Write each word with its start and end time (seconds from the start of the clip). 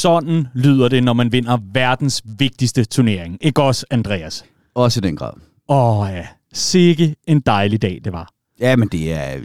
sådan 0.00 0.46
lyder 0.54 0.88
det, 0.88 1.04
når 1.04 1.12
man 1.12 1.32
vinder 1.32 1.58
verdens 1.72 2.22
vigtigste 2.38 2.84
turnering. 2.84 3.38
Ikke 3.40 3.62
også, 3.62 3.86
Andreas? 3.90 4.44
Også 4.74 5.00
i 5.00 5.02
den 5.06 5.16
grad. 5.16 5.32
Åh 5.68 6.08
ja, 6.12 6.26
sikke 6.52 7.14
en 7.26 7.40
dejlig 7.40 7.82
dag 7.82 8.00
det 8.04 8.12
var. 8.12 8.28
Ja, 8.60 8.76
men 8.76 8.88
det 8.88 9.12
er 9.12 9.36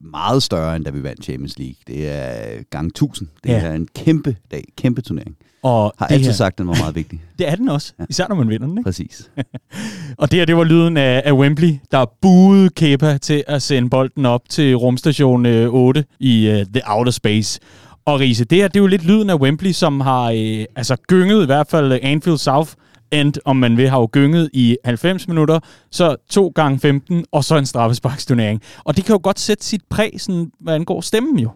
meget 0.00 0.42
større, 0.42 0.76
end 0.76 0.84
da 0.84 0.90
vi 0.90 1.02
vandt 1.02 1.24
Champions 1.24 1.58
League. 1.58 1.74
Det 1.86 2.08
er 2.10 2.62
gang 2.70 2.86
1000. 2.86 3.28
Det 3.44 3.50
Ja. 3.50 3.58
er 3.60 3.72
en 3.74 3.88
kæmpe 3.96 4.36
dag, 4.50 4.64
kæmpe 4.78 5.02
turnering. 5.02 5.36
Og 5.62 5.94
Har 5.98 6.06
det 6.06 6.14
altid 6.14 6.26
her, 6.26 6.32
sagt, 6.34 6.54
at 6.54 6.58
den 6.58 6.68
var 6.68 6.76
meget 6.80 6.94
vigtig. 6.94 7.20
Det 7.38 7.48
er 7.48 7.54
den 7.54 7.68
også, 7.68 7.92
Ja. 7.98 8.04
især 8.08 8.28
når 8.28 8.36
man 8.36 8.48
vinder 8.48 8.66
den. 8.66 8.78
Ikke? 8.78 8.86
Præcis. 8.88 9.30
Og 10.18 10.30
det 10.30 10.38
her, 10.38 10.44
det 10.46 10.56
var 10.56 10.64
lyden 10.64 10.96
af, 10.96 11.22
af 11.24 11.32
Wembley, 11.32 11.74
der 11.90 12.04
buede 12.22 12.70
Kepa 12.70 13.18
til 13.18 13.44
at 13.46 13.62
sende 13.62 13.90
bolden 13.90 14.26
op 14.26 14.40
til 14.48 14.74
rumstation 14.74 15.46
øh, 15.46 15.68
8 15.74 16.04
i 16.20 16.46
øh, 16.48 16.66
The 16.74 16.82
Outer 16.86 17.12
Space. 17.12 17.60
Og 18.04 18.20
Riese, 18.20 18.44
det 18.44 18.58
her, 18.58 18.68
det 18.68 18.76
er 18.76 18.80
jo 18.80 18.86
lidt 18.86 19.04
lyden 19.04 19.30
af 19.30 19.34
Wembley, 19.34 19.72
som 19.72 20.00
har 20.00 20.30
øh, 20.30 20.64
altså 20.76 20.96
gynget, 21.08 21.42
i 21.42 21.46
hvert 21.46 21.66
fald 21.66 21.92
øh, 21.92 21.98
Anfield 22.02 22.38
South 22.38 22.70
End, 23.12 23.34
om 23.44 23.56
man 23.56 23.76
vil, 23.76 23.88
har 23.88 23.98
jo 24.00 24.08
gynget 24.12 24.50
i 24.52 24.76
90 24.84 25.28
minutter, 25.28 25.60
så 25.90 26.16
2 26.30 26.52
gange 26.54 26.78
15 26.78 27.24
og 27.32 27.44
så 27.44 27.56
en 27.56 27.66
straffesparksturnering. 27.66 28.62
Og 28.84 28.96
det 28.96 29.04
kan 29.04 29.12
jo 29.12 29.20
godt 29.22 29.40
sætte 29.40 29.64
sit 29.64 29.82
præg, 29.90 30.10
sådan, 30.18 30.50
hvad 30.60 30.74
angår 30.74 31.00
stemmen 31.00 31.38
jo. 31.38 31.50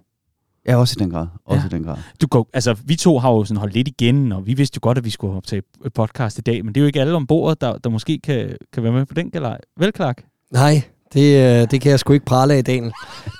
Ja, 0.66 0.76
også 0.76 0.96
i 0.98 1.02
den 1.02 1.10
grad. 1.10 1.26
Også 1.44 1.60
Ja. 1.60 1.66
i 1.66 1.68
den 1.68 1.84
grad. 1.84 1.96
Du 2.20 2.26
går, 2.26 2.48
altså, 2.52 2.76
vi 2.84 2.96
to 2.96 3.18
har 3.18 3.30
jo 3.30 3.44
sådan 3.44 3.58
holdt 3.58 3.74
lidt 3.74 3.88
igen, 3.88 4.32
og 4.32 4.46
vi 4.46 4.54
vidste 4.54 4.76
jo 4.76 4.80
godt, 4.82 4.98
at 4.98 5.04
vi 5.04 5.10
skulle 5.10 5.36
optage 5.36 5.62
et 5.86 5.92
podcast 5.92 6.38
i 6.38 6.40
dag, 6.40 6.64
men 6.64 6.74
det 6.74 6.80
er 6.80 6.82
jo 6.82 6.86
ikke 6.86 7.00
alle 7.00 7.14
om 7.14 7.26
bordet, 7.26 7.60
der, 7.60 7.78
der 7.78 7.90
måske 7.90 8.18
kan, 8.24 8.56
kan 8.72 8.82
være 8.82 8.92
med 8.92 9.06
på 9.06 9.14
den 9.14 9.30
galej. 9.30 9.58
Vel, 9.78 9.92
Clark? 9.96 10.24
Nej, 10.52 10.82
det, 11.14 11.60
øh, 11.62 11.66
det 11.70 11.80
kan 11.80 11.90
jeg 11.90 11.98
sgu 12.00 12.12
ikke 12.12 12.26
prale 12.26 12.54
af, 12.54 12.64
Daniel. 12.64 12.92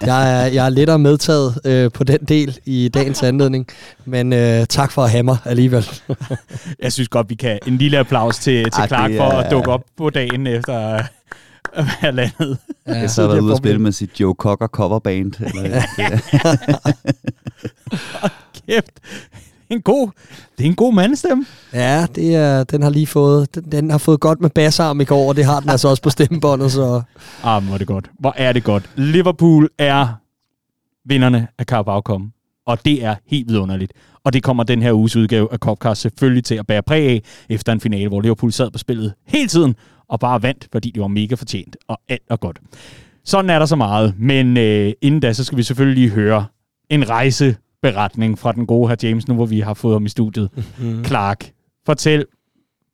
Jeg 0.06 0.42
er, 0.42 0.46
jeg 0.46 0.64
er 0.66 0.68
lettere 0.68 0.98
medtaget 0.98 1.60
øh, 1.64 1.90
på 1.90 2.04
den 2.04 2.18
del 2.28 2.58
i 2.64 2.88
dagens 2.94 3.22
anledning, 3.22 3.66
men 4.04 4.32
øh, 4.32 4.66
tak 4.66 4.92
for 4.92 5.02
at 5.04 5.10
have 5.10 5.22
mig 5.22 5.36
alligevel. 5.44 5.88
Jeg 6.82 6.92
synes 6.92 7.08
godt, 7.08 7.30
vi 7.30 7.34
kan 7.34 7.58
en 7.66 7.78
lille 7.78 7.98
applaus 7.98 8.36
til, 8.38 8.64
til 8.64 8.80
Ej, 8.80 8.86
Clark 8.86 9.10
det 9.10 9.18
for 9.18 9.24
er- 9.24 9.36
at 9.38 9.50
dukke 9.50 9.70
op 9.70 9.82
på 9.96 10.10
dagen 10.10 10.46
efter 10.46 10.74
at 11.72 11.84
være 12.02 12.12
landet. 12.12 12.58
Ja, 12.86 12.92
Jeg 12.98 13.10
så 13.10 13.26
været 13.26 13.40
ude 13.40 13.52
og 13.52 13.58
spille 13.58 13.78
med 13.78 13.92
sit 13.92 14.20
Joe 14.20 14.34
Cocker 14.38 14.66
coverband. 14.66 15.32
Eller, 15.64 15.82
Kæft. 18.68 18.90
En 19.70 19.82
god, 19.82 20.10
det 20.58 20.64
er 20.64 20.68
en 20.68 20.74
god 20.74 20.94
mandestemme. 20.94 21.46
Ja, 21.72 22.06
det 22.14 22.34
er, 22.34 22.64
den 22.64 22.82
har 22.82 22.90
lige 22.90 23.06
fået, 23.06 23.54
den, 23.54 23.64
den 23.72 23.90
har 23.90 23.98
fået 23.98 24.20
godt 24.20 24.40
med 24.40 24.50
bassarm 24.50 25.00
i 25.00 25.04
går, 25.04 25.28
og 25.28 25.36
det 25.36 25.44
har 25.44 25.60
den 25.60 25.70
altså 25.70 25.88
også 25.88 26.02
på 26.02 26.10
stemmebåndet, 26.10 26.72
så 26.72 27.02
Ah, 27.42 27.64
hvor 27.64 27.74
er 27.74 27.78
det 27.78 27.86
godt. 27.86 28.10
Hvor 28.18 28.34
er 28.36 28.52
det 28.52 28.64
godt. 28.64 28.90
Liverpool 28.96 29.68
er 29.78 30.08
vinderne 31.04 31.48
af 31.58 31.64
Carabao 31.64 32.00
Cup, 32.00 32.20
og 32.66 32.84
det 32.84 33.04
er 33.04 33.14
helt 33.26 33.48
vidunderligt. 33.48 33.92
Og 34.24 34.32
det 34.32 34.42
kommer 34.42 34.62
den 34.62 34.82
her 34.82 34.92
uges 34.92 35.16
udgave 35.16 35.48
af 35.52 35.58
Copcast 35.58 36.00
selvfølgelig 36.00 36.44
til 36.44 36.54
at 36.54 36.66
bære 36.66 36.82
præg 36.82 37.08
af, 37.08 37.22
efter 37.48 37.72
en 37.72 37.80
finale, 37.80 38.08
hvor 38.08 38.20
Liverpool 38.20 38.52
sad 38.52 38.70
på 38.70 38.78
spillet 38.78 39.14
hele 39.26 39.48
tiden, 39.48 39.74
og 40.08 40.20
bare 40.20 40.42
vandt, 40.42 40.68
fordi 40.72 40.90
det 40.90 41.02
var 41.02 41.08
mega 41.08 41.34
fortjent, 41.34 41.76
og 41.88 42.00
alt 42.08 42.22
er 42.30 42.36
godt. 42.36 42.58
Sådan 43.24 43.50
er 43.50 43.58
der 43.58 43.66
så 43.66 43.76
meget, 43.76 44.14
men 44.18 44.56
øh, 44.56 44.92
inden 45.02 45.20
da, 45.20 45.32
så 45.32 45.44
skal 45.44 45.58
vi 45.58 45.62
selvfølgelig 45.62 46.10
høre 46.10 46.46
en 46.90 47.10
rejseberetning 47.84 48.38
fra 48.38 48.52
den 48.52 48.66
gode 48.66 48.88
her 48.88 48.96
James, 49.02 49.28
nu 49.28 49.34
hvor 49.34 49.46
vi 49.46 49.60
har 49.60 49.74
fået 49.74 49.94
ham 49.94 50.06
i 50.06 50.08
studiet. 50.08 50.48
mm. 50.78 51.04
Clark, 51.04 51.50
fortæl, 51.86 52.24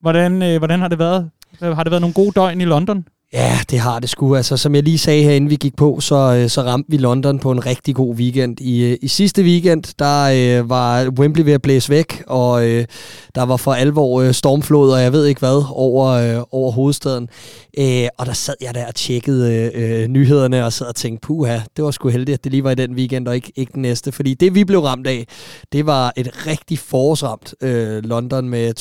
hvordan, 0.01 0.43
øh, 0.43 0.59
hvordan 0.59 0.81
har 0.81 0.89
det 0.89 0.99
været? 0.99 1.31
Har 1.61 1.85
det 1.85 1.91
været 1.91 2.01
nogle 2.01 2.15
gode 2.15 2.33
døgn 2.37 2.61
i 2.61 2.65
London? 2.65 3.05
Ja, 3.33 3.59
det 3.71 3.79
har 3.79 3.99
det 3.99 4.11
sgu. 4.11 4.37
Altså, 4.37 4.57
som 4.57 4.75
jeg 4.75 4.83
lige 4.83 4.99
sagde 4.99 5.23
her, 5.23 5.33
inden 5.33 5.51
vi 5.51 5.57
gik 5.57 5.77
på, 5.77 6.01
så, 6.01 6.15
øh, 6.17 6.49
så 6.49 6.63
ramte 6.63 6.91
vi 6.91 6.97
London 6.97 7.39
på 7.39 7.51
en 7.51 7.67
rigtig 7.67 7.95
god 7.95 8.15
weekend. 8.15 8.61
I, 8.61 8.85
øh, 8.85 8.97
i 9.03 9.09
sidste 9.09 9.43
weekend, 9.43 9.85
der 9.99 10.59
øh, 10.61 10.71
var 10.71 11.09
Wembley 11.19 11.45
ved 11.45 11.53
at 11.53 11.63
blæse 11.63 11.91
væk, 11.91 12.23
og 12.27 12.69
øh, 12.69 12.85
der 13.35 13.43
var 13.43 13.57
for 13.57 13.73
alvor 13.73 14.21
øh, 14.21 14.35
stormflod, 14.35 14.93
og 14.93 15.03
jeg 15.03 15.13
ved 15.13 15.27
ikke 15.27 15.39
hvad, 15.39 15.65
over, 15.71 16.07
øh, 16.07 16.45
over 16.51 16.73
hovedstaden. 16.73 17.29
Øh, 17.79 18.09
og 18.19 18.27
der 18.27 18.33
sad 18.33 18.55
jeg 18.61 18.75
der 18.75 18.87
og 18.87 18.95
tjekkede 18.95 19.71
øh, 19.75 20.09
nyhederne, 20.09 20.65
og 20.65 20.73
sad 20.73 20.87
og 20.87 20.95
tænkte, 20.95 21.27
puha, 21.27 21.59
det 21.77 21.85
var 21.85 21.91
sgu 21.91 22.09
heldigt, 22.09 22.35
at 22.35 22.45
det 22.45 22.53
lige 22.53 22.65
var 22.65 22.71
i 22.71 22.75
den 22.75 22.95
weekend, 22.95 23.29
og 23.29 23.35
ikke, 23.35 23.53
ikke 23.57 23.73
den 23.73 23.83
næste. 23.83 24.13
Fordi 24.13 24.35
det, 24.35 24.55
vi 24.55 24.65
blev 24.65 24.81
ramt 24.81 25.07
af, 25.07 25.27
det 25.73 25.87
var 25.87 26.13
et 26.17 26.47
rigtig 26.47 26.79
forårsramt 26.79 27.55
øh, 27.61 28.05
London 28.05 28.49
med 28.49 28.73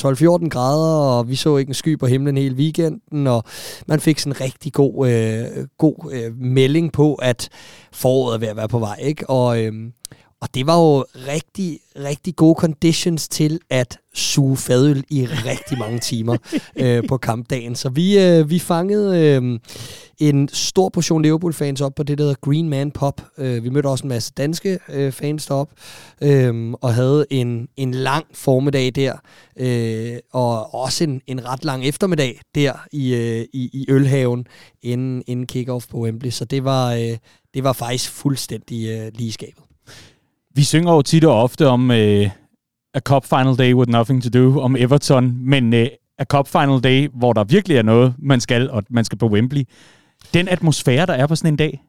12-14 0.45 0.49
grader, 0.49 1.17
og 1.17 1.29
vi 1.29 1.35
så 1.35 1.57
ikke 1.57 1.69
en 1.69 1.73
sky 1.73 1.99
på 1.99 2.07
himlen 2.07 2.37
hele 2.37 2.55
weekenden, 2.55 3.27
og 3.27 3.43
man 3.87 3.99
fik 3.99 4.19
sådan 4.19 4.33
en 4.33 4.41
rigtig 4.41 4.73
god, 4.73 5.09
øh, 5.09 5.67
god 5.77 6.11
øh, 6.11 6.37
melding 6.37 6.91
på, 6.93 7.15
at 7.15 7.49
foråret 7.91 8.35
er 8.35 8.39
ved 8.39 8.47
at 8.47 8.55
være 8.55 8.67
på 8.67 8.79
vej. 8.79 8.99
Ikke? 9.01 9.29
Og, 9.29 9.63
øh, 9.63 9.73
og 10.41 10.49
det 10.53 10.67
var 10.67 10.77
jo 10.77 11.05
rigtig, 11.27 11.79
rigtig 11.95 12.35
gode 12.35 12.55
conditions 12.59 13.27
til 13.27 13.59
at 13.69 13.99
suge 14.13 14.57
fadøl 14.57 15.03
i 15.09 15.25
rigtig 15.25 15.77
mange 15.77 15.99
timer 15.99 16.37
øh, 16.75 17.03
på 17.07 17.17
kampdagen. 17.17 17.75
Så 17.75 17.89
vi, 17.89 18.19
øh, 18.19 18.49
vi 18.49 18.59
fangede 18.59 19.19
øh, 19.19 19.59
en 20.17 20.49
stor 20.53 20.89
portion 20.89 21.21
Liverpool-fans 21.21 21.81
op 21.81 21.95
på 21.95 22.03
det, 22.03 22.17
der 22.17 22.23
hedder 22.23 22.35
Green 22.41 22.69
Man 22.69 22.91
Pop. 22.91 23.21
Øh, 23.37 23.63
vi 23.63 23.69
mødte 23.69 23.87
også 23.87 24.03
en 24.03 24.09
masse 24.09 24.33
danske 24.37 24.79
øh, 24.89 25.11
fans 25.11 25.45
derop, 25.45 25.69
øh, 26.21 26.73
og 26.73 26.93
havde 26.93 27.25
en, 27.29 27.67
en 27.77 27.93
lang 27.93 28.25
formiddag 28.33 28.91
der, 28.95 29.13
øh, 29.57 30.17
og 30.31 30.73
også 30.73 31.03
en, 31.03 31.21
en 31.27 31.45
ret 31.45 31.65
lang 31.65 31.85
eftermiddag 31.85 32.41
der 32.55 32.73
i, 32.91 33.15
øh, 33.15 33.45
i, 33.53 33.69
i 33.73 33.85
Ølhaven, 33.89 34.47
inden, 34.81 35.23
inden 35.27 35.47
kick-off 35.51 35.87
på 35.89 35.97
Wembley. 35.97 36.31
Så 36.31 36.45
det 36.45 36.63
var, 36.63 36.93
øh, 36.93 37.17
det 37.53 37.63
var 37.63 37.73
faktisk 37.73 38.11
fuldstændig 38.11 38.89
øh, 38.89 39.11
lige 39.15 39.27
i 39.27 39.31
skabet. 39.31 39.68
Vi 40.59 40.63
synger 40.63 40.93
jo 40.93 41.01
tit 41.01 41.23
og 41.23 41.43
ofte 41.43 41.67
om 41.67 41.91
øh, 41.91 42.29
A 42.93 42.99
Cup 42.99 43.25
Final 43.25 43.57
Day 43.57 43.73
with 43.73 43.91
Nothing 43.91 44.23
to 44.23 44.29
Do, 44.29 44.61
om 44.61 44.75
Everton, 44.75 45.37
men 45.41 45.73
øh, 45.73 45.87
A 46.17 46.23
Cup 46.23 46.47
Final 46.47 46.79
Day, 46.79 47.09
hvor 47.13 47.33
der 47.33 47.43
virkelig 47.43 47.77
er 47.77 47.81
noget, 47.81 48.13
man 48.17 48.39
skal, 48.39 48.69
og 48.69 48.83
man 48.89 49.05
skal 49.05 49.17
på 49.17 49.27
Wembley. 49.27 49.63
Den 50.33 50.47
atmosfære, 50.47 51.05
der 51.05 51.13
er 51.13 51.27
på 51.27 51.35
sådan 51.35 51.53
en 51.53 51.57
dag. 51.57 51.81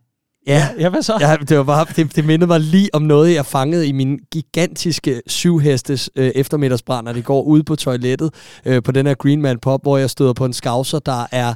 Ja, 0.47 0.69
Ja, 0.79 0.89
hvad 0.89 1.03
så? 1.03 1.19
Ja, 1.21 1.37
det, 1.37 1.57
var 1.57 1.65
bare, 1.65 1.87
det, 1.97 2.17
det 2.17 2.25
mindede 2.25 2.47
mig 2.47 2.61
lige 2.61 2.89
om 2.93 3.03
noget, 3.03 3.35
jeg 3.35 3.47
fangede 3.47 3.89
i 3.89 3.93
min 3.93 4.19
gigantiske 4.33 5.23
syvhestes 5.27 6.11
øh, 6.17 6.33
eftermiddagsbrænder. 6.35 7.13
Det 7.13 7.25
går 7.25 7.43
ud 7.43 7.63
på 7.63 7.77
toilettet 7.77 8.35
øh, 8.65 8.83
på 8.83 8.93
den 8.93 9.07
her 9.07 9.15
Green 9.15 9.43
Man 9.43 9.59
Pop, 9.59 9.83
hvor 9.83 9.99
jeg 9.99 10.11
støder 10.11 10.33
på 10.33 10.45
en 10.45 10.53
skavser, 10.53 10.99
der 10.99 11.27
er 11.33 11.55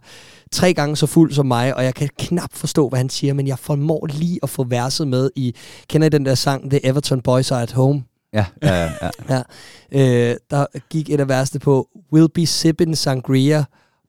tre 0.53 0.75
gange 0.75 0.97
så 0.97 1.07
fuld 1.07 1.33
som 1.33 1.47
mig, 1.47 1.77
og 1.77 1.85
jeg 1.85 1.95
kan 1.95 2.09
knap 2.19 2.51
forstå, 2.53 2.89
hvad 2.89 2.99
han 2.99 3.09
siger, 3.09 3.35
men 3.35 3.47
jeg 3.47 3.59
formår 3.59 4.07
lige 4.07 4.39
at 4.43 4.51
få 4.51 4.65
verset 4.65 5.09
med 5.09 5.31
i, 5.37 5.55
kender 5.89 6.07
I 6.07 6.11
den 6.11 6.27
der 6.27 6.35
sang, 6.35 6.71
The 6.71 6.87
Everton 6.87 7.21
Boys 7.21 7.51
Are 7.51 7.63
At 7.63 7.73
Home? 7.73 8.03
ja, 8.35 8.45
ja, 8.63 8.83
ja. 9.03 9.11
Ja. 9.29 9.43
Øh, 9.93 10.37
der 10.51 10.67
gik 10.91 11.11
et 11.11 11.21
af 11.21 11.29
værste 11.29 11.59
på, 11.59 11.89
We'll 12.15 12.29
be 12.35 12.47
sipping 12.47 12.99
sangria, 12.99 13.65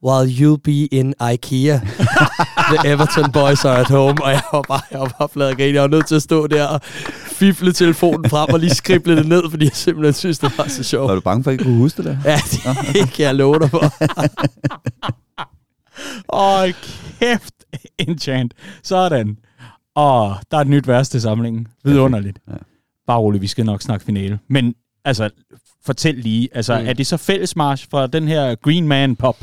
while 0.06 0.28
you'll 0.32 0.62
be 0.64 0.86
in 0.86 1.14
IKEA. 1.34 1.80
The 2.72 2.90
Everton 2.90 3.32
boys 3.32 3.66
are 3.66 3.80
at 3.80 3.88
home. 3.88 4.24
Og 4.24 4.32
jeg 4.32 4.42
var 4.52 4.62
bare, 4.62 4.82
jeg 4.92 5.00
var 5.00 5.16
bare 5.20 5.30
flad 5.30 5.56
grin. 5.56 5.74
Jeg 5.74 5.82
var 5.82 5.88
nødt 5.88 6.08
til 6.08 6.16
at 6.16 6.22
stå 6.22 6.48
der 6.48 6.66
og 6.66 6.82
fifle 7.28 7.74
telefonen 7.74 8.30
frem 8.30 8.54
og 8.54 8.60
lige 8.60 8.76
skrible 8.76 9.16
det 9.16 9.28
ned, 9.28 9.50
fordi 9.50 9.66
jeg 9.66 9.76
simpelthen 9.76 10.14
synes, 10.14 10.40
det 10.40 10.58
var 10.58 10.68
så 10.68 10.84
sjovt. 10.84 11.10
Var 11.10 11.16
du 11.16 11.22
bange 11.22 11.44
for, 11.44 11.52
at 11.52 11.54
ikke 11.54 11.64
kunne 11.64 11.78
huske 11.78 12.04
det 12.04 12.06
der? 12.06 12.18
Ja, 12.32 12.40
det 12.94 13.14
kan 13.14 13.26
jeg 13.26 13.36
love 13.36 13.60
dig 13.60 13.70
for. 13.70 15.22
Åh, 16.34 16.74
kæft, 17.20 17.54
enchant. 18.00 18.54
Sådan. 18.84 19.38
Åh, 19.96 20.32
der 20.52 20.58
er 20.58 20.62
et 20.62 20.68
nyt 20.68 20.88
værste 20.88 21.22
samlingen. 21.22 21.68
Vidunderligt. 21.84 22.40
Ja. 22.48 22.54
Bare 23.08 23.20
roligt, 23.20 23.42
vi 23.42 23.48
skal 23.48 23.66
nok 23.66 23.82
snakke 23.82 24.06
finale. 24.06 24.40
Men 24.48 24.76
altså, 25.06 25.30
fortæl 25.86 26.16
lige, 26.16 26.50
altså, 26.54 26.80
Mm. 26.80 26.88
er 26.88 26.94
det 26.94 27.08
så 27.08 27.18
fællesmarsch 27.18 27.88
fra 27.92 28.08
den 28.08 28.28
her 28.28 28.56
Green 28.56 28.88
Man 28.88 29.16
Pop, 29.16 29.38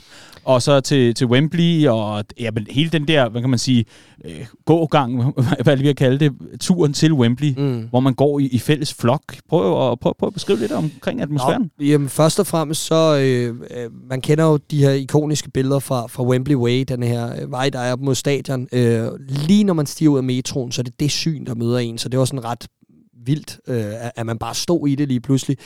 og 0.44 0.62
så 0.62 0.80
til, 0.80 1.14
til 1.14 1.26
Wembley, 1.26 1.86
og 1.88 2.24
ja, 2.40 2.50
men 2.50 2.66
hele 2.70 2.90
den 2.90 3.08
der, 3.08 3.28
hvad 3.28 3.40
kan 3.40 3.50
man 3.50 3.58
sige, 3.58 3.84
øh, 4.24 4.32
gågang, 4.64 5.34
hvad 5.64 5.76
vi 5.76 5.86
har 5.86 5.92
kaldt 5.92 6.20
det, 6.20 6.32
turen 6.60 6.92
til 6.92 7.12
Wembley, 7.12 7.54
Mm. 7.56 7.86
hvor 7.90 8.00
man 8.00 8.14
går 8.14 8.38
i, 8.38 8.46
i 8.46 8.58
fælles 8.58 8.94
flok. 8.94 9.22
Prøv 9.48 9.90
at, 9.92 10.00
prøv, 10.00 10.14
prøv 10.18 10.26
at 10.26 10.34
beskrive 10.34 10.58
lidt 10.58 10.72
omkring 10.72 11.20
atmosfæren. 11.22 11.70
Nå, 11.78 11.84
jamen, 11.84 12.08
først 12.08 12.40
og 12.40 12.46
fremmest 12.46 12.86
så, 12.86 13.18
øh, 13.22 13.48
øh, 13.48 13.90
man 14.08 14.20
kender 14.20 14.44
jo 14.44 14.56
de 14.56 14.78
her 14.78 14.90
ikoniske 14.90 15.50
billeder 15.50 15.78
fra, 15.78 16.06
fra 16.06 16.24
Wembley 16.24 16.54
Way, 16.56 16.84
den 16.88 17.02
her 17.02 17.42
øh, 17.42 17.50
vej, 17.50 17.70
der 17.70 17.78
er 17.78 17.92
op 17.92 18.00
mod 18.00 18.14
stadion. 18.14 18.68
Øh, 18.72 19.06
lige 19.46 19.64
når 19.64 19.74
man 19.74 19.86
stiger 19.86 20.10
ud 20.10 20.16
af 20.18 20.24
metroen, 20.24 20.72
så 20.72 20.80
er 20.80 20.84
det 20.84 21.00
det 21.00 21.10
syn, 21.10 21.44
der 21.46 21.54
møder 21.54 21.78
en, 21.78 21.98
så 21.98 22.08
det 22.08 22.18
var 22.18 22.24
sådan 22.24 22.44
ret 22.44 22.66
vildt, 23.24 23.60
øh, 23.66 24.06
at- 24.16 24.26
man 24.26 24.38
bare 24.38 24.54
stod 24.54 24.88
i 24.88 24.94
det 24.94 25.08
lige 25.08 25.20
pludselig. 25.20 25.56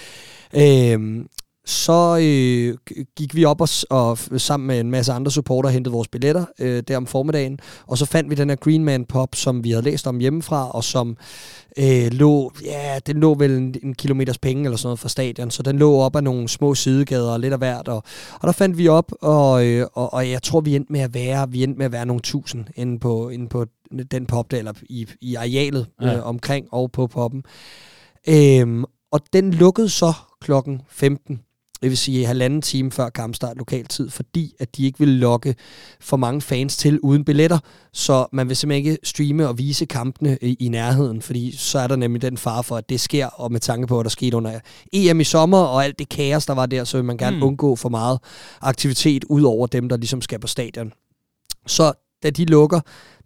Øh, 0.55 1.25
så 1.67 2.19
øh, 2.23 2.97
gik 3.17 3.35
vi 3.35 3.45
op 3.45 3.61
og, 3.61 3.69
og 3.91 4.19
sammen 4.37 4.67
med 4.67 4.81
en 4.81 4.91
masse 4.91 5.13
andre 5.13 5.31
supporter 5.31 5.71
hentede 5.71 5.93
vores 5.93 6.09
billetter 6.09 6.45
øh, 6.61 6.83
der 6.89 6.97
om 6.97 7.07
formiddagen, 7.07 7.59
og 7.87 7.99
så 7.99 8.07
fandt 8.07 8.31
vi 8.31 8.35
den 8.35 8.49
her 8.49 8.57
Green 8.57 8.85
Man 8.85 9.05
Pop, 9.05 9.35
som 9.35 9.65
vi 9.65 9.71
havde 9.71 9.85
læst 9.85 10.07
om 10.07 10.19
hjemmefra, 10.19 10.71
og 10.71 10.85
som 10.85 11.17
øh, 11.79 12.13
lå, 12.13 12.53
ja, 12.65 12.99
den 13.07 13.21
lå 13.21 13.35
vel 13.35 13.51
en, 13.51 13.75
en 13.83 13.95
kilometers 13.95 14.39
penge 14.39 14.65
eller 14.65 14.77
sådan 14.77 14.87
noget 14.87 14.99
fra 14.99 15.09
stadion, 15.09 15.51
så 15.51 15.63
den 15.63 15.79
lå 15.79 15.97
op 15.97 16.17
ad 16.17 16.23
nogle 16.23 16.49
små 16.49 16.75
sidegader 16.75 17.33
og 17.33 17.41
lidt 17.41 17.53
af 17.53 17.59
hvert, 17.59 17.89
og, 17.89 18.03
og 18.41 18.47
der 18.47 18.53
fandt 18.53 18.79
vi 18.79 18.89
op, 18.89 19.12
og, 19.23 19.67
øh, 19.67 19.87
og, 19.93 20.15
og 20.15 20.31
jeg 20.31 20.43
tror, 20.43 20.61
vi 20.61 20.77
endte 20.77 20.93
med 20.93 21.01
at 21.01 21.15
være, 21.15 21.51
vi 21.51 21.62
endte 21.62 21.79
med 21.79 21.87
at 21.87 21.93
være 21.93 22.07
nogle 22.07 22.23
tusind 22.23 22.65
inde 22.77 22.99
på, 22.99 23.29
inde 23.29 23.49
på 23.49 23.67
den 24.11 24.27
pop 24.27 24.51
der, 24.51 24.59
eller 24.59 24.73
i, 24.83 25.07
i 25.21 25.35
arealet 25.35 25.87
Ja. 26.03 26.17
øh, 26.17 26.27
omkring 26.27 26.67
og 26.73 26.93
på 26.93 27.07
poppen. 27.07 27.43
Øhm, 28.29 28.85
og 29.12 29.21
den 29.33 29.51
lukkede 29.51 29.89
så 29.89 30.12
klokken 30.41 30.81
15 30.89 31.41
det 31.82 31.90
vil 31.90 31.99
sige 31.99 32.26
halvanden 32.26 32.62
time 32.62 32.93
før 32.93 33.08
kampstart 33.08 33.56
lokal 33.56 33.84
tid, 33.84 34.11
fordi 34.11 34.52
at 34.61 34.76
de 34.76 34.84
ikke 34.84 34.99
vil 34.99 35.08
lokke 35.08 35.55
for 36.00 36.17
mange 36.17 36.40
fans 36.40 36.76
til 36.76 37.00
uden 37.00 37.25
billetter, 37.25 37.58
så 37.93 38.26
man 38.32 38.49
vil 38.49 38.56
simpelthen 38.56 38.87
ikke 38.87 38.99
streame 39.02 39.49
og 39.49 39.58
vise 39.58 39.87
kampene 39.87 40.38
i, 40.43 40.56
i 40.61 40.69
nærheden, 40.69 41.23
fordi 41.23 41.56
så 41.56 41.78
er 41.78 41.87
der 41.87 41.96
nemlig 41.96 42.23
den 42.23 42.37
fare 42.37 42.64
for, 42.64 42.76
at 42.76 42.88
det 42.88 43.00
sker, 43.00 43.26
og 43.26 43.52
med 43.52 43.61
tanke 43.61 43.87
på, 43.87 44.00
at 44.00 44.05
der 44.05 44.11
skete 44.11 44.37
under 44.37 44.61
EM 44.93 45.20
i 45.20 45.25
sommer, 45.25 45.58
og 45.58 45.84
alt 45.84 45.99
det 45.99 46.08
kaos, 46.08 46.46
der 46.46 46.55
var 46.55 46.67
der, 46.67 46.84
så 46.84 46.96
vil 46.96 47.05
man 47.05 47.17
gerne 47.17 47.37
mm. 47.37 47.43
undgå 47.43 47.76
for 47.76 47.88
meget 47.88 48.19
aktivitet 48.61 49.25
ud 49.25 49.43
over 49.43 49.67
dem, 49.67 49.88
der 49.88 49.96
ligesom 49.96 50.20
skal 50.20 50.38
på 50.38 50.46
stadion. 50.46 50.93
Så 51.67 51.93
da 52.23 52.31
de 52.31 52.44
lukker, 52.44 52.81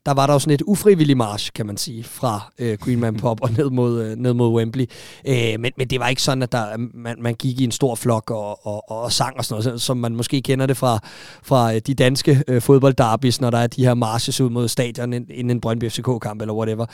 der 0.07 0.15
var 0.15 0.27
der 0.27 0.33
jo 0.33 0.39
sådan 0.39 0.55
et 0.55 0.63
ufrivillig 0.63 1.17
march, 1.17 1.53
kan 1.53 1.67
man 1.67 1.77
sige, 1.77 2.05
fra 2.05 2.53
øh, 2.59 2.79
Greenman 2.79 3.17
Pop 3.17 3.43
og 3.43 3.51
ned 3.59 3.71
mod, 3.71 4.03
øh, 4.03 4.17
ned 4.17 4.33
mod 4.33 4.55
Wembley. 4.57 4.87
Øh, 5.29 5.61
men, 5.61 5.73
men 5.77 5.89
det 5.89 6.01
var 6.01 6.09
ikke 6.09 6.23
sådan, 6.23 6.43
at 6.43 6.53
der, 6.53 6.77
man, 6.95 7.17
man 7.23 7.35
gik 7.35 7.61
i 7.61 7.65
en 7.65 7.73
stor 7.73 7.95
flok 7.95 8.31
og, 8.31 8.67
og, 8.67 8.91
og 8.91 9.13
sang 9.13 9.37
og 9.37 9.45
sådan 9.45 9.65
noget, 9.65 9.81
som 9.81 9.97
man 9.97 10.17
måske 10.17 10.43
kender 10.43 10.67
det 10.67 10.77
fra, 10.77 10.99
fra 11.43 11.75
øh, 11.75 11.81
de 11.87 11.95
danske 11.95 12.45
øh, 12.49 12.63
fodboldderbys, 12.63 13.41
når 13.41 13.51
der 13.51 13.59
er 13.59 13.67
de 13.67 13.85
her 13.85 13.95
marches 13.95 14.41
ud 14.41 14.51
mod 14.51 14.69
stadion 14.69 15.13
inden 15.13 15.51
en 15.51 15.61
Brøndby 15.61 15.91
FCK-kamp 15.91 16.41
eller 16.41 16.55
whatever. 16.55 16.87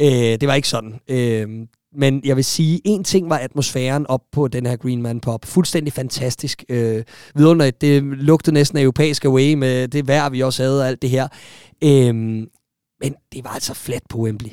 Øh, 0.00 0.06
det 0.40 0.48
var 0.48 0.54
ikke 0.54 0.68
sådan. 0.68 1.00
Øh, 1.08 1.48
men 1.94 2.22
jeg 2.24 2.36
vil 2.36 2.44
sige, 2.44 2.80
en 2.84 3.04
ting 3.04 3.30
var 3.30 3.38
atmosfæren 3.38 4.06
op 4.06 4.20
på 4.32 4.48
den 4.48 4.66
her 4.66 4.76
Green 4.76 5.02
Man 5.02 5.20
Pop. 5.20 5.44
Fuldstændig 5.44 5.92
fantastisk. 5.92 6.64
Øh, 6.68 7.04
vidunderligt. 7.34 7.80
Det 7.80 8.02
lugtede 8.02 8.54
næsten 8.54 8.78
af 8.78 8.82
europæisk 8.82 9.24
away 9.24 9.54
med 9.54 9.88
det 9.88 10.08
vejr, 10.08 10.28
vi 10.28 10.40
også 10.40 10.62
havde 10.62 10.80
og 10.80 10.88
alt 10.88 11.02
det 11.02 11.10
her. 11.10 11.28
Øh, 11.84 12.14
men 13.00 13.14
det 13.32 13.44
var 13.44 13.50
altså 13.50 13.74
flat 13.74 14.02
på 14.08 14.18
Wembley. 14.18 14.50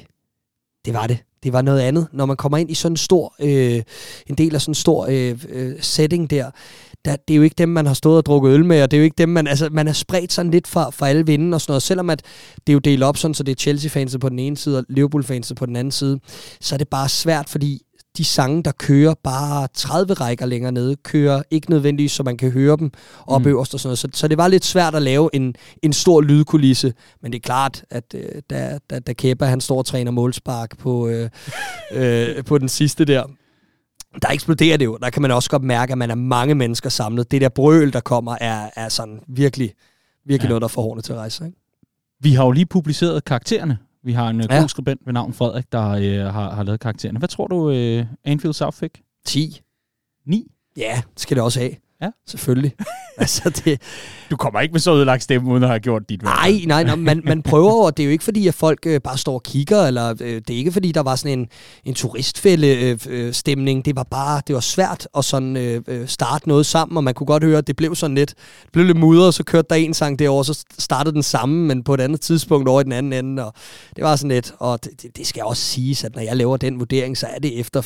Det 0.85 0.93
var 0.93 1.07
det. 1.07 1.17
Det 1.43 1.53
var 1.53 1.61
noget 1.61 1.79
andet. 1.79 2.07
Når 2.13 2.25
man 2.25 2.37
kommer 2.37 2.57
ind 2.57 2.71
i 2.71 2.73
sådan 2.73 2.93
en 2.93 2.97
stor, 2.97 3.35
øh, 3.39 3.81
en 4.27 4.35
del 4.35 4.55
af 4.55 4.61
sådan 4.61 4.71
en 4.71 4.75
stor 4.75 5.07
øh, 5.09 5.43
øh, 5.49 5.75
setting 5.81 6.29
der, 6.29 6.51
der, 7.05 7.15
det 7.27 7.33
er 7.33 7.37
jo 7.37 7.43
ikke 7.43 7.55
dem, 7.57 7.69
man 7.69 7.85
har 7.85 7.93
stået 7.93 8.17
og 8.17 8.25
drukket 8.25 8.51
øl 8.51 8.65
med, 8.65 8.83
og 8.83 8.91
det 8.91 8.97
er 8.97 9.01
jo 9.01 9.03
ikke 9.03 9.17
dem, 9.17 9.29
man, 9.29 9.47
altså, 9.47 9.69
man 9.71 9.87
er 9.87 9.93
spredt 9.93 10.33
sådan 10.33 10.51
lidt 10.51 10.67
for, 10.67 10.89
for 10.91 11.05
alle 11.05 11.25
vinden 11.25 11.53
og 11.53 11.61
sådan 11.61 11.71
noget. 11.71 11.83
Selvom 11.83 12.09
at 12.09 12.21
det 12.67 12.73
er 12.73 12.73
jo 12.73 12.79
delt 12.79 13.03
op 13.03 13.17
sådan, 13.17 13.33
så 13.33 13.43
det 13.43 13.51
er 13.51 13.55
Chelsea-fans 13.55 14.17
på 14.21 14.29
den 14.29 14.39
ene 14.39 14.57
side 14.57 14.77
og 14.77 14.85
Liverpool-fans 14.89 15.53
på 15.55 15.65
den 15.65 15.75
anden 15.75 15.91
side, 15.91 16.19
så 16.61 16.75
er 16.75 16.77
det 16.77 16.87
bare 16.87 17.09
svært, 17.09 17.49
fordi 17.49 17.81
de 18.17 18.25
sange, 18.25 18.63
der 18.63 18.71
kører 18.71 19.13
bare 19.23 19.67
30 19.73 20.13
rækker 20.13 20.45
længere 20.45 20.71
nede, 20.71 20.95
kører 20.95 21.43
ikke 21.51 21.69
nødvendigvis, 21.69 22.11
så 22.11 22.23
man 22.23 22.37
kan 22.37 22.51
høre 22.51 22.77
dem 22.77 22.91
op 23.27 23.41
mm. 23.41 23.47
øverst 23.47 23.73
og 23.73 23.79
sådan 23.79 23.87
noget. 23.87 23.99
Så, 23.99 24.07
så 24.13 24.27
det 24.27 24.37
var 24.37 24.47
lidt 24.47 24.65
svært 24.65 24.95
at 24.95 25.01
lave 25.01 25.29
en, 25.33 25.55
en 25.83 25.93
stor 25.93 26.21
lydkulisse, 26.21 26.93
men 27.21 27.31
det 27.31 27.37
er 27.37 27.41
klart, 27.41 27.83
at 27.89 28.03
øh, 28.15 28.41
da, 28.49 28.79
da, 28.89 28.99
da 28.99 29.13
Kepa, 29.13 29.45
han 29.45 29.61
står 29.61 29.77
og 29.77 29.85
træner 29.85 30.11
målspark 30.11 30.77
på, 30.77 31.07
øh, 31.07 31.29
øh, 31.91 32.43
på 32.43 32.57
den 32.57 32.69
sidste 32.69 33.05
der, 33.05 33.23
der 34.21 34.29
eksploderer 34.29 34.77
det 34.77 34.85
jo. 34.85 34.97
Der 35.01 35.09
kan 35.09 35.21
man 35.21 35.31
også 35.31 35.49
godt 35.49 35.63
mærke, 35.63 35.91
at 35.91 35.97
man 35.97 36.11
er 36.11 36.15
mange 36.15 36.55
mennesker 36.55 36.89
samlet. 36.89 37.31
Det 37.31 37.41
der 37.41 37.49
brøl, 37.49 37.93
der 37.93 37.99
kommer, 37.99 38.37
er, 38.41 38.69
er 38.75 38.89
sådan 38.89 39.19
virkelig, 39.27 39.73
virkelig 40.25 40.47
ja. 40.47 40.49
noget, 40.49 40.61
der 40.61 40.67
får 40.67 40.81
hårene 40.81 41.01
til 41.01 41.13
at 41.13 41.19
rejse. 41.19 41.45
Ikke? 41.45 41.57
Vi 42.19 42.33
har 42.33 42.45
jo 42.45 42.51
lige 42.51 42.65
publiceret 42.65 43.25
karaktererne. 43.25 43.77
Vi 44.03 44.13
har 44.13 44.29
en 44.29 44.39
øh, 44.39 44.47
ja. 44.49 44.59
god 44.59 44.69
skribent 44.69 45.01
ved 45.05 45.13
navn 45.13 45.33
Frederik, 45.33 45.71
der 45.71 45.89
øh, 45.89 46.33
har, 46.33 46.55
har 46.55 46.63
lavet 46.63 46.79
karaktererne. 46.79 47.19
Hvad 47.19 47.29
tror 47.29 47.47
du, 47.47 47.71
øh, 47.71 48.05
Anfield 48.23 48.53
South 48.53 48.77
fik? 48.77 49.01
10. 49.25 49.61
9? 50.25 50.51
Ja, 50.77 51.01
det 51.13 51.19
skal 51.21 51.35
det 51.35 51.43
også 51.43 51.59
have. 51.59 51.71
Ja. 52.01 52.09
Selvfølgelig. 52.27 52.73
altså, 53.17 53.49
det... 53.49 53.81
Du 54.31 54.37
kommer 54.37 54.59
ikke 54.59 54.71
med 54.71 54.79
så 54.79 54.95
ødelagt 54.95 55.23
stemme, 55.23 55.51
uden 55.51 55.63
at 55.63 55.69
have 55.69 55.79
gjort 55.79 56.09
dit 56.09 56.23
valg. 56.23 56.33
Nej, 56.33 56.61
nej, 56.65 56.83
nej 56.83 56.95
man, 56.95 57.21
man 57.25 57.41
prøver 57.41 57.71
over. 57.71 57.91
Det 57.91 58.03
er 58.03 58.05
jo 58.05 58.11
ikke 58.11 58.23
fordi, 58.23 58.47
at 58.47 58.53
folk 58.53 58.79
øh, 58.85 59.01
bare 59.01 59.17
står 59.17 59.33
og 59.33 59.43
kigger, 59.43 59.85
eller 59.85 60.09
øh, 60.09 60.41
det 60.47 60.49
er 60.49 60.57
ikke 60.57 60.71
fordi, 60.71 60.91
der 60.91 61.01
var 61.01 61.15
sådan 61.15 61.39
en, 61.39 61.47
en 61.85 61.93
turistfælde 61.93 62.67
øh, 62.67 62.99
øh, 63.09 63.33
stemning. 63.33 63.85
Det 63.85 63.95
var 63.95 64.03
bare, 64.03 64.41
det 64.47 64.55
var 64.55 64.61
svært 64.61 65.07
at 65.17 65.25
sådan 65.25 65.57
øh, 65.57 65.81
øh, 65.87 66.07
starte 66.07 66.47
noget 66.47 66.65
sammen, 66.65 66.97
og 66.97 67.03
man 67.03 67.13
kunne 67.13 67.27
godt 67.27 67.43
høre, 67.43 67.57
at 67.57 67.67
det 67.67 67.75
blev 67.75 67.95
sådan 67.95 68.15
lidt, 68.15 68.29
det 68.63 68.71
blev 68.71 68.85
lidt 68.85 68.97
mudret, 68.97 69.33
så 69.33 69.43
kørte 69.43 69.67
der 69.69 69.75
en 69.75 69.93
sang 69.93 70.19
derovre, 70.19 70.45
så 70.45 70.65
startede 70.79 71.13
den 71.13 71.23
samme, 71.23 71.65
men 71.67 71.83
på 71.83 71.93
et 71.93 72.01
andet 72.01 72.21
tidspunkt 72.21 72.69
over 72.69 72.81
i 72.81 72.83
den 72.83 72.91
anden 72.91 73.13
ende, 73.13 73.45
og 73.45 73.53
det 73.95 74.03
var 74.03 74.15
sådan 74.15 74.31
lidt, 74.31 74.53
og 74.59 74.83
det, 74.83 75.01
det, 75.01 75.17
det 75.17 75.27
skal 75.27 75.43
også 75.43 75.63
siges, 75.63 76.03
at 76.03 76.15
når 76.15 76.21
jeg 76.21 76.35
laver 76.35 76.57
den 76.57 76.79
vurdering, 76.79 77.17
så 77.17 77.27
er 77.27 77.39
det 77.39 77.59
efter 77.59 77.81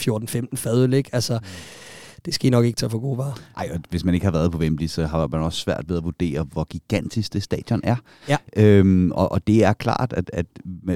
14-15 0.51 0.55
fadøl, 0.55 0.93
ikke? 0.93 1.09
Altså, 1.13 1.39
mm 1.41 1.82
det 2.25 2.33
skal 2.33 2.47
I 2.47 2.49
nok 2.49 2.65
ikke 2.65 2.77
tage 2.77 2.89
for 2.89 2.99
gode 2.99 3.17
varer. 3.17 3.33
Ej, 3.57 3.69
og 3.73 3.79
hvis 3.89 4.05
man 4.05 4.13
ikke 4.13 4.25
har 4.25 4.31
været 4.31 4.51
på 4.51 4.57
Wembley, 4.57 4.87
så 4.87 5.05
har 5.05 5.27
man 5.27 5.41
også 5.41 5.59
svært 5.59 5.83
ved 5.87 5.97
at 5.97 6.03
vurdere, 6.03 6.43
hvor 6.43 6.63
gigantisk 6.63 7.33
det 7.33 7.43
stadion 7.43 7.81
er. 7.83 7.95
Ja. 8.29 8.37
Øhm, 8.57 9.11
og, 9.11 9.31
og 9.31 9.47
det 9.47 9.63
er 9.63 9.73
klart, 9.73 10.13
at, 10.17 10.29
at 10.33 10.45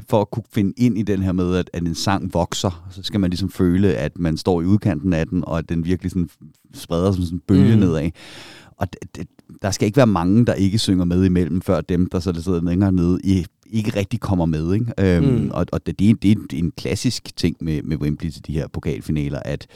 for 0.10 0.22
at 0.22 0.32
kunne 0.32 0.44
finde 0.52 0.74
ind 0.78 0.98
i 0.98 1.02
den 1.02 1.22
her 1.22 1.32
med, 1.32 1.56
at, 1.56 1.70
at 1.74 1.84
en 1.84 1.96
sang 1.96 2.34
vokser, 2.34 2.88
så 2.92 3.04
skal 3.04 3.20
man 3.20 3.30
ligesom 3.30 3.50
føle, 3.50 3.94
at 3.94 4.20
man 4.20 4.38
står 4.38 4.62
i 4.62 4.66
udkanten 4.66 5.14
af 5.14 5.28
den, 5.28 5.46
og 5.46 5.58
at 5.58 5.70
den 5.70 5.86
virkelig 5.86 6.12
sådan 6.12 6.30
spreder 6.74 7.12
som 7.12 7.24
sådan 7.24 7.38
en 7.38 7.42
bølge 7.48 7.74
mm. 7.74 7.80
nedad. 7.80 8.10
Og 8.78 8.94
det, 8.94 9.16
det, 9.16 9.28
der 9.62 9.72
skal 9.72 9.86
ikke 9.86 9.98
være 9.98 10.08
mange, 10.08 10.46
der 10.46 10.54
ikke 10.54 10.80
synger 10.80 11.06
med 11.06 11.26
imellem, 11.26 11.62
før 11.62 11.82
dem, 11.82 12.10
der 12.10 12.20
så 12.20 12.32
der 12.32 12.42
sidder 12.42 12.62
længere 12.62 12.92
nede 12.92 13.20
i 13.24 13.46
ikke 13.70 14.00
rigtig 14.00 14.20
kommer 14.20 14.46
med. 14.46 14.74
Ikke? 14.74 14.94
Øhm, 14.98 15.26
mm. 15.26 15.52
Og, 15.54 15.66
og 15.72 15.86
det, 15.86 16.00
det, 16.00 16.10
er, 16.10 16.16
det 16.22 16.54
er 16.54 16.58
en 16.58 16.72
klassisk 16.78 17.36
ting 17.36 17.58
med, 17.60 17.82
med 17.84 17.98
Wembley 17.98 18.30
til 18.30 18.48
de 18.48 18.54
her 18.54 18.68
pokalfinaler, 18.68 19.40
at, 19.40 19.68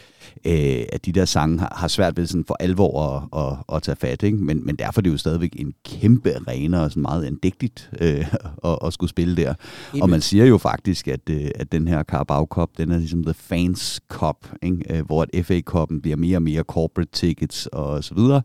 øh, 0.46 0.84
at 0.94 1.06
de 1.06 1.12
der 1.12 1.26
sange 1.26 1.60
har, 1.60 1.74
har 1.76 1.88
svært 1.88 2.18
ved 2.18 2.26
sådan 2.26 2.46
for 2.46 2.58
alvor 2.60 3.02
at, 3.02 3.44
at, 3.46 3.76
at 3.76 3.84
tage 3.84 3.96
fat. 3.96 4.24
Ikke? 4.24 4.38
Men, 4.38 4.66
men 4.66 4.76
derfor 4.76 5.02
er 5.02 5.04
det 5.04 5.12
jo 5.12 5.18
stadigvæk 5.18 5.56
en 5.56 5.74
kæmpe 5.86 6.36
arena 6.36 6.80
og 6.80 6.92
sådan 6.92 7.02
meget 7.02 7.26
andægtigt 7.26 7.90
øh, 8.02 8.26
at, 8.66 8.78
at 8.86 8.94
skulle 8.94 9.10
spille 9.10 9.36
der. 9.36 9.54
Amen. 9.92 10.02
Og 10.04 10.10
man 10.10 10.22
siger 10.22 10.46
jo 10.46 10.58
faktisk, 10.58 11.08
at, 11.08 11.30
øh, 11.30 11.52
at 11.56 11.72
den 11.72 11.88
her 11.88 12.04
Carabao 12.04 12.46
Cup, 12.46 12.70
den 12.78 12.92
er 12.92 12.98
ligesom 12.98 13.24
The 13.24 13.34
Fans 13.34 14.02
Cup, 14.10 14.48
ikke? 14.62 14.98
Øh, 14.98 15.06
hvor 15.06 15.26
at 15.34 15.46
FA-koppen 15.46 16.02
bliver 16.02 16.18
mere 16.18 16.38
og 16.38 16.44
mere 16.44 16.64
corporate 16.64 17.12
tickets 17.12 17.66
og 17.66 18.04
så 18.04 18.14
videre. 18.16 18.42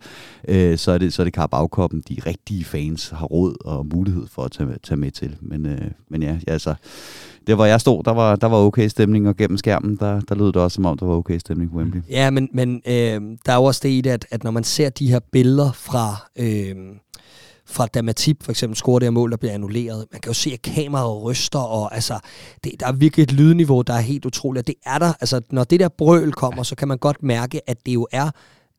Øh, 0.49 0.79
så 0.79 0.93
er 0.93 0.99
det, 0.99 1.13
så 1.13 1.23
er 1.23 1.25
det 1.25 1.35
Carabao 1.35 1.69
Cup'en, 1.77 2.01
de 2.09 2.17
rigtige 2.27 2.65
fans 2.65 3.09
har 3.09 3.27
råd 3.27 3.57
og 3.65 3.87
mulighed 3.87 4.27
for 4.27 4.43
at 4.43 4.53
tage, 4.53 4.69
tage 4.83 4.99
med 4.99 5.11
til. 5.11 5.36
Men, 5.41 5.67
øh, 5.67 5.91
men 6.09 6.23
ja, 6.23 6.39
altså, 6.47 6.75
der 7.47 7.55
hvor 7.55 7.65
jeg 7.65 7.81
stod, 7.81 8.05
der 8.05 8.11
var, 8.11 8.37
der 8.37 8.47
var 8.47 8.57
okay 8.57 8.89
stemning, 8.89 9.29
og 9.29 9.37
gennem 9.37 9.59
skærmen, 9.59 9.97
der, 9.97 10.21
der 10.21 10.35
lød 10.35 10.47
det 10.47 10.57
også 10.57 10.75
som 10.75 10.87
om, 10.87 10.99
der 10.99 11.07
var 11.07 11.15
okay 11.15 11.39
stemning 11.39 11.71
på 11.71 11.77
Wembley. 11.77 12.01
Ja, 12.11 12.31
men, 12.31 12.49
men 12.53 12.83
øh, 12.87 13.21
der 13.47 13.53
er 13.53 13.57
jo 13.57 13.65
også 13.65 13.81
det 13.83 13.89
i 13.89 14.01
det, 14.01 14.11
at, 14.11 14.27
at 14.31 14.45
når 14.45 14.51
man 14.51 14.65
ser 14.65 14.89
de 14.89 15.11
her 15.11 15.21
billeder 15.33 15.73
fra... 15.73 16.29
Øh, 16.39 16.77
fra 17.69 17.87
da 17.87 18.03
Matip 18.03 18.43
for 18.43 18.51
eksempel 18.51 18.77
scorer 18.77 18.99
det 18.99 19.07
her 19.07 19.11
mål, 19.11 19.31
der 19.31 19.37
bliver 19.37 19.53
annulleret. 19.53 20.07
Man 20.13 20.21
kan 20.21 20.31
jo 20.31 20.35
se, 20.35 20.51
at 20.53 20.63
kameraet 20.63 21.23
ryster, 21.23 21.59
og 21.59 21.95
altså, 21.95 22.19
det, 22.65 22.73
der 22.81 22.87
er 22.87 22.93
virkelig 22.93 23.23
et 23.23 23.33
lydniveau, 23.33 23.83
der 23.83 23.95
er 23.95 24.01
helt 24.01 24.25
utroligt. 24.25 24.67
Det 24.67 24.75
er 24.87 24.99
der, 24.99 25.13
altså, 25.21 25.41
når 25.51 25.65
det 25.65 25.81
der 25.81 25.89
brøl 25.89 26.33
kommer, 26.33 26.63
så 26.63 26.77
kan 26.77 26.89
man 26.89 26.99
godt 26.99 27.23
mærke, 27.23 27.71
at 27.71 27.87
det 27.87 27.95
jo 27.95 28.09
er 28.13 28.31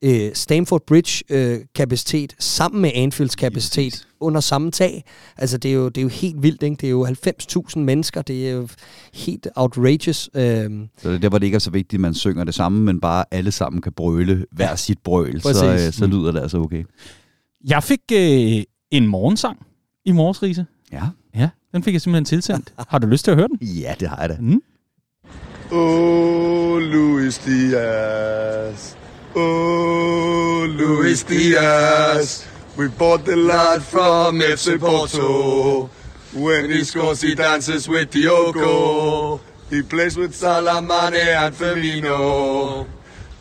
øh, 0.01 0.31
Stamford 0.33 0.81
Bridge-kapacitet 0.85 2.33
øh, 2.33 2.37
sammen 2.39 2.81
med 2.81 2.91
Anfields 2.93 3.35
kapacitet 3.35 3.93
yes. 3.93 4.06
Under 4.19 4.41
samme 4.41 4.71
tag. 4.71 5.03
Altså, 5.37 5.57
det 5.57 5.71
er 5.71 5.75
jo, 5.75 5.89
det 5.89 5.97
er 5.97 6.01
jo 6.01 6.07
helt 6.07 6.43
vildt, 6.43 6.63
ikke? 6.63 6.75
Det 6.75 6.87
er 6.87 6.91
jo 6.91 7.05
90.000 7.05 7.79
mennesker. 7.79 8.21
Det 8.21 8.47
er 8.47 8.51
jo 8.51 8.67
helt 9.13 9.47
outrageous. 9.55 10.29
Øh. 10.33 10.69
Så 10.97 11.09
det 11.09 11.15
er 11.15 11.19
der, 11.19 11.29
hvor 11.29 11.37
det 11.37 11.45
ikke 11.45 11.55
er 11.55 11.59
så 11.59 11.71
vigtigt, 11.71 11.99
at 11.99 12.01
man 12.01 12.13
synger 12.13 12.43
det 12.43 12.55
samme, 12.55 12.83
men 12.83 12.99
bare 12.99 13.25
alle 13.31 13.51
sammen 13.51 13.81
kan 13.81 13.91
brøle 13.91 14.45
hver 14.51 14.69
ja. 14.69 14.75
sit 14.75 14.99
brøl, 15.03 15.41
så, 15.41 15.73
øh, 15.87 15.93
så 15.93 16.07
lyder 16.07 16.31
det 16.31 16.39
altså 16.39 16.57
okay. 16.57 16.83
Jeg 17.67 17.83
fik 17.83 17.99
øh, 18.13 18.63
en 18.91 19.07
morgensang 19.07 19.65
i 20.05 20.11
morges, 20.11 20.43
Riese. 20.43 20.65
Ja. 20.91 21.03
Ja, 21.35 21.49
den 21.73 21.83
fik 21.83 21.93
jeg 21.93 22.01
simpelthen 22.01 22.25
tilsendt. 22.25 22.73
har 22.89 22.99
du 22.99 23.07
lyst 23.07 23.23
til 23.23 23.31
at 23.31 23.37
høre 23.37 23.47
den? 23.47 23.67
Ja, 23.67 23.93
det 23.99 24.09
har 24.09 24.21
jeg 24.21 24.29
da. 24.29 24.37
Mm. 24.39 24.61
Oh, 25.71 26.79
Luis 26.79 27.37
Diaz. 27.37 28.95
Oh, 29.35 30.63
Luis 30.63 31.23
Diaz. 31.23 32.56
We 32.77 32.89
bought 32.89 33.25
the 33.25 33.35
lad 33.35 33.81
from 33.81 34.39
FC 34.39 34.79
Porto. 34.79 35.89
When 36.33 36.69
he 36.69 36.83
scores, 36.83 37.21
he 37.21 37.33
dances 37.33 37.89
with 37.89 38.11
Diogo. 38.11 39.41
He 39.71 39.81
plays 39.81 40.15
with 40.15 40.33
Salamane 40.33 41.15
and 41.15 41.55
Firmino. 41.55 42.85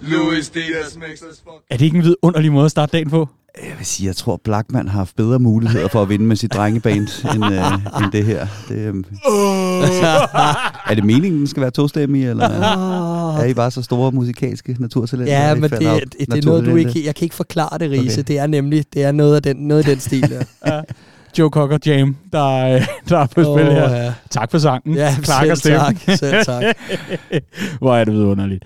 Luis 0.01 0.49
Diaz 0.49 0.97
makes 0.97 1.23
us 1.23 1.41
fuck. 1.45 1.65
Er 1.71 1.77
det 1.77 1.85
ikke 1.85 1.97
en 1.97 2.05
vidunderlig 2.05 2.53
måde 2.53 2.65
at 2.65 2.71
starte 2.71 2.93
dagen 2.93 3.11
på? 3.11 3.29
Jeg 3.63 3.73
vil 3.79 3.87
sige, 3.87 4.07
jeg 4.07 4.17
tror, 4.17 4.41
Blackman 4.45 4.89
har 4.89 4.99
haft 4.99 5.17
bedre 5.17 5.39
muligheder 5.39 5.89
for 5.89 6.03
at 6.03 6.09
vinde 6.09 6.25
med 6.25 6.37
sit 6.37 6.53
drengeband, 6.53 7.09
end, 7.35 7.45
øh, 7.45 8.03
end 8.03 8.13
det 8.13 8.25
her. 8.25 8.47
Det, 8.69 8.77
øh, 8.77 8.95
er 10.91 10.95
det 10.95 11.05
meningen, 11.05 11.39
den 11.39 11.47
skal 11.47 11.61
være 11.61 11.71
tostemmig, 11.71 12.29
eller 12.29 12.49
er 13.41 13.45
I 13.45 13.55
bare 13.55 13.71
så 13.71 13.83
store 13.83 14.13
musikalske 14.13 14.77
naturtalenter? 14.79 15.33
Ja, 15.33 15.55
men 15.55 15.63
det, 15.63 15.71
det, 15.71 16.15
det 16.19 16.33
er 16.33 16.47
noget, 16.47 16.67
du 16.67 16.77
ikke... 16.77 17.05
Jeg 17.05 17.15
kan 17.15 17.25
ikke 17.25 17.35
forklare 17.35 17.79
det, 17.79 17.91
Riese. 17.91 18.21
Okay. 18.21 18.29
Det 18.29 18.39
er 18.39 18.47
nemlig 18.47 18.85
det 18.95 19.03
er 19.03 19.13
noget 19.13 19.37
af 19.37 19.43
den, 19.43 19.57
noget 19.57 19.79
af 19.79 19.85
den 19.85 20.01
stil 20.01 20.31
der. 20.31 20.45
ja. 20.67 20.81
Joe 21.39 21.51
Cocker 21.51 21.79
Jam, 21.87 22.17
der, 22.33 22.39
der 23.09 23.19
er 23.19 23.27
på 23.27 23.41
oh, 23.41 23.61
spil 23.61 23.73
her. 23.73 23.91
Ja. 23.91 24.13
Tak 24.31 24.51
for 24.51 24.59
sangen. 24.59 24.95
Ja, 24.95 25.17
Clark 25.25 25.57
selv 25.57 25.79
tak. 25.79 25.97
Selv 26.19 26.45
tak. 26.45 26.65
Hvor 27.79 27.97
er 27.97 28.05
det 28.05 28.15
vidunderligt. 28.15 28.65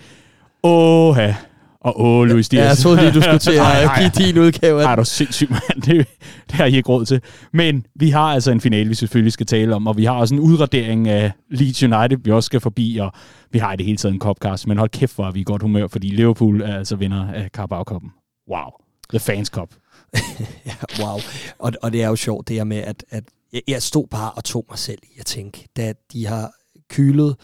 Åh, 0.62 1.16
ja. 1.18 1.36
Og 1.80 2.00
åh, 2.00 2.26
Luis 2.26 2.48
Diaz. 2.48 2.62
Ja, 2.62 2.68
jeg 2.68 2.76
troede 2.76 3.00
lige, 3.00 3.12
du 3.12 3.20
skulle 3.22 3.38
til 3.38 3.52
at 3.84 3.90
give 3.98 4.26
din 4.26 4.38
udgave. 4.38 4.82
Ej, 4.82 4.92
er 4.92 4.96
du 4.96 5.04
sindssygt, 5.04 5.50
mand. 5.50 5.82
Det, 5.82 6.06
det 6.46 6.52
har 6.52 6.64
I 6.64 6.76
ikke 6.76 6.88
råd 6.88 7.04
til. 7.04 7.20
Men 7.52 7.86
vi 7.94 8.10
har 8.10 8.24
altså 8.24 8.50
en 8.50 8.60
finale, 8.60 8.88
vi 8.88 8.94
selvfølgelig 8.94 9.32
skal 9.32 9.46
tale 9.46 9.74
om, 9.74 9.86
og 9.86 9.96
vi 9.96 10.04
har 10.04 10.14
også 10.14 10.34
en 10.34 10.40
udradering 10.40 11.08
af 11.08 11.32
Leeds 11.50 11.82
United, 11.82 12.18
vi 12.24 12.30
også 12.30 12.46
skal 12.46 12.60
forbi, 12.60 12.98
og 13.02 13.12
vi 13.52 13.58
har 13.58 13.72
i 13.72 13.76
det 13.76 13.86
hele 13.86 13.96
taget 13.96 14.12
en 14.12 14.20
copcast, 14.20 14.66
men 14.66 14.78
hold 14.78 14.90
kæft, 14.90 15.14
hvor 15.14 15.26
er 15.26 15.30
vi 15.30 15.40
i 15.40 15.44
godt 15.44 15.62
humør, 15.62 15.86
fordi 15.86 16.08
Liverpool 16.08 16.62
er 16.62 16.76
altså 16.78 16.96
vinder 16.96 17.32
af 17.32 17.48
Carabao 17.54 17.84
Cup'en. 17.90 18.44
Wow. 18.50 18.70
The 19.10 19.18
Fans 19.18 19.48
Cup. 19.48 19.68
ja, 20.66 20.74
wow. 21.04 21.18
Og, 21.58 21.72
og 21.82 21.92
det 21.92 22.02
er 22.02 22.08
jo 22.08 22.16
sjovt, 22.16 22.48
det 22.48 22.56
her 22.56 22.64
med, 22.64 22.76
at, 22.76 23.04
at 23.10 23.24
jeg, 23.52 23.62
jeg 23.68 23.82
stod 23.82 24.06
bare 24.06 24.30
og 24.30 24.44
tog 24.44 24.66
mig 24.68 24.78
selv 24.78 24.98
i 25.02 25.20
at 25.20 25.26
tænke, 25.26 25.68
da 25.76 25.92
de 26.12 26.26
har 26.26 26.50
kylet 26.90 27.36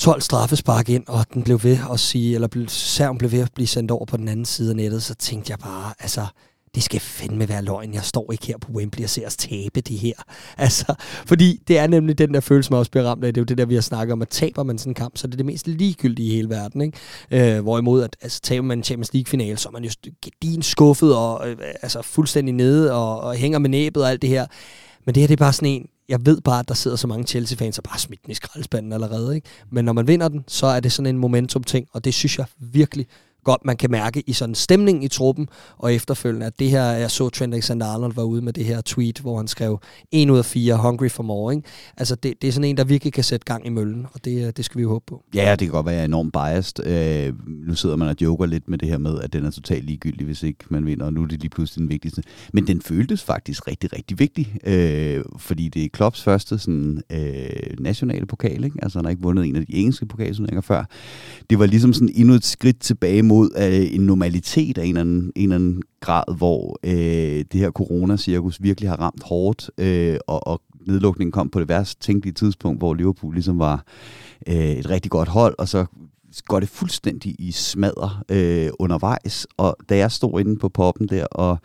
12 0.00 0.20
straffespark 0.20 0.88
ind, 0.88 1.04
og 1.08 1.26
den 1.34 1.42
blev 1.42 1.60
ved 1.62 1.78
at 1.92 2.00
sige, 2.00 2.34
eller 2.34 2.64
serven 2.68 3.18
blev 3.18 3.32
ved 3.32 3.40
at 3.40 3.50
blive 3.54 3.66
sendt 3.66 3.90
over 3.90 4.04
på 4.04 4.16
den 4.16 4.28
anden 4.28 4.44
side 4.44 4.70
af 4.70 4.76
nettet, 4.76 5.02
så 5.02 5.14
tænkte 5.14 5.50
jeg 5.50 5.58
bare, 5.58 5.92
altså, 5.98 6.26
det 6.74 6.82
skal 6.82 7.00
fandme 7.00 7.48
være 7.48 7.62
løgn. 7.62 7.94
Jeg 7.94 8.02
står 8.02 8.32
ikke 8.32 8.46
her 8.46 8.58
på 8.58 8.72
Wembley 8.72 9.04
og 9.04 9.10
ser 9.10 9.26
os 9.26 9.36
tabe 9.36 9.80
det 9.80 9.98
her. 9.98 10.12
Altså, 10.58 10.94
fordi 11.26 11.62
det 11.68 11.78
er 11.78 11.86
nemlig 11.86 12.18
den 12.18 12.34
der 12.34 12.40
følelse, 12.40 12.70
man 12.70 12.78
også 12.78 12.90
bliver 12.90 13.04
ramt 13.04 13.24
af. 13.24 13.34
Det 13.34 13.40
er 13.40 13.42
jo 13.42 13.44
det 13.44 13.58
der, 13.58 13.64
vi 13.64 13.74
har 13.74 13.80
snakket 13.80 14.12
om, 14.12 14.22
at 14.22 14.28
taber 14.28 14.62
man 14.62 14.78
sådan 14.78 14.90
en 14.90 14.94
kamp, 14.94 15.16
så 15.16 15.26
det 15.26 15.34
er 15.34 15.36
det 15.36 15.46
mest 15.46 15.68
ligegyldige 15.68 16.28
i 16.28 16.34
hele 16.34 16.48
verden. 16.48 16.80
Ikke? 16.80 17.56
Øh, 17.56 17.62
hvorimod, 17.62 18.02
at 18.02 18.16
altså, 18.22 18.40
taber 18.40 18.66
man 18.66 18.78
en 18.78 18.84
Champions 18.84 19.12
League-finale, 19.14 19.56
så 19.56 19.68
er 19.68 19.72
man 19.72 19.84
jo 19.84 19.90
din 20.42 20.62
skuffet 20.62 21.16
og 21.16 21.48
øh, 21.48 21.56
altså, 21.82 22.02
fuldstændig 22.02 22.54
nede 22.54 22.92
og, 22.92 23.20
og 23.20 23.34
hænger 23.34 23.58
med 23.58 23.70
næbet 23.70 24.02
og 24.02 24.10
alt 24.10 24.22
det 24.22 24.30
her. 24.30 24.46
Men 25.06 25.14
det 25.14 25.20
her, 25.20 25.26
det 25.26 25.34
er 25.34 25.44
bare 25.44 25.52
sådan 25.52 25.68
en, 25.68 25.86
jeg 26.10 26.26
ved 26.26 26.40
bare, 26.40 26.60
at 26.60 26.68
der 26.68 26.74
sidder 26.74 26.96
så 26.96 27.06
mange 27.06 27.26
Chelsea-fans, 27.26 27.78
og 27.78 27.84
bare 27.84 27.98
smidt 27.98 28.22
den 28.22 28.30
i 28.30 28.34
skraldespanden 28.34 28.92
allerede. 28.92 29.34
Ikke? 29.34 29.48
Men 29.70 29.84
når 29.84 29.92
man 29.92 30.08
vinder 30.08 30.28
den, 30.28 30.44
så 30.48 30.66
er 30.66 30.80
det 30.80 30.92
sådan 30.92 31.14
en 31.14 31.18
momentum-ting, 31.18 31.86
og 31.92 32.04
det 32.04 32.14
synes 32.14 32.38
jeg 32.38 32.46
virkelig 32.58 33.06
godt, 33.44 33.64
man 33.64 33.76
kan 33.76 33.90
mærke 33.90 34.22
i 34.26 34.32
sådan 34.32 34.54
stemningen 34.54 34.90
stemning 34.90 35.04
i 35.04 35.08
truppen, 35.08 35.48
og 35.78 35.94
efterfølgende, 35.94 36.46
at 36.46 36.58
det 36.58 36.70
her, 36.70 36.84
jeg 36.84 37.10
så 37.10 37.28
Trent 37.28 37.54
Alexander-Arnold 37.54 38.14
var 38.14 38.22
ude 38.22 38.42
med 38.42 38.52
det 38.52 38.64
her 38.64 38.80
tweet, 38.80 39.18
hvor 39.18 39.36
han 39.36 39.48
skrev, 39.48 39.78
1 40.12 40.30
ud 40.30 40.38
af 40.38 40.44
4, 40.44 40.76
hungry 40.76 41.08
for 41.08 41.22
more, 41.22 41.54
ikke? 41.54 41.68
Altså, 41.96 42.14
det, 42.14 42.42
det 42.42 42.48
er 42.48 42.52
sådan 42.52 42.68
en, 42.68 42.76
der 42.76 42.84
virkelig 42.84 43.12
kan 43.12 43.24
sætte 43.24 43.44
gang 43.44 43.66
i 43.66 43.68
møllen, 43.68 44.06
og 44.12 44.24
det, 44.24 44.56
det 44.56 44.64
skal 44.64 44.78
vi 44.78 44.82
jo 44.82 44.88
håbe 44.88 45.04
på. 45.06 45.22
Ja, 45.34 45.50
det 45.50 45.58
kan 45.58 45.68
godt 45.68 45.86
være, 45.86 45.94
jeg 45.94 46.00
er 46.00 46.04
enormt 46.04 46.32
biased. 46.32 46.86
Øh, 46.86 47.34
nu 47.66 47.74
sidder 47.74 47.96
man 47.96 48.08
og 48.08 48.16
joker 48.20 48.46
lidt 48.46 48.68
med 48.68 48.78
det 48.78 48.88
her 48.88 48.98
med, 48.98 49.20
at 49.20 49.32
den 49.32 49.44
er 49.44 49.50
totalt 49.50 49.84
ligegyldig, 49.84 50.26
hvis 50.26 50.42
ikke 50.42 50.64
man 50.68 50.86
vinder, 50.86 51.06
og 51.06 51.12
nu 51.12 51.22
er 51.22 51.26
det 51.26 51.40
lige 51.40 51.50
pludselig 51.50 51.80
den 51.80 51.90
vigtigste. 51.90 52.22
Men 52.52 52.66
den 52.66 52.82
føltes 52.82 53.22
faktisk 53.22 53.68
rigtig, 53.68 53.92
rigtig 53.92 54.18
vigtig, 54.18 54.56
øh, 54.66 55.24
fordi 55.38 55.68
det 55.68 55.84
er 55.84 55.88
Klopps 55.92 56.22
første 56.22 56.58
sådan, 56.58 57.02
øh, 57.12 57.46
nationale 57.78 58.26
pokal, 58.26 58.64
ikke? 58.64 58.78
Altså, 58.82 58.98
han 58.98 59.04
har 59.04 59.10
ikke 59.10 59.22
vundet 59.22 59.46
en 59.46 59.56
af 59.56 59.66
de 59.66 59.74
engelske 59.74 60.06
pokalturneringer 60.06 60.60
før. 60.60 60.84
Det 61.50 61.58
var 61.58 61.66
ligesom 61.66 61.92
sådan 61.92 62.12
endnu 62.14 62.34
et 62.34 62.44
skridt 62.44 62.80
tilbage 62.80 63.22
mod 63.30 63.50
øh, 63.56 63.94
en 63.94 64.00
normalitet 64.00 64.78
af 64.78 64.82
en 64.82 64.88
eller 64.88 65.00
anden, 65.00 65.32
en 65.36 65.42
eller 65.42 65.56
anden 65.56 65.82
grad, 66.00 66.36
hvor 66.36 66.78
øh, 66.84 67.44
det 67.52 67.60
her 67.60 67.70
coronacirkus 67.70 68.62
virkelig 68.62 68.90
har 68.90 68.96
ramt 68.96 69.22
hårdt, 69.22 69.70
øh, 69.78 70.16
og, 70.26 70.46
og 70.46 70.62
nedlukningen 70.86 71.32
kom 71.32 71.50
på 71.50 71.60
det 71.60 71.68
værste 71.68 72.00
tænkelige 72.00 72.34
tidspunkt, 72.34 72.80
hvor 72.80 72.94
Liverpool 72.94 73.34
ligesom 73.34 73.58
var 73.58 73.84
øh, 74.46 74.54
et 74.54 74.90
rigtig 74.90 75.10
godt 75.10 75.28
hold, 75.28 75.54
og 75.58 75.68
så 75.68 75.86
går 76.46 76.60
det 76.60 76.68
fuldstændig 76.68 77.36
i 77.38 77.52
smadder 77.52 78.24
øh, 78.28 78.70
undervejs. 78.78 79.46
Og 79.56 79.76
da 79.88 79.96
jeg 79.96 80.10
stod 80.10 80.40
inde 80.40 80.56
på 80.56 80.68
poppen 80.68 81.08
der, 81.08 81.26
og 81.26 81.58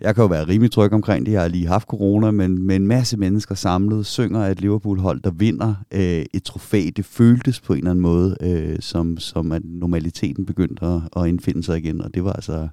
jeg 0.00 0.14
kan 0.14 0.22
jo 0.22 0.28
være 0.28 0.48
rimelig 0.48 0.72
tryg 0.72 0.92
omkring 0.92 1.26
det, 1.26 1.32
jeg 1.32 1.40
har 1.40 1.48
lige 1.48 1.66
haft 1.66 1.88
corona, 1.88 2.30
men 2.30 2.62
med 2.62 2.76
en 2.76 2.86
masse 2.86 3.16
mennesker 3.16 3.54
samlet, 3.54 4.06
synger 4.06 4.40
et 4.40 4.60
Liverpool-hold, 4.60 5.20
der 5.20 5.30
vinder 5.30 5.74
øh, 5.90 6.24
et 6.34 6.42
trofæ. 6.42 6.90
Det 6.96 7.04
føltes 7.04 7.60
på 7.60 7.72
en 7.72 7.78
eller 7.78 7.90
anden 7.90 8.02
måde, 8.02 8.36
øh, 8.40 8.76
som, 8.80 9.18
som 9.18 9.52
at 9.52 9.62
normaliteten 9.64 10.46
begyndte 10.46 10.86
at, 10.86 11.00
at 11.16 11.28
indfinde 11.28 11.62
sig 11.62 11.78
igen, 11.78 12.00
og 12.00 12.14
det 12.14 12.24
var 12.24 12.32
altså, 12.32 12.68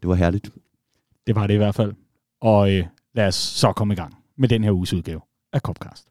det 0.00 0.08
var 0.08 0.14
herligt. 0.14 0.50
Det 1.26 1.34
var 1.34 1.46
det 1.46 1.54
i 1.54 1.56
hvert 1.56 1.74
fald. 1.74 1.92
Og 2.40 2.72
øh, 2.72 2.84
lad 3.14 3.26
os 3.26 3.34
så 3.34 3.72
komme 3.72 3.94
i 3.94 3.96
gang 3.96 4.14
med 4.38 4.48
den 4.48 4.64
her 4.64 4.72
uges 4.72 4.92
udgave 4.92 5.20
af 5.52 5.60
Copcast. 5.60 6.09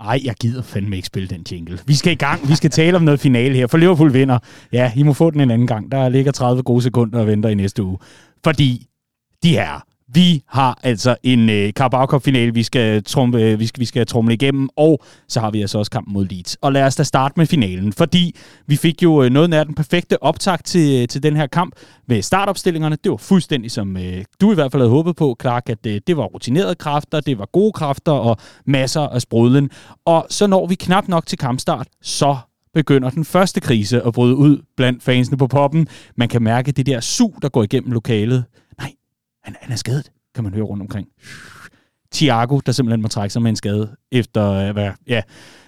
Nej, 0.00 0.20
jeg 0.24 0.34
gider 0.34 0.62
fandme 0.62 0.96
ikke 0.96 1.06
spille 1.06 1.28
den 1.28 1.44
jingle. 1.52 1.78
Vi 1.86 1.94
skal 1.94 2.12
i 2.12 2.16
gang. 2.16 2.48
Vi 2.48 2.54
skal 2.54 2.70
tale 2.70 2.96
om 2.96 3.02
noget 3.02 3.20
finale 3.20 3.54
her, 3.56 3.66
for 3.66 3.78
Liverpool 3.78 4.12
vinder. 4.12 4.38
Ja, 4.72 4.92
I 4.96 5.02
må 5.02 5.12
få 5.12 5.30
den 5.30 5.40
en 5.40 5.50
anden 5.50 5.66
gang. 5.66 5.92
Der 5.92 6.08
ligger 6.08 6.32
30 6.32 6.62
gode 6.62 6.82
sekunder 6.82 7.20
og 7.20 7.26
venter 7.26 7.48
i 7.48 7.54
næste 7.54 7.82
uge. 7.82 7.98
Fordi 8.44 8.86
de 9.42 9.56
er 9.56 9.86
vi 10.14 10.42
har 10.48 10.78
altså 10.82 11.16
en 11.22 11.50
øh, 11.50 11.72
Carabao 11.72 12.06
Cup-finale, 12.06 12.54
vi 12.54 12.62
skal, 12.62 13.04
trumle, 13.04 13.42
øh, 13.42 13.60
vi, 13.60 13.66
skal, 13.66 13.80
vi 13.80 13.84
skal 13.84 14.06
trumle 14.06 14.34
igennem, 14.34 14.68
og 14.76 15.02
så 15.28 15.40
har 15.40 15.50
vi 15.50 15.60
altså 15.60 15.78
også 15.78 15.90
kampen 15.90 16.12
mod 16.14 16.26
Leeds. 16.26 16.54
Og 16.54 16.72
lad 16.72 16.82
os 16.82 16.96
da 16.96 17.02
starte 17.02 17.34
med 17.36 17.46
finalen, 17.46 17.92
fordi 17.92 18.36
vi 18.66 18.76
fik 18.76 19.02
jo 19.02 19.22
øh, 19.22 19.30
noget 19.30 19.54
af 19.54 19.64
den 19.64 19.74
perfekte 19.74 20.22
optag 20.22 20.64
til, 20.64 21.02
øh, 21.02 21.08
til 21.08 21.22
den 21.22 21.36
her 21.36 21.46
kamp 21.46 21.74
med 22.08 22.22
startopstillingerne. 22.22 22.96
Det 23.04 23.10
var 23.10 23.16
fuldstændig 23.16 23.70
som 23.70 23.96
øh, 23.96 24.24
du 24.40 24.52
i 24.52 24.54
hvert 24.54 24.72
fald 24.72 24.82
havde 24.82 24.90
håbet 24.90 25.16
på, 25.16 25.36
Clark, 25.40 25.68
at 25.68 25.86
øh, 25.86 26.00
det 26.06 26.16
var 26.16 26.24
rutinerede 26.24 26.74
kræfter, 26.74 27.20
det 27.20 27.38
var 27.38 27.48
gode 27.52 27.72
kræfter 27.72 28.12
og 28.12 28.36
masser 28.66 29.00
af 29.00 29.22
sprudlen. 29.22 29.70
Og 30.04 30.26
så 30.30 30.46
når 30.46 30.66
vi 30.66 30.74
knap 30.74 31.08
nok 31.08 31.26
til 31.26 31.38
kampstart, 31.38 31.86
så 32.02 32.36
begynder 32.74 33.10
den 33.10 33.24
første 33.24 33.60
krise 33.60 34.02
at 34.02 34.12
bryde 34.12 34.36
ud 34.36 34.62
blandt 34.76 35.02
fansene 35.02 35.38
på 35.38 35.46
poppen. 35.46 35.88
Man 36.16 36.28
kan 36.28 36.42
mærke 36.42 36.72
det 36.72 36.86
der 36.86 37.00
sug, 37.00 37.38
der 37.42 37.48
går 37.48 37.62
igennem 37.62 37.92
lokalet 37.92 38.44
han, 39.46 39.56
han 39.60 39.72
er 39.72 39.76
skadet, 39.76 40.12
kan 40.34 40.44
man 40.44 40.54
høre 40.54 40.64
rundt 40.64 40.82
omkring. 40.82 41.08
Thiago, 42.12 42.60
der 42.66 42.72
simpelthen 42.72 43.02
må 43.02 43.08
trække 43.08 43.32
sig 43.32 43.42
med 43.42 43.50
en 43.50 43.56
skade, 43.56 43.96
efter 44.12 44.52
øh, 44.52 44.72
hvad, 44.72 44.90
ja, 45.08 45.22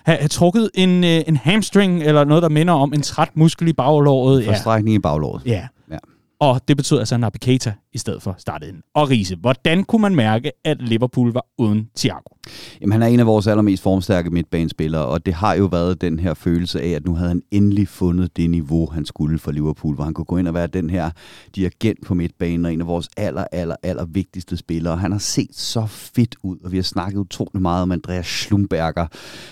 have 0.04 0.28
trukket 0.28 0.70
en, 0.74 1.04
øh, 1.04 1.22
en 1.26 1.36
hamstring, 1.36 2.02
eller 2.02 2.24
noget, 2.24 2.42
der 2.42 2.48
minder 2.48 2.74
om 2.74 2.94
en 2.94 3.02
træt 3.02 3.28
muskel 3.34 3.68
i 3.68 3.72
baglåret. 3.72 4.44
Forstrækning 4.44 4.94
ja. 4.94 4.98
i 4.98 5.00
baglåret. 5.00 5.42
Ja. 5.46 5.68
ja. 5.90 5.98
Og 6.40 6.60
det 6.68 6.76
betyder 6.76 7.00
altså, 7.00 7.14
at 7.14 7.20
Naby 7.20 7.36
Keita 7.40 7.72
i 7.92 7.98
stedet 7.98 8.22
for 8.22 8.34
startede 8.38 8.70
ind. 8.70 8.82
Og 8.94 9.10
Riese, 9.10 9.36
hvordan 9.36 9.84
kunne 9.84 10.02
man 10.02 10.14
mærke, 10.14 10.52
at 10.64 10.82
Liverpool 10.82 11.32
var 11.32 11.46
uden 11.58 11.90
Thiago? 11.96 12.34
Jamen, 12.80 12.92
han 12.92 13.02
er 13.02 13.06
en 13.06 13.20
af 13.20 13.26
vores 13.26 13.46
allermest 13.46 13.82
formstærke 13.82 14.30
midtbanespillere, 14.30 15.04
og 15.04 15.26
det 15.26 15.34
har 15.34 15.54
jo 15.54 15.64
været 15.64 16.00
den 16.00 16.18
her 16.18 16.34
følelse 16.34 16.80
af, 16.80 16.88
at 16.88 17.04
nu 17.04 17.14
havde 17.14 17.28
han 17.28 17.42
endelig 17.50 17.88
fundet 17.88 18.36
det 18.36 18.50
niveau, 18.50 18.90
han 18.90 19.04
skulle 19.04 19.38
for 19.38 19.50
Liverpool, 19.50 19.94
hvor 19.94 20.04
han 20.04 20.14
kunne 20.14 20.24
gå 20.24 20.36
ind 20.36 20.48
og 20.48 20.54
være 20.54 20.66
den 20.66 20.90
her 20.90 21.10
dirigent 21.56 22.06
på 22.06 22.14
midtbanen, 22.14 22.64
og 22.64 22.72
en 22.72 22.80
af 22.80 22.86
vores 22.86 23.08
aller, 23.16 23.44
aller, 23.52 23.76
aller 23.82 24.04
vigtigste 24.04 24.56
spillere. 24.56 24.96
Han 24.96 25.12
har 25.12 25.18
set 25.18 25.50
så 25.52 25.86
fedt 25.86 26.34
ud, 26.42 26.56
og 26.64 26.72
vi 26.72 26.76
har 26.76 26.82
snakket 26.82 27.18
utrolig 27.18 27.62
meget 27.62 27.82
om 27.82 27.92
Andreas 27.92 28.26
Schlumberger, 28.26 29.06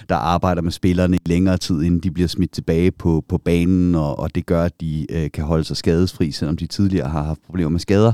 der 0.09 0.17
arbejder 0.17 0.63
med 0.63 0.73
spillerne 0.73 1.17
i 1.17 1.29
længere 1.29 1.59
tid, 1.59 1.83
inden 1.83 2.01
de 2.01 2.11
bliver 2.11 2.29
smidt 2.29 2.53
tilbage 2.53 2.91
på, 2.91 3.25
på 3.29 3.39
banen, 3.39 3.95
og, 3.95 4.19
og 4.19 4.35
det 4.35 4.47
gør, 4.47 4.63
at 4.63 4.81
de 4.81 5.07
øh, 5.11 5.31
kan 5.31 5.45
holde 5.45 5.65
sig 5.65 5.77
skadesfri, 5.77 6.31
selvom 6.31 6.57
de 6.57 6.67
tidligere 6.67 7.09
har 7.09 7.23
haft 7.23 7.43
problemer 7.47 7.71
med 7.71 7.81
skader. 7.81 8.13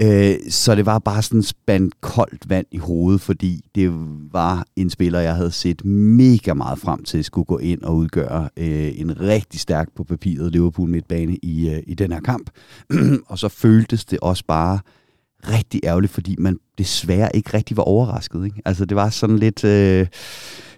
Øh, 0.00 0.36
så 0.50 0.74
det 0.74 0.86
var 0.86 0.98
bare 0.98 1.22
sådan 1.22 1.42
spændt 1.42 2.00
koldt 2.00 2.48
vand 2.48 2.66
i 2.70 2.78
hovedet, 2.78 3.20
fordi 3.20 3.64
det 3.74 3.92
var 4.32 4.66
en 4.76 4.90
spiller, 4.90 5.20
jeg 5.20 5.34
havde 5.34 5.50
set 5.50 5.84
mega 5.84 6.54
meget 6.54 6.78
frem 6.78 7.04
til, 7.04 7.24
skulle 7.24 7.44
gå 7.44 7.58
ind 7.58 7.82
og 7.82 7.96
udgøre 7.96 8.48
øh, 8.56 9.00
en 9.00 9.20
rigtig 9.20 9.60
stærk 9.60 9.88
på 9.96 10.04
papiret 10.04 10.52
Liverpool 10.52 10.88
midtbane 10.88 11.36
i, 11.36 11.70
øh, 11.70 11.82
i 11.86 11.94
den 11.94 12.12
her 12.12 12.20
kamp. 12.20 12.50
og 13.30 13.38
så 13.38 13.48
føltes 13.48 14.04
det 14.04 14.18
også 14.22 14.44
bare 14.48 14.78
rigtig 15.50 15.80
ærgerligt, 15.84 16.12
fordi 16.12 16.36
man 16.38 16.58
desværre 16.78 17.36
ikke 17.36 17.54
rigtig 17.54 17.76
var 17.76 17.82
overrasket. 17.82 18.44
Ikke? 18.44 18.62
Altså 18.64 18.84
det 18.84 18.96
var 18.96 19.10
sådan 19.10 19.38
lidt... 19.38 19.64
Øh, 19.64 20.06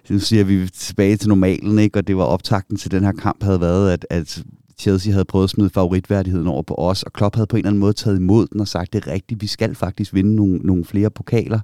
nu 0.09 0.19
siger 0.19 0.43
vi 0.43 0.69
tilbage 0.69 1.17
til 1.17 1.29
normalen, 1.29 1.79
ikke? 1.79 1.99
og 1.99 2.07
det 2.07 2.17
var 2.17 2.23
optakten 2.23 2.77
til 2.77 2.91
den 2.91 3.03
her 3.03 3.11
kamp 3.11 3.43
havde 3.43 3.61
været, 3.61 3.91
at, 3.91 4.05
at 4.09 4.43
Chelsea 4.79 5.11
havde 5.11 5.25
prøvet 5.25 5.43
at 5.43 5.49
smide 5.49 5.69
favoritværdigheden 5.69 6.47
over 6.47 6.61
på 6.61 6.75
os, 6.75 7.03
og 7.03 7.13
Klopp 7.13 7.35
havde 7.35 7.47
på 7.47 7.55
en 7.55 7.59
eller 7.59 7.69
anden 7.69 7.79
måde 7.79 7.93
taget 7.93 8.17
imod 8.17 8.47
den 8.47 8.61
og 8.61 8.67
sagt, 8.67 8.93
det 8.93 9.05
er 9.05 9.11
rigtigt, 9.11 9.41
vi 9.41 9.47
skal 9.47 9.75
faktisk 9.75 10.13
vinde 10.13 10.35
nogle, 10.35 10.57
nogle 10.57 10.85
flere 10.85 11.09
pokaler. 11.09 11.59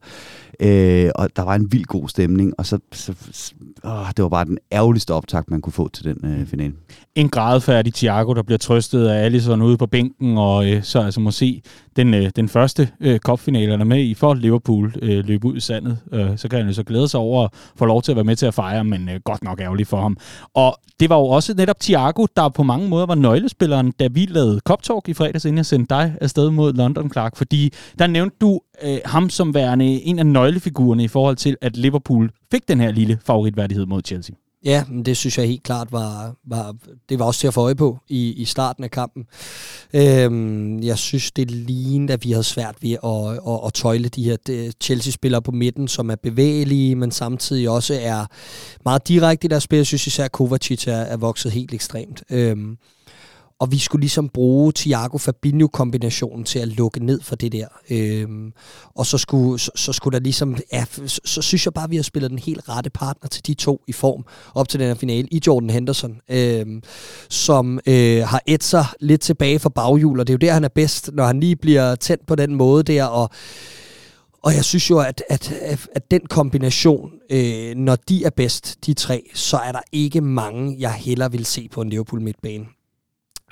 Øh, 0.60 1.10
og 1.16 1.30
der 1.36 1.42
var 1.42 1.56
en 1.56 1.72
vild 1.72 1.86
god 1.86 2.10
stemning, 2.10 2.54
og 2.58 2.66
så, 2.66 2.80
så 2.92 3.14
åh, 3.84 4.08
det 4.18 4.24
var 4.24 4.30
bare 4.30 4.46
den 4.46 4.58
ærgerligste 4.72 5.14
optakt, 5.14 5.52
man 5.52 5.62
kunne 5.62 5.74
få 5.74 5.90
til 5.90 6.06
den 6.06 6.18
øh, 6.24 6.48
finale. 6.48 6.74
En 7.16 7.30
gradfærdig 7.30 7.94
Thiago, 7.94 8.34
der 8.34 8.44
bliver 8.44 8.58
trøstet 8.58 9.08
af 9.08 9.26
Alisson 9.26 9.62
ude 9.62 9.78
på 9.78 9.86
bænken, 9.86 10.38
og 10.38 10.72
øh, 10.72 10.84
så 10.84 11.00
altså 11.00 11.20
må 11.20 11.32
se 11.32 11.62
den, 11.96 12.14
øh, 12.14 12.32
den 12.36 12.50
første 12.50 12.90
øh, 13.00 13.20
kopfinale, 13.20 13.86
med 13.86 14.04
i 14.04 14.14
for 14.14 14.34
Liverpool 14.34 14.94
øh, 15.02 15.26
løbe 15.26 15.48
ud 15.48 15.56
i 15.56 15.60
sandet. 15.60 15.98
Øh, 16.12 16.38
så 16.38 16.48
kan 16.48 16.60
han 16.60 16.68
jo 16.68 16.74
så 16.74 16.84
glæde 16.84 17.08
sig 17.08 17.20
over 17.20 17.44
at 17.44 17.50
få 17.76 17.86
lov 17.86 18.02
til 18.02 18.12
at 18.12 18.16
være 18.16 18.24
med 18.24 18.36
til 18.36 18.46
at 18.46 18.54
fejre, 18.54 18.84
men 18.84 19.10
øh, 19.10 19.20
godt 19.26 19.44
nok 19.44 19.62
ærgerligt 19.62 19.90
for 19.90 20.02
ham. 20.02 20.18
Og 20.54 20.78
det 21.00 21.10
var 21.10 21.18
jo 21.18 21.26
også 21.26 21.54
netop 21.54 21.80
Thiago, 21.80 22.26
der 22.36 22.50
på 22.50 22.64
mange 22.64 22.90
måder 22.90 23.06
var 23.06 23.16
nøglespilleren, 23.16 23.92
da 23.92 24.08
vi 24.12 24.26
lavede 24.26 24.60
Cop 24.60 24.84
Talk 24.84 25.10
i 25.10 25.14
fredags, 25.14 25.46
inden 25.46 25.58
jeg 25.58 25.66
sendte 25.66 25.96
dig 25.96 26.16
afsted 26.22 26.52
mod 26.52 26.74
London, 26.74 27.12
Clark. 27.12 27.36
Fordi 27.36 27.74
der 28.00 28.08
nævnte 28.08 28.36
du 28.42 28.62
øh, 28.84 28.98
ham 29.06 29.30
som 29.30 29.54
værende 29.54 29.86
en 29.86 30.20
af 30.20 30.26
nøglefigurerne 30.26 31.04
i 31.04 31.08
forhold 31.08 31.36
til, 31.36 31.58
at 31.62 31.78
Liverpool 31.78 32.32
fik 32.52 32.68
den 32.68 32.80
her 32.80 32.92
lille 32.92 33.20
favoritværdighed 33.26 33.86
mod 33.86 34.02
Chelsea. 34.06 34.36
Ja, 34.66 34.84
men 34.90 35.06
det 35.06 35.18
synes 35.18 35.38
jeg 35.38 35.48
helt 35.48 35.64
klart 35.64 35.92
var, 35.92 36.36
var 36.44 36.76
det 37.10 37.20
var 37.20 37.26
også 37.26 37.40
til 37.40 37.48
at 37.48 37.54
få 37.54 37.62
øje 37.62 37.76
på 37.76 37.98
i, 38.08 38.34
i 38.34 38.46
starten 38.46 38.84
af 38.84 38.92
kampen. 38.92 39.26
Øhm, 39.94 40.84
jeg 40.84 40.98
synes, 40.98 41.32
det 41.32 41.52
lignede, 41.52 42.14
at 42.14 42.24
vi 42.24 42.32
havde 42.32 42.44
svært 42.44 42.76
ved 42.82 42.92
at, 42.92 43.54
at, 43.54 43.60
at 43.66 43.74
tøjle 43.74 44.10
de 44.10 44.24
her 44.24 44.38
øh, 44.50 44.72
Chelsea-spillere 44.82 45.42
på 45.42 45.52
midten, 45.52 45.88
som 45.88 46.10
er 46.10 46.16
bevægelige, 46.16 46.96
men 46.96 47.12
samtidig 47.12 47.70
også 47.70 48.00
er 48.02 48.26
meget 48.86 49.08
direkte 49.08 49.46
i 49.46 49.48
deres 49.48 49.64
spil. 49.64 49.78
Jeg 49.78 49.86
synes 49.86 50.08
især, 50.08 50.26
at 50.26 50.32
Kovacic 50.32 50.88
er, 50.88 50.94
er 50.94 51.18
vokset 51.18 51.52
helt 51.52 51.74
ekstremt. 51.74 52.24
Øhm, 52.30 52.78
og 53.60 53.72
vi 53.72 53.78
skulle 53.78 54.02
ligesom 54.02 54.30
bruge 54.30 54.74
Thiago 54.76 55.18
Fabinho-kombinationen 55.18 56.44
til 56.44 56.60
at 56.60 56.68
lukke 56.68 57.06
ned 57.06 57.22
for 57.22 57.36
det 57.36 57.52
der. 57.52 57.68
Øhm, 57.90 58.54
og 58.96 59.06
så 59.06 59.18
skulle, 59.18 59.60
så, 59.60 59.72
så 59.76 59.94
skulle 59.94 60.18
der 60.18 60.24
ligesom, 60.24 60.58
ja, 60.74 60.86
så, 61.06 61.20
så 61.26 61.42
synes 61.42 61.66
jeg 61.66 61.74
bare, 61.74 61.84
at 61.84 61.92
vi 61.92 61.96
har 61.96 62.04
spillet 62.04 62.32
den 62.32 62.40
helt 62.40 62.70
rette 62.70 62.90
partner 62.90 63.30
til 63.30 63.48
de 63.48 63.54
to 63.54 63.84
i 63.88 63.92
form 63.92 64.26
op 64.56 64.70
til 64.70 64.80
den 64.80 64.88
her 64.88 64.96
finale 64.96 65.28
i 65.32 65.42
Jordan 65.48 65.70
Henderson, 65.70 66.18
øhm, 66.30 66.82
som 67.30 67.80
øh, 67.88 68.24
har 68.24 68.42
et 68.46 68.64
sig 68.64 68.86
lidt 69.00 69.22
tilbage 69.22 69.60
for 69.60 69.70
baghjul, 69.70 70.20
og 70.20 70.28
det 70.28 70.34
er 70.34 70.36
jo 70.36 70.48
der, 70.48 70.54
han 70.54 70.64
er 70.64 70.70
bedst, 70.76 71.10
når 71.14 71.26
han 71.26 71.40
lige 71.40 71.56
bliver 71.56 71.96
tændt 71.96 72.28
på 72.28 72.36
den 72.36 72.56
måde 72.56 72.84
der, 72.84 73.06
og 73.06 73.30
og 74.44 74.56
jeg 74.56 74.66
synes 74.66 74.90
jo, 74.90 75.00
at, 75.00 75.24
at, 75.30 75.54
at 75.96 76.12
den 76.12 76.22
kombination, 76.30 77.12
øh, 77.30 77.76
når 77.76 77.96
de 77.96 78.24
er 78.24 78.30
bedst, 78.30 78.86
de 78.86 78.94
tre, 78.94 79.24
så 79.34 79.58
er 79.58 79.72
der 79.72 79.82
ikke 79.92 80.22
mange, 80.22 80.76
jeg 80.80 80.94
heller 80.94 81.30
vil 81.30 81.46
se 81.46 81.68
på 81.72 81.82
en 81.82 81.90
Liverpool 81.90 82.22
midtbane. 82.22 82.66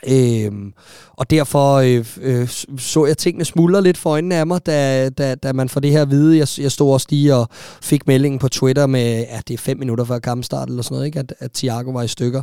Øhm, 0.08 0.74
og 1.12 1.30
derfor 1.30 1.76
øh, 1.76 2.06
øh, 2.22 2.48
så 2.78 3.06
jeg 3.06 3.18
tingene 3.18 3.46
smuldre 3.46 3.82
lidt 3.82 3.98
for 3.98 4.10
øjnene 4.10 4.36
af 4.36 4.48
mig, 4.48 4.66
da, 4.66 5.10
da, 5.10 5.36
da 5.36 5.54
man 5.54 5.70
får 5.70 5.80
det 5.80 5.92
her 5.92 6.02
at 6.02 6.10
vide. 6.12 6.38
Jeg, 6.38 6.48
jeg 6.60 6.72
stod 6.72 6.94
også 6.94 7.08
lige 7.10 7.36
og 7.36 7.48
fik 7.82 8.08
meldingen 8.08 8.40
på 8.40 8.50
Twitter 8.50 8.88
med, 8.88 9.26
at 9.30 9.48
det 9.48 9.54
er 9.54 9.58
fem 9.58 9.80
minutter 9.80 10.06
før 10.06 10.20
kampstart 10.20 10.70
eller 10.70 10.84
sådan 10.84 10.96
noget, 10.96 11.06
ikke? 11.06 11.20
At, 11.20 11.34
at 11.40 11.52
Thiago 11.52 11.92
var 11.92 12.04
i 12.04 12.08
stykker. 12.08 12.42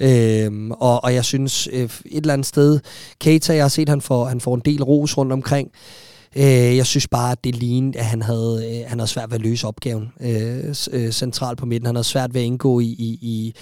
Øhm, 0.00 0.70
og, 0.70 1.04
og 1.04 1.14
jeg 1.14 1.24
synes 1.24 1.68
øh, 1.72 1.82
et 1.82 2.00
eller 2.06 2.32
andet 2.32 2.46
sted, 2.46 2.80
Keita, 3.20 3.54
jeg 3.54 3.64
har 3.64 3.68
set, 3.68 3.88
han 3.88 4.00
får, 4.00 4.24
han 4.24 4.40
får 4.40 4.54
en 4.54 4.62
del 4.64 4.82
ros 4.82 5.18
rundt 5.18 5.32
omkring. 5.32 5.70
Øh, 6.36 6.76
jeg 6.76 6.86
synes 6.86 7.08
bare, 7.08 7.32
at 7.32 7.44
det 7.44 7.56
lignede, 7.56 7.98
at 7.98 8.04
han 8.04 8.22
havde, 8.22 8.64
øh, 8.66 8.88
han 8.88 8.98
havde 8.98 9.10
svært 9.10 9.30
ved 9.30 9.38
at 9.38 9.42
løse 9.42 9.66
opgaven 9.66 10.12
øh, 10.20 10.74
øh, 10.92 11.10
centralt 11.10 11.58
på 11.58 11.66
midten. 11.66 11.86
Han 11.86 11.94
havde 11.94 12.06
svært 12.06 12.34
ved 12.34 12.40
at 12.40 12.46
indgå 12.46 12.80
i, 12.80 12.84
i, 12.84 13.18
i, 13.22 13.54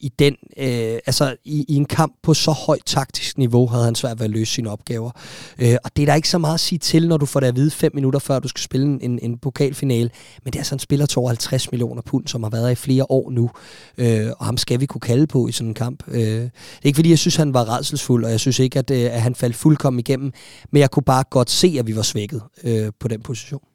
i 0.00 0.08
den, 0.18 0.36
øh, 0.56 0.98
altså 1.06 1.36
i, 1.44 1.64
i 1.68 1.74
en 1.74 1.84
kamp 1.84 2.14
på 2.22 2.34
så 2.34 2.50
højt 2.50 2.82
taktisk 2.86 3.38
niveau, 3.38 3.66
havde 3.66 3.84
han 3.84 3.94
svært 3.94 4.18
ved 4.18 4.24
at 4.24 4.30
løse 4.30 4.52
sine 4.52 4.70
opgaver. 4.70 5.10
Øh, 5.58 5.76
og 5.84 5.96
det 5.96 6.02
er 6.02 6.06
der 6.06 6.14
ikke 6.14 6.28
så 6.28 6.38
meget 6.38 6.54
at 6.54 6.60
sige 6.60 6.78
til, 6.78 7.08
når 7.08 7.16
du 7.16 7.26
får 7.26 7.40
det 7.40 7.46
at 7.46 7.56
vide 7.56 7.70
fem 7.70 7.92
minutter 7.94 8.18
før 8.18 8.38
du 8.38 8.48
skal 8.48 8.62
spille 8.62 9.02
en, 9.02 9.18
en 9.22 9.38
pokalfinale. 9.38 10.10
Men 10.44 10.52
det 10.52 10.58
er 10.58 10.60
altså 10.60 10.74
en 10.74 10.78
spiller 10.78 11.06
til 11.06 11.18
over 11.18 11.28
50 11.28 11.70
millioner 11.70 12.02
pund, 12.02 12.26
som 12.26 12.42
har 12.42 12.50
været 12.50 12.72
i 12.72 12.74
flere 12.74 13.06
år 13.08 13.30
nu. 13.30 13.50
Øh, 13.98 14.30
og 14.38 14.46
ham 14.46 14.56
skal 14.56 14.80
vi 14.80 14.86
kunne 14.86 15.00
kalde 15.00 15.26
på 15.26 15.48
i 15.48 15.52
sådan 15.52 15.68
en 15.68 15.74
kamp. 15.74 16.02
Øh, 16.08 16.20
det 16.20 16.50
er 16.82 16.86
ikke 16.86 16.96
fordi, 16.96 17.10
jeg 17.10 17.18
synes, 17.18 17.36
han 17.36 17.54
var 17.54 17.76
redselsfuld, 17.76 18.24
og 18.24 18.30
jeg 18.30 18.40
synes 18.40 18.58
ikke, 18.58 18.78
at, 18.78 18.90
øh, 18.90 19.04
at 19.04 19.22
han 19.22 19.34
faldt 19.34 19.56
fuldkommen 19.56 20.00
igennem. 20.00 20.32
Men 20.70 20.80
jeg 20.80 20.90
kunne 20.90 21.02
bare 21.02 21.24
godt 21.30 21.50
se, 21.50 21.76
at 21.78 21.86
vi 21.86 21.96
var 21.96 22.02
svækket 22.02 22.42
øh, 22.64 22.92
på 23.00 23.08
den 23.08 23.20
position. 23.20 23.73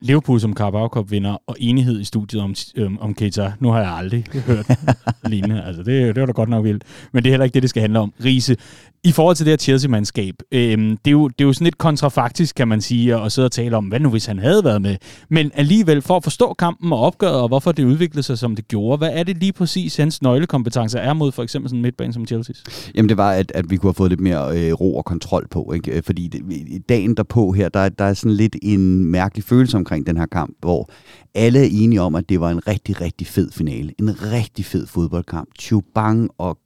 Liverpool 0.00 0.40
som 0.40 0.54
Carabao 0.54 0.88
Cup 0.88 1.10
vinder, 1.10 1.36
og 1.46 1.56
enighed 1.58 2.00
i 2.00 2.04
studiet 2.04 2.42
om, 2.42 2.54
øhm, 2.76 2.98
om 3.00 3.14
Keita. 3.14 3.52
Nu 3.60 3.70
har 3.70 3.80
jeg 3.80 3.92
aldrig 3.92 4.24
hørt 4.46 4.66
lignende. 5.30 5.64
Altså, 5.64 5.82
det, 5.82 6.14
det 6.14 6.20
var 6.20 6.26
da 6.26 6.32
godt 6.32 6.48
nok 6.48 6.64
vildt. 6.64 6.84
Men 7.12 7.22
det 7.22 7.30
er 7.30 7.32
heller 7.32 7.44
ikke 7.44 7.54
det, 7.54 7.62
det 7.62 7.70
skal 7.70 7.80
handle 7.80 7.98
om. 7.98 8.12
Riese, 8.24 8.56
i 9.04 9.12
forhold 9.12 9.36
til 9.36 9.46
det 9.46 9.52
her 9.52 9.56
Chelsea-mandskab, 9.56 10.34
øhm, 10.52 10.96
det, 10.96 11.06
er 11.06 11.12
jo, 11.12 11.28
det 11.28 11.40
er 11.40 11.44
jo 11.44 11.52
sådan 11.52 11.64
lidt 11.64 11.78
kontrafaktisk, 11.78 12.54
kan 12.54 12.68
man 12.68 12.80
sige, 12.80 13.14
at 13.14 13.32
sidde 13.32 13.46
og 13.46 13.52
tale 13.52 13.76
om, 13.76 13.84
hvad 13.84 14.00
nu 14.00 14.10
hvis 14.10 14.26
han 14.26 14.38
havde 14.38 14.64
været 14.64 14.82
med. 14.82 14.96
Men 15.28 15.50
alligevel, 15.54 16.02
for 16.02 16.16
at 16.16 16.22
forstå 16.22 16.54
kampen 16.58 16.92
og 16.92 17.00
opgøret, 17.00 17.40
og 17.40 17.48
hvorfor 17.48 17.72
det 17.72 17.84
udviklede 17.84 18.22
sig, 18.22 18.38
som 18.38 18.56
det 18.56 18.68
gjorde, 18.68 18.98
hvad 18.98 19.10
er 19.12 19.22
det 19.22 19.36
lige 19.36 19.52
præcis, 19.52 19.96
hans 19.96 20.22
nøglekompetencer 20.22 20.98
er 20.98 21.12
mod 21.12 21.32
for 21.32 21.42
eksempel 21.42 21.68
sådan 21.68 21.78
en 21.78 21.82
midtbane 21.82 22.12
som 22.12 22.26
Chelsea's? 22.32 22.90
Jamen 22.94 23.08
det 23.08 23.16
var, 23.16 23.32
at, 23.32 23.52
at 23.54 23.70
vi 23.70 23.76
kunne 23.76 23.88
have 23.88 23.94
fået 23.94 24.10
lidt 24.10 24.20
mere 24.20 24.58
øh, 24.58 24.72
ro 24.72 24.96
og 24.96 25.04
kontrol 25.04 25.48
på. 25.50 25.72
Ikke? 25.72 26.02
Fordi 26.02 26.28
det, 26.28 26.42
dagen 26.88 27.14
derpå 27.14 27.52
her, 27.52 27.68
der, 27.68 27.88
der 27.88 28.04
er 28.04 28.14
sådan 28.14 28.36
lidt 28.36 28.56
en 28.62 29.04
mærkelig 29.04 29.44
følelse 29.44 29.76
omkring 29.86 30.06
den 30.06 30.16
her 30.16 30.26
kamp, 30.26 30.56
hvor 30.60 30.90
alle 31.34 31.58
er 31.58 31.68
enige 31.70 32.00
om, 32.00 32.14
at 32.14 32.28
det 32.28 32.40
var 32.40 32.50
en 32.50 32.66
rigtig, 32.66 33.00
rigtig 33.00 33.26
fed 33.26 33.50
finale. 33.50 33.92
En 33.98 34.22
rigtig 34.22 34.64
fed 34.64 34.86
fodboldkamp. 34.86 35.48
Chubang 35.58 36.30
og 36.38 36.58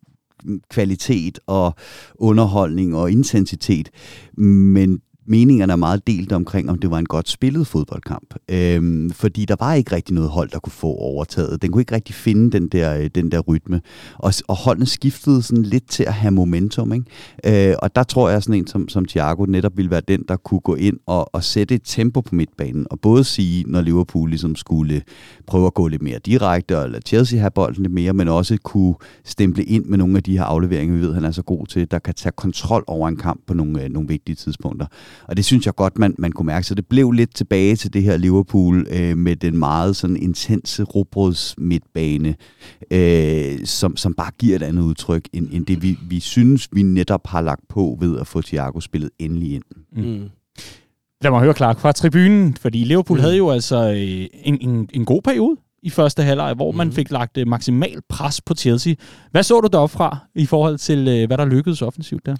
kvalitet 0.70 1.38
og 1.46 1.74
underholdning 2.14 2.96
og 2.96 3.11
intensitet. 3.11 3.90
Men 4.37 5.00
meningerne 5.30 5.72
er 5.72 5.76
meget 5.76 6.06
delt 6.06 6.32
omkring, 6.32 6.70
om 6.70 6.78
det 6.78 6.90
var 6.90 6.98
en 6.98 7.06
godt 7.06 7.28
spillet 7.28 7.66
fodboldkamp. 7.66 8.34
Øhm, 8.48 9.10
fordi 9.10 9.44
der 9.44 9.56
var 9.58 9.74
ikke 9.74 9.92
rigtig 9.92 10.14
noget 10.14 10.30
hold, 10.30 10.50
der 10.50 10.58
kunne 10.58 10.72
få 10.72 10.86
overtaget. 10.86 11.62
Den 11.62 11.72
kunne 11.72 11.82
ikke 11.82 11.94
rigtig 11.94 12.14
finde 12.14 12.50
den 12.50 12.68
der, 12.68 12.98
øh, 12.98 13.10
den 13.14 13.30
der 13.30 13.40
rytme. 13.40 13.80
Og, 14.18 14.32
og 14.48 14.56
holdene 14.56 14.86
skiftede 14.86 15.42
sådan 15.42 15.62
lidt 15.62 15.88
til 15.88 16.04
at 16.04 16.12
have 16.12 16.30
momentum. 16.30 16.92
Ikke? 16.92 17.70
Øh, 17.70 17.76
og 17.82 17.96
der 17.96 18.02
tror 18.02 18.28
jeg, 18.28 18.42
sådan 18.42 18.54
en 18.54 18.66
som, 18.66 18.88
som 18.88 19.04
Thiago 19.04 19.44
netop 19.44 19.76
ville 19.76 19.90
være 19.90 20.02
den, 20.08 20.24
der 20.28 20.36
kunne 20.36 20.60
gå 20.60 20.74
ind 20.74 20.96
og, 21.06 21.34
og 21.34 21.44
sætte 21.44 21.74
et 21.74 21.82
tempo 21.84 22.20
på 22.20 22.34
midtbanen. 22.34 22.86
Og 22.90 23.00
både 23.00 23.24
sige, 23.24 23.64
når 23.66 23.80
Liverpool 23.80 24.28
ligesom 24.28 24.56
skulle 24.56 25.02
prøve 25.46 25.66
at 25.66 25.74
gå 25.74 25.88
lidt 25.88 26.02
mere 26.02 26.18
direkte, 26.18 26.78
og 26.78 26.90
lade 26.90 27.02
Chelsea 27.06 27.38
have 27.38 27.50
bolden 27.50 27.82
lidt 27.82 27.94
mere, 27.94 28.12
men 28.12 28.28
også 28.28 28.58
kunne 28.62 28.94
stemple 29.24 29.64
ind 29.64 29.84
med 29.84 29.98
nogle 29.98 30.16
af 30.16 30.22
de 30.22 30.38
her 30.38 30.44
afleveringer, 30.44 30.94
vi 30.94 31.00
ved, 31.00 31.14
han 31.14 31.24
er 31.24 31.30
så 31.30 31.42
god 31.42 31.66
til, 31.66 31.90
der 31.90 31.98
kan 31.98 32.14
tage 32.14 32.32
kontrol 32.36 32.84
over 32.86 33.08
en 33.08 33.16
kamp 33.16 33.40
på 33.46 33.54
nogle, 33.54 33.82
øh, 33.82 33.90
nogle 33.90 34.08
vigtige 34.08 34.36
tidspunkter. 34.36 34.86
Og 35.28 35.37
det 35.37 35.44
synes 35.44 35.66
jeg 35.66 35.74
godt, 35.74 35.98
man, 35.98 36.14
man 36.18 36.33
kunne 36.33 36.46
mærke. 36.46 36.66
Så 36.66 36.74
det 36.74 36.87
blev 36.87 37.11
lidt 37.12 37.35
tilbage 37.35 37.76
til 37.76 37.92
det 37.92 38.02
her 38.02 38.16
Liverpool 38.16 38.87
øh, 38.90 39.16
med 39.16 39.37
den 39.37 39.59
meget 39.59 39.96
sådan 39.96 40.16
intense 40.16 40.83
robrøds 40.83 41.54
midtbane, 41.59 42.35
øh, 42.90 43.66
som, 43.66 43.96
som 43.96 44.14
bare 44.14 44.30
giver 44.38 44.56
et 44.56 44.62
andet 44.62 44.83
udtryk, 44.83 45.28
end, 45.33 45.48
end 45.52 45.66
det 45.66 45.83
vi, 45.83 45.98
vi 46.09 46.20
synes, 46.20 46.68
vi 46.72 46.83
netop 46.83 47.26
har 47.26 47.40
lagt 47.40 47.68
på 47.68 47.98
ved 48.00 48.18
at 48.18 48.26
få 48.26 48.42
Thiago 48.42 48.80
spillet 48.80 49.11
endelig 49.18 49.54
ind. 49.54 49.64
Mm. 49.96 50.28
Lad 51.22 51.30
mig 51.30 51.40
høre, 51.40 51.54
Clark, 51.54 51.78
fra 51.78 51.92
tribunen, 51.92 52.56
fordi 52.61 52.85
Liverpool 52.85 53.18
mm. 53.18 53.22
havde 53.22 53.37
jo 53.37 53.50
altså 53.50 53.90
øh, 53.90 54.26
en, 54.44 54.59
en, 54.61 54.88
en 54.92 55.04
god 55.04 55.22
periode 55.22 55.56
i 55.82 55.90
første 55.90 56.22
halvleg, 56.22 56.54
hvor 56.54 56.70
mm. 56.70 56.76
man 56.76 56.86
mhm. 56.86 56.96
fik 56.96 57.10
lagt 57.10 57.36
uh, 57.36 57.48
maksimal 57.48 58.00
pres 58.08 58.40
på 58.40 58.54
Chelsea. 58.54 58.94
Hvad 59.30 59.42
så 59.42 59.60
du 59.60 59.68
deroppe 59.72 59.92
fra 59.92 60.18
i 60.34 60.46
forhold 60.46 60.78
til, 60.78 60.98
uh, 60.98 61.26
hvad 61.26 61.38
der 61.38 61.44
lykkedes 61.44 61.82
offensivt 61.82 62.26
der? 62.26 62.36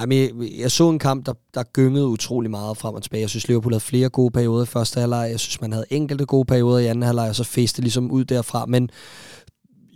Jamen, 0.00 0.18
jeg, 0.18 0.30
jeg 0.60 0.70
så 0.70 0.90
en 0.90 0.98
kamp, 0.98 1.26
der, 1.26 1.32
der 1.54 1.62
gyngede 1.62 2.06
utrolig 2.06 2.50
meget 2.50 2.76
frem 2.76 2.94
og 2.94 3.02
tilbage. 3.02 3.20
Jeg 3.20 3.30
synes, 3.30 3.48
Liverpool 3.48 3.72
havde 3.72 3.80
flere 3.80 4.08
gode 4.08 4.30
perioder 4.30 4.62
i 4.62 4.66
første 4.66 5.00
halvleg. 5.00 5.28
Jeg 5.30 5.40
synes, 5.40 5.60
man 5.60 5.72
havde 5.72 5.86
enkelte 5.90 6.26
gode 6.26 6.44
perioder 6.44 6.78
i 6.78 6.86
anden 6.86 7.02
halvleg, 7.02 7.28
og 7.28 7.34
så 7.34 7.44
fæste 7.44 7.80
ligesom 7.80 8.10
ud 8.10 8.24
derfra. 8.24 8.66
Men 8.66 8.90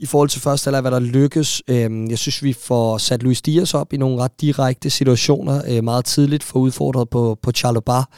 i 0.01 0.07
forhold 0.07 0.29
til 0.29 0.41
første 0.41 0.67
halvleg, 0.67 0.81
hvad 0.81 0.91
der 0.91 0.99
lykkes. 1.01 1.63
Øh, 1.69 2.11
jeg 2.11 2.19
synes, 2.19 2.43
vi 2.43 2.53
får 2.53 2.99
sat 2.99 3.23
Luis 3.23 3.43
Dias 3.43 3.75
op 3.75 3.93
i 3.93 3.97
nogle 3.97 4.23
ret 4.23 4.41
direkte 4.41 4.91
situationer 4.91 5.63
øh, 5.69 5.85
meget 5.85 6.05
tidligt, 6.05 6.43
for 6.43 6.59
udfordret 6.59 7.09
på, 7.09 7.39
på 7.43 7.53
Charlobar. 7.53 8.09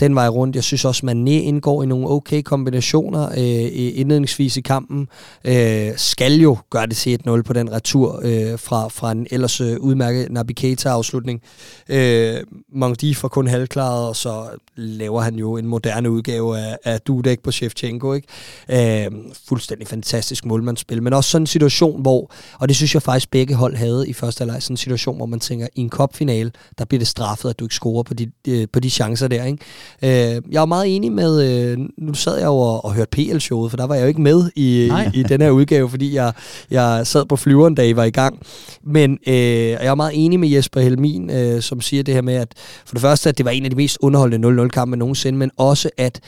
Den 0.00 0.14
vej 0.14 0.28
rundt. 0.28 0.56
Jeg 0.56 0.64
synes 0.64 0.84
også, 0.84 1.06
Mané 1.06 1.30
indgår 1.30 1.82
i 1.82 1.86
nogle 1.86 2.08
okay 2.08 2.42
kombinationer 2.42 3.28
øh, 3.28 3.98
indledningsvis 3.98 4.56
i 4.56 4.60
kampen. 4.60 5.08
Øh, 5.44 5.90
skal 5.96 6.34
jo 6.34 6.56
gøre 6.70 6.86
det 6.86 6.96
til 6.96 7.20
1-0 7.28 7.42
på 7.42 7.52
den 7.52 7.72
retur 7.72 8.20
øh, 8.24 8.58
fra, 8.58 8.88
fra 8.88 9.12
en 9.12 9.26
ellers 9.30 9.60
øh, 9.60 9.76
udmærket 9.80 10.32
Nabi 10.32 10.52
Keita-afslutning. 10.52 11.42
Øh, 11.88 12.36
Mangdi 12.74 13.14
får 13.14 13.28
kun 13.28 13.46
halvklaret, 13.46 14.08
og 14.08 14.16
så 14.16 14.44
laver 14.76 15.20
han 15.20 15.34
jo 15.34 15.56
en 15.56 15.66
moderne 15.66 16.10
udgave 16.10 16.58
af, 16.58 16.78
af 16.84 17.00
Dudek 17.00 17.40
på 17.42 17.52
Shevchenko. 17.52 18.12
Ikke? 18.12 19.04
Øh, 19.04 19.10
fuldstændig 19.48 19.88
fantastisk 19.88 20.44
målmandsspil, 20.44 21.02
men 21.02 21.12
også 21.12 21.21
sådan 21.30 21.42
en 21.42 21.46
situation, 21.46 22.02
hvor, 22.02 22.32
og 22.58 22.68
det 22.68 22.76
synes 22.76 22.94
jeg 22.94 23.02
faktisk 23.02 23.30
begge 23.30 23.54
hold 23.54 23.76
havde 23.76 24.08
i 24.08 24.12
første 24.12 24.40
halvleg, 24.40 24.62
sådan 24.62 24.72
en 24.74 24.76
situation, 24.76 25.16
hvor 25.16 25.26
man 25.26 25.40
tænker, 25.40 25.66
i 25.74 25.80
en 25.80 25.88
kopfinale, 25.88 26.52
der 26.78 26.84
bliver 26.84 26.98
det 26.98 27.08
straffet, 27.08 27.50
at 27.50 27.58
du 27.58 27.64
ikke 27.64 27.74
scorer 27.74 28.02
på 28.02 28.14
de, 28.14 28.30
øh, 28.48 28.66
på 28.72 28.80
de 28.80 28.90
chancer 28.90 29.28
der. 29.28 29.44
Ikke? 29.44 30.34
Øh, 30.36 30.42
jeg 30.50 30.62
er 30.62 30.66
meget 30.66 30.96
enig 30.96 31.12
med, 31.12 31.42
øh, 31.42 31.78
nu 31.98 32.14
sad 32.14 32.36
jeg 32.36 32.46
jo 32.46 32.56
og, 32.56 32.84
og 32.84 32.94
hørte 32.94 33.10
PL-showet, 33.16 33.70
for 33.70 33.76
der 33.76 33.86
var 33.86 33.94
jeg 33.94 34.02
jo 34.02 34.08
ikke 34.08 34.20
med 34.20 34.50
i, 34.56 34.84
i, 34.84 35.20
i 35.20 35.22
den 35.22 35.40
her 35.40 35.50
udgave, 35.50 35.90
fordi 35.90 36.14
jeg, 36.14 36.32
jeg 36.70 37.06
sad 37.06 37.24
på 37.26 37.36
flyveren, 37.36 37.74
da 37.74 37.82
I 37.82 37.96
var 37.96 38.04
i 38.04 38.10
gang. 38.10 38.40
Men 38.84 39.18
øh, 39.26 39.34
jeg 39.34 39.86
er 39.86 39.94
meget 39.94 40.12
enig 40.14 40.40
med 40.40 40.48
Jesper 40.48 40.80
Helmin, 40.80 41.30
øh, 41.30 41.62
som 41.62 41.80
siger 41.80 42.02
det 42.02 42.14
her 42.14 42.22
med, 42.22 42.34
at 42.34 42.52
for 42.86 42.94
det 42.94 43.02
første, 43.02 43.28
at 43.28 43.38
det 43.38 43.44
var 43.44 43.50
en 43.50 43.64
af 43.64 43.70
de 43.70 43.76
mest 43.76 43.98
underholdende 44.00 44.64
0-0-kampe 44.64 44.96
nogensinde, 44.96 45.38
men 45.38 45.50
også 45.56 45.90
at 45.98 46.20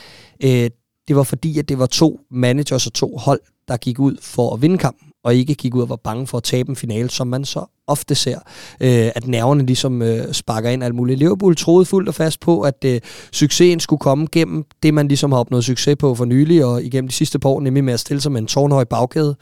øh, 0.45 0.71
det 1.09 1.17
var 1.17 1.23
fordi, 1.23 1.59
at 1.59 1.69
det 1.69 1.79
var 1.79 1.87
to 1.87 2.21
managers 2.31 2.87
og 2.87 2.93
to 2.93 3.17
hold, 3.17 3.41
der 3.69 3.77
gik 3.77 3.99
ud 3.99 4.17
for 4.21 4.55
at 4.55 4.63
vinde 4.63 4.79
kampen, 4.79 5.09
og 5.25 5.35
ikke 5.35 5.55
gik 5.55 5.75
ud 5.75 5.83
og 5.83 5.89
var 5.89 5.97
bange 5.97 6.27
for 6.27 6.39
at 6.39 6.45
tabe 6.45 6.71
en 6.71 6.77
finale, 6.77 7.11
som 7.11 7.27
man 7.27 7.45
så 7.45 7.65
ofte 7.87 8.15
ser, 8.15 8.39
øh, 8.81 9.11
at 9.15 9.27
nerverne 9.27 9.67
ligesom 9.67 10.03
øh, 10.03 10.33
sparker 10.33 10.71
ind 10.71 10.85
alt 10.85 10.95
muligt. 10.95 11.19
Liverpool 11.19 11.57
troede 11.57 11.85
fuldt 11.85 12.09
og 12.09 12.15
fast 12.15 12.41
på, 12.41 12.61
at 12.61 12.85
øh, 12.85 13.01
succesen 13.33 13.81
skulle 13.81 14.01
komme 14.01 14.27
gennem 14.33 14.65
det, 14.83 14.95
man 14.95 15.09
ligesom 15.09 15.33
har 15.33 15.39
opnået 15.39 15.65
succes 15.65 15.97
på 15.97 16.15
for 16.15 16.25
nylig, 16.25 16.65
og 16.65 16.83
igennem 16.83 17.09
de 17.09 17.15
sidste 17.15 17.39
par 17.39 17.49
år, 17.49 17.61
nemlig 17.61 17.85
med 17.85 17.93
at 17.93 18.01
stille 18.01 18.21
sig 18.21 18.33
med 18.33 18.41
en 18.41 18.47
tårnhøj 18.47 18.85
bagkæde. 18.85 19.37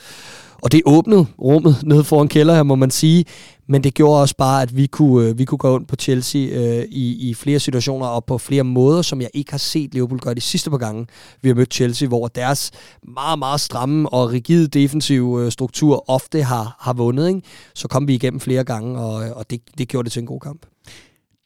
Og 0.63 0.73
det 0.73 0.83
åbnede 0.85 1.27
rummet 1.41 1.77
nede 1.85 2.05
foran 2.05 2.29
kælder 2.29 2.55
her, 2.55 2.63
må 2.63 2.75
man 2.75 2.91
sige. 2.91 3.25
Men 3.73 3.85
det 3.85 3.95
gjorde 3.95 4.21
også 4.21 4.37
bare, 4.37 4.63
at 4.63 4.77
vi 4.77 4.87
kunne, 4.87 5.29
øh, 5.29 5.39
vi 5.39 5.45
kunne 5.45 5.59
gå 5.59 5.79
ind 5.79 5.87
på 5.87 5.97
Chelsea 5.97 6.41
øh, 6.41 6.85
i, 6.91 7.31
i 7.31 7.35
flere 7.35 7.61
situationer 7.61 8.07
og 8.07 8.25
på 8.25 8.39
flere 8.39 8.63
måder, 8.63 9.03
som 9.03 9.21
jeg 9.21 9.31
ikke 9.35 9.51
har 9.51 9.59
set 9.59 9.95
Liverpool 9.95 10.21
gøre 10.21 10.35
de 10.35 10.41
sidste 10.41 10.71
par 10.71 10.77
gange, 10.77 11.07
vi 11.43 11.49
har 11.49 11.55
mødt 11.55 11.75
Chelsea, 11.75 12.09
hvor 12.09 12.29
deres 12.29 12.71
meget, 13.03 13.39
meget 13.39 13.61
stramme 13.61 14.09
og 14.09 14.31
rigide 14.31 14.69
defensive 14.69 15.45
øh, 15.45 15.53
struktur 15.53 16.11
ofte 16.11 16.43
har, 16.43 16.77
har 16.81 16.93
vundet. 16.93 17.29
Ikke? 17.29 17.43
Så 17.75 17.89
kom 17.89 18.09
vi 18.09 18.15
igennem 18.15 18.41
flere 18.41 18.65
gange, 18.65 18.99
og, 18.99 19.25
øh, 19.25 19.37
og 19.37 19.51
det, 19.51 19.61
det 19.79 19.89
gjorde 19.89 20.05
det 20.05 20.13
til 20.13 20.21
en 20.21 20.27
god 20.27 20.41
kamp. 20.41 20.67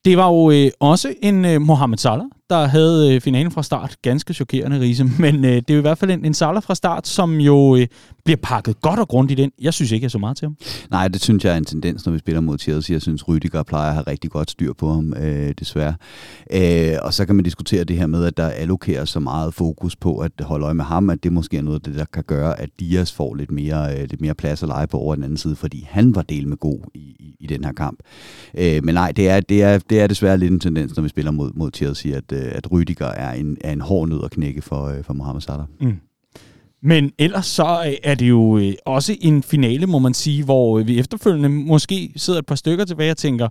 Det 0.05 0.17
var 0.17 0.29
jo 0.29 0.51
øh, 0.51 0.71
også 0.81 1.15
en 1.23 1.45
øh, 1.45 1.61
Mohamed 1.61 1.99
Salah, 1.99 2.27
der 2.51 2.67
havde 2.67 3.15
øh, 3.15 3.21
finalen 3.21 3.53
fra 3.53 3.63
start. 3.63 3.97
Ganske 4.03 4.35
chokerende, 4.35 4.81
Riese. 4.81 5.05
Men 5.19 5.45
øh, 5.45 5.51
det 5.51 5.71
er 5.71 5.75
jo 5.75 5.79
i 5.79 5.81
hvert 5.81 5.99
fald 5.99 6.11
en, 6.11 6.25
en 6.25 6.35
Salah 6.35 6.63
fra 6.63 6.75
start, 6.75 7.07
som 7.07 7.41
jo 7.41 7.77
øh, 7.77 7.87
bliver 8.25 8.39
pakket 8.43 8.81
godt 8.81 9.01
og 9.01 9.09
grundigt 9.09 9.41
ind. 9.41 9.53
Jeg 9.61 9.75
synes 9.75 9.93
ikke, 9.93 10.05
jeg 10.05 10.11
så 10.11 10.19
meget 10.19 10.37
til 10.37 10.47
ham. 10.47 10.57
Nej, 10.91 11.09
det 11.09 11.23
synes 11.23 11.45
jeg 11.45 11.53
er 11.53 11.57
en 11.57 11.65
tendens, 11.65 12.07
når 12.07 12.13
vi 12.13 12.19
spiller 12.19 12.41
mod 12.41 12.59
Chelsea. 12.59 12.95
Jeg 12.95 13.03
synes, 13.03 13.29
Rydiger 13.29 13.63
plejer 13.63 13.89
at 13.89 13.95
have 13.95 14.05
rigtig 14.07 14.31
godt 14.31 14.51
styr 14.51 14.73
på 14.73 14.93
ham, 14.93 15.15
øh, 15.15 15.55
desværre. 15.59 15.95
Øh, 16.53 16.99
og 17.03 17.15
så 17.15 17.27
kan 17.27 17.37
man 17.37 17.45
diskutere 17.45 17.85
det 17.85 17.97
her 17.97 18.07
med, 18.07 18.25
at 18.25 18.37
der 18.37 18.49
allokerer 18.49 19.05
så 19.05 19.21
meget 19.21 19.55
fokus 19.55 19.97
på 19.97 20.19
at 20.19 20.31
holde 20.41 20.65
øje 20.65 20.75
med 20.75 20.85
ham, 20.85 21.11
at 21.11 21.23
det 21.23 21.33
måske 21.33 21.57
er 21.57 21.63
noget 21.63 21.77
af 21.77 21.83
det, 21.83 21.95
der 21.95 22.05
kan 22.13 22.25
gøre, 22.27 22.61
at 22.61 22.69
Dias 22.81 23.13
får 23.13 23.35
lidt 23.35 23.51
mere, 23.51 23.95
øh, 23.95 24.01
lidt 24.01 24.21
mere 24.21 24.35
plads 24.35 24.63
at 24.63 24.69
lege 24.69 24.87
på 24.87 24.99
over 24.99 25.15
den 25.15 25.25
anden 25.25 25.39
side, 25.39 25.57
fordi 25.57 25.87
han 25.91 26.15
var 26.15 26.23
del 26.23 26.49
med 26.49 26.57
god 26.57 26.79
i, 26.95 26.99
i, 26.99 27.37
i 27.41 27.47
den 27.47 27.65
her 27.65 27.73
kamp. 27.73 28.01
Øh, 28.59 28.85
men 28.85 28.95
nej, 28.95 29.13
det 29.13 29.29
er, 29.29 29.41
det, 29.41 29.63
er, 29.63 29.79
det 29.79 30.01
er 30.01 30.07
desværre 30.07 30.39
lidt 30.39 30.53
en 30.53 30.61
tendens, 30.61 30.97
når 30.97 31.03
vi 31.03 31.09
spiller 31.09 31.31
mod, 31.31 31.51
mod 31.55 31.71
Chelsea, 31.75 32.17
at, 32.17 32.33
Øh, 32.37 32.53
at 32.55 32.73
Rydiger 32.73 33.07
er 33.07 33.33
en, 33.33 33.57
er 33.61 33.73
en 33.73 33.81
hård 33.81 34.09
nød 34.09 34.25
at 34.25 34.31
knække 34.31 34.63
for, 34.63 34.85
øh, 34.85 35.05
for 35.05 35.15
Mohamed 35.15 35.41
Salah. 35.41 35.67
Mm. 35.81 35.97
Men 36.83 37.13
ellers 37.19 37.47
så 37.47 37.83
øh, 37.87 37.93
er 38.05 38.15
det 38.15 38.29
jo 38.29 38.61
også 38.87 39.17
en 39.21 39.43
finale, 39.43 39.87
må 39.87 39.99
man 39.99 40.15
sige, 40.15 40.45
hvor 40.45 40.83
vi 40.83 40.99
efterfølgende 40.99 41.49
måske 41.49 42.13
sidder 42.17 42.39
et 42.39 42.47
par 42.47 42.55
stykker 42.55 42.85
tilbage 42.85 43.11
og 43.11 43.17
tænker, 43.17 43.49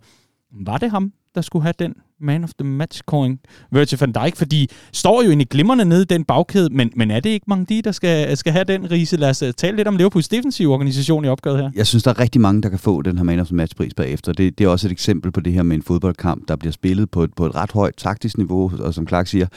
var 0.65 0.77
det 0.77 0.91
ham, 0.91 1.13
der 1.35 1.41
skulle 1.41 1.63
have 1.63 1.73
den 1.79 1.93
man 2.21 2.43
of 2.43 2.49
the 2.59 2.67
match 2.67 3.01
coin, 3.05 3.39
Virgil 3.71 3.99
van 3.99 4.11
Dijk, 4.11 4.35
fordi 4.35 4.69
står 4.93 5.21
jo 5.21 5.27
egentlig 5.27 5.49
glimrende 5.49 5.85
nede 5.85 6.01
i 6.01 6.05
den 6.05 6.23
bagkæde, 6.23 6.69
men, 6.71 6.91
men 6.95 7.11
er 7.11 7.19
det 7.19 7.29
ikke 7.29 7.45
mange 7.47 7.81
der 7.81 7.91
skal, 7.91 8.37
skal 8.37 8.53
have 8.53 8.63
den 8.63 8.91
rise? 8.91 9.17
Lad 9.17 9.29
os 9.29 9.41
øh, 9.41 9.53
tale 9.53 9.77
lidt 9.77 9.87
om 9.87 9.97
Liverpools 9.97 10.27
defensive 10.27 10.73
organisation 10.73 11.25
i 11.25 11.27
opgøret 11.27 11.57
her. 11.57 11.71
Jeg 11.75 11.87
synes, 11.87 12.03
der 12.03 12.11
er 12.11 12.19
rigtig 12.19 12.41
mange, 12.41 12.61
der 12.61 12.69
kan 12.69 12.79
få 12.79 13.01
den 13.01 13.17
her 13.17 13.23
man 13.23 13.39
of 13.39 13.47
the 13.47 13.55
match 13.55 13.75
pris 13.75 13.93
bagefter. 13.93 14.33
Det, 14.33 14.57
det 14.57 14.63
er 14.63 14.67
også 14.67 14.87
et 14.87 14.91
eksempel 14.91 15.31
på 15.31 15.39
det 15.39 15.53
her 15.53 15.63
med 15.63 15.75
en 15.75 15.81
fodboldkamp, 15.81 16.47
der 16.47 16.55
bliver 16.55 16.71
spillet 16.71 17.11
på 17.11 17.23
et, 17.23 17.33
på 17.33 17.45
et 17.45 17.55
ret 17.55 17.71
højt 17.71 17.93
taktisk 17.97 18.37
niveau, 18.37 18.71
og 18.79 18.93
som 18.93 19.07
Clark 19.07 19.27
siger, 19.27 19.47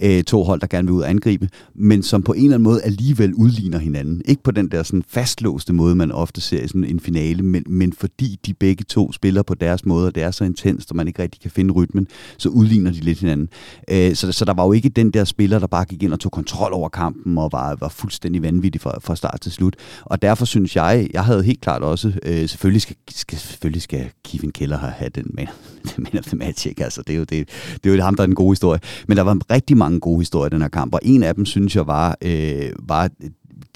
øh, 0.00 0.24
to 0.24 0.42
hold, 0.42 0.60
der 0.60 0.66
gerne 0.66 0.86
vil 0.86 0.94
ud 0.94 1.02
og 1.02 1.10
angribe, 1.10 1.48
men 1.74 2.02
som 2.02 2.22
på 2.22 2.32
en 2.32 2.44
eller 2.44 2.54
anden 2.54 2.64
måde 2.64 2.82
alligevel 2.82 3.34
udligner 3.34 3.78
hinanden. 3.78 4.22
Ikke 4.24 4.42
på 4.42 4.50
den 4.50 4.70
der 4.70 4.82
sådan 4.82 5.02
fastlåste 5.08 5.72
måde, 5.72 5.94
man 5.94 6.12
ofte 6.12 6.40
ser 6.40 6.62
i 6.62 6.68
sådan 6.68 6.84
en 6.84 7.00
finale, 7.00 7.42
men, 7.42 7.64
men 7.66 7.92
fordi 7.92 8.38
de 8.46 8.54
begge 8.54 8.84
to 8.88 9.12
spiller 9.12 9.42
på 9.42 9.54
deres 9.54 9.84
måde, 9.84 10.06
og 10.06 10.14
det 10.14 10.22
er 10.22 10.30
så 10.30 10.44
intenst, 10.44 10.90
og 10.90 10.96
man 10.96 11.08
ikke 11.08 11.22
rigtig 11.22 11.40
kan 11.40 11.50
finde 11.50 11.74
rytmen, 11.74 12.03
så 12.38 12.48
udligner 12.48 12.92
de 12.92 13.00
lidt 13.00 13.20
hinanden. 13.20 13.48
Øh, 13.90 14.14
så, 14.14 14.32
så 14.32 14.44
der 14.44 14.54
var 14.54 14.64
jo 14.64 14.72
ikke 14.72 14.88
den 14.88 15.10
der 15.10 15.24
spiller, 15.24 15.58
der 15.58 15.66
bare 15.66 15.84
gik 15.84 16.02
ind 16.02 16.12
og 16.12 16.20
tog 16.20 16.32
kontrol 16.32 16.72
over 16.72 16.88
kampen 16.88 17.38
og 17.38 17.52
var, 17.52 17.76
var 17.80 17.88
fuldstændig 17.88 18.42
vanvittig 18.42 18.80
fra, 18.80 18.98
fra 19.00 19.16
start 19.16 19.40
til 19.40 19.52
slut. 19.52 19.76
Og 20.02 20.22
derfor 20.22 20.44
synes 20.44 20.76
jeg, 20.76 21.08
jeg 21.12 21.24
havde 21.24 21.42
helt 21.42 21.60
klart 21.60 21.82
også, 21.82 22.12
øh, 22.22 22.48
selvfølgelig, 22.48 22.82
skal, 22.82 22.96
skal, 23.10 23.38
selvfølgelig 23.38 23.82
skal 23.82 24.10
Kevin 24.24 24.52
Keller 24.52 24.78
have 24.78 25.10
den 25.14 25.30
man, 25.34 25.48
man 26.04 26.18
of 26.18 26.24
the 26.24 26.36
match, 26.36 26.66
ikke? 26.66 26.84
Altså, 26.84 27.02
det, 27.02 27.12
er 27.12 27.18
jo, 27.18 27.24
det, 27.24 27.48
det 27.84 27.90
er 27.90 27.96
jo 27.96 28.02
ham, 28.02 28.14
der 28.14 28.22
er 28.22 28.26
den 28.26 28.34
gode 28.34 28.52
historie. 28.52 28.80
Men 29.08 29.16
der 29.16 29.22
var 29.22 29.38
rigtig 29.50 29.76
mange 29.76 30.00
gode 30.00 30.20
historier 30.20 30.46
i 30.46 30.50
den 30.50 30.62
her 30.62 30.68
kamp, 30.68 30.94
og 30.94 31.00
en 31.02 31.22
af 31.22 31.34
dem, 31.34 31.46
synes 31.46 31.76
jeg, 31.76 31.86
var, 31.86 32.16
øh, 32.22 32.72
var 32.78 33.10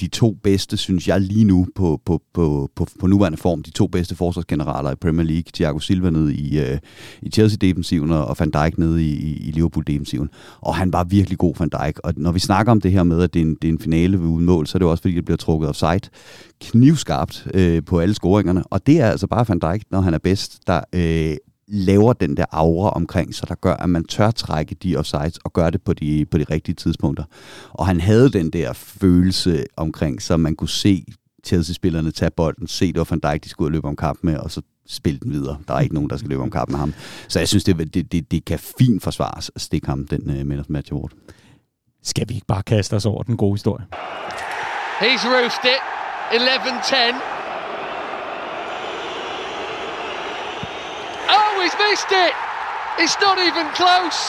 de 0.01 0.09
to 0.09 0.37
bedste, 0.43 0.77
synes 0.77 1.09
jeg 1.09 1.21
lige 1.21 1.45
nu 1.45 1.67
på, 1.75 2.01
på, 2.05 2.23
på, 2.35 2.71
på, 2.77 2.87
på 3.01 3.07
nuværende 3.07 3.39
form, 3.39 3.63
de 3.63 3.71
to 3.71 3.87
bedste 3.87 4.15
forsvarsgeneraler 4.15 4.91
i 4.91 4.95
Premier 4.95 5.27
League, 5.27 5.51
Thiago 5.55 5.79
Silva 5.79 6.11
nede 6.11 6.35
i, 6.35 6.59
øh, 6.59 6.79
i 7.23 7.31
Chelsea-defensiven 7.31 8.11
og 8.11 8.37
Van 8.39 8.51
Dijk 8.51 8.79
nede 8.79 9.05
i, 9.05 9.37
i 9.37 9.51
Liverpool-defensiven. 9.51 10.31
Og 10.61 10.75
han 10.75 10.93
var 10.93 11.05
virkelig 11.05 11.39
god, 11.39 11.55
Van 11.59 11.69
Dijk. 11.69 11.99
Og 11.99 12.15
når 12.17 12.33
vi 12.33 12.39
snakker 12.39 12.73
om 12.73 12.81
det 12.81 12.93
her 12.93 13.03
med, 13.03 13.23
at 13.23 13.35
det 13.35 13.43
er 13.43 13.47
en, 13.47 13.55
det 13.63 13.69
er 13.69 13.73
en 13.73 13.79
finale 13.79 14.21
uden 14.21 14.47
mål, 14.47 14.67
så 14.67 14.77
er 14.77 14.79
det 14.79 14.89
også 14.89 15.03
fordi, 15.03 15.15
det 15.15 15.25
bliver 15.25 15.37
trukket 15.37 15.69
offside 15.69 16.11
knivskarpt 16.61 17.47
øh, 17.55 17.83
på 17.85 17.99
alle 17.99 18.15
scoringerne. 18.15 18.63
Og 18.67 18.87
det 18.87 19.01
er 19.01 19.11
altså 19.11 19.27
bare 19.27 19.45
Van 19.49 19.59
Dijk, 19.59 19.83
når 19.91 20.01
han 20.01 20.15
er 20.15 20.19
bedst, 20.19 20.59
der 20.67 20.81
øh, 20.93 21.37
laver 21.69 22.13
den 22.13 22.37
der 22.37 22.45
aura 22.51 22.91
omkring 22.91 23.35
sig, 23.35 23.49
der 23.49 23.55
gør, 23.55 23.75
at 23.75 23.91
man 23.91 24.05
tør 24.05 24.31
trække 24.31 24.75
de 24.75 24.97
offsides 24.97 25.39
og 25.45 25.53
gøre 25.53 25.71
det 25.71 25.83
på 25.83 25.93
de, 25.93 26.27
på 26.31 26.39
de 26.39 26.45
rigtige 26.51 26.75
tidspunkter. 26.75 27.25
Og 27.71 27.87
han 27.87 28.01
havde 28.01 28.31
den 28.31 28.51
der 28.51 28.73
følelse 28.73 29.65
omkring, 29.77 30.23
så 30.23 30.37
man 30.37 30.57
kunne 30.57 30.69
se 30.69 31.05
Chelsea-spillerne 31.45 32.11
tage 32.11 32.31
bolden, 32.31 32.67
se 32.67 32.87
det 32.87 32.99
var 32.99 33.07
Van 33.11 33.19
Dijk, 33.19 33.45
de 33.45 33.49
skulle 33.49 33.73
løbe 33.73 33.89
om 33.89 33.97
kamp 33.97 34.19
med, 34.23 34.37
og 34.37 34.51
så 34.51 34.63
spille 34.89 35.21
den 35.21 35.33
videre. 35.33 35.59
Der 35.69 35.75
er 35.75 35.81
ikke 35.81 35.95
nogen, 35.95 36.11
der 36.11 36.17
skal 36.17 36.29
løbe 36.29 36.43
om 36.43 36.51
kamp 36.51 36.71
med 36.71 36.79
ham. 36.79 36.95
Så 37.29 37.39
jeg 37.39 37.49
synes, 37.49 37.65
det, 37.65 37.95
det, 37.95 38.13
det, 38.13 38.31
det 38.31 38.45
kan 38.45 38.59
fint 38.59 39.03
forsvares 39.03 39.51
at 39.55 39.61
stikke 39.61 39.87
ham 39.87 40.07
den 40.07 40.41
uh, 40.41 40.47
Man 40.47 40.61
of 40.61 40.67
Match 40.69 40.93
Award. 40.93 41.11
Skal 42.03 42.29
vi 42.29 42.35
ikke 42.35 42.47
bare 42.47 42.63
kaste 42.63 42.95
os 42.95 43.07
over 43.07 43.23
den 43.23 43.37
gode 43.37 43.55
historie? 43.55 43.87
He's 45.01 45.25
roofed 45.27 45.65
it. 45.65 45.81
11-10. 46.33 47.38
He's 51.65 51.77
missed 51.87 52.13
it! 52.25 52.35
It's 53.03 53.17
not 53.27 53.37
even 53.49 53.67
close! 53.81 54.21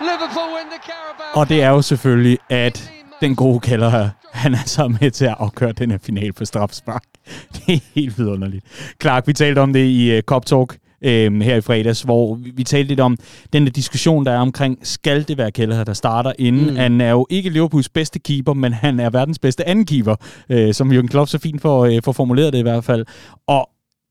Liverpool 0.00 0.48
win 0.56 0.66
the 0.74 0.80
Carabao 0.88 1.40
Og 1.40 1.48
det 1.48 1.62
er 1.62 1.68
jo 1.68 1.82
selvfølgelig, 1.82 2.38
at 2.48 2.92
den 3.20 3.36
gode 3.36 3.60
kælder 3.60 3.88
her, 3.88 4.08
han 4.32 4.54
er 4.54 4.64
så 4.66 4.88
med 5.00 5.10
til 5.10 5.24
at 5.24 5.34
afgøre 5.38 5.72
den 5.72 5.90
her 5.90 5.98
final 6.02 6.32
på 6.32 6.44
strafspark. 6.44 7.02
Det 7.54 7.74
er 7.74 7.78
helt 7.94 8.18
vidunderligt. 8.18 8.64
Clark, 9.02 9.26
vi 9.26 9.32
talte 9.32 9.58
om 9.58 9.72
det 9.72 9.84
i 9.84 10.16
uh, 10.16 10.22
Cop 10.22 10.46
Talk 10.46 10.76
øh, 11.04 11.40
her 11.40 11.56
i 11.56 11.60
fredags, 11.60 12.02
hvor 12.02 12.34
vi, 12.34 12.52
vi 12.54 12.64
talte 12.64 12.88
lidt 12.88 13.00
om 13.00 13.16
den 13.52 13.64
der 13.64 13.70
diskussion, 13.70 14.26
der 14.26 14.32
er 14.32 14.38
omkring, 14.38 14.78
skal 14.82 15.28
det 15.28 15.38
være 15.38 15.50
Kælder, 15.50 15.84
der 15.84 15.92
starter 15.92 16.32
inden? 16.38 16.70
Mm. 16.70 16.76
Han 16.76 17.00
er 17.00 17.10
jo 17.10 17.26
ikke 17.30 17.50
Liverpools 17.50 17.88
bedste 17.88 18.18
keeper, 18.18 18.52
men 18.52 18.72
han 18.72 19.00
er 19.00 19.10
verdens 19.10 19.38
bedste 19.38 19.68
anden 19.68 19.86
keeper, 19.86 20.16
øh, 20.48 20.74
som 20.74 20.92
Jürgen 20.92 21.06
Klopp 21.06 21.28
så 21.30 21.38
fint 21.38 21.62
får, 21.62 21.84
øh, 21.84 22.02
får 22.04 22.12
formuleret 22.12 22.52
det 22.52 22.58
i 22.58 22.62
hvert 22.62 22.84
fald. 22.84 23.06
Og 23.46 23.68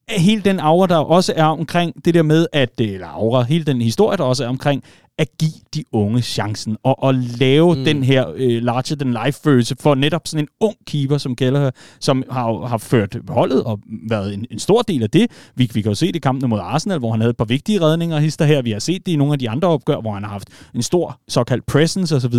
hele 0.09 0.41
den 0.41 0.59
aura, 0.59 0.87
der 0.87 0.97
også 0.97 1.33
er 1.35 1.45
omkring 1.45 2.05
det 2.05 2.13
der 2.13 2.23
med, 2.23 2.47
at, 2.53 2.69
eller 2.79 3.07
aura, 3.07 3.43
hele 3.43 3.65
den 3.65 3.81
historie, 3.81 4.17
der 4.17 4.23
også 4.23 4.43
er 4.43 4.47
omkring, 4.47 4.83
at 5.19 5.27
give 5.39 5.51
de 5.73 5.83
unge 5.91 6.21
chancen, 6.21 6.77
og, 6.83 7.03
og 7.03 7.15
lave 7.15 7.75
mm. 7.75 7.85
den 7.85 8.03
her 8.03 8.25
øh, 8.35 8.63
larger-than-life-følelse 8.63 9.75
for 9.79 9.95
netop 9.95 10.21
sådan 10.25 10.43
en 10.43 10.47
ung 10.59 10.75
keeper 10.87 11.17
som 11.17 11.35
Gallagher, 11.35 11.71
som 11.99 12.23
har, 12.31 12.67
har 12.67 12.77
ført 12.77 13.17
holdet 13.29 13.63
og 13.63 13.79
været 14.09 14.33
en, 14.33 14.45
en 14.51 14.59
stor 14.59 14.81
del 14.81 15.03
af 15.03 15.09
det. 15.09 15.31
Vi, 15.55 15.69
vi 15.73 15.81
kan 15.81 15.91
jo 15.91 15.95
se 15.95 16.07
det 16.07 16.15
i 16.15 16.19
kampen 16.19 16.49
mod 16.49 16.59
Arsenal, 16.59 16.99
hvor 16.99 17.11
han 17.11 17.21
havde 17.21 17.29
et 17.29 17.37
par 17.37 17.45
vigtige 17.45 17.81
redninger 17.81 18.19
hister 18.19 18.45
her. 18.45 18.61
Vi 18.61 18.71
har 18.71 18.79
set 18.79 19.05
det 19.05 19.11
i 19.11 19.15
nogle 19.15 19.33
af 19.33 19.39
de 19.39 19.49
andre 19.49 19.67
opgør, 19.67 20.01
hvor 20.01 20.13
han 20.13 20.23
har 20.23 20.31
haft 20.31 20.49
en 20.75 20.83
stor 20.83 21.19
såkaldt 21.27 21.65
presence 21.65 22.15
osv 22.15 22.35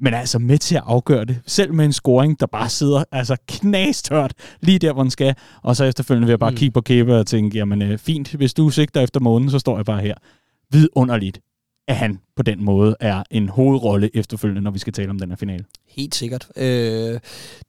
men 0.00 0.14
altså 0.14 0.38
med 0.38 0.58
til 0.58 0.76
at 0.76 0.82
afgøre 0.86 1.24
det. 1.24 1.40
Selv 1.46 1.74
med 1.74 1.84
en 1.84 1.92
scoring, 1.92 2.40
der 2.40 2.46
bare 2.46 2.68
sidder 2.68 3.04
altså 3.12 3.36
knastørt 3.48 4.32
lige 4.60 4.78
der, 4.78 4.92
hvor 4.92 5.02
den 5.02 5.10
skal. 5.10 5.34
Og 5.62 5.76
så 5.76 5.84
efterfølgende 5.84 6.26
vil 6.26 6.32
jeg 6.32 6.38
bare 6.38 6.50
mm. 6.50 6.56
kigge 6.56 6.72
på 6.72 6.80
kæbe 6.80 7.16
og 7.16 7.26
tænke, 7.26 7.58
jamen 7.58 7.82
øh, 7.82 7.98
fint, 7.98 8.32
hvis 8.32 8.54
du 8.54 8.70
sigter 8.70 9.00
efter 9.00 9.20
månen, 9.20 9.50
så 9.50 9.58
står 9.58 9.76
jeg 9.76 9.84
bare 9.84 10.00
her. 10.00 10.14
Vidunderligt, 10.70 11.40
at 11.88 11.96
han 11.96 12.18
på 12.36 12.42
den 12.42 12.64
måde 12.64 12.96
er 13.00 13.22
en 13.30 13.48
hovedrolle 13.48 14.10
efterfølgende, 14.14 14.62
når 14.62 14.70
vi 14.70 14.78
skal 14.78 14.92
tale 14.92 15.10
om 15.10 15.18
den 15.18 15.28
her 15.30 15.36
finale. 15.36 15.64
Helt 15.88 16.14
sikkert. 16.14 16.48
Øh, 16.56 17.20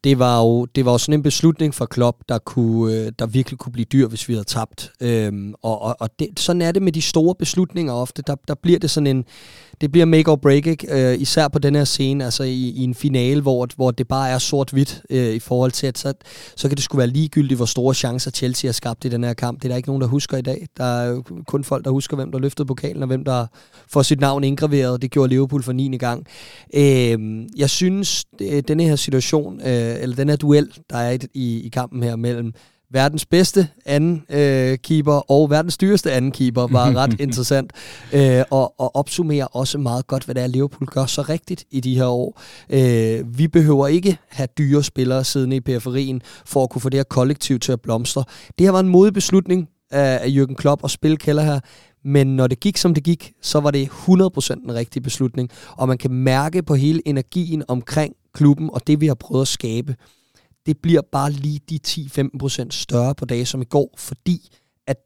det, 0.03 0.19
var 0.19 0.39
jo, 0.39 0.65
det 0.65 0.85
var 0.85 0.91
jo 0.91 0.97
sådan 0.97 1.19
en 1.19 1.23
beslutning 1.23 1.73
for 1.73 1.85
Klopp, 1.85 2.17
der, 2.29 2.37
kunne, 2.37 2.95
øh, 2.95 3.11
der 3.19 3.25
virkelig 3.25 3.59
kunne 3.59 3.73
blive 3.73 3.85
dyr, 3.85 4.07
hvis 4.07 4.29
vi 4.29 4.33
havde 4.33 4.43
tabt. 4.43 4.91
Øh, 5.01 5.53
og 5.61 5.81
og, 5.81 5.95
og 5.99 6.19
det, 6.19 6.39
sådan 6.39 6.61
er 6.61 6.71
det 6.71 6.81
med 6.81 6.91
de 6.91 7.01
store 7.01 7.35
beslutninger 7.35 7.93
ofte. 7.93 8.21
Der, 8.21 8.35
der 8.47 8.55
bliver 8.55 8.79
det 8.79 8.89
sådan 8.89 9.07
en 9.07 9.25
det 9.81 9.91
bliver 9.91 10.05
make 10.05 10.31
or 10.31 10.35
break, 10.35 10.67
ikke? 10.67 11.11
Øh, 11.11 11.21
især 11.21 11.47
på 11.47 11.59
den 11.59 11.75
her 11.75 11.83
scene, 11.83 12.25
altså 12.25 12.43
i, 12.43 12.69
i 12.69 12.83
en 12.83 12.95
finale, 12.95 13.41
hvor, 13.41 13.67
hvor 13.75 13.91
det 13.91 14.07
bare 14.07 14.29
er 14.29 14.37
sort-hvidt 14.37 15.01
øh, 15.09 15.33
i 15.33 15.39
forhold 15.39 15.71
til, 15.71 15.87
at 15.87 15.97
så, 15.97 16.13
så 16.55 16.67
kan 16.67 16.75
det 16.75 16.83
skulle 16.83 16.99
være 16.99 17.07
ligegyldigt, 17.07 17.57
hvor 17.57 17.65
store 17.65 17.93
chancer 17.93 18.31
Chelsea 18.31 18.67
har 18.67 18.73
skabt 18.73 19.05
i 19.05 19.09
den 19.09 19.23
her 19.23 19.33
kamp. 19.33 19.61
Det 19.61 19.65
er 19.65 19.69
der 19.69 19.75
ikke 19.75 19.89
nogen, 19.89 20.01
der 20.01 20.07
husker 20.07 20.37
i 20.37 20.41
dag. 20.41 20.67
Der 20.77 20.83
er 20.83 21.07
jo 21.09 21.23
kun 21.47 21.63
folk, 21.63 21.85
der 21.85 21.91
husker, 21.91 22.15
hvem 22.15 22.31
der 22.31 22.39
løftede 22.39 22.65
pokalen, 22.65 23.03
og 23.03 23.07
hvem 23.07 23.23
der 23.23 23.45
får 23.87 24.01
sit 24.01 24.19
navn 24.19 24.43
indgraveret. 24.43 25.01
Det 25.01 25.11
gjorde 25.11 25.29
Liverpool 25.29 25.63
for 25.63 25.71
9. 25.71 25.97
gang. 25.97 26.25
Øh, 26.73 27.45
jeg 27.57 27.69
synes, 27.69 28.25
øh, 28.41 28.63
denne 28.67 28.83
her 28.83 28.95
situation, 28.95 29.61
øh, 29.61 29.95
eller 30.01 30.15
den 30.15 30.29
her 30.29 30.35
duel, 30.35 30.71
der 30.89 30.97
er 30.97 31.11
i, 31.11 31.19
i, 31.33 31.61
i 31.61 31.69
kampen 31.69 32.03
her 32.03 32.15
mellem 32.15 32.53
verdens 32.91 33.25
bedste 33.25 33.67
anden 33.85 34.25
øh, 34.29 34.77
keeper 34.77 35.31
og 35.31 35.49
verdens 35.49 35.77
dyreste 35.77 36.11
anden 36.11 36.31
keeper 36.31 36.67
var 36.67 36.93
ret 37.01 37.19
interessant. 37.19 37.73
Øh, 38.13 38.43
og, 38.49 38.79
og 38.79 38.95
opsummerer 38.95 39.45
også 39.45 39.77
meget 39.77 40.07
godt, 40.07 40.23
hvad 40.23 40.35
det 40.35 40.43
er, 40.43 40.47
Liverpool 40.47 40.87
gør 40.87 41.05
så 41.05 41.21
rigtigt 41.21 41.65
i 41.71 41.79
de 41.79 41.95
her 41.95 42.05
år. 42.05 42.41
Øh, 42.69 43.37
vi 43.37 43.47
behøver 43.47 43.87
ikke 43.87 44.17
have 44.29 44.47
dyre 44.57 44.83
spillere 44.83 45.23
siddende 45.23 45.55
i 45.55 45.59
periferien 45.59 46.21
for 46.45 46.63
at 46.63 46.69
kunne 46.69 46.81
få 46.81 46.89
det 46.89 46.97
her 46.97 47.03
kollektiv 47.03 47.59
til 47.59 47.71
at 47.71 47.81
blomstre. 47.81 48.23
Det 48.57 48.65
her 48.65 48.71
var 48.71 48.79
en 48.79 48.89
modig 48.89 49.13
beslutning 49.13 49.69
af, 49.91 50.19
af 50.21 50.27
Jürgen 50.27 50.55
Klopp 50.55 50.83
at 50.83 50.91
spille 50.91 51.17
Keller 51.17 51.43
her, 51.43 51.59
men 52.03 52.35
når 52.35 52.47
det 52.47 52.59
gik, 52.59 52.77
som 52.77 52.93
det 52.93 53.03
gik, 53.03 53.31
så 53.41 53.59
var 53.59 53.71
det 53.71 53.87
100% 53.87 54.53
en 54.53 54.73
rigtig 54.73 55.03
beslutning. 55.03 55.49
Og 55.77 55.87
man 55.87 55.97
kan 55.97 56.11
mærke 56.11 56.63
på 56.63 56.75
hele 56.75 57.01
energien 57.07 57.63
omkring 57.67 58.13
klubben 58.33 58.69
og 58.73 58.87
det, 58.87 59.01
vi 59.01 59.07
har 59.07 59.15
prøvet 59.15 59.41
at 59.41 59.47
skabe, 59.47 59.95
det 60.69 60.77
bliver 60.77 61.01
bare 61.01 61.31
lige 61.31 61.59
de 61.69 61.79
10-15% 61.87 62.67
større 62.69 63.15
på 63.15 63.25
dage 63.25 63.45
som 63.45 63.61
i 63.61 63.65
går, 63.65 63.93
fordi 63.97 64.49
at 64.87 64.97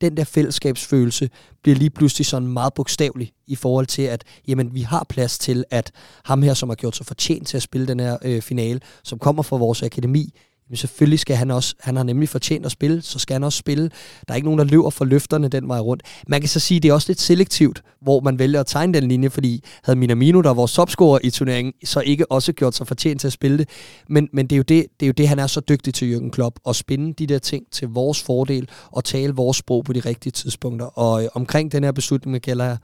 den 0.00 0.16
der 0.16 0.24
fællesskabsfølelse 0.24 1.30
bliver 1.62 1.76
lige 1.76 1.90
pludselig 1.90 2.26
sådan 2.26 2.48
meget 2.48 2.74
bogstavelig 2.74 3.32
i 3.46 3.54
forhold 3.54 3.86
til, 3.86 4.02
at 4.02 4.24
jamen, 4.48 4.74
vi 4.74 4.80
har 4.80 5.06
plads 5.08 5.38
til, 5.38 5.64
at 5.70 5.92
ham 6.24 6.42
her, 6.42 6.54
som 6.54 6.68
har 6.68 6.76
gjort 6.76 6.96
sig 6.96 7.06
fortjent 7.06 7.48
til 7.48 7.56
at 7.56 7.62
spille 7.62 7.86
den 7.86 8.00
her 8.00 8.16
øh, 8.22 8.42
finale, 8.42 8.80
som 9.04 9.18
kommer 9.18 9.42
fra 9.42 9.56
vores 9.56 9.82
akademi, 9.82 10.34
men 10.68 10.76
selvfølgelig 10.76 11.18
skal 11.18 11.36
han 11.36 11.50
også, 11.50 11.74
han 11.80 11.96
har 11.96 12.02
nemlig 12.02 12.28
fortjent 12.28 12.66
at 12.66 12.72
spille, 12.72 13.02
så 13.02 13.18
skal 13.18 13.34
han 13.34 13.44
også 13.44 13.58
spille. 13.58 13.82
Der 14.28 14.32
er 14.32 14.34
ikke 14.34 14.46
nogen, 14.46 14.58
der 14.58 14.64
løber 14.64 14.90
for 14.90 15.04
løfterne 15.04 15.48
den 15.48 15.68
vej 15.68 15.78
rundt. 15.78 16.02
Man 16.28 16.40
kan 16.40 16.48
så 16.48 16.60
sige, 16.60 16.76
at 16.76 16.82
det 16.82 16.88
er 16.88 16.92
også 16.92 17.10
lidt 17.10 17.20
selektivt, 17.20 17.82
hvor 18.02 18.20
man 18.20 18.38
vælger 18.38 18.60
at 18.60 18.66
tegne 18.66 18.94
den 18.94 19.08
linje, 19.08 19.30
fordi 19.30 19.64
havde 19.82 19.98
Minamino, 19.98 20.40
der 20.40 20.48
var 20.48 20.54
vores 20.54 20.72
topscorer 20.72 21.18
i 21.24 21.30
turneringen, 21.30 21.74
så 21.84 22.00
ikke 22.00 22.32
også 22.32 22.52
gjort 22.52 22.74
sig 22.74 22.86
fortjent 22.86 23.20
til 23.20 23.26
at 23.26 23.32
spille 23.32 23.58
det. 23.58 23.68
Men, 24.08 24.28
men 24.32 24.46
det, 24.46 24.52
er 24.52 24.56
jo 24.56 24.62
det, 24.62 24.86
det 25.00 25.06
er 25.06 25.08
jo 25.08 25.12
det, 25.16 25.28
han 25.28 25.38
er 25.38 25.46
så 25.46 25.60
dygtig 25.60 25.94
til, 25.94 26.16
Jürgen 26.16 26.30
Klopp, 26.30 26.58
at 26.68 26.76
spinde 26.76 27.14
de 27.14 27.26
der 27.26 27.38
ting 27.38 27.64
til 27.72 27.88
vores 27.88 28.22
fordel 28.22 28.68
og 28.92 29.04
tale 29.04 29.34
vores 29.34 29.56
sprog 29.56 29.84
på 29.84 29.92
de 29.92 30.00
rigtige 30.00 30.32
tidspunkter. 30.32 30.86
Og 30.86 31.22
øh, 31.22 31.28
omkring 31.34 31.72
den 31.72 31.84
her 31.84 31.92
beslutning 31.92 32.32
med 32.32 32.40
Keller, 32.40 32.76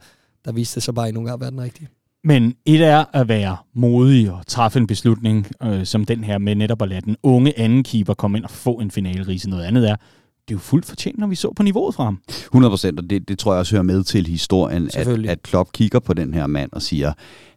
der 0.45 0.51
viste 0.51 0.75
det 0.75 0.83
sig 0.83 0.95
bare 0.95 1.07
endnu 1.07 1.19
engang 1.19 1.33
at 1.33 1.41
være 1.41 1.51
den 1.51 1.61
rigtige. 1.61 1.87
Men 2.23 2.55
et 2.65 2.81
er 2.81 3.05
at 3.13 3.27
være 3.27 3.57
modig 3.73 4.31
og 4.31 4.47
træffe 4.47 4.79
en 4.79 4.87
beslutning 4.87 5.47
øh, 5.63 5.85
som 5.85 6.05
den 6.05 6.23
her 6.23 6.37
med 6.37 6.55
netop 6.55 6.81
at 6.81 6.89
lade 6.89 7.01
den 7.01 7.15
unge 7.23 7.59
anden 7.59 7.83
keeper 7.83 8.13
komme 8.13 8.37
ind 8.37 8.45
og 8.45 8.51
få 8.51 8.73
en 8.73 8.91
finalerise. 8.91 9.49
Noget 9.49 9.63
andet 9.63 9.89
er, 9.89 9.95
det 9.95 10.53
er 10.53 10.55
jo 10.55 10.59
fuldt 10.59 10.85
fortjent, 10.85 11.19
når 11.19 11.27
vi 11.27 11.35
så 11.35 11.53
på 11.55 11.63
niveauet 11.63 11.95
fra 11.95 12.03
ham. 12.03 12.19
100 12.27 12.71
procent, 12.71 12.99
og 12.99 13.09
det, 13.09 13.27
det 13.27 13.39
tror 13.39 13.53
jeg 13.53 13.59
også 13.59 13.75
hører 13.75 13.83
med 13.83 14.03
til 14.03 14.27
historien, 14.27 14.89
at, 14.93 15.07
at 15.07 15.43
Klopp 15.43 15.71
kigger 15.71 15.99
på 15.99 16.13
den 16.13 16.33
her 16.33 16.47
mand 16.47 16.69
og 16.73 16.81
siger, 16.81 17.13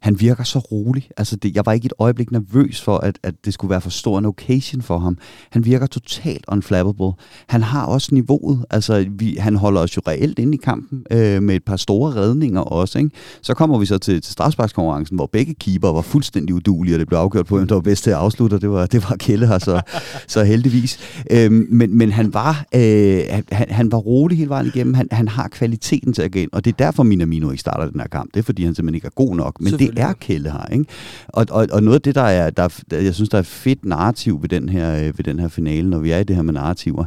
han 0.07 0.21
virker 0.21 0.45
så 0.45 0.59
rolig. 0.59 1.09
Altså 1.17 1.37
det, 1.37 1.57
jeg 1.57 1.67
var 1.67 1.73
ikke 1.73 1.87
et 1.87 1.93
øjeblik 1.99 2.33
nervøs 2.33 2.81
for, 2.81 2.97
at, 2.97 3.19
at 3.23 3.35
det 3.45 3.55
skulle 3.55 3.71
være 3.71 3.81
for 3.81 3.91
stor 3.91 4.19
en 4.19 4.25
occasion 4.25 4.83
for 4.83 4.99
ham. 4.99 5.19
Han 5.51 5.65
virker 5.65 5.87
totalt 5.87 6.45
unflappable. 6.49 7.13
Han 7.47 7.63
har 7.63 7.87
også 7.87 8.09
niveauet. 8.15 8.65
Altså 8.71 9.07
vi, 9.11 9.37
han 9.41 9.57
holder 9.57 9.81
os 9.81 9.97
jo 9.97 10.03
reelt 10.09 10.39
ind 10.39 10.55
i 10.55 10.57
kampen 10.57 11.05
øh, 11.11 11.43
med 11.43 11.55
et 11.57 11.65
par 11.65 11.77
store 11.77 12.15
redninger 12.15 12.61
også. 12.61 12.99
Ikke? 12.99 13.11
Så 13.43 13.55
kommer 13.55 13.79
vi 13.79 13.87
så 13.87 13.99
til, 13.99 14.21
til 14.23 14.33
strafsparkskonkurrencen, 14.33 15.17
hvor 15.17 15.27
begge 15.33 15.55
keeper 15.55 15.93
var 15.93 16.03
fuldstændig 16.03 16.55
udulige, 16.55 16.95
og 16.95 16.99
det 16.99 17.09
blev 17.09 17.19
afgjort 17.19 17.47
på, 17.47 17.57
hvem 17.57 17.69
der 17.69 17.75
var 17.75 17.83
bedst 17.83 18.05
til 18.05 18.11
at 18.11 18.17
afslutte, 18.17 18.55
og 18.55 18.61
det 18.61 18.71
var, 18.71 18.87
det 18.87 19.11
var 19.11 19.17
Kjelle 19.17 19.47
her, 19.47 19.59
så, 19.59 19.81
så 20.35 20.45
heldigvis. 20.45 20.99
Øh, 21.31 21.53
men, 21.53 21.99
men 21.99 22.13
han 22.13 22.35
var, 22.35 22.67
øh, 22.75 23.21
han, 23.53 23.67
han 23.71 23.93
var 23.93 23.99
rolig 23.99 24.39
hele 24.39 24.51
vejen 24.51 24.67
igennem. 24.67 24.95
Han, 24.95 25.09
han 25.13 25.29
har 25.29 25.49
kvaliteten 25.49 26.13
til 26.13 26.23
at 26.23 26.33
gå 26.33 26.39
ind, 26.39 26.51
og 26.53 26.65
det 26.65 26.73
er 26.73 26.77
derfor 26.77 27.03
Minamino 27.03 27.51
ikke 27.51 27.61
starter 27.61 27.91
den 27.91 28.01
her 28.01 28.09
kamp. 28.09 28.35
Det 28.35 28.41
er, 28.41 28.45
fordi 28.45 28.65
han 28.65 28.75
simpelthen 28.75 28.95
ikke 28.95 29.07
er 29.07 29.25
god 29.25 29.37
nok. 29.37 29.61
Men 29.61 29.73
det 29.73 29.96
er 29.97 30.13
Kjelle 30.13 30.51
her. 30.51 30.67
Ikke? 30.73 30.85
Og, 31.29 31.47
og, 31.51 31.67
og 31.73 31.83
noget 31.83 31.95
af 31.95 32.03
det, 32.03 32.15
der 32.15 32.23
er, 32.23 32.51
der, 32.51 32.69
jeg 32.91 33.15
synes, 33.15 33.29
der 33.29 33.39
er 33.39 33.43
fedt 33.43 33.85
narrativ 33.85 34.43
ved 34.43 34.49
den 34.49 34.69
her, 34.69 34.97
øh, 34.99 35.19
ved 35.19 35.25
den 35.25 35.39
her 35.39 35.49
finale, 35.49 35.91
når 35.91 35.99
vi 35.99 36.11
er 36.11 36.19
i 36.19 36.25
det 36.25 36.37
her 36.37 36.43
med 36.43 36.55
narrativer. 36.55 37.05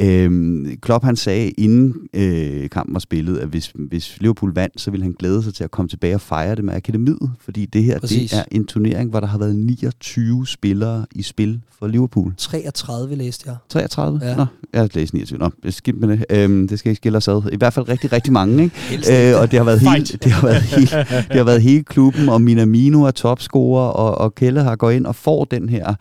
Øhm, 0.00 0.76
Klopp 0.82 1.04
han 1.04 1.16
sagde, 1.16 1.50
inden 1.50 1.94
øh, 2.14 2.70
kampen 2.70 2.94
var 2.94 3.00
spillet, 3.00 3.38
at 3.38 3.48
hvis, 3.48 3.72
hvis 3.74 4.20
Liverpool 4.20 4.54
vandt, 4.54 4.80
så 4.80 4.90
ville 4.90 5.04
han 5.04 5.14
glæde 5.18 5.42
sig 5.42 5.54
til 5.54 5.64
at 5.64 5.70
komme 5.70 5.88
tilbage 5.88 6.14
og 6.14 6.20
fejre 6.20 6.54
det 6.54 6.64
med 6.64 6.74
akademiet, 6.74 7.30
fordi 7.40 7.66
det 7.66 7.84
her 7.84 8.00
Præcis. 8.00 8.30
det 8.30 8.38
er 8.38 8.44
en 8.50 8.64
turnering, 8.64 9.10
hvor 9.10 9.20
der 9.20 9.26
har 9.26 9.38
været 9.38 9.56
29 9.56 10.46
spillere 10.46 11.06
i 11.14 11.22
spil 11.22 11.60
for 11.78 11.86
Liverpool. 11.86 12.34
33 12.36 13.14
læste 13.14 13.44
jeg. 13.46 13.56
33? 13.68 14.20
Ja. 14.22 14.36
Nå, 14.36 14.46
jeg 14.72 14.80
har 14.80 14.88
læst 14.94 15.14
29. 15.14 15.38
Nå, 15.38 15.50
skidt 15.70 16.00
med 16.00 16.08
det. 16.08 16.24
Øhm, 16.30 16.68
det 16.68 16.78
skal 16.78 16.90
ikke 16.90 17.00
skille 17.00 17.18
os 17.18 17.28
ad. 17.28 17.52
I 17.52 17.56
hvert 17.56 17.72
fald 17.72 17.88
rigtig, 17.88 18.12
rigtig 18.12 18.32
mange. 18.32 18.62
Ikke? 18.62 19.30
øh, 19.32 19.40
og 19.40 19.50
det 19.50 19.58
har 19.58 19.64
været 19.64 19.80
hele, 19.80 20.04
det 20.04 20.32
har 20.32 20.46
været 20.46 20.62
hele, 20.62 20.86
det 21.28 21.36
har 21.36 21.44
været 21.44 21.62
hele 21.62 21.84
klubben, 21.84 22.28
og 22.28 22.40
Minamino 22.40 23.02
er 23.02 23.10
topscorer, 23.10 23.88
og, 23.88 24.18
og 24.18 24.34
Kelle 24.34 24.62
har 24.62 24.76
gået 24.76 24.94
ind 24.94 25.06
og 25.06 25.14
får 25.14 25.44
den 25.44 25.68
her 25.68 25.94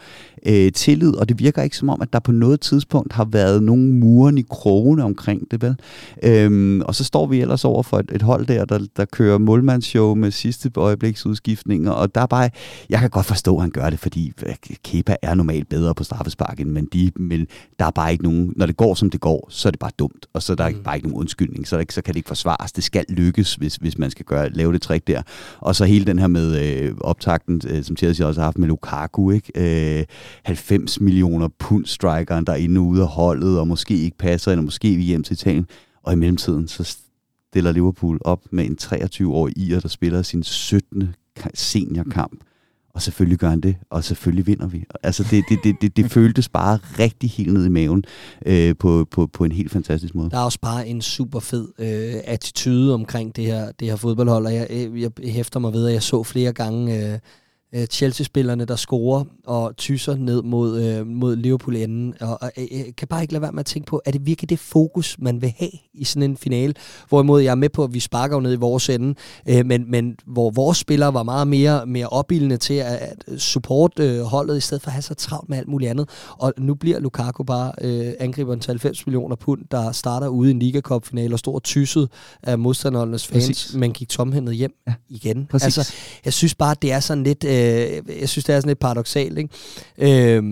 øh, 0.48 0.72
tillid, 0.72 1.16
og 1.16 1.30
det 1.30 1.40
virker 1.40 1.62
ikke 1.62 1.78
som 1.78 1.90
om, 1.90 2.02
at 2.02 2.14
der 2.14 2.20
på 2.20 2.32
noget 2.32 2.62
tidspunkt 2.62 3.14
har 3.14 3.26
været 3.26 3.64
nogen 3.64 4.00
muren 4.00 4.38
i 4.38 4.44
krogene 4.50 5.04
omkring 5.04 5.52
det, 5.52 5.62
vel? 5.62 5.76
Øhm, 6.24 6.82
og 6.82 6.96
så 6.96 7.04
står 7.04 7.28
vi 7.28 7.42
ellers 7.42 7.66
over 7.66 7.84
for 7.84 8.00
et, 8.00 8.12
et 8.16 8.22
hold 8.22 8.46
der, 8.46 8.66
der, 8.66 8.80
der 8.98 9.06
kører 9.06 9.38
målmandsshow 9.38 10.16
med 10.16 10.32
sidste 10.32 10.72
øjebliksudskiftninger, 10.76 11.92
og 11.92 12.16
der 12.16 12.22
er 12.22 12.26
bare, 12.26 12.50
jeg 12.90 13.00
kan 13.00 13.10
godt 13.10 13.26
forstå, 13.26 13.56
at 13.56 13.62
han 13.62 13.72
gør 13.72 13.90
det, 13.90 14.00
fordi 14.00 14.34
øh, 14.46 14.56
Kepa 14.84 15.16
er 15.22 15.36
normalt 15.36 15.70
bedre 15.70 15.96
på 15.96 16.04
straffesparken, 16.04 16.72
men, 16.72 16.88
de, 16.94 17.12
men 17.16 17.48
der 17.80 17.86
er 17.86 17.92
bare 17.92 18.12
ikke 18.12 18.24
nogen, 18.24 18.54
når 18.56 18.66
det 18.66 18.78
går 18.78 18.96
som 18.96 19.10
det 19.10 19.22
går, 19.22 19.48
så 19.50 19.70
er 19.70 19.72
det 19.72 19.80
bare 19.80 19.92
dumt, 20.00 20.26
og 20.34 20.44
så 20.44 20.54
er 20.54 20.56
der 20.56 20.70
mm. 20.70 20.84
bare 20.84 20.96
ikke 20.96 21.08
nogen 21.08 21.20
undskyldning, 21.20 21.68
så, 21.68 21.78
der, 21.78 21.84
så 21.90 22.02
kan 22.02 22.14
det 22.14 22.18
ikke 22.18 22.28
forsvares, 22.28 22.72
det 22.72 22.84
skal 22.84 23.06
lykkes, 23.10 23.56
hvis, 23.56 23.76
hvis 23.76 23.98
man 23.98 24.12
skal 24.12 24.26
gøre, 24.26 24.50
lave 24.50 24.74
det 24.74 24.82
trick 24.82 25.08
der. 25.08 25.22
Og 25.60 25.76
så 25.76 25.86
hele 25.86 26.06
den 26.06 26.20
her 26.20 26.28
med 26.28 26.62
øh, 26.66 26.96
optakten, 27.02 27.62
øh, 27.70 27.84
som 27.84 27.98
Chelsea 27.98 28.28
også 28.28 28.42
har 28.42 28.46
haft 28.46 28.58
med 28.58 28.68
Lukaku, 28.68 29.32
ikke? 29.32 30.00
Øh, 30.00 30.06
90 30.43 31.02
millioner 31.02 31.47
pund 31.60 31.86
strikeren, 31.86 32.45
der 32.45 32.52
er 32.52 32.58
inde 32.58 32.80
ude 32.80 33.02
af 33.02 33.08
holdet, 33.08 33.60
og 33.60 33.67
måske 33.67 33.97
ikke 33.97 34.17
passer 34.17 34.52
ind, 34.52 34.60
og 34.60 34.63
måske 34.63 34.95
vi 34.95 35.04
hjem 35.04 35.23
til 35.23 35.34
Italien. 35.34 35.67
Og 36.04 36.13
i 36.13 36.15
mellemtiden, 36.15 36.67
så 36.67 36.97
stiller 37.52 37.71
Liverpool 37.71 38.19
op 38.21 38.41
med 38.52 38.65
en 38.65 38.78
23-årig 38.82 39.58
ier, 39.58 39.80
der 39.80 39.88
spiller 39.88 40.21
sin 40.21 40.43
17. 40.43 41.15
seniorkamp. 41.54 42.41
Og 42.97 43.02
selvfølgelig 43.02 43.39
gør 43.39 43.50
han 43.50 43.62
det, 43.62 43.76
og 43.89 44.04
selvfølgelig 44.04 44.47
vinder 44.47 44.67
vi. 44.67 44.84
Altså 45.04 45.23
det, 45.32 45.43
det, 45.50 45.60
det, 45.63 45.76
det, 45.82 45.97
det 45.97 46.12
føltes 46.12 46.50
bare 46.50 46.80
rigtig 47.00 47.30
helt 47.30 47.54
ned 47.54 47.65
i 47.65 47.69
maven 47.69 48.04
øh, 48.45 48.76
på, 48.80 49.08
på, 49.12 49.28
på 49.28 49.43
en 49.43 49.52
helt 49.52 49.71
fantastisk 49.71 50.15
måde. 50.15 50.30
Der 50.30 50.38
er 50.38 50.41
også 50.41 50.60
bare 50.62 50.88
en 50.88 51.02
super 51.02 51.39
fed 51.39 51.67
øh, 51.80 52.21
attitude 52.23 52.93
omkring 52.93 53.36
det 53.36 53.45
her, 53.45 53.71
det 53.71 53.88
her 53.88 53.95
fodboldhold, 53.95 54.45
og 54.45 54.54
jeg, 54.54 54.67
jeg, 54.71 55.12
jeg 55.23 55.34
hæfter 55.34 55.60
mig 55.60 55.73
ved, 55.73 55.88
at 55.88 55.93
jeg 55.93 56.04
så 56.04 56.23
flere 56.23 56.54
gange... 56.54 57.13
Øh, 57.13 57.19
øh, 57.74 57.86
Chelsea-spillerne, 57.86 58.66
der 58.66 58.76
scorer 58.76 59.24
og 59.46 59.78
tyser 59.78 60.16
ned 60.16 60.42
mod, 60.42 60.84
øh, 60.84 61.08
mod 61.08 61.36
Liverpool 61.36 61.76
enden. 61.76 62.14
Og, 62.22 62.38
og 62.42 62.52
øh, 62.58 62.66
jeg 62.72 62.86
kan 62.98 63.08
bare 63.08 63.22
ikke 63.22 63.34
lade 63.34 63.42
være 63.42 63.52
med 63.52 63.60
at 63.60 63.66
tænke 63.66 63.86
på, 63.86 64.02
er 64.06 64.12
det 64.12 64.26
virkelig 64.26 64.50
det 64.50 64.60
fokus, 64.60 65.16
man 65.20 65.42
vil 65.42 65.54
have 65.58 65.72
i 65.94 66.04
sådan 66.04 66.30
en 66.30 66.38
finale? 66.38 66.74
Hvorimod 67.10 67.42
jeg 67.42 67.52
er 67.52 67.56
med 67.56 67.70
på, 67.70 67.84
at 67.84 67.94
vi 67.94 68.00
sparker 68.00 68.36
jo 68.36 68.40
ned 68.40 68.54
i 68.54 68.56
vores 68.56 68.90
ende, 68.90 69.16
øh, 69.50 69.66
men, 69.66 69.92
men 69.92 70.16
hvor 70.26 70.50
vores 70.50 70.78
spillere 70.78 71.14
var 71.14 71.24
meget 71.24 71.48
mere, 71.48 71.86
mere 71.86 72.08
opildende 72.08 72.58
til 72.58 72.74
at, 72.74 72.98
at 73.28 73.42
support 73.42 74.00
øh, 74.00 74.22
holdet, 74.22 74.58
i 74.58 74.62
stedet 74.62 74.82
for 74.82 74.90
at 74.90 74.94
have 74.94 75.02
så 75.02 75.14
travlt 75.14 75.50
med 75.50 75.58
alt 75.58 75.68
muligt 75.68 75.92
andet. 75.92 76.10
Og 76.32 76.54
nu 76.58 76.76
bliver 76.76 77.00
Lukaku 77.00 77.44
bare 77.44 77.72
øh, 77.82 78.14
angriberen 78.20 78.60
til 78.60 78.72
90 78.72 79.08
millioner 79.08 79.36
pund, 79.36 79.62
der 79.72 79.92
starter 79.92 80.28
ude 80.28 80.50
i 80.50 80.54
en 80.54 80.60
Liga 80.60 80.82
Cup-finale 80.82 81.36
og 81.36 81.40
står 81.40 81.60
tysset 81.60 82.10
af 82.44 82.60
modstandernes 82.60 83.28
fans, 83.28 83.48
Præcis. 83.48 83.76
men 83.76 83.94
gik 83.94 84.10
tomhændet 84.10 84.56
hjem 84.56 84.74
ja. 84.88 84.94
igen. 85.10 85.48
Præcis. 85.52 85.78
Altså, 85.78 85.94
jeg 86.26 86.34
synes 86.34 86.56
bare, 86.56 86.76
det 86.82 86.92
er 86.92 87.00
sådan 87.00 87.24
lidt... 87.24 87.44
Øh, 87.44 87.57
øh, 87.58 88.20
jeg 88.20 88.30
synes, 88.30 88.46
det 88.46 88.56
er 88.56 88.60
sådan 88.60 88.70
lidt 88.70 88.80
paradoxalt. 88.80 89.38
Ikke? 89.38 90.36
Øh, 90.38 90.43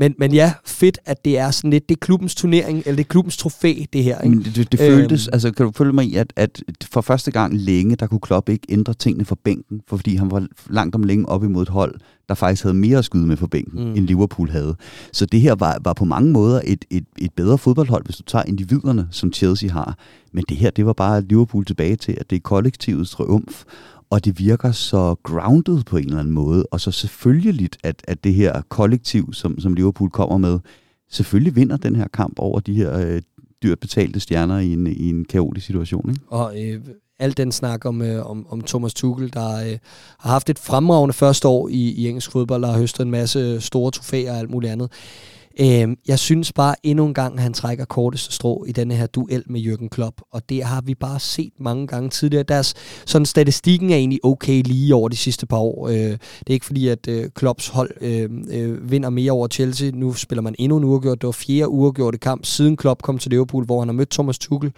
men, 0.00 0.14
men 0.18 0.32
ja, 0.32 0.52
fedt, 0.66 0.98
at 1.04 1.24
det 1.24 1.38
er 1.38 1.50
sådan 1.50 1.70
lidt, 1.70 1.88
det 1.88 1.94
er 1.94 1.98
klubbens 2.00 2.34
turnering, 2.34 2.78
eller 2.78 2.96
det 2.96 3.04
er 3.04 3.08
klubbens 3.08 3.36
trofæ, 3.36 3.74
det 3.92 4.04
her. 4.04 4.20
Ikke? 4.20 4.36
Men 4.36 4.44
det, 4.44 4.56
det, 4.56 4.72
det 4.72 4.80
føltes, 4.80 5.26
øhm. 5.26 5.32
altså 5.32 5.50
kan 5.52 5.66
du 5.66 5.72
følge 5.72 5.92
mig 5.92 6.04
i, 6.04 6.16
at, 6.16 6.32
at 6.36 6.62
for 6.92 7.00
første 7.00 7.30
gang 7.30 7.56
længe, 7.56 7.96
der 7.96 8.06
kunne 8.06 8.20
Klopp 8.20 8.48
ikke 8.48 8.66
ændre 8.68 8.94
tingene 8.94 9.24
for 9.24 9.38
bænken, 9.44 9.80
for 9.88 9.96
fordi 9.96 10.16
han 10.16 10.30
var 10.30 10.46
langt 10.70 10.94
om 10.94 11.02
længe 11.02 11.28
op 11.28 11.44
imod 11.44 11.62
et 11.62 11.68
hold, 11.68 11.94
der 12.28 12.34
faktisk 12.34 12.62
havde 12.62 12.76
mere 12.76 12.98
at 12.98 13.04
skyde 13.04 13.26
med 13.26 13.36
for 13.36 13.46
bænken, 13.46 13.84
mm. 13.84 13.90
end 13.90 14.06
Liverpool 14.06 14.50
havde. 14.50 14.76
Så 15.12 15.26
det 15.26 15.40
her 15.40 15.54
var, 15.54 15.78
var 15.84 15.92
på 15.92 16.04
mange 16.04 16.32
måder 16.32 16.60
et, 16.64 16.84
et, 16.90 17.04
et 17.18 17.32
bedre 17.36 17.58
fodboldhold, 17.58 18.04
hvis 18.04 18.16
du 18.16 18.22
tager 18.22 18.44
individerne, 18.46 19.08
som 19.10 19.32
Chelsea 19.32 19.70
har. 19.70 19.98
Men 20.32 20.44
det 20.48 20.56
her, 20.56 20.70
det 20.70 20.86
var 20.86 20.92
bare 20.92 21.22
Liverpool 21.22 21.64
tilbage 21.64 21.96
til, 21.96 22.16
at 22.20 22.30
det 22.30 22.36
er 22.36 22.40
kollektivets 22.40 23.10
triumf, 23.10 23.64
og 24.10 24.24
det 24.24 24.38
virker 24.38 24.72
så 24.72 25.14
grounded 25.22 25.84
på 25.84 25.96
en 25.96 26.04
eller 26.04 26.18
anden 26.18 26.34
måde, 26.34 26.66
og 26.70 26.80
så 26.80 26.90
selvfølgeligt, 26.90 27.78
at, 27.82 28.02
at 28.08 28.24
det 28.24 28.34
her 28.34 28.62
kollektiv, 28.68 29.32
som, 29.32 29.60
som 29.60 29.74
Liverpool 29.74 30.10
kommer 30.10 30.38
med, 30.38 30.58
selvfølgelig 31.10 31.56
vinder 31.56 31.76
den 31.76 31.96
her 31.96 32.08
kamp 32.08 32.38
over 32.38 32.60
de 32.60 32.74
her 32.74 32.98
øh, 32.98 33.22
dyrt 33.62 33.78
betalte 33.78 34.20
stjerner 34.20 34.58
i 34.58 34.72
en, 34.72 34.86
i 34.86 35.08
en 35.08 35.24
kaotisk 35.24 35.66
situation. 35.66 36.10
Ikke? 36.10 36.22
Og 36.28 36.62
øh, 36.62 36.80
al 37.18 37.36
den 37.36 37.52
snak 37.52 37.84
om, 37.84 38.02
øh, 38.02 38.30
om, 38.30 38.46
om 38.50 38.60
Thomas 38.60 38.94
Tuchel, 38.94 39.32
der 39.32 39.56
øh, 39.56 39.78
har 40.18 40.30
haft 40.30 40.50
et 40.50 40.58
fremragende 40.58 41.12
første 41.12 41.48
år 41.48 41.68
i, 41.68 41.90
i 41.90 42.08
engelsk 42.08 42.32
fodbold, 42.32 42.64
og 42.64 42.72
har 42.72 42.78
høstet 42.78 43.04
en 43.04 43.10
masse 43.10 43.60
store 43.60 43.90
trofæer 43.90 44.32
og 44.32 44.38
alt 44.38 44.50
muligt 44.50 44.72
andet. 44.72 44.92
Øh, 44.92 45.39
Øh, 45.60 45.96
jeg 46.08 46.18
synes 46.18 46.52
bare 46.52 46.74
endnu 46.82 47.06
en 47.06 47.14
gang, 47.14 47.34
at 47.34 47.42
han 47.42 47.52
trækker 47.52 47.84
korteste 47.84 48.32
strå 48.34 48.64
i 48.64 48.72
denne 48.72 48.94
her 48.94 49.06
duel 49.06 49.42
med 49.46 49.60
Jürgen 49.60 49.88
Klopp, 49.88 50.20
og 50.32 50.48
det 50.48 50.64
har 50.64 50.80
vi 50.80 50.94
bare 50.94 51.20
set 51.20 51.52
mange 51.60 51.86
gange 51.86 52.10
tidligere. 52.10 52.42
Deres 52.42 52.74
sådan 53.06 53.26
statistikken 53.26 53.90
er 53.90 53.96
egentlig 53.96 54.24
okay 54.24 54.62
lige 54.64 54.94
over 54.94 55.08
de 55.08 55.16
sidste 55.16 55.46
par 55.46 55.56
år. 55.56 55.88
Øh, 55.88 55.94
det 55.94 56.18
er 56.46 56.52
ikke 56.52 56.66
fordi, 56.66 56.88
at 56.88 57.08
øh, 57.08 57.30
Klopps 57.34 57.68
hold 57.68 57.90
øh, 58.00 58.30
øh, 58.50 58.90
vinder 58.90 59.10
mere 59.10 59.32
over 59.32 59.48
Chelsea. 59.48 59.90
Nu 59.94 60.12
spiller 60.12 60.42
man 60.42 60.54
endnu 60.58 60.76
en 60.76 60.84
uafgjort. 60.84 61.20
Det 61.20 61.26
var 61.26 61.32
fjerde 61.32 61.68
uafgjorte 61.68 62.18
kamp, 62.18 62.44
siden 62.44 62.76
Klopp 62.76 63.02
kom 63.02 63.18
til 63.18 63.30
Liverpool, 63.30 63.64
hvor 63.64 63.78
han 63.78 63.88
har 63.88 63.92
mødt 63.92 64.10
Thomas 64.10 64.38
Tuchel. 64.38 64.72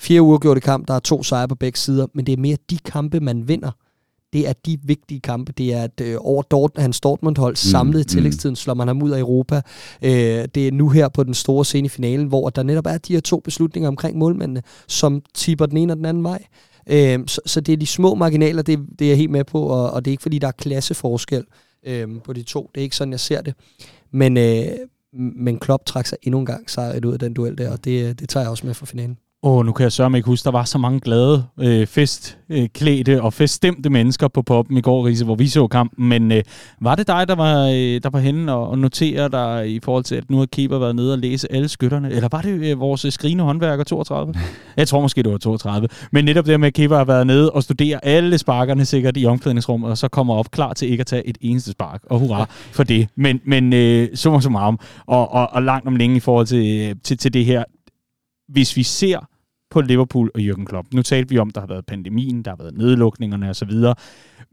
Fjerde 0.00 0.22
uafgjorte 0.22 0.60
kamp, 0.60 0.88
der 0.88 0.94
er 0.94 0.98
to 1.00 1.22
sejre 1.22 1.48
på 1.48 1.54
begge 1.54 1.78
sider, 1.78 2.06
men 2.14 2.26
det 2.26 2.32
er 2.32 2.36
mere 2.36 2.56
de 2.70 2.78
kampe, 2.78 3.20
man 3.20 3.48
vinder 3.48 3.70
det 4.32 4.48
er 4.48 4.52
de 4.66 4.78
vigtige 4.84 5.20
kampe. 5.20 5.52
Det 5.52 5.74
er, 5.74 5.82
at 5.82 6.00
øh, 6.00 6.16
over 6.20 6.42
Dort, 6.42 6.70
hans 6.76 7.00
Dortmund-hold 7.00 7.52
mm, 7.52 7.56
samlet 7.56 8.00
i 8.00 8.02
mm. 8.02 8.08
tillægstiden 8.08 8.56
slår 8.56 8.74
man 8.74 8.88
ham 8.88 9.02
ud 9.02 9.10
af 9.10 9.18
Europa. 9.18 9.60
Øh, 10.02 10.48
det 10.54 10.68
er 10.68 10.72
nu 10.72 10.88
her 10.88 11.08
på 11.08 11.24
den 11.24 11.34
store 11.34 11.64
scene 11.64 11.86
i 11.86 11.88
finalen, 11.88 12.26
hvor 12.26 12.50
der 12.50 12.62
netop 12.62 12.86
er 12.86 12.98
de 12.98 13.12
her 13.12 13.20
to 13.20 13.40
beslutninger 13.40 13.88
omkring 13.88 14.18
målmændene, 14.18 14.62
som 14.88 15.22
tipper 15.34 15.66
den 15.66 15.76
ene 15.76 15.92
og 15.92 15.96
den 15.96 16.04
anden 16.04 16.22
vej. 16.22 16.44
Øh, 16.90 17.18
så, 17.26 17.40
så 17.46 17.60
det 17.60 17.72
er 17.72 17.76
de 17.76 17.86
små 17.86 18.14
marginaler, 18.14 18.62
det, 18.62 18.78
det 18.98 19.04
er 19.04 19.08
jeg 19.08 19.16
helt 19.16 19.30
med 19.30 19.44
på, 19.44 19.62
og, 19.62 19.90
og 19.90 20.04
det 20.04 20.10
er 20.10 20.12
ikke 20.12 20.22
fordi, 20.22 20.38
der 20.38 20.48
er 20.48 20.52
klasseforskel 20.52 21.44
øh, 21.86 22.08
på 22.24 22.32
de 22.32 22.42
to. 22.42 22.70
Det 22.74 22.80
er 22.80 22.84
ikke 22.84 22.96
sådan, 22.96 23.12
jeg 23.12 23.20
ser 23.20 23.40
det. 23.40 23.54
Men, 24.10 24.36
øh, 24.36 24.64
men 25.12 25.58
Klopp 25.58 25.84
trak 25.86 26.06
sig 26.06 26.18
endnu 26.22 26.38
en 26.38 26.46
gang 26.46 26.70
sejret 26.70 27.04
ud 27.04 27.12
af 27.12 27.18
den 27.18 27.34
duel 27.34 27.58
der, 27.58 27.72
og 27.72 27.84
det, 27.84 28.20
det 28.20 28.28
tager 28.28 28.44
jeg 28.44 28.50
også 28.50 28.66
med 28.66 28.74
for 28.74 28.86
finalen. 28.86 29.18
Åh, 29.42 29.66
nu 29.66 29.72
kan 29.72 29.84
jeg 29.84 29.92
sørge 29.92 30.10
mig 30.10 30.18
ikke 30.18 30.26
huske, 30.26 30.44
der 30.44 30.50
var 30.50 30.64
så 30.64 30.78
mange 30.78 31.00
glade, 31.00 31.44
øh, 31.60 31.86
festklædte 31.86 33.12
øh, 33.12 33.24
og 33.24 33.32
feststemte 33.32 33.90
mennesker 33.90 34.28
på 34.28 34.42
poppen 34.42 34.76
i 34.76 34.80
går, 34.80 35.06
Riese, 35.06 35.24
hvor 35.24 35.34
vi 35.34 35.48
så 35.48 35.66
kampen. 35.66 36.08
Men 36.08 36.32
øh, 36.32 36.42
var 36.80 36.94
det 36.94 37.06
dig, 37.06 37.28
der 37.28 37.34
var, 37.34 37.66
øh, 37.66 38.00
der 38.02 38.10
var 38.10 38.18
henne 38.18 38.52
og, 38.52 38.68
og 38.68 38.78
notere 38.78 39.28
dig 39.28 39.74
i 39.74 39.80
forhold 39.84 40.04
til, 40.04 40.14
at 40.14 40.30
nu 40.30 40.38
har 40.38 40.46
Keeper 40.46 40.78
været 40.78 40.96
nede 40.96 41.12
og 41.12 41.18
læse 41.18 41.52
alle 41.52 41.68
skytterne? 41.68 42.10
Eller 42.10 42.28
var 42.32 42.42
det 42.42 42.70
øh, 42.70 42.80
vores 42.80 43.06
skrigende 43.14 43.44
håndværker 43.44 43.84
32? 43.84 44.34
jeg 44.76 44.88
tror 44.88 45.00
måske, 45.00 45.22
det 45.22 45.32
var 45.32 45.38
32. 45.38 45.88
Men 46.12 46.24
netop 46.24 46.46
det 46.46 46.60
med, 46.60 46.68
at 46.68 46.74
Keeper 46.74 46.96
har 46.96 47.04
været 47.04 47.26
nede 47.26 47.50
og 47.50 47.62
studere 47.62 48.04
alle 48.04 48.38
sparkerne 48.38 48.84
sikkert 48.84 49.16
i 49.16 49.26
omklædningsrummet, 49.26 49.90
og 49.90 49.98
så 49.98 50.08
kommer 50.08 50.34
op 50.34 50.50
klar 50.50 50.72
til 50.72 50.90
ikke 50.90 51.00
at 51.00 51.06
tage 51.06 51.28
et 51.28 51.38
eneste 51.40 51.70
spark. 51.70 52.02
Og 52.10 52.18
hurra 52.18 52.46
for 52.72 52.82
det. 52.82 53.08
Men, 53.16 53.40
men 53.44 53.72
øh, 53.72 54.08
summa 54.14 54.40
summarum, 54.40 54.78
og, 55.06 55.32
og, 55.32 55.48
og 55.52 55.62
langt 55.62 55.88
om 55.88 55.96
længe 55.96 56.16
i 56.16 56.20
forhold 56.20 56.46
til, 56.46 56.88
øh, 56.88 56.94
til, 57.04 57.18
til 57.18 57.34
det 57.34 57.44
her 57.44 57.64
hvis 58.48 58.76
vi 58.76 58.82
ser 58.82 59.28
på 59.70 59.80
Liverpool 59.80 60.30
og 60.34 60.40
Jürgen 60.40 60.64
Klopp. 60.64 60.94
Nu 60.94 61.02
talte 61.02 61.28
vi 61.28 61.38
om, 61.38 61.50
der 61.50 61.60
har 61.60 61.66
været 61.66 61.86
pandemien, 61.86 62.42
der 62.42 62.50
har 62.50 62.56
været 62.56 62.76
nedlukningerne 62.76 63.50
osv. 63.50 63.70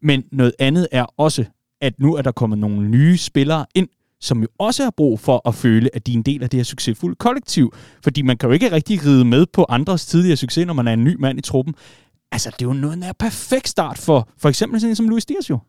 Men 0.02 0.24
noget 0.32 0.54
andet 0.60 0.88
er 0.92 1.06
også, 1.18 1.46
at 1.82 2.00
nu 2.00 2.16
er 2.16 2.22
der 2.22 2.32
kommet 2.32 2.60
nogle 2.60 2.90
nye 2.90 3.18
spillere 3.18 3.66
ind, 3.76 3.88
som 4.22 4.42
jo 4.42 4.48
også 4.60 4.84
har 4.84 4.92
brug 4.98 5.20
for 5.20 5.48
at 5.48 5.56
føle, 5.56 5.90
at 5.96 6.08
de 6.08 6.14
er 6.14 6.18
en 6.18 6.24
del 6.24 6.44
af 6.44 6.50
det 6.50 6.58
her 6.58 6.64
succesfulde 6.64 7.16
kollektiv. 7.16 7.74
Fordi 8.04 8.22
man 8.22 8.38
kan 8.38 8.50
jo 8.50 8.54
ikke 8.54 8.72
rigtig 8.72 9.06
ride 9.06 9.26
med 9.26 9.46
på 9.46 9.66
andres 9.70 10.06
tidligere 10.06 10.38
succes, 10.38 10.68
når 10.68 10.74
man 10.74 10.88
er 10.88 10.94
en 10.94 11.04
ny 11.04 11.16
mand 11.20 11.40
i 11.40 11.42
truppen. 11.42 11.76
Altså, 12.32 12.50
det 12.50 12.62
er 12.62 12.66
jo 12.66 12.74
noget 12.74 13.04
af 13.04 13.18
perfekt 13.20 13.68
start 13.68 13.98
for 13.98 14.30
for 14.38 14.50
eksempel 14.50 14.80
sådan 14.80 14.92
en 14.92 14.96
som 14.96 15.10
Luis 15.10 15.26
Dias 15.26 15.50
jo. 15.50 15.60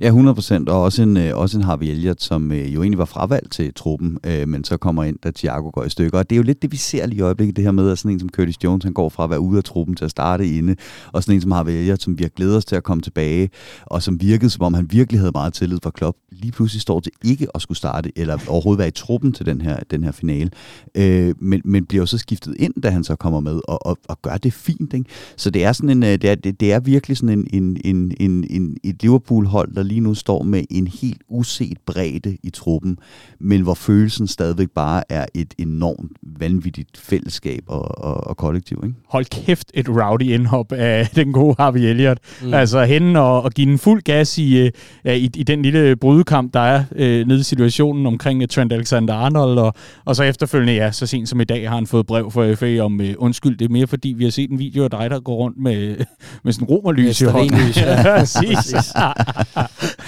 Ja, 0.00 0.06
100 0.06 0.34
procent, 0.34 0.68
og 0.68 0.82
også 0.82 1.02
en, 1.02 1.16
øh, 1.16 1.36
også 1.36 1.58
en 1.58 1.64
Harvey 1.64 1.86
Elliott, 1.86 2.22
som 2.22 2.52
øh, 2.52 2.74
jo 2.74 2.82
egentlig 2.82 2.98
var 2.98 3.04
fravalgt 3.04 3.52
til 3.52 3.74
truppen, 3.74 4.18
øh, 4.26 4.48
men 4.48 4.64
så 4.64 4.76
kommer 4.76 5.04
ind, 5.04 5.16
da 5.24 5.30
Thiago 5.30 5.70
går 5.70 5.84
i 5.84 5.90
stykker. 5.90 6.18
Og 6.18 6.30
det 6.30 6.36
er 6.36 6.38
jo 6.38 6.42
lidt 6.42 6.62
det, 6.62 6.72
vi 6.72 6.76
ser 6.76 7.06
lige 7.06 7.18
i 7.18 7.20
øjeblikket, 7.20 7.56
det 7.56 7.64
her 7.64 7.72
med, 7.72 7.90
at 7.90 7.98
sådan 7.98 8.10
en 8.10 8.20
som 8.20 8.28
Curtis 8.28 8.64
Jones, 8.64 8.84
han 8.84 8.92
går 8.92 9.08
fra 9.08 9.24
at 9.24 9.30
være 9.30 9.40
ude 9.40 9.58
af 9.58 9.64
truppen 9.64 9.96
til 9.96 10.04
at 10.04 10.10
starte 10.10 10.48
inde, 10.48 10.76
og 11.12 11.22
sådan 11.22 11.34
en 11.34 11.40
som 11.40 11.50
Harvey 11.50 11.72
Elliott, 11.72 12.02
som 12.02 12.18
vi 12.18 12.22
har 12.22 12.28
glædet 12.28 12.56
os 12.56 12.64
til 12.64 12.76
at 12.76 12.82
komme 12.82 13.02
tilbage, 13.02 13.50
og 13.86 14.02
som 14.02 14.20
virkede, 14.20 14.50
som 14.50 14.64
om 14.64 14.74
han 14.74 14.88
virkelig 14.90 15.20
havde 15.20 15.32
meget 15.34 15.54
tillid 15.54 15.78
for 15.82 15.90
Klopp, 15.90 16.16
lige 16.30 16.52
pludselig 16.52 16.82
står 16.82 17.00
til 17.00 17.12
ikke 17.24 17.46
at 17.54 17.62
skulle 17.62 17.78
starte, 17.78 18.18
eller 18.18 18.38
overhovedet 18.48 18.78
være 18.78 18.88
i 18.88 18.90
truppen 18.90 19.32
til 19.32 19.46
den 19.46 19.60
her, 19.60 19.76
den 19.90 20.04
her 20.04 20.12
finale, 20.12 20.50
øh, 20.94 21.34
men, 21.38 21.62
men 21.64 21.86
bliver 21.86 22.02
jo 22.02 22.06
så 22.06 22.18
skiftet 22.18 22.56
ind, 22.58 22.82
da 22.82 22.90
han 22.90 23.04
så 23.04 23.16
kommer 23.16 23.40
med, 23.40 23.60
og, 23.68 23.86
og, 23.86 23.98
og 24.08 24.22
gør 24.22 24.36
det 24.36 24.52
fint. 24.52 24.92
Ikke? 24.94 25.10
Så 25.36 25.50
det 25.50 25.64
er, 25.64 25.72
sådan 25.72 25.90
en, 25.90 26.02
øh, 26.02 26.08
det, 26.08 26.24
er, 26.24 26.34
det, 26.34 26.60
det 26.60 26.72
er 26.72 26.80
virkelig 26.80 27.16
sådan 27.16 27.38
en, 27.38 27.46
en, 27.52 27.76
en, 27.84 28.12
en, 28.20 28.44
en, 28.50 28.76
et 28.84 29.02
Liverpool-hold, 29.02 29.71
der 29.72 29.82
lige 29.82 30.00
nu 30.00 30.14
står 30.14 30.42
med 30.42 30.64
en 30.70 30.86
helt 30.86 31.22
uset 31.28 31.78
bredde 31.86 32.36
i 32.42 32.50
truppen, 32.50 32.98
men 33.38 33.62
hvor 33.62 33.74
følelsen 33.74 34.26
stadigvæk 34.26 34.68
bare 34.70 35.02
er 35.08 35.26
et 35.34 35.54
enormt 35.58 36.12
vanvittigt 36.22 36.96
fællesskab 36.96 37.64
og, 37.66 38.04
og, 38.04 38.26
og 38.26 38.36
kollektiv. 38.36 38.80
Ikke? 38.84 38.96
Hold 39.08 39.24
kæft 39.24 39.70
et 39.74 39.88
rowdy 39.88 40.22
indhop 40.22 40.72
af 40.72 41.08
den 41.14 41.32
gode 41.32 41.54
Harvey 41.58 41.80
Elliott. 41.80 42.18
Mm. 42.42 42.54
Altså 42.54 42.84
hen 42.84 43.16
og, 43.16 43.42
og 43.42 43.50
give 43.50 43.70
den 43.70 43.78
fuld 43.78 44.02
gas 44.02 44.38
i, 44.38 44.58
øh, 44.58 44.70
i, 45.04 45.30
i 45.34 45.42
den 45.42 45.62
lille 45.62 45.96
brydekamp, 45.96 46.54
der 46.54 46.60
er 46.60 46.84
øh, 46.96 47.26
nede 47.26 47.40
i 47.40 47.42
situationen 47.42 48.06
omkring 48.06 48.50
Trent 48.50 48.72
Alexander-Arnold, 48.72 49.58
og, 49.58 49.74
og 50.04 50.16
så 50.16 50.22
efterfølgende, 50.22 50.74
ja, 50.74 50.92
så 50.92 51.06
sent 51.06 51.28
som 51.28 51.40
i 51.40 51.44
dag 51.44 51.68
har 51.68 51.74
han 51.74 51.86
fået 51.86 52.06
brev 52.06 52.30
fra 52.30 52.54
FA 52.54 52.80
om 52.80 53.00
øh, 53.00 53.14
undskyld, 53.18 53.58
det 53.58 53.64
er 53.64 53.68
mere 53.68 53.86
fordi, 53.86 54.08
vi 54.08 54.24
har 54.24 54.30
set 54.30 54.50
en 54.50 54.58
video 54.58 54.84
af 54.84 54.90
dig, 54.90 55.10
der 55.10 55.20
går 55.20 55.34
rundt 55.34 55.58
med, 55.58 55.96
med 56.44 56.52
sådan 56.52 56.68
en 56.68 56.74
romerlys 56.74 57.20
i 57.20 57.24
hånden. 57.24 57.58
Ja, 57.76 58.02
præcis. 58.18 58.94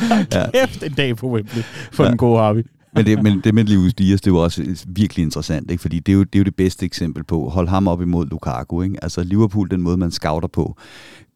Kæft 0.54 0.82
en 0.82 0.92
dag 0.92 1.16
på 1.16 1.30
Wembley 1.30 1.62
for 1.92 2.04
ja. 2.04 2.10
den 2.10 2.18
gode 2.18 2.38
Harvey. 2.38 2.62
men, 2.94 3.06
det, 3.06 3.22
men 3.22 3.40
det 3.44 3.54
med 3.54 3.64
Luis 3.64 3.94
Diaz, 3.94 4.20
det 4.20 4.26
er 4.26 4.30
jo 4.30 4.42
også 4.42 4.84
virkelig 4.88 5.22
interessant, 5.22 5.70
ikke? 5.70 5.80
fordi 5.80 5.98
det 5.98 6.12
er, 6.12 6.16
jo, 6.16 6.24
det 6.24 6.34
er 6.34 6.38
jo 6.38 6.44
det 6.44 6.56
bedste 6.56 6.86
eksempel 6.86 7.24
på. 7.24 7.48
Hold 7.48 7.68
ham 7.68 7.88
op 7.88 8.02
imod 8.02 8.26
Lukaku. 8.26 8.82
Ikke? 8.82 9.04
Altså 9.04 9.22
Liverpool, 9.22 9.70
den 9.70 9.82
måde 9.82 9.96
man 9.96 10.10
scouter 10.10 10.48
på, 10.48 10.76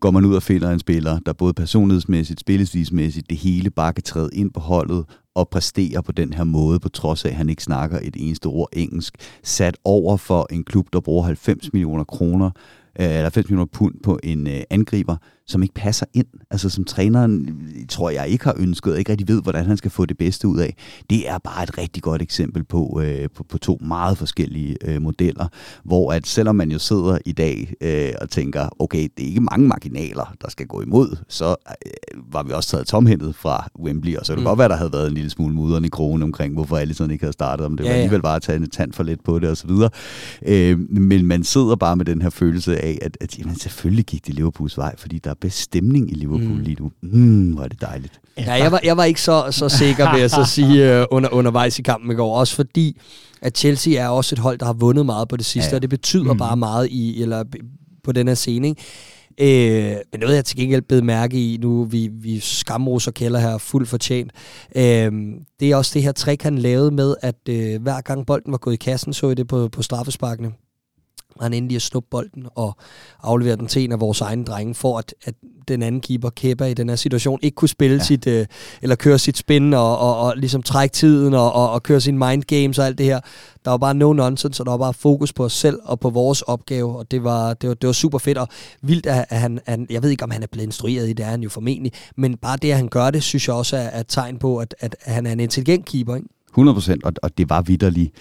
går 0.00 0.10
man 0.10 0.24
ud 0.24 0.34
og 0.34 0.42
finder 0.42 0.70
en 0.70 0.78
spiller, 0.78 1.18
der 1.26 1.32
både 1.32 1.54
personlighedsmæssigt, 1.54 2.40
spillesvismæssigt, 2.40 3.30
det 3.30 3.38
hele 3.38 3.70
bare 3.70 3.92
kan 3.92 4.02
træde 4.02 4.30
ind 4.32 4.50
på 4.50 4.60
holdet 4.60 5.04
og 5.34 5.48
præstere 5.48 6.02
på 6.02 6.12
den 6.12 6.32
her 6.32 6.44
måde, 6.44 6.80
på 6.80 6.88
trods 6.88 7.24
af, 7.24 7.28
at 7.28 7.34
han 7.34 7.48
ikke 7.48 7.62
snakker 7.62 7.98
et 8.02 8.16
eneste 8.16 8.46
ord 8.46 8.68
engelsk, 8.72 9.14
sat 9.42 9.76
over 9.84 10.16
for 10.16 10.46
en 10.50 10.64
klub, 10.64 10.86
der 10.92 11.00
bruger 11.00 11.24
90 11.24 11.72
millioner 11.72 12.04
kroner, 12.04 12.50
eller 12.96 13.22
90 13.22 13.48
millioner 13.48 13.66
pund 13.72 13.94
på 14.02 14.18
en 14.22 14.46
øh, 14.46 14.60
angriber, 14.70 15.16
som 15.48 15.62
ikke 15.62 15.74
passer 15.74 16.06
ind. 16.14 16.26
Altså 16.50 16.70
som 16.70 16.84
træneren, 16.84 17.62
tror 17.88 18.10
jeg, 18.10 18.28
ikke 18.28 18.44
har 18.44 18.54
ønsket, 18.58 18.92
og 18.92 18.98
ikke 18.98 19.10
rigtig 19.10 19.28
ved, 19.28 19.42
hvordan 19.42 19.66
han 19.66 19.76
skal 19.76 19.90
få 19.90 20.06
det 20.06 20.18
bedste 20.18 20.48
ud 20.48 20.58
af. 20.58 20.76
Det 21.10 21.28
er 21.28 21.38
bare 21.38 21.62
et 21.62 21.78
rigtig 21.78 22.02
godt 22.02 22.22
eksempel 22.22 22.64
på, 22.64 23.00
øh, 23.04 23.28
på, 23.34 23.44
på 23.44 23.58
to 23.58 23.78
meget 23.80 24.18
forskellige 24.18 24.76
øh, 24.84 25.02
modeller, 25.02 25.48
hvor 25.84 26.12
at 26.12 26.26
selvom 26.26 26.56
man 26.56 26.70
jo 26.70 26.78
sidder 26.78 27.18
i 27.26 27.32
dag 27.32 27.74
øh, 27.80 28.12
og 28.20 28.30
tænker, 28.30 28.68
okay, 28.78 29.08
det 29.16 29.24
er 29.24 29.28
ikke 29.28 29.40
mange 29.40 29.68
marginaler, 29.68 30.34
der 30.42 30.50
skal 30.50 30.66
gå 30.66 30.82
imod, 30.82 31.16
så 31.28 31.56
øh, 31.86 32.22
var 32.32 32.42
vi 32.42 32.52
også 32.52 32.70
taget 32.70 32.86
tomhændet 32.86 33.34
fra 33.34 33.68
Wembley, 33.78 34.16
og 34.16 34.26
så 34.26 34.32
kan 34.32 34.36
det 34.36 34.42
mm. 34.42 34.48
godt 34.48 34.58
være, 34.58 34.68
der 34.68 34.76
havde 34.76 34.92
været 34.92 35.08
en 35.08 35.14
lille 35.14 35.30
smule 35.30 35.54
mudder 35.54 35.84
i 35.84 35.88
krogen 35.88 36.22
omkring, 36.22 36.54
hvorfor 36.54 36.76
alle 36.76 36.94
sådan 36.94 37.10
ikke 37.10 37.24
havde 37.24 37.32
startet, 37.32 37.66
om 37.66 37.76
det 37.76 37.84
ja, 37.84 37.90
var 37.90 37.94
alligevel 37.94 38.22
bare 38.22 38.36
at 38.36 38.42
tage 38.42 38.56
en 38.56 38.70
tand 38.70 38.92
for 38.92 39.02
lidt 39.02 39.24
på 39.24 39.38
det 39.38 39.50
osv. 39.50 39.70
Øh, 40.46 40.78
men 40.90 41.26
man 41.26 41.44
sidder 41.44 41.76
bare 41.76 41.96
med 41.96 42.04
den 42.04 42.22
her 42.22 42.30
følelse 42.30 42.78
af, 42.78 42.98
at, 43.02 43.18
at 43.20 43.38
jamen, 43.38 43.56
selvfølgelig 43.56 44.04
gik 44.04 44.26
det 44.26 44.34
Liverpools 44.34 44.78
vej, 44.78 44.94
fordi 44.98 45.18
der 45.18 45.34
bedst 45.40 45.58
stemning 45.58 46.10
i 46.10 46.14
Liverpool 46.14 46.56
mm. 46.56 46.60
lige 46.60 46.76
nu. 46.80 46.90
Mm, 47.02 47.52
hvor 47.52 47.64
er 47.64 47.68
det 47.68 47.80
dejligt. 47.80 48.20
Ja, 48.38 48.52
jeg 48.52 48.72
var, 48.72 48.80
jeg 48.84 48.96
var 48.96 49.04
ikke 49.04 49.20
så, 49.20 49.48
så 49.50 49.68
sikker, 49.68 50.14
ved 50.14 50.22
at 50.22 50.30
så 50.30 50.44
sige, 50.54 51.00
uh, 51.00 51.06
under, 51.10 51.28
undervejs 51.28 51.78
i 51.78 51.82
kampen 51.82 52.10
i 52.10 52.14
går. 52.14 52.38
Også 52.38 52.54
fordi, 52.54 53.00
at 53.42 53.58
Chelsea 53.58 53.94
er 53.94 54.08
også 54.08 54.34
et 54.34 54.38
hold, 54.38 54.58
der 54.58 54.66
har 54.66 54.72
vundet 54.72 55.06
meget 55.06 55.28
på 55.28 55.36
det 55.36 55.46
sidste, 55.46 55.70
ja. 55.70 55.76
og 55.76 55.82
det 55.82 55.90
betyder 55.90 56.32
mm. 56.32 56.38
bare 56.38 56.56
meget 56.56 56.88
i, 56.90 57.22
eller 57.22 57.44
på 58.04 58.12
den 58.12 58.28
her 58.28 58.34
scene. 58.34 58.68
Ikke? 58.68 58.82
Øh, 59.40 59.96
men 60.12 60.20
noget, 60.20 60.34
jeg 60.34 60.44
til 60.44 60.56
gengæld 60.56 60.82
blev 60.82 61.04
mærke 61.04 61.52
i, 61.52 61.56
nu 61.56 61.84
vi, 61.84 62.08
vi 62.12 62.40
skamroser 62.40 63.10
kælder 63.10 63.40
her 63.40 63.58
fuldt 63.58 63.88
fortjent, 63.88 64.32
øh, 64.76 65.12
det 65.60 65.70
er 65.70 65.76
også 65.76 65.90
det 65.94 66.02
her 66.02 66.12
trick, 66.12 66.42
han 66.42 66.58
lavede 66.58 66.90
med, 66.90 67.14
at 67.22 67.48
øh, 67.48 67.82
hver 67.82 68.00
gang 68.00 68.26
bolden 68.26 68.52
var 68.52 68.58
gået 68.58 68.74
i 68.74 68.76
kassen, 68.76 69.12
så 69.12 69.30
I 69.30 69.34
det 69.34 69.48
på, 69.48 69.68
på 69.68 69.82
straffesparkene 69.82 70.52
han 71.42 71.54
endelig 71.54 71.76
at 71.76 71.82
snuppe 71.82 72.08
bolden 72.10 72.46
og 72.54 72.76
aflevere 73.22 73.56
den 73.56 73.66
til 73.66 73.84
en 73.84 73.92
af 73.92 74.00
vores 74.00 74.20
egne 74.20 74.44
drenge, 74.44 74.74
for 74.74 74.98
at, 74.98 75.14
at 75.24 75.34
den 75.68 75.82
anden 75.82 76.00
keeper, 76.00 76.30
Kepa, 76.30 76.64
i 76.64 76.74
den 76.74 76.88
her 76.88 76.96
situation, 76.96 77.38
ikke 77.42 77.54
kunne 77.54 77.68
spille 77.68 77.96
ja. 77.96 78.02
sit, 78.02 78.26
øh, 78.26 78.46
eller 78.82 78.96
køre 78.96 79.18
sit 79.18 79.36
spin 79.36 79.74
og, 79.74 79.98
og, 79.98 80.18
og 80.18 80.36
ligesom 80.36 80.62
trække 80.62 80.92
tiden 80.92 81.34
og, 81.34 81.52
og, 81.52 81.70
og 81.70 81.82
køre 81.82 82.00
sin 82.00 82.18
mind 82.18 82.42
games 82.42 82.78
og 82.78 82.86
alt 82.86 82.98
det 82.98 83.06
her. 83.06 83.20
Der 83.64 83.70
var 83.70 83.78
bare 83.78 83.94
no 83.94 84.12
nonsense, 84.12 84.62
og 84.62 84.66
der 84.66 84.72
var 84.72 84.78
bare 84.78 84.94
fokus 84.94 85.32
på 85.32 85.44
os 85.44 85.52
selv 85.52 85.78
og 85.84 86.00
på 86.00 86.10
vores 86.10 86.42
opgave, 86.42 86.96
og 86.98 87.10
det 87.10 87.24
var, 87.24 87.54
det 87.54 87.68
var, 87.68 87.74
det 87.74 87.86
var 87.86 87.92
super 87.92 88.18
fedt, 88.18 88.38
og 88.38 88.48
vildt, 88.82 89.06
at 89.06 89.26
han, 89.30 89.60
han, 89.66 89.86
jeg 89.90 90.02
ved 90.02 90.10
ikke, 90.10 90.24
om 90.24 90.30
han 90.30 90.42
er 90.42 90.46
blevet 90.46 90.66
instrueret 90.66 91.08
i 91.08 91.12
det, 91.12 91.24
er 91.24 91.30
han 91.30 91.42
jo 91.42 91.48
formentlig, 91.48 91.92
men 92.16 92.36
bare 92.36 92.56
det, 92.56 92.70
at 92.70 92.76
han 92.76 92.88
gør 92.88 93.10
det, 93.10 93.22
synes 93.22 93.48
jeg 93.48 93.56
også 93.56 93.76
er, 93.76 93.80
er 93.80 94.00
et 94.00 94.06
tegn 94.08 94.38
på, 94.38 94.58
at, 94.58 94.74
at 94.80 94.96
han 95.00 95.26
er 95.26 95.32
en 95.32 95.40
intelligent 95.40 95.86
keeper, 95.86 96.16
ikke? 96.16 96.28
100 96.58 96.74
procent, 96.74 97.04
og, 97.04 97.12
og 97.22 97.38
det 97.38 97.50
var 97.50 97.62
vidderligt 97.62 98.12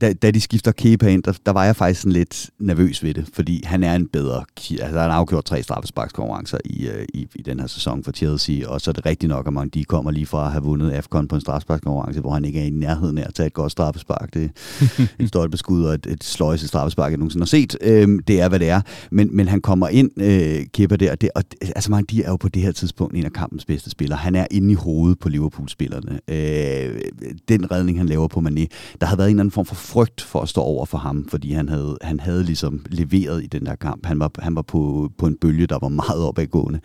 da, 0.00 0.12
da 0.12 0.30
de 0.30 0.40
skifter 0.40 0.72
Kepa 0.72 1.06
ind, 1.06 1.22
der, 1.22 1.32
der 1.46 1.52
var 1.52 1.64
jeg 1.64 1.76
faktisk 1.76 2.00
sådan 2.00 2.12
lidt 2.12 2.50
nervøs 2.58 3.02
ved 3.02 3.14
det, 3.14 3.28
fordi 3.32 3.62
han 3.66 3.84
er 3.84 3.94
en 3.94 4.06
bedre... 4.06 4.44
Altså, 4.70 4.84
han 4.84 4.94
har 4.94 5.08
afgjort 5.10 5.44
tre 5.44 5.62
straffesparkskonkurrencer 5.62 6.58
i, 6.64 6.88
uh, 6.88 7.02
i, 7.14 7.26
i 7.34 7.42
den 7.42 7.60
her 7.60 7.66
sæson 7.66 8.04
for 8.04 8.12
Chelsea, 8.12 8.68
og 8.68 8.80
så 8.80 8.90
er 8.90 8.92
det 8.92 9.06
rigtigt 9.06 9.30
nok, 9.30 9.46
at 9.46 9.52
man, 9.52 9.68
de 9.68 9.84
kommer 9.84 10.10
lige 10.10 10.26
fra 10.26 10.46
at 10.46 10.52
have 10.52 10.62
vundet 10.62 10.90
AFCON 10.90 11.28
på 11.28 11.34
en 11.34 11.40
straffesparkskonkurrence, 11.40 12.20
hvor 12.20 12.30
han 12.30 12.44
ikke 12.44 12.60
er 12.60 12.64
i 12.64 12.70
nærheden 12.70 13.18
af 13.18 13.24
at 13.28 13.34
tage 13.34 13.46
et 13.46 13.52
godt 13.52 13.72
straffespark. 13.72 14.34
Det 14.34 14.44
er 14.44 15.06
et 15.18 15.28
stolpeskud 15.32 15.84
og 15.84 15.94
et, 15.94 16.06
et 16.06 16.24
sløjse 16.24 16.68
straffespark, 16.68 17.10
jeg 17.10 17.18
nogensinde 17.18 17.42
har 17.42 17.46
set. 17.46 17.76
Øhm, 17.80 18.18
det 18.18 18.40
er, 18.40 18.48
hvad 18.48 18.58
det 18.58 18.68
er. 18.68 18.80
Men, 19.10 19.36
men 19.36 19.48
han 19.48 19.60
kommer 19.60 19.88
ind, 19.88 20.10
øh, 20.22 20.66
Kepa 20.74 20.96
der, 20.96 21.10
og, 21.10 21.20
det, 21.20 21.30
og 21.34 21.44
altså, 21.62 21.90
man, 21.90 22.04
de 22.04 22.22
er 22.22 22.30
jo 22.30 22.36
på 22.36 22.48
det 22.48 22.62
her 22.62 22.72
tidspunkt 22.72 23.16
en 23.16 23.24
af 23.24 23.32
kampens 23.32 23.64
bedste 23.64 23.90
spillere. 23.90 24.18
Han 24.18 24.34
er 24.34 24.46
inde 24.50 24.72
i 24.72 24.74
hovedet 24.74 25.18
på 25.18 25.28
Liverpool-spillerne. 25.28 26.20
Øh, 26.28 27.00
den 27.48 27.69
redning, 27.70 27.98
han 27.98 28.06
laver 28.06 28.28
på 28.28 28.40
Mané, 28.40 28.66
der 29.00 29.06
havde 29.06 29.18
været 29.18 29.28
en 29.28 29.36
eller 29.36 29.42
anden 29.42 29.52
form 29.52 29.66
for 29.66 29.74
frygt 29.74 30.20
for 30.20 30.40
at 30.40 30.48
stå 30.48 30.60
over 30.60 30.86
for 30.86 30.98
ham, 30.98 31.28
fordi 31.28 31.52
han 31.52 31.68
havde, 31.68 31.98
han 32.02 32.20
havde 32.20 32.44
ligesom 32.44 32.86
leveret 32.88 33.44
i 33.44 33.46
den 33.46 33.66
der 33.66 33.74
kamp. 33.74 34.06
Han 34.06 34.20
var, 34.20 34.30
han 34.38 34.56
var 34.56 34.62
på, 34.62 35.10
på 35.18 35.26
en 35.26 35.36
bølge, 35.36 35.66
der 35.66 35.78
var 35.78 35.88
meget 35.88 36.22
opadgående. 36.22 36.80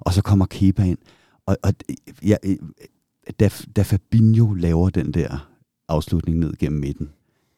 Og 0.00 0.12
så 0.12 0.22
kommer 0.22 0.46
Kepa 0.46 0.82
ind, 0.82 0.98
og, 1.46 1.56
og 1.62 1.72
ja, 2.22 2.36
øh, 2.44 2.56
da, 3.40 3.50
da 3.76 3.82
Fabinho 3.82 4.52
laver 4.52 4.90
den 4.90 5.14
der 5.14 5.48
afslutning 5.88 6.38
ned 6.38 6.54
gennem 6.58 6.80
midten, 6.80 7.08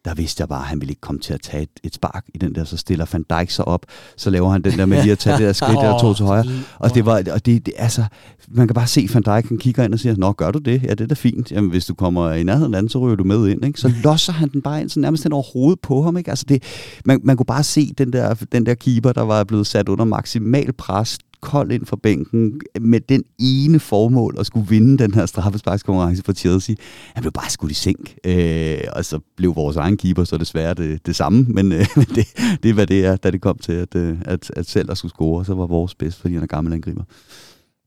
der 0.06 0.14
vidste 0.14 0.40
jeg 0.40 0.48
bare, 0.48 0.60
at 0.60 0.66
han 0.66 0.80
ville 0.80 0.90
ikke 0.90 1.00
komme 1.00 1.20
til 1.20 1.34
at 1.34 1.40
tage 1.40 1.62
et, 1.62 1.68
et 1.82 1.94
spark 1.94 2.24
i 2.34 2.38
den 2.38 2.54
der. 2.54 2.64
Så 2.64 2.76
stiller 2.76 3.07
Van 3.12 3.24
Dijk 3.30 3.50
sig 3.50 3.68
op, 3.68 3.86
så 4.16 4.30
laver 4.30 4.50
han 4.50 4.62
den 4.62 4.78
der 4.78 4.86
med 4.86 5.02
lige 5.02 5.12
at 5.12 5.18
tage 5.18 5.36
det 5.36 5.46
der 5.46 5.52
skridt 5.62 5.78
der 5.80 5.98
to 5.98 6.14
til 6.14 6.26
højre. 6.26 6.44
Og 6.78 6.94
det 6.94 7.07
var, 7.07 7.22
og 7.32 7.46
det, 7.46 7.66
det, 7.66 7.74
altså, 7.76 8.04
man 8.48 8.68
kan 8.68 8.74
bare 8.74 8.86
se, 8.86 9.09
Van 9.14 9.22
Dijk 9.22 9.48
han 9.48 9.59
kigger 9.59 9.84
ind 9.84 9.92
og 9.92 9.98
siger, 9.98 10.16
Nå, 10.16 10.32
gør 10.32 10.50
du 10.50 10.59
det? 10.59 10.82
Ja, 10.82 10.90
det 10.90 11.00
er 11.00 11.07
da 11.07 11.14
fint. 11.14 11.52
Jamen, 11.52 11.70
hvis 11.70 11.86
du 11.86 11.94
kommer 11.94 12.32
i 12.32 12.42
nærheden 12.42 12.74
af 12.74 12.82
den, 12.82 12.88
så 12.88 12.98
ryger 12.98 13.16
du 13.16 13.24
med 13.24 13.48
ind. 13.48 13.64
Ikke? 13.64 13.80
Så 13.80 13.92
losser 14.04 14.32
han 14.32 14.48
den 14.48 14.62
bare 14.62 14.80
ind, 14.80 14.88
så 14.88 15.00
nærmest 15.00 15.24
den 15.24 15.32
over 15.32 15.42
hovedet 15.52 15.80
på 15.80 16.02
ham. 16.02 16.16
Ikke? 16.16 16.30
Altså 16.30 16.44
det, 16.48 16.62
man, 17.04 17.20
man 17.24 17.36
kunne 17.36 17.46
bare 17.46 17.64
se 17.64 17.92
den 17.98 18.12
der, 18.12 18.34
den 18.52 18.66
der 18.66 18.74
keeper, 18.74 19.12
der 19.12 19.22
var 19.22 19.44
blevet 19.44 19.66
sat 19.66 19.88
under 19.88 20.04
maksimal 20.04 20.72
pres, 20.72 21.18
kold 21.41 21.72
ind 21.72 21.87
fra 21.87 21.97
bænken 22.03 22.61
med 22.80 23.01
den 23.01 23.24
ene 23.39 23.80
formål 23.80 24.37
at 24.39 24.47
skulle 24.47 24.68
vinde 24.68 24.99
den 24.99 25.14
her 25.14 25.26
straffesparkskonkurrence 25.26 26.22
for 26.22 26.32
Chelsea. 26.32 26.74
Han 27.14 27.22
blev 27.22 27.32
bare 27.32 27.51
skudt 27.51 27.70
i 27.70 27.74
sænk, 27.74 28.14
øh, 28.24 28.78
og 28.93 29.05
så 29.05 29.20
blev 29.37 29.57
vores 29.57 29.76
egen 29.76 29.97
keeper 29.97 30.24
så 30.24 30.37
desværre 30.37 30.74
det, 30.74 31.07
det 31.07 31.16
samme, 31.16 31.47
men 31.49 31.72
øh, 31.72 31.78
det, 31.97 32.26
det 32.62 32.68
er 32.68 32.72
hvad 32.72 32.87
det 32.87 33.05
er, 33.05 33.16
da 33.16 33.30
det 33.30 33.41
kom 33.41 33.59
til, 33.59 33.72
at, 33.72 33.95
øh, 33.95 34.18
at, 34.24 34.51
at 34.57 34.66
selv 34.66 34.89
der 34.89 34.95
skulle 34.95 35.12
score, 35.12 35.45
så 35.45 35.55
var 35.55 35.66
vores 35.66 35.95
bedst, 35.95 36.20
fordi 36.20 36.34
han 36.34 36.43
er 36.43 36.47
gammel 36.47 36.72
angriber. 36.72 37.03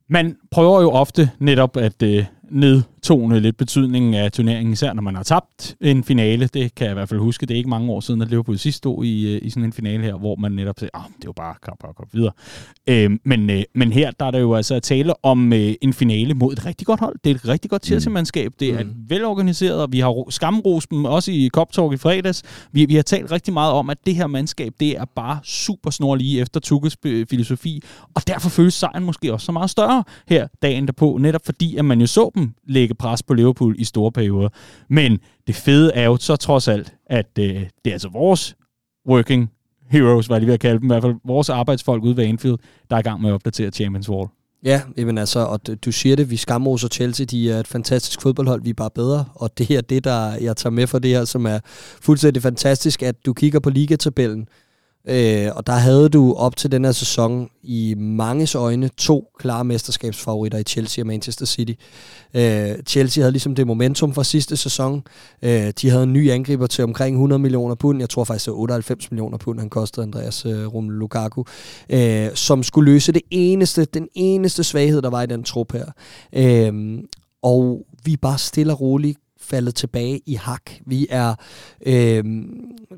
Man 0.10 0.36
prøver 0.52 0.82
jo 0.82 0.92
ofte 0.92 1.32
netop 1.40 1.78
at 1.78 2.04
øh, 2.04 2.26
nedtone 2.52 3.40
lidt 3.40 3.58
betydningen 3.58 4.14
af 4.14 4.32
turneringen, 4.32 4.74
især 4.74 4.94
når 4.94 5.02
man 5.02 5.16
har 5.16 5.24
tabt 5.24 5.76
en 5.82 6.04
finale. 6.04 6.50
Det 6.54 6.76
kan 6.76 6.86
jeg 6.86 6.92
i 6.92 6.94
hvert 6.94 7.10
fald 7.10 7.20
huske. 7.20 7.46
Det 7.46 7.54
er 7.54 7.58
ikke 7.58 7.70
mange 7.70 7.92
år 7.92 8.00
siden, 8.00 8.22
at 8.22 8.30
Liverpool 8.30 8.58
sidst 8.58 8.78
stod 8.78 9.06
i, 9.06 9.36
øh, 9.36 9.42
i 9.44 9.50
sådan 9.50 9.64
en 9.64 9.74
finale 9.74 10.04
her, 10.04 10.16
hvor 10.16 10.36
man 10.36 10.52
netop 10.52 10.80
siger, 10.80 10.90
ah, 10.94 11.04
det 11.08 11.24
er 11.24 11.26
jo 11.26 11.34
bare 11.34 11.56
kamp 11.66 11.84
og 11.84 11.96
kamp 11.96 12.14
videre. 12.14 12.32
Øh, 12.88 13.12
men, 13.26 13.50
øh, 13.50 13.64
men 13.76 13.92
her 13.92 14.12
der 14.12 14.26
er 14.26 14.32
der 14.32 14.40
jo 14.40 14.54
altså 14.54 14.76
at 14.76 14.84
tale 14.84 15.26
om 15.26 15.54
øh, 15.54 15.74
en 15.82 15.94
finale 15.94 16.34
mod 16.34 16.54
et 16.54 16.66
rigtig 16.66 16.88
godt 16.88 17.00
hold. 17.00 17.16
Det 17.24 17.30
er 17.32 17.36
et 17.36 17.48
rigtig 17.48 17.72
godt 17.72 17.86
Chelsea-mandskab. 17.86 18.52
Det 18.60 18.70
er 18.70 18.84
mm. 18.84 18.94
velorganiseret, 19.08 19.82
og 19.82 19.92
vi 19.92 20.00
har 20.00 20.26
skamrost 20.30 20.90
dem 20.90 21.06
også 21.06 21.32
i 21.32 21.50
Cop 21.54 21.70
i 21.94 21.98
fredags. 21.98 22.44
Vi, 22.72 22.86
vi 22.86 22.96
har 22.96 23.02
talt 23.02 23.32
rigtig 23.32 23.54
meget 23.54 23.74
om, 23.74 23.90
at 23.90 23.98
det 24.06 24.16
her 24.16 24.28
mandskab, 24.28 24.74
det 24.80 24.98
er 24.98 25.06
bare 25.16 25.40
super 25.44 25.90
snor 25.90 26.16
lige 26.16 26.42
efter 26.42 26.60
Tukkes 26.60 26.98
filosofi, 27.30 27.84
og 28.14 28.28
derfor 28.28 28.50
føles 28.50 28.74
sejren 28.74 29.04
måske 29.04 29.34
også 29.34 29.46
så 29.46 29.52
meget 29.52 29.70
større 29.70 30.04
her 30.28 30.48
dagen 30.62 30.86
derpå, 30.86 31.18
netop 31.22 31.42
fordi, 31.46 31.76
at 31.76 31.86
man 31.86 32.02
jo 32.02 32.08
så 32.08 32.32
dem 32.40 32.54
lægge 32.68 32.96
pres 32.96 33.24
på 33.24 33.34
Liverpool 33.34 33.76
i 33.78 33.84
store 33.84 34.12
perioder. 34.12 34.50
Men 34.90 35.20
det 35.48 35.56
fede 35.56 35.94
er 35.94 36.06
jo 36.06 36.18
så 36.18 36.36
trods 36.36 36.68
alt, 36.68 36.94
at 37.06 37.30
øh, 37.40 37.46
det 37.46 37.70
er 37.88 37.92
altså 37.92 38.10
vores 38.10 38.56
working 39.10 39.52
heroes, 39.90 40.30
var 40.30 40.36
jeg 40.36 40.42
lige 40.42 40.48
ved 40.48 40.54
at 40.54 40.60
kalde 40.60 40.80
dem, 40.80 40.86
i 40.86 40.94
hvert 40.94 41.04
fald 41.04 41.16
vores 41.26 41.50
arbejdsfolk 41.50 42.04
ude 42.04 42.18
ved 42.18 42.26
Anfield, 42.26 42.58
der 42.90 42.96
er 42.96 43.00
i 43.00 43.04
gang 43.04 43.22
med 43.22 43.30
at 43.30 43.34
opdatere 43.34 43.72
Champions 43.72 44.10
Wall. 44.10 44.28
Ja, 44.64 44.82
jamen 44.98 45.18
altså, 45.18 45.40
og 45.40 45.86
du 45.86 45.92
siger 45.92 46.16
det, 46.16 46.32
vi 46.32 46.38
skammer 46.38 46.72
os 46.72 46.84
og 46.84 46.90
Chelsea, 46.90 47.26
de 47.26 47.52
er 47.52 47.60
et 47.60 47.68
fantastisk 47.68 48.22
fodboldhold, 48.22 48.64
vi 48.64 48.70
er 48.70 48.74
bare 48.74 48.90
bedre, 48.90 49.26
og 49.36 49.58
det 49.58 49.72
er 49.72 49.82
det, 49.82 50.04
der 50.04 50.34
jeg 50.42 50.58
tager 50.58 50.72
med 50.72 50.88
for 50.88 51.00
det 51.00 51.12
her, 51.12 51.26
som 51.26 51.46
er 51.46 51.60
fuldstændig 52.02 52.44
fantastisk, 52.44 53.04
at 53.04 53.26
du 53.26 53.34
kigger 53.34 53.60
på 53.60 53.70
ligatabellen, 53.70 54.48
Øh, 55.10 55.52
og 55.56 55.68
der 55.68 55.74
havde 55.74 56.10
du 56.10 56.34
op 56.34 56.56
til 56.56 56.72
den 56.72 56.86
her 56.86 56.92
sæson 56.92 57.50
i 57.64 57.96
manges 57.98 58.56
øjne 58.56 58.90
to 58.98 59.28
klare 59.40 59.66
mesterskabsfavoritter 59.66 60.58
i 60.58 60.64
Chelsea 60.64 61.02
og 61.04 61.08
Manchester 61.08 61.46
City. 61.46 61.74
Øh, 62.34 62.70
Chelsea 62.88 63.22
havde 63.22 63.32
ligesom 63.32 63.56
det 63.56 63.68
momentum 63.68 64.14
fra 64.14 64.24
sidste 64.24 64.58
sæson. 64.58 65.04
Øh, 65.42 65.74
de 65.82 65.90
havde 65.90 66.04
en 66.04 66.14
ny 66.14 66.32
angriber 66.32 66.68
til 66.68 66.84
omkring 66.84 67.16
100 67.16 67.40
millioner 67.40 67.76
pund. 67.76 68.00
Jeg 68.00 68.10
tror 68.10 68.24
faktisk, 68.24 68.46
det 68.46 68.52
var 68.52 68.60
98 68.60 69.12
millioner 69.12 69.38
pund, 69.38 69.60
han 69.60 69.70
kostede 69.70 70.04
Andreas 70.04 70.46
øh, 70.46 70.74
Romelu 70.74 70.98
Lukaku. 70.98 71.44
Øh, 71.90 72.30
som 72.36 72.64
skulle 72.64 72.92
løse 72.92 73.12
det 73.12 73.22
eneste, 73.32 73.86
den 73.86 74.08
eneste 74.16 74.64
svaghed, 74.64 75.02
der 75.02 75.10
var 75.10 75.22
i 75.22 75.28
den 75.28 75.44
trup 75.44 75.74
her. 75.74 75.86
Øh, 76.34 77.00
og 77.44 77.86
vi 78.06 78.14
er 78.14 78.18
bare 78.22 78.38
stille 78.38 78.74
og 78.74 78.82
roligt 78.82 79.18
faldet 79.50 79.76
tilbage 79.76 80.22
i 80.26 80.34
hak. 80.34 80.72
Vi 80.86 81.08
er, 81.10 81.36
øh, 81.86 82.24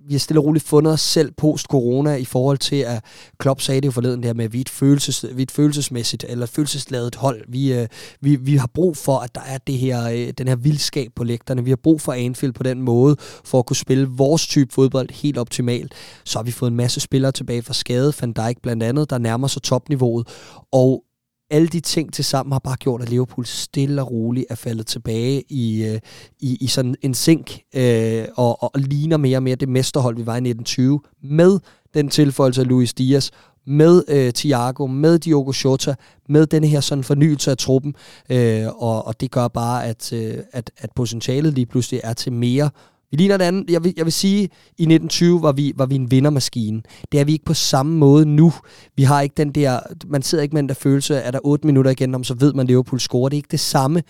vi 0.08 0.14
har 0.14 0.20
stille 0.20 0.40
og 0.40 0.46
roligt 0.46 0.66
fundet 0.66 0.94
os 0.94 1.02
selv 1.02 1.32
post-corona 1.32 2.16
i 2.16 2.26
forhold 2.26 2.58
til, 2.58 2.76
at 2.76 3.04
Klopp 3.40 3.62
sagde 3.62 3.82
det 3.82 3.86
jo 3.86 3.92
forleden 3.92 4.24
der 4.24 4.34
med, 4.34 4.46
at 4.46 4.54
vi 4.54 4.58
er 4.58 4.62
et, 4.62 4.70
følelses, 4.70 5.26
vi 5.34 5.42
er 5.42 5.46
et 5.46 5.52
følelsesmæssigt 5.52 6.26
eller 6.30 6.46
følelsesladet 6.46 7.16
hold. 7.16 7.42
Vi, 7.48 7.74
øh, 7.74 7.88
vi, 8.22 8.36
vi 8.36 8.56
har 8.56 8.70
brug 8.74 8.98
for, 8.98 9.18
at 9.18 9.36
der 9.36 9.42
er 9.42 9.58
det 9.58 9.78
her, 9.78 10.10
øh, 10.10 10.34
den 10.38 10.48
her 10.48 10.56
vildskab 10.56 11.12
på 11.16 11.24
lægterne. 11.24 11.64
Vi 11.64 11.72
har 11.72 11.80
brug 11.84 12.02
for 12.02 12.14
Anfield 12.14 12.54
på 12.54 12.64
den 12.64 12.82
måde, 12.82 13.16
for 13.46 13.60
at 13.60 13.66
kunne 13.66 13.76
spille 13.76 14.08
vores 14.08 14.48
type 14.48 14.74
fodbold 14.74 15.10
helt 15.14 15.38
optimalt. 15.38 15.94
Så 16.26 16.40
har 16.40 16.44
vi 16.44 16.52
fået 16.52 16.72
en 16.72 16.78
masse 16.78 17.00
spillere 17.00 17.32
tilbage 17.32 17.62
fra 17.62 17.74
skade, 17.74 18.14
Van 18.22 18.34
Dijk 18.34 18.62
blandt 18.62 18.84
andet, 18.84 19.10
der 19.10 19.18
nærmer 19.18 19.48
sig 19.48 19.62
topniveauet. 19.62 20.28
Og 20.72 21.04
alle 21.52 21.68
de 21.68 21.80
ting 21.80 22.14
til 22.14 22.26
sammen 22.26 22.52
har 22.52 22.60
bare 22.60 22.76
gjort, 22.76 23.02
at 23.02 23.10
Liverpool 23.10 23.46
stille 23.46 24.02
og 24.02 24.12
roligt 24.12 24.46
er 24.50 24.56
faldet 24.56 24.88
tilbage 24.88 25.44
i, 25.50 25.84
øh, 25.86 26.00
i, 26.40 26.58
i 26.62 26.68
sådan 26.68 26.96
en 27.02 27.14
sink, 27.14 27.60
øh, 27.76 28.26
og, 28.36 28.64
og 28.64 28.72
ligner 28.76 29.18
mere 29.18 29.38
og 29.38 29.44
mere 29.44 29.56
det 29.56 29.70
mesterhold, 29.70 30.16
vi 30.16 30.26
var 30.26 30.34
i 30.34 30.50
1920, 30.50 31.02
med 31.24 31.60
den 31.94 32.10
tilføjelse 32.10 32.62
af 32.62 32.68
Luis 32.68 32.94
Diaz, 32.94 33.30
med 33.68 34.04
øh, 34.08 34.34
Thiago, 34.34 34.88
med 34.88 35.20
Diogo 35.20 35.54
Jota, 35.66 35.96
med 36.30 36.48
denne 36.48 36.68
her 36.68 36.80
sådan 36.80 37.04
fornyelse 37.04 37.52
af 37.52 37.58
truppen, 37.58 37.96
øh, 38.30 38.68
og, 38.68 39.08
og 39.08 39.22
det 39.22 39.32
gør 39.32 39.48
bare, 39.48 39.86
at, 39.86 40.14
øh, 40.14 40.38
at, 40.52 40.72
at 40.78 40.90
potentialet 40.96 41.54
lige 41.54 41.66
pludselig 41.66 42.02
er 42.04 42.14
til 42.14 42.34
mere, 42.34 42.70
vi 43.12 43.18
ligner 43.18 43.38
det 43.38 43.46
andet. 43.46 43.70
Jeg 43.70 43.84
vil, 43.84 43.94
jeg 43.98 44.06
vil 44.06 44.14
sige, 44.14 44.42
i 44.42 44.84
1920 44.84 45.42
var 45.42 45.52
vi, 45.52 45.74
var 45.76 45.86
vi 45.86 45.96
en 45.96 46.12
vindermaskine. 46.12 46.82
Det 47.12 47.20
er 47.20 47.26
vi 47.26 47.32
ikke 47.32 47.46
på 47.46 47.54
samme 47.54 47.98
måde 47.98 48.26
nu. 48.26 48.54
Vi 48.96 49.04
har 49.04 49.22
ikke 49.22 49.34
den 49.38 49.52
der, 49.52 49.80
man 50.08 50.22
sidder 50.22 50.42
ikke 50.42 50.54
med 50.54 50.62
den 50.62 50.70
der 50.70 50.76
følelse, 50.76 51.22
at 51.22 51.34
der 51.34 51.40
8 51.44 51.68
minutter 51.68 51.92
igen, 51.92 52.16
om 52.16 52.24
så 52.24 52.34
ved 52.34 52.54
man, 52.54 52.64
at 52.64 52.68
Liverpool 52.68 53.00
scorer. 53.00 53.30
Det 53.30 53.36
er 53.36 53.40
ikke 53.40 53.52
det 53.52 53.60
samme, 53.60 54.04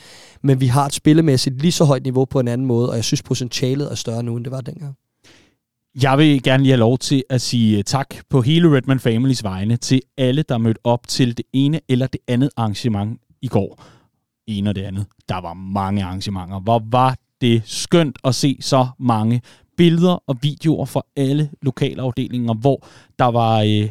men 0.44 0.62
vi 0.62 0.68
har 0.68 0.86
et 0.86 0.94
spillemæssigt 0.94 1.62
lige 1.62 1.72
så 1.72 1.84
højt 1.84 2.04
niveau 2.04 2.26
på 2.26 2.40
en 2.40 2.48
anden 2.48 2.68
måde, 2.68 2.90
og 2.90 2.96
jeg 2.96 3.04
synes, 3.04 3.24
potentialet 3.24 3.92
er 3.92 3.96
større 3.96 4.24
nu, 4.24 4.36
end 4.36 4.44
det 4.46 4.52
var 4.52 4.62
dengang. 4.62 4.96
Jeg 6.02 6.18
vil 6.18 6.44
gerne 6.44 6.64
lige 6.64 6.72
have 6.72 6.80
lov 6.80 6.98
til 6.98 7.24
at 7.30 7.42
sige 7.42 7.78
øh, 7.78 7.84
tak 7.84 8.16
på 8.30 8.42
hele 8.42 8.78
Redman 8.78 9.00
Families 9.00 9.44
vegne 9.44 9.78
til 9.78 10.02
alle, 10.18 10.44
der 10.50 10.58
mødte 10.58 10.80
op 10.84 11.08
til 11.08 11.38
det 11.38 11.46
ene 11.54 11.80
eller 11.90 12.08
det 12.08 12.22
andet 12.28 12.50
arrangement 12.58 13.22
i 13.42 13.48
går. 13.48 13.84
En 14.48 14.68
og 14.68 14.76
det 14.76 14.82
andet. 14.82 15.06
Der 15.30 15.42
var 15.42 15.54
mange 15.54 16.04
arrangementer. 16.04 16.60
Hvor 16.60 16.84
var 16.92 17.16
det 17.42 17.56
er 17.56 17.60
skønt 17.66 18.18
at 18.24 18.36
se 18.36 18.58
så 18.62 18.88
mange 19.00 19.42
billeder 19.78 20.24
og 20.28 20.38
videoer 20.42 20.86
fra 20.86 21.02
alle 21.16 21.50
lokalafdelinger, 21.62 22.54
hvor 22.54 22.88
der 23.20 23.26
var 23.26 23.60
øh, 23.62 23.90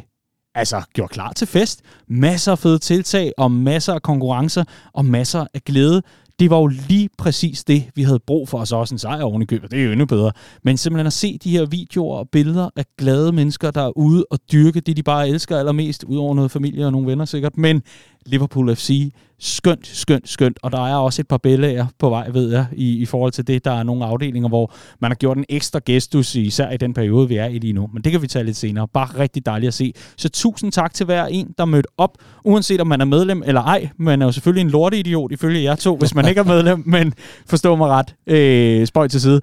altså 0.55 0.81
gjort 0.93 1.09
klar 1.09 1.33
til 1.33 1.47
fest. 1.47 1.81
Masser 2.07 2.51
af 2.51 2.59
fede 2.59 2.79
tiltag 2.79 3.31
og 3.37 3.51
masser 3.51 3.93
af 3.93 4.01
konkurrencer 4.01 4.63
og 4.93 5.05
masser 5.05 5.45
af 5.53 5.61
glæde. 5.61 6.01
Det 6.39 6.49
var 6.49 6.57
jo 6.57 6.67
lige 6.67 7.09
præcis 7.17 7.63
det, 7.63 7.83
vi 7.95 8.03
havde 8.03 8.19
brug 8.27 8.49
for, 8.49 8.57
os 8.57 8.71
også 8.71 8.95
en 8.95 8.99
sejr 8.99 9.23
oven 9.23 9.41
i 9.41 9.45
købet. 9.45 9.71
Det 9.71 9.79
er 9.79 9.83
jo 9.83 9.91
endnu 9.91 10.05
bedre. 10.05 10.31
Men 10.63 10.77
simpelthen 10.77 11.07
at 11.07 11.13
se 11.13 11.37
de 11.37 11.51
her 11.51 11.65
videoer 11.65 12.17
og 12.17 12.29
billeder 12.29 12.69
af 12.75 12.85
glade 12.97 13.31
mennesker, 13.31 13.71
der 13.71 13.81
er 13.81 13.97
ude 13.97 14.25
og 14.31 14.39
dyrke 14.51 14.79
det, 14.79 14.97
de 14.97 15.03
bare 15.03 15.29
elsker 15.29 15.57
allermest, 15.57 16.03
udover 16.03 16.35
noget 16.35 16.51
familie 16.51 16.85
og 16.85 16.91
nogle 16.91 17.07
venner 17.07 17.25
sikkert. 17.25 17.57
Men 17.57 17.81
Liverpool 18.25 18.75
FC 18.75 19.11
skønt, 19.41 19.87
skønt, 19.87 20.29
skønt. 20.29 20.59
Og 20.63 20.71
der 20.71 20.87
er 20.87 20.95
også 20.95 21.21
et 21.21 21.27
par 21.27 21.37
billeder 21.37 21.85
på 21.99 22.09
vej, 22.09 22.29
ved 22.29 22.51
jeg, 22.51 22.65
i, 22.73 22.97
i 22.97 23.05
forhold 23.05 23.31
til 23.31 23.47
det. 23.47 23.65
Der 23.65 23.71
er 23.71 23.83
nogle 23.83 24.05
afdelinger, 24.05 24.49
hvor 24.49 24.73
man 24.99 25.11
har 25.11 25.15
gjort 25.15 25.37
en 25.37 25.45
ekstra 25.49 25.79
gestus, 25.85 26.35
især 26.35 26.69
i 26.69 26.77
den 26.77 26.93
periode, 26.93 27.27
vi 27.27 27.35
er 27.35 27.45
i 27.45 27.59
lige 27.59 27.73
nu. 27.73 27.89
Men 27.93 28.03
det 28.03 28.11
kan 28.11 28.21
vi 28.21 28.27
tage 28.27 28.45
lidt 28.45 28.57
senere. 28.57 28.87
Bare 28.87 29.19
rigtig 29.19 29.45
dejligt 29.45 29.67
at 29.67 29.73
se. 29.73 29.93
Så 30.17 30.29
tusind 30.29 30.71
tak 30.71 30.93
til 30.93 31.05
hver 31.05 31.25
en, 31.25 31.53
der 31.57 31.65
mødte 31.65 31.87
op, 31.97 32.17
uanset 32.45 32.81
om 32.81 32.87
man 32.87 33.01
er 33.01 33.05
medlem 33.05 33.43
eller 33.45 33.61
ej. 33.61 33.89
Man 33.97 34.21
er 34.21 34.25
jo 34.25 34.31
selvfølgelig 34.31 34.61
en 34.61 34.69
lorteidiot, 34.69 35.31
ifølge 35.31 35.63
jer 35.63 35.75
to, 35.75 35.97
hvis 35.97 36.15
man 36.15 36.27
ikke 36.27 36.39
er 36.39 36.45
medlem, 36.45 36.83
men 36.95 37.13
forstå 37.47 37.75
mig 37.75 37.87
ret. 37.87 38.15
Øh, 38.27 38.87
spøj 38.87 39.07
til 39.07 39.21
side 39.21 39.41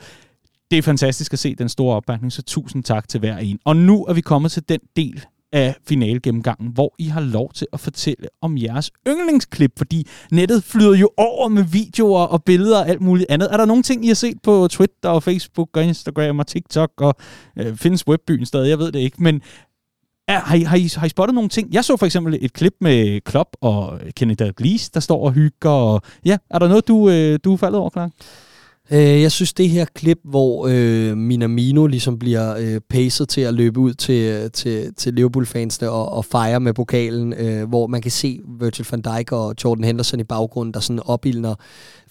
det 0.70 0.78
er 0.78 0.82
fantastisk 0.82 1.32
at 1.32 1.38
se 1.38 1.54
den 1.54 1.68
store 1.68 1.96
opbakning, 1.96 2.32
så 2.32 2.42
tusind 2.42 2.84
tak 2.84 3.08
til 3.08 3.20
hver 3.20 3.38
en. 3.38 3.58
Og 3.64 3.76
nu 3.76 4.04
er 4.04 4.12
vi 4.12 4.20
kommet 4.20 4.52
til 4.52 4.62
den 4.68 4.80
del 4.96 5.24
af 5.52 5.76
finalegennemgangen, 5.88 6.72
hvor 6.74 6.94
I 6.98 7.04
har 7.04 7.20
lov 7.20 7.52
til 7.52 7.66
at 7.72 7.80
fortælle 7.80 8.28
om 8.42 8.58
jeres 8.58 8.90
yndlingsklip, 9.08 9.72
fordi 9.78 10.06
nettet 10.32 10.64
flyder 10.64 10.96
jo 10.96 11.10
over 11.16 11.48
med 11.48 11.64
videoer 11.64 12.22
og 12.22 12.44
billeder 12.44 12.78
og 12.78 12.88
alt 12.88 13.00
muligt 13.00 13.30
andet. 13.30 13.48
Er 13.52 13.56
der 13.56 13.64
nogle 13.64 13.82
ting, 13.82 14.04
I 14.04 14.08
har 14.08 14.14
set 14.14 14.36
på 14.42 14.68
Twitter 14.70 15.08
og 15.08 15.22
Facebook 15.22 15.76
og 15.76 15.84
Instagram 15.84 16.38
og 16.38 16.46
TikTok 16.46 16.90
og 16.96 17.14
øh, 17.58 17.76
findes 17.76 18.08
webbyen 18.08 18.46
stadig? 18.46 18.70
Jeg 18.70 18.78
ved 18.78 18.92
det 18.92 18.98
ikke, 18.98 19.22
men 19.22 19.42
er, 20.28 20.38
har, 20.38 20.56
I, 20.56 20.62
har, 20.62 20.76
I, 20.76 20.90
har 20.96 21.06
I 21.06 21.08
spottet 21.08 21.34
nogle 21.34 21.48
ting? 21.48 21.74
Jeg 21.74 21.84
så 21.84 21.96
for 21.96 22.06
eksempel 22.06 22.38
et 22.40 22.52
klip 22.52 22.74
med 22.80 23.20
Klopp 23.20 23.48
og 23.60 24.00
Kenneth 24.16 24.38
Dalglish, 24.38 24.90
der 24.94 25.00
står 25.00 25.24
og 25.24 25.32
hygger. 25.32 25.70
Og, 25.70 26.02
ja, 26.24 26.38
er 26.50 26.58
der 26.58 26.68
noget, 26.68 26.88
du, 26.88 27.10
øh, 27.10 27.38
du 27.44 27.52
er 27.52 27.56
faldet 27.56 27.80
over, 27.80 27.90
Clark? 27.90 28.10
Øh, 28.90 29.22
jeg 29.22 29.32
synes, 29.32 29.52
det 29.52 29.68
her 29.68 29.84
klip, 29.94 30.18
hvor 30.24 30.68
øh, 30.70 31.16
Minamino 31.16 31.86
ligesom 31.86 32.18
bliver 32.18 32.56
øh, 32.56 32.80
pacet 32.90 33.28
til 33.28 33.40
at 33.40 33.54
løbe 33.54 33.80
ud 33.80 33.94
til, 33.94 34.22
øh, 34.22 34.50
til, 34.50 34.94
til 34.94 35.14
Liverpool-fansene 35.14 35.90
og, 35.90 36.12
og 36.12 36.24
fejre 36.24 36.60
med 36.60 36.74
pokalen, 36.74 37.32
øh, 37.32 37.68
hvor 37.68 37.86
man 37.86 38.02
kan 38.02 38.10
se 38.10 38.40
Virgil 38.60 38.86
van 38.90 39.00
Dijk 39.00 39.32
og 39.32 39.54
Jordan 39.64 39.84
Henderson 39.84 40.20
i 40.20 40.24
baggrunden, 40.24 40.74
der 40.74 40.80
sådan 40.80 41.02
opildner 41.04 41.54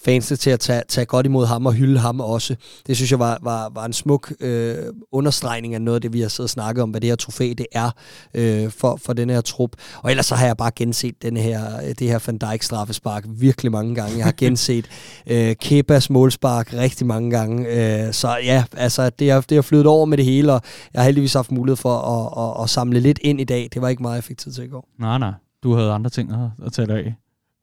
fansene 0.06 0.38
til 0.38 0.50
at 0.50 0.60
tage, 0.60 0.82
tage 0.88 1.06
godt 1.06 1.26
imod 1.26 1.46
ham 1.46 1.66
og 1.66 1.74
hylde 1.74 2.00
ham 2.00 2.20
også. 2.20 2.56
Det 2.88 2.96
synes 2.96 3.12
jeg 3.12 3.20
var, 3.20 3.40
var, 3.42 3.70
var 3.74 3.86
en 3.86 3.94
smuk 3.94 4.34
øh, 4.40 4.76
understregning 5.12 5.74
af 5.74 5.82
noget 5.82 5.96
af 5.96 6.02
det, 6.02 6.14
vi 6.14 6.22
har 6.22 6.28
siddet 6.28 6.46
og 6.46 6.50
snakket 6.50 6.84
om, 6.84 6.90
hvad 6.90 7.02
det 7.02 7.10
her 7.10 7.16
trofæ 7.16 7.54
det 7.58 7.66
er 7.72 7.92
øh, 8.34 8.72
for, 8.72 9.00
for 9.06 9.14
den 9.14 9.30
her 9.30 9.42
trup. 9.42 9.72
Og 10.04 10.10
ellers 10.10 10.26
så 10.26 10.36
har 10.36 10.46
jeg 10.46 10.58
bare 10.58 10.72
genset 10.76 11.22
den 11.22 11.38
her, 11.38 11.94
det 12.00 12.08
her 12.08 12.20
Van 12.26 12.38
Dijk 12.38 12.64
straffespark 12.64 13.26
virkelig 13.28 13.72
mange 13.72 13.96
gange. 13.96 14.18
Jeg 14.18 14.26
har 14.26 14.34
genset 14.46 14.86
øh, 15.28 15.56
Kepas 15.56 16.10
målspark 16.10 16.74
rigtig 16.74 17.08
mange 17.08 17.32
gange. 17.32 17.68
Øh, 17.68 18.14
så 18.14 18.38
ja, 18.44 18.64
altså 18.78 19.10
det 19.10 19.32
har, 19.32 19.42
det 19.42 19.56
har 19.56 19.62
flyttet 19.62 19.88
over 19.88 20.06
med 20.06 20.18
det 20.18 20.26
hele, 20.26 20.54
og 20.54 20.62
jeg 20.94 21.02
har 21.02 21.06
heldigvis 21.06 21.34
haft 21.34 21.52
mulighed 21.52 21.78
for 21.78 21.98
at, 21.98 22.58
at, 22.58 22.64
at 22.64 22.70
samle 22.70 23.00
lidt 23.00 23.20
ind 23.22 23.42
i 23.42 23.44
dag. 23.44 23.70
Det 23.74 23.82
var 23.82 23.90
ikke 23.90 24.02
meget, 24.02 24.16
jeg 24.16 24.24
fik 24.24 24.38
tid 24.38 24.52
til 24.52 24.64
i 24.64 24.68
går. 24.68 24.90
Nej, 25.00 25.18
nej. 25.18 25.32
Du 25.64 25.74
havde 25.76 25.92
andre 25.92 26.10
ting 26.10 26.32
at, 26.32 26.66
at 26.66 26.74
tale 26.74 26.94
af. 26.94 27.16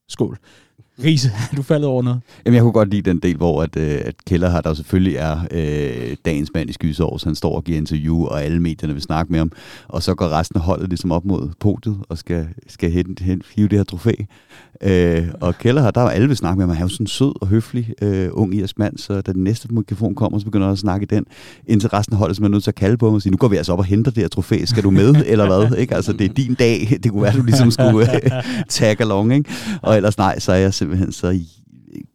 Skål. 0.08 0.38
Riese, 1.04 1.30
du 1.56 1.62
faldet 1.62 1.88
over 1.88 2.02
noget? 2.02 2.20
Jamen, 2.46 2.54
jeg 2.54 2.62
kunne 2.62 2.72
godt 2.72 2.90
lide 2.90 3.10
den 3.10 3.18
del, 3.18 3.36
hvor 3.36 3.62
at, 3.62 3.76
øh, 3.76 4.00
at 4.04 4.14
Keller 4.26 4.48
har 4.48 4.60
der 4.60 4.74
selvfølgelig 4.74 5.16
er 5.16 5.40
øh, 5.50 6.16
dagens 6.24 6.50
mand 6.54 6.70
i 6.70 6.72
skysår, 6.72 7.18
så 7.18 7.26
han 7.26 7.34
står 7.34 7.56
og 7.56 7.64
giver 7.64 7.78
interview, 7.78 8.24
og 8.24 8.42
alle 8.42 8.60
medierne 8.60 8.92
vil 8.92 9.02
snakke 9.02 9.32
med 9.32 9.38
ham, 9.38 9.52
og 9.88 10.02
så 10.02 10.14
går 10.14 10.28
resten 10.28 10.56
af 10.56 10.62
holdet 10.62 10.88
ligesom 10.88 11.12
op 11.12 11.24
mod 11.24 11.50
podiet 11.60 11.96
og 12.08 12.18
skal, 12.18 12.48
skal 12.68 12.90
hen, 12.90 13.16
hen, 13.20 13.42
hive 13.54 13.68
det 13.68 13.78
her 13.78 13.84
trofæ. 13.84 14.12
Øh, 14.82 15.28
og 15.40 15.58
Keller 15.58 15.82
har, 15.82 15.90
der 15.90 16.00
er 16.00 16.08
alle 16.08 16.28
vil 16.28 16.36
snakke 16.36 16.56
med 16.56 16.66
ham, 16.66 16.76
han 16.76 16.82
er 16.82 16.84
jo 16.84 16.88
sådan 16.88 17.04
en 17.04 17.08
sød 17.08 17.42
og 17.42 17.46
høflig 17.46 17.92
øh, 18.02 18.28
ung 18.32 18.54
irsk 18.54 18.78
mand, 18.78 18.98
så 18.98 19.20
da 19.20 19.32
den 19.32 19.44
næste 19.44 19.68
mikrofon 19.74 20.14
kommer, 20.14 20.38
så 20.38 20.44
begynder 20.44 20.66
han 20.66 20.72
at 20.72 20.78
snakke 20.78 21.04
i 21.04 21.06
den, 21.06 21.24
indtil 21.66 21.88
resten 21.88 22.14
af 22.14 22.18
holdet 22.18 22.36
som 22.36 22.44
er 22.44 22.48
nødt 22.48 22.64
til 22.64 22.70
at 22.70 22.74
kalde 22.74 22.96
på 22.96 23.06
ham 23.06 23.14
og 23.14 23.22
sige, 23.22 23.30
nu 23.30 23.36
går 23.36 23.48
vi 23.48 23.56
altså 23.56 23.72
op 23.72 23.78
og 23.78 23.84
henter 23.84 24.10
det 24.10 24.20
her 24.20 24.28
trofæ, 24.28 24.64
skal 24.64 24.82
du 24.82 24.90
med, 24.90 25.14
eller 25.26 25.46
hvad? 25.46 25.78
Ikke? 25.78 25.94
Altså, 25.94 26.12
det 26.12 26.30
er 26.30 26.34
din 26.34 26.54
dag, 26.54 26.98
det 27.02 27.12
kunne 27.12 27.22
være, 27.22 27.36
du 27.36 27.42
ligesom 27.42 27.70
skulle 27.70 28.14
øh, 28.24 28.30
tag 28.68 29.00
along, 29.00 29.34
ikke? 29.34 29.50
Og 29.82 29.96
ellers 29.96 30.18
nej, 30.18 30.38
så 30.38 30.52
jeg 30.64 30.74
simpelthen 30.74 31.12
så 31.12 31.40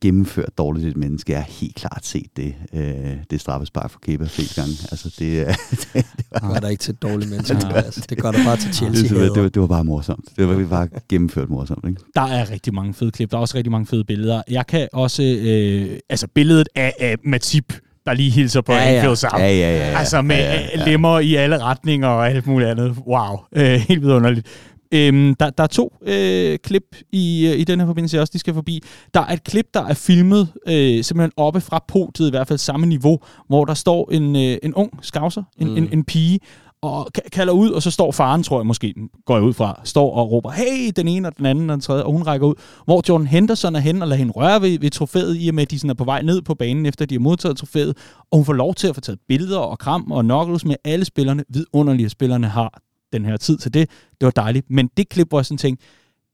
gennemført 0.01 0.57
dårligt 0.57 0.87
et 0.87 0.97
menneske. 0.97 1.31
Jeg 1.31 1.39
har 1.39 1.51
helt 1.51 1.75
klart 1.75 2.05
set 2.05 2.37
det, 2.37 2.55
øh, 2.73 3.17
det 3.29 3.41
straffespark 3.41 3.91
for 3.91 3.99
Kepa 3.99 4.25
flest 4.25 4.55
gange. 4.55 4.71
Altså, 4.91 5.15
det, 5.19 5.47
det, 5.71 5.89
det 5.93 6.25
var, 6.31 6.47
var 6.47 6.59
der 6.59 6.67
ikke 6.67 6.81
til 6.81 6.93
et 6.93 7.01
dårligt 7.01 7.29
menneske. 7.33 7.57
Ja. 7.61 7.75
Altså, 7.75 8.05
det 8.09 8.17
gør 8.17 8.31
der 8.31 8.43
bare 8.43 8.57
til 8.57 8.73
Chelsea. 8.77 9.03
Det, 9.03 9.35
det, 9.35 9.43
det, 9.43 9.53
det, 9.53 9.61
var 9.61 9.67
bare 9.67 9.83
morsomt. 9.83 10.25
Det 10.37 10.47
var 10.47 10.65
bare 10.65 10.87
gennemført 11.09 11.49
morsomt. 11.49 11.85
Ikke? 11.87 12.01
Der 12.15 12.21
er 12.21 12.51
rigtig 12.51 12.73
mange 12.73 12.93
fede 12.93 13.11
klip. 13.11 13.31
Der 13.31 13.37
er 13.37 13.41
også 13.41 13.57
rigtig 13.57 13.71
mange 13.71 13.85
fede 13.85 14.03
billeder. 14.03 14.41
Jeg 14.49 14.67
kan 14.67 14.87
også... 14.93 15.23
Øh, 15.23 15.99
altså, 16.09 16.27
billedet 16.27 16.69
af, 16.75 16.93
af 16.99 17.15
Matip 17.23 17.73
der 18.05 18.13
lige 18.15 18.29
hilser 18.29 18.61
på 18.61 18.73
ja, 18.73 18.77
ja. 18.77 18.85
Anfield 18.85 19.15
sammen. 19.15 19.41
Ja, 19.41 19.53
ja, 19.53 19.77
ja, 19.77 19.91
ja. 19.91 19.99
Altså 19.99 20.21
med 20.21 20.35
ja, 20.35 20.53
ja, 20.53 20.79
ja. 20.79 20.85
lemmer 20.85 21.19
i 21.19 21.35
alle 21.35 21.63
retninger 21.63 22.07
og 22.07 22.29
alt 22.29 22.47
muligt 22.47 22.69
andet. 22.69 22.95
Wow, 23.07 23.37
øh, 23.55 23.79
helt 23.79 24.01
vidunderligt. 24.01 24.47
Øhm, 24.91 25.35
der, 25.35 25.49
der 25.49 25.63
er 25.63 25.67
to 25.67 25.93
øh, 26.01 26.57
klip 26.63 26.95
i, 27.11 27.47
øh, 27.47 27.59
i 27.59 27.63
den 27.63 27.79
her 27.79 27.87
forbindelse, 27.87 28.21
også 28.21 28.31
de 28.33 28.39
skal 28.39 28.53
forbi. 28.53 28.83
Der 29.13 29.19
er 29.19 29.33
et 29.33 29.43
klip, 29.43 29.65
der 29.73 29.85
er 29.85 29.93
filmet 29.93 30.47
øh, 30.67 31.03
simpelthen 31.03 31.31
oppe 31.37 31.61
fra 31.61 31.83
podiet, 31.87 32.27
i 32.27 32.29
hvert 32.29 32.47
fald 32.47 32.59
samme 32.59 32.85
niveau, 32.85 33.19
hvor 33.47 33.65
der 33.65 33.73
står 33.73 34.11
en, 34.11 34.35
øh, 34.35 34.57
en 34.63 34.73
ung 34.73 34.99
skavser, 35.01 35.43
en, 35.57 35.67
mm. 35.67 35.77
en, 35.77 35.89
en 35.91 36.03
pige, 36.03 36.39
og 36.81 37.07
kalder 37.31 37.53
ud, 37.53 37.69
og 37.69 37.81
så 37.81 37.91
står 37.91 38.11
faren, 38.11 38.43
tror 38.43 38.59
jeg 38.59 38.65
måske, 38.65 38.93
går 39.25 39.35
jeg 39.35 39.43
ud 39.43 39.53
fra, 39.53 39.81
står 39.83 40.13
og 40.13 40.31
råber, 40.31 40.51
hey, 40.51 40.91
den 40.95 41.07
ene 41.07 41.27
og 41.27 41.37
den 41.37 41.45
anden 41.45 41.69
og 41.69 41.73
den 41.73 41.81
tredje, 41.81 42.03
og 42.03 42.11
hun 42.11 42.23
rækker 42.23 42.47
ud, 42.47 42.53
hvor 42.85 43.03
Jordan 43.09 43.27
Henderson 43.27 43.75
er 43.75 43.79
hen 43.79 44.01
og 44.01 44.07
lader 44.07 44.19
hende 44.19 44.33
røre 44.33 44.61
ved, 44.61 44.79
ved 44.79 44.89
trofæet, 44.89 45.37
i 45.39 45.49
og 45.49 45.55
med, 45.55 45.63
at 45.63 45.71
de 45.71 45.79
sådan 45.79 45.89
er 45.89 45.93
på 45.93 46.03
vej 46.03 46.21
ned 46.21 46.41
på 46.41 46.55
banen, 46.55 46.85
efter 46.85 47.05
de 47.05 47.15
har 47.15 47.19
modtaget 47.19 47.57
trofæet, 47.57 47.97
og 48.31 48.37
hun 48.37 48.45
får 48.45 48.53
lov 48.53 48.75
til 48.75 48.87
at 48.87 48.95
få 48.95 49.01
taget 49.01 49.19
billeder 49.27 49.57
og 49.57 49.79
kram 49.79 50.11
og 50.11 50.23
knuckles 50.23 50.65
med 50.65 50.75
alle 50.85 51.05
spillerne, 51.05 51.43
vidunderlige 51.49 52.09
spillerne 52.09 52.47
har 52.47 52.81
den 53.13 53.25
her 53.25 53.37
tid 53.37 53.57
til 53.57 53.73
det. 53.73 53.89
Det 54.21 54.25
var 54.25 54.31
dejligt. 54.31 54.69
Men 54.69 54.89
det 54.97 55.09
klip, 55.09 55.29
hvor 55.29 55.39
jeg 55.39 55.45
sådan 55.45 55.57
tænkte, 55.57 55.85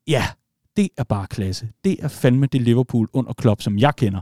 ja, 0.07 0.23
det 0.77 0.89
er 0.97 1.03
bare 1.03 1.27
klasse. 1.27 1.67
Det 1.83 1.97
er 1.99 2.07
fandme 2.07 2.45
det 2.45 2.61
Liverpool 2.61 3.07
under 3.13 3.33
Klopp, 3.33 3.61
som 3.61 3.77
jeg 3.77 3.95
kender. 3.95 4.21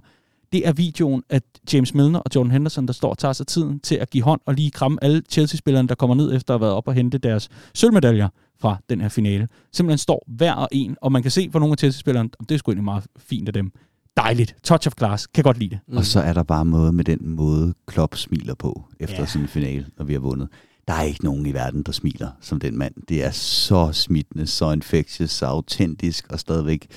Det 0.51 0.68
er 0.68 0.74
videoen 0.74 1.24
af 1.30 1.41
James 1.74 1.93
Milner 1.93 2.20
og 2.20 2.36
Jordan 2.36 2.51
Henderson, 2.51 2.88
der 2.88 2.93
står 2.93 3.10
og 3.10 3.18
tager 3.18 3.34
sig 3.34 3.47
tiden 3.47 3.80
til 3.80 3.95
at 3.95 4.10
give 4.10 4.24
hånd 4.24 4.41
og 4.45 4.54
lige 4.54 4.72
kramme 4.72 4.97
alle 5.01 5.22
Chelsea-spillerne, 5.30 5.88
der 5.88 5.95
kommer 5.95 6.16
ned 6.16 6.36
efter 6.36 6.54
at 6.54 6.60
have 6.60 6.62
været 6.62 6.74
op 6.74 6.88
og 6.88 6.93
hente 6.93 7.18
deres 7.18 7.49
sølvmedaljer 7.74 8.30
fra 8.62 8.78
den 8.89 9.01
her 9.01 9.10
finale. 9.10 9.47
Simpelthen 9.72 9.97
står 9.97 10.26
hver 10.28 10.54
og 10.54 10.68
en, 10.72 10.97
og 11.01 11.12
man 11.12 11.22
kan 11.22 11.32
se 11.32 11.49
på 11.49 11.60
nogle 11.60 11.72
af 11.72 11.78
Chelsea-spillerne, 11.78 12.30
det 12.39 12.51
er 12.51 12.58
sgu 12.58 12.72
egentlig 12.72 12.84
meget 12.84 13.04
fint 13.18 13.47
af 13.47 13.54
dem. 13.54 13.72
Dejligt. 14.18 14.56
Touch 14.64 14.88
of 14.88 14.93
class. 14.97 15.28
Kan 15.28 15.43
godt 15.43 15.58
lide 15.58 15.70
det. 15.70 15.80
Mm. 15.88 15.97
Og 15.97 16.06
så 16.06 16.20
er 16.20 16.34
der 16.34 16.43
bare 16.43 16.66
noget 16.66 16.93
med 16.93 17.04
den 17.04 17.30
måde, 17.30 17.74
Klopp 17.88 18.16
smiler 18.16 18.56
på 18.56 18.84
efter 18.99 19.20
ja. 19.20 19.26
sådan 19.26 19.41
en 19.41 19.47
finale, 19.47 19.86
når 19.97 20.06
vi 20.06 20.14
har 20.14 20.20
vundet 20.20 20.47
der 20.88 20.93
er 20.93 21.01
ikke 21.01 21.23
nogen 21.23 21.45
i 21.45 21.53
verden, 21.53 21.84
der 21.84 21.91
smiler 21.91 22.29
som 22.41 22.59
den 22.59 22.77
mand. 22.77 22.93
Det 23.09 23.23
er 23.23 23.31
så 23.31 23.89
smittende, 23.91 24.47
så 24.47 24.71
infectious, 24.71 25.31
så 25.31 25.45
autentisk 25.45 26.27
og 26.29 26.39
stadigvæk 26.39 26.88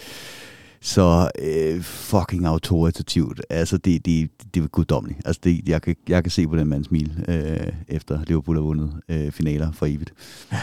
så 0.81 1.31
øh, 1.39 1.83
fucking 1.83 2.47
autoritativt. 2.47 3.41
Altså, 3.51 3.77
det, 3.77 4.07
det, 4.07 4.31
det 4.55 4.63
er 4.63 4.67
guddommeligt. 4.67 5.21
Altså, 5.25 5.41
det, 5.45 5.69
jeg, 5.69 5.83
kan, 5.83 5.97
jeg 6.09 6.25
kan 6.25 6.31
se 6.31 6.47
på 6.47 6.57
den 6.57 6.67
mand 6.67 6.85
smil, 6.85 7.25
øh, 7.29 7.73
efter 7.89 8.25
Liverpool 8.27 8.57
har 8.57 8.63
vundet 8.63 9.01
øh, 9.09 9.33
finaler 9.33 9.73
for 9.73 9.87
evigt. 9.87 10.13
Ja. 10.53 10.61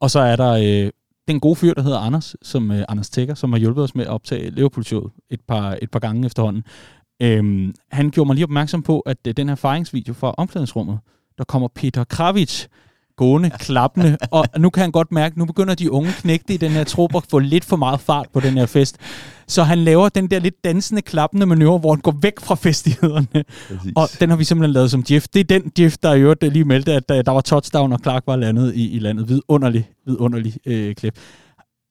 Og 0.00 0.10
så 0.10 0.20
er 0.20 0.36
der 0.36 0.52
øh, 0.52 0.90
den 1.28 1.40
gode 1.40 1.56
fyr, 1.56 1.74
der 1.74 1.82
hedder 1.82 1.98
Anders, 1.98 2.36
som 2.42 2.70
øh, 2.70 2.84
Anders 2.88 3.10
Tækker, 3.10 3.34
som 3.34 3.52
har 3.52 3.58
hjulpet 3.58 3.84
os 3.84 3.94
med 3.94 4.04
at 4.04 4.10
optage 4.10 4.50
Liverpool-showet 4.50 5.12
et 5.30 5.40
par, 5.40 5.78
et 5.82 5.90
par 5.90 5.98
gange 5.98 6.26
efterhånden. 6.26 6.62
Øhm, 7.22 7.74
han 7.90 8.10
gjorde 8.10 8.26
mig 8.26 8.34
lige 8.34 8.44
opmærksom 8.44 8.82
på, 8.82 9.00
at 9.00 9.18
øh, 9.26 9.34
den 9.36 9.48
her 9.48 9.54
fejringsvideo 9.54 10.14
fra 10.14 10.34
omklædningsrummet, 10.38 10.98
der 11.38 11.44
kommer 11.44 11.68
Peter 11.74 12.04
Kravitz 12.04 12.66
gående, 13.16 13.50
klappende, 13.50 14.16
og 14.30 14.44
nu 14.58 14.70
kan 14.70 14.80
han 14.80 14.90
godt 14.90 15.12
mærke, 15.12 15.38
nu 15.38 15.44
begynder 15.44 15.74
de 15.74 15.92
unge 15.92 16.12
knægte 16.12 16.54
i 16.54 16.56
den 16.56 16.70
her 16.70 16.84
trup 16.84 17.14
at 17.16 17.22
få 17.30 17.38
lidt 17.38 17.64
for 17.64 17.76
meget 17.76 18.00
fart 18.00 18.26
på 18.32 18.40
den 18.40 18.58
her 18.58 18.66
fest. 18.66 18.96
Så 19.46 19.62
han 19.62 19.78
laver 19.78 20.08
den 20.08 20.30
der 20.30 20.38
lidt 20.38 20.64
dansende, 20.64 21.02
klappende 21.02 21.46
manøvre, 21.46 21.78
hvor 21.78 21.94
han 21.94 22.00
går 22.00 22.14
væk 22.22 22.40
fra 22.40 22.54
festighederne. 22.54 23.44
Præcis. 23.68 23.92
Og 23.96 24.08
den 24.20 24.30
har 24.30 24.36
vi 24.36 24.44
simpelthen 24.44 24.72
lavet 24.72 24.90
som 24.90 25.02
GIF. 25.02 25.28
Det 25.28 25.40
er 25.40 25.44
den 25.44 25.70
GIF, 25.70 25.96
der 26.02 26.14
i 26.14 26.20
øvrigt 26.20 26.52
lige 26.52 26.64
meldte, 26.64 26.92
at 26.92 27.08
der 27.08 27.30
var 27.30 27.40
touchdown, 27.40 27.92
og 27.92 27.98
Clark 28.02 28.22
var 28.26 28.36
landet 28.36 28.74
i, 28.74 28.90
i 28.90 28.98
landet. 28.98 29.28
Vidunderlig, 29.28 29.88
vidunderlig 30.06 30.54
øh, 30.66 30.94
klip. 30.94 31.18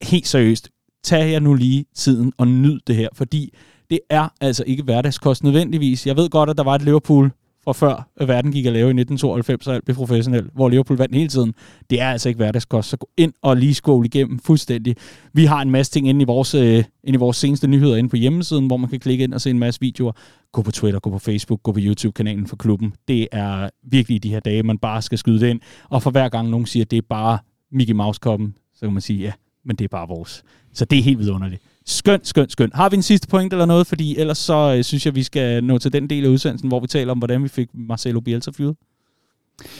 Helt 0.03 0.27
seriøst, 0.27 0.69
tag 1.03 1.31
jer 1.31 1.39
nu 1.39 1.53
lige 1.53 1.85
tiden 1.95 2.33
og 2.37 2.47
nyd 2.47 2.79
det 2.87 2.95
her, 2.95 3.09
fordi 3.13 3.53
det 3.89 3.99
er 4.09 4.27
altså 4.41 4.63
ikke 4.67 4.83
hverdagskost 4.83 5.43
nødvendigvis. 5.43 6.07
Jeg 6.07 6.17
ved 6.17 6.29
godt, 6.29 6.49
at 6.49 6.57
der 6.57 6.63
var 6.63 6.75
et 6.75 6.81
Liverpool 6.81 7.31
fra 7.75 8.03
før 8.19 8.25
verden 8.25 8.51
gik 8.51 8.65
at 8.65 8.73
lave 8.73 8.87
i 8.87 8.99
1992, 8.99 9.67
og 9.67 9.75
alt 9.75 9.85
blev 9.85 9.95
professionelt, 9.95 10.53
hvor 10.53 10.69
Liverpool 10.69 10.97
vandt 10.97 11.15
hele 11.15 11.27
tiden. 11.27 11.53
Det 11.89 12.01
er 12.01 12.09
altså 12.09 12.29
ikke 12.29 12.37
hverdagskost, 12.37 12.89
så 12.89 12.97
gå 12.97 13.09
ind 13.17 13.33
og 13.41 13.57
lige 13.57 13.73
skåle 13.73 14.05
igennem 14.05 14.39
fuldstændig. 14.39 14.95
Vi 15.33 15.45
har 15.45 15.61
en 15.61 15.71
masse 15.71 15.91
ting 15.91 16.09
inde 16.09 16.21
i 16.21 16.25
vores, 16.25 16.55
øh, 16.55 16.83
inde 17.03 17.17
i 17.17 17.19
vores 17.19 17.37
seneste 17.37 17.67
nyheder 17.67 17.95
inde 17.95 18.09
på 18.09 18.15
hjemmesiden, 18.15 18.67
hvor 18.67 18.77
man 18.77 18.89
kan 18.89 18.99
klikke 18.99 19.23
ind 19.23 19.33
og 19.33 19.41
se 19.41 19.49
en 19.49 19.59
masse 19.59 19.81
videoer. 19.81 20.11
Gå 20.51 20.61
på 20.61 20.71
Twitter, 20.71 20.99
gå 20.99 21.09
på 21.09 21.19
Facebook, 21.19 21.63
gå 21.63 21.71
på 21.71 21.79
YouTube-kanalen 21.81 22.47
for 22.47 22.55
klubben. 22.55 22.93
Det 23.07 23.27
er 23.31 23.69
virkelig 23.83 24.23
de 24.23 24.29
her 24.29 24.39
dage, 24.39 24.63
man 24.63 24.77
bare 24.77 25.01
skal 25.01 25.17
skyde 25.17 25.39
det 25.39 25.47
ind. 25.47 25.59
Og 25.89 26.03
for 26.03 26.11
hver 26.11 26.29
gang 26.29 26.49
nogen 26.49 26.65
siger, 26.65 26.85
at 26.85 26.91
det 26.91 26.97
er 26.97 27.07
bare 27.09 27.37
Mickey 27.71 27.93
Mouse-koppen, 27.93 28.55
så 28.73 28.81
kan 28.81 28.93
man 28.93 29.01
sige, 29.01 29.19
ja, 29.19 29.31
men 29.65 29.75
det 29.75 29.83
er 29.83 29.89
bare 29.89 30.07
vores. 30.07 30.43
Så 30.73 30.85
det 30.85 30.99
er 30.99 31.03
helt 31.03 31.19
vidunderligt. 31.19 31.61
Skønt, 31.89 32.27
skønt, 32.27 32.51
skønt. 32.51 32.73
Har 32.73 32.89
vi 32.89 32.95
en 32.95 33.03
sidste 33.03 33.27
point 33.27 33.53
eller 33.53 33.65
noget? 33.65 33.87
Fordi 33.87 34.17
ellers 34.17 34.37
så 34.37 34.75
øh, 34.77 34.83
synes 34.83 35.05
jeg, 35.05 35.15
vi 35.15 35.23
skal 35.23 35.63
nå 35.63 35.77
til 35.77 35.93
den 35.93 36.09
del 36.09 36.25
af 36.25 36.29
udsendelsen, 36.29 36.67
hvor 36.67 36.79
vi 36.79 36.87
taler 36.87 37.11
om, 37.11 37.17
hvordan 37.17 37.43
vi 37.43 37.47
fik 37.47 37.69
Marcelo 37.73 38.19
Bielsa 38.19 38.51
fyret. 38.51 38.75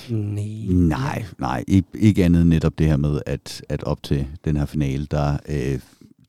Nej. 0.10 0.44
Nej, 0.70 1.26
nej. 1.40 1.64
Ikke, 1.68 1.88
ikke 1.94 2.26
andet 2.26 2.48
netop 2.48 2.80
det 2.80 2.88
her 2.88 2.98
med, 2.98 3.22
at, 3.26 3.62
at 3.70 3.84
op 3.84 4.04
til 4.04 4.28
den 4.46 4.58
her 4.58 4.66
finale, 4.66 5.06
der 5.12 5.38
øh, 5.50 5.80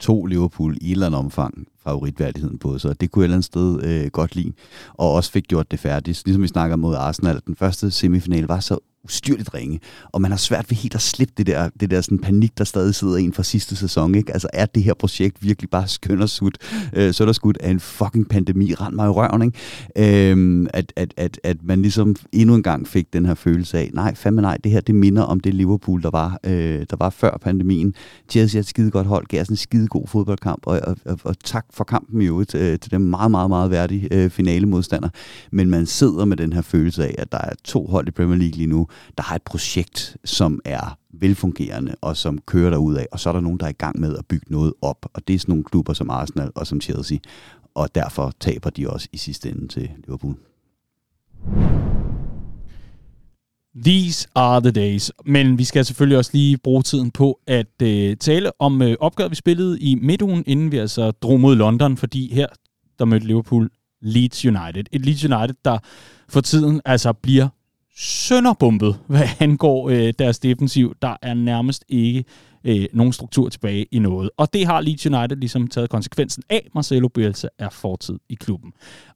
tog 0.00 0.26
Liverpool 0.26 0.76
i 0.80 0.86
et 0.86 0.92
eller 0.92 1.06
andet 1.06 1.18
omfang 1.18 1.66
favoritværdigheden 1.84 2.58
på, 2.58 2.78
så 2.78 2.92
det 2.92 3.10
kunne 3.10 3.22
jeg 3.22 3.24
et 3.24 3.26
eller 3.26 3.36
andet 3.36 3.44
sted 3.44 4.04
øh, 4.04 4.10
godt 4.10 4.36
lide, 4.36 4.52
og 4.94 5.12
også 5.12 5.30
fik 5.30 5.44
gjort 5.48 5.70
det 5.70 5.78
færdigt. 5.78 6.22
Ligesom 6.24 6.42
vi 6.42 6.48
snakker 6.48 6.76
mod 6.76 6.94
Arsenal, 6.94 7.40
den 7.46 7.56
første 7.56 7.90
semifinal 7.90 8.44
var 8.44 8.60
så 8.60 8.78
ustyrligt 9.08 9.54
ringe, 9.54 9.80
og 10.12 10.20
man 10.20 10.30
har 10.30 10.38
svært 10.38 10.70
ved 10.70 10.76
helt 10.76 10.94
at 10.94 11.00
slippe 11.00 11.34
det 11.36 11.46
der, 11.46 11.68
det 11.80 11.90
der 11.90 12.00
sådan 12.00 12.18
panik, 12.18 12.58
der 12.58 12.64
stadig 12.64 12.94
sidder 12.94 13.16
en 13.16 13.32
fra 13.32 13.42
sidste 13.42 13.76
sæson. 13.76 14.14
Ikke? 14.14 14.32
Altså 14.32 14.48
er 14.52 14.66
det 14.66 14.82
her 14.82 14.94
projekt 14.94 15.44
virkelig 15.44 15.70
bare 15.70 15.88
skøn 15.88 16.22
og 16.22 16.28
sut, 16.28 16.58
øh, 16.92 17.12
så 17.14 17.24
er 17.24 17.26
der 17.26 17.32
skudt 17.32 17.58
af 17.60 17.70
en 17.70 17.80
fucking 17.80 18.28
pandemi, 18.28 18.74
rend 18.74 18.94
mig 18.94 19.06
i 19.06 19.08
røven, 19.08 19.42
ikke? 19.42 20.30
Øh, 20.32 20.66
at, 20.74 20.92
at, 20.96 21.14
at, 21.16 21.40
at 21.44 21.56
man 21.62 21.82
ligesom 21.82 22.16
endnu 22.32 22.54
en 22.54 22.62
gang 22.62 22.88
fik 22.88 23.12
den 23.12 23.26
her 23.26 23.34
følelse 23.34 23.78
af, 23.78 23.90
nej, 23.94 24.14
fandme 24.14 24.42
nej, 24.42 24.58
det 24.64 24.72
her, 24.72 24.80
det 24.80 24.94
minder 24.94 25.22
om 25.22 25.40
det 25.40 25.54
Liverpool, 25.54 26.02
der 26.02 26.10
var, 26.10 26.38
øh, 26.44 26.86
der 26.90 26.96
var 26.98 27.10
før 27.10 27.38
pandemien. 27.42 27.94
Chelsea 28.30 28.58
er 28.58 28.60
et 28.60 28.66
skide 28.66 28.90
godt 28.90 29.06
hold, 29.06 29.26
gav 29.26 29.44
sådan 29.44 29.52
en 29.52 29.56
skide 29.56 29.88
god 29.88 30.06
fodboldkamp, 30.06 30.62
og, 30.66 30.80
og, 30.84 30.96
og, 31.04 31.18
og 31.24 31.38
tak 31.44 31.66
for 31.70 31.84
kampen 31.84 32.22
i 32.22 32.24
øvrigt 32.24 32.54
øh, 32.54 32.78
til 32.78 32.90
den 32.90 33.04
meget, 33.04 33.30
meget, 33.30 33.50
meget 33.50 33.70
værdige 33.70 34.08
øh, 34.10 34.30
finale 34.30 34.66
modstander. 34.66 35.08
Men 35.52 35.70
man 35.70 35.86
sidder 35.86 36.24
med 36.24 36.36
den 36.36 36.52
her 36.52 36.62
følelse 36.62 37.04
af, 37.04 37.14
at 37.18 37.32
der 37.32 37.38
er 37.38 37.52
to 37.64 37.86
hold 37.86 38.08
i 38.08 38.10
Premier 38.10 38.38
League 38.38 38.56
lige 38.56 38.66
nu, 38.66 38.86
der 39.16 39.22
har 39.22 39.36
et 39.36 39.42
projekt, 39.42 40.16
som 40.24 40.60
er 40.64 40.98
velfungerende 41.12 41.94
og 42.00 42.16
som 42.16 42.38
kører 42.46 42.70
derud 42.70 42.94
af, 42.94 43.06
og 43.12 43.20
så 43.20 43.28
er 43.28 43.32
der 43.32 43.40
nogen, 43.40 43.60
der 43.60 43.66
er 43.66 43.70
i 43.70 43.72
gang 43.72 44.00
med 44.00 44.16
at 44.16 44.26
bygge 44.26 44.46
noget 44.52 44.74
op, 44.82 45.06
og 45.14 45.28
det 45.28 45.34
er 45.34 45.38
sådan 45.38 45.52
nogle 45.52 45.64
klubber 45.64 45.92
som 45.92 46.10
Arsenal 46.10 46.50
og 46.54 46.66
som 46.66 46.80
Chelsea, 46.80 47.18
og 47.74 47.94
derfor 47.94 48.32
taber 48.40 48.70
de 48.70 48.90
også 48.90 49.08
i 49.12 49.16
sidste 49.16 49.48
ende 49.48 49.68
til 49.68 49.90
Liverpool. 50.06 50.36
These 53.84 54.28
are 54.34 54.60
the 54.60 54.70
days. 54.70 55.12
Men 55.24 55.58
vi 55.58 55.64
skal 55.64 55.84
selvfølgelig 55.84 56.18
også 56.18 56.30
lige 56.34 56.56
bruge 56.56 56.82
tiden 56.82 57.10
på 57.10 57.40
at 57.46 57.82
øh, 57.82 58.16
tale 58.16 58.60
om 58.60 58.82
øh, 58.82 58.96
opgøret, 59.00 59.30
vi 59.30 59.36
spillede 59.36 59.80
i 59.80 59.94
midtugen, 59.94 60.44
inden 60.46 60.72
vi 60.72 60.76
altså 60.76 61.10
drog 61.10 61.40
mod 61.40 61.56
London, 61.56 61.96
fordi 61.96 62.34
her 62.34 62.46
der 62.98 63.04
mødte 63.04 63.26
Liverpool 63.26 63.70
Leeds 64.02 64.44
United. 64.44 64.84
Et 64.92 65.04
Leeds 65.06 65.24
United, 65.24 65.54
der 65.64 65.78
for 66.28 66.40
tiden 66.40 66.80
altså 66.84 67.12
bliver 67.12 67.48
sønderbumpet, 67.98 68.98
hvad 69.06 69.28
angår 69.40 69.88
øh, 69.88 70.12
deres 70.18 70.38
defensiv. 70.38 70.94
Der 71.02 71.16
er 71.22 71.34
nærmest 71.34 71.84
ikke 71.88 72.24
øh, 72.64 72.86
nogen 72.92 73.12
struktur 73.12 73.48
tilbage 73.48 73.86
i 73.90 73.98
noget. 73.98 74.30
Og 74.36 74.52
det 74.52 74.66
har 74.66 74.80
Leeds 74.80 75.06
United 75.06 75.36
ligesom 75.36 75.66
taget 75.66 75.90
konsekvensen 75.90 76.42
af. 76.50 76.68
Marcelo 76.74 77.08
Bielsa 77.08 77.48
er 77.58 77.68
fortid 77.68 78.18
i 78.28 78.34
klubben. 78.34 78.72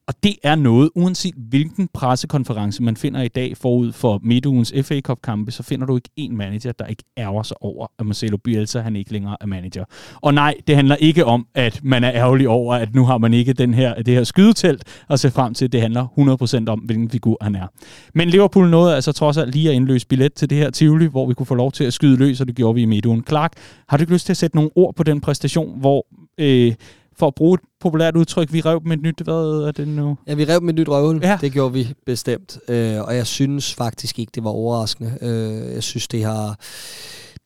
Og 0.07 0.15
det 0.23 0.35
er 0.43 0.55
noget, 0.55 0.91
uanset 0.95 1.35
hvilken 1.37 1.89
pressekonference 1.95 2.83
man 2.83 2.97
finder 2.97 3.23
i 3.23 3.29
dag 3.29 3.57
forud 3.57 3.93
for 3.93 4.21
midtugens 4.23 4.73
FA 4.83 5.01
Cup-kampe, 5.01 5.51
så 5.51 5.63
finder 5.63 5.87
du 5.87 5.97
ikke 5.97 6.09
en 6.17 6.37
manager, 6.37 6.73
der 6.73 6.87
ikke 6.87 7.05
ærger 7.19 7.43
sig 7.43 7.57
over, 7.63 7.87
at 7.99 8.07
Marcelo 8.07 8.37
Bielsa 8.37 8.81
han 8.81 8.97
ikke 8.97 9.13
længere 9.13 9.37
er 9.41 9.47
manager. 9.47 9.85
Og 10.15 10.35
nej, 10.35 10.55
det 10.67 10.77
handler 10.77 10.97
ikke 10.97 11.25
om, 11.25 11.47
at 11.55 11.81
man 11.85 12.05
er 12.05 12.13
ærgerlig 12.13 12.49
over, 12.49 12.75
at 12.75 12.95
nu 12.95 13.05
har 13.05 13.19
man 13.19 13.35
ikke 13.35 13.53
den 13.53 13.75
her, 13.75 13.95
det 13.95 14.15
her 14.15 14.25
skydetelt 14.25 14.85
at 15.11 15.21
se 15.21 15.31
frem 15.31 15.55
til. 15.55 15.73
Det 15.73 15.81
handler 15.81 16.67
100% 16.67 16.71
om, 16.71 16.79
hvilken 16.79 17.11
figur 17.11 17.37
han 17.41 17.55
er. 17.55 17.67
Men 18.15 18.29
Liverpool 18.29 18.71
nåede 18.71 18.95
altså 18.95 19.13
trods 19.13 19.37
alt 19.37 19.55
lige 19.55 19.69
at 19.69 19.75
indløse 19.75 20.07
billet 20.07 20.35
til 20.35 20.51
det 20.51 20.59
her 20.59 20.71
Tivoli, 20.71 21.07
hvor 21.07 21.27
vi 21.27 21.35
kunne 21.35 21.47
få 21.47 21.55
lov 21.55 21.73
til 21.73 21.85
at 21.85 21.93
skyde 21.93 22.17
løs, 22.17 22.41
og 22.41 22.47
det 22.47 22.57
gjorde 22.57 22.75
vi 22.75 22.83
i 22.83 22.85
midtugen. 22.85 23.25
Clark, 23.29 23.53
har 23.89 23.97
du 23.97 24.03
ikke 24.03 24.13
lyst 24.13 24.27
til 24.27 24.33
at 24.33 24.37
sætte 24.37 24.57
nogle 24.57 24.71
ord 24.75 24.95
på 24.95 25.03
den 25.03 25.21
præstation, 25.21 25.81
hvor 25.81 26.07
øh, 26.39 26.75
for 27.19 27.27
at 27.27 27.35
bruge 27.35 27.55
et 27.55 27.61
populært 27.81 28.17
udtryk, 28.17 28.53
vi 28.53 28.61
rev 28.61 28.81
med 28.85 28.97
et 28.97 29.03
nyt, 29.03 29.21
hvad 29.25 29.67
er 29.67 29.73
det 29.73 29.89
nu? 29.89 30.19
Ja, 30.27 30.35
vi 30.35 30.45
rev 30.45 30.63
med 30.63 30.75
et 30.75 30.81
nyt 30.81 30.89
røvhul. 30.89 31.21
Ja. 31.23 31.39
Det 31.41 31.53
gjorde 31.53 31.73
vi 31.73 31.89
bestemt. 32.07 32.59
Øh, 32.69 33.01
og 33.01 33.17
jeg 33.17 33.27
synes 33.27 33.75
faktisk 33.75 34.19
ikke, 34.19 34.33
det 34.35 34.45
var 34.45 34.51
overraskende. 34.51 35.19
Øh, 35.21 35.75
jeg 35.75 35.83
synes, 35.83 36.09
det 36.09 36.25
har... 36.25 36.59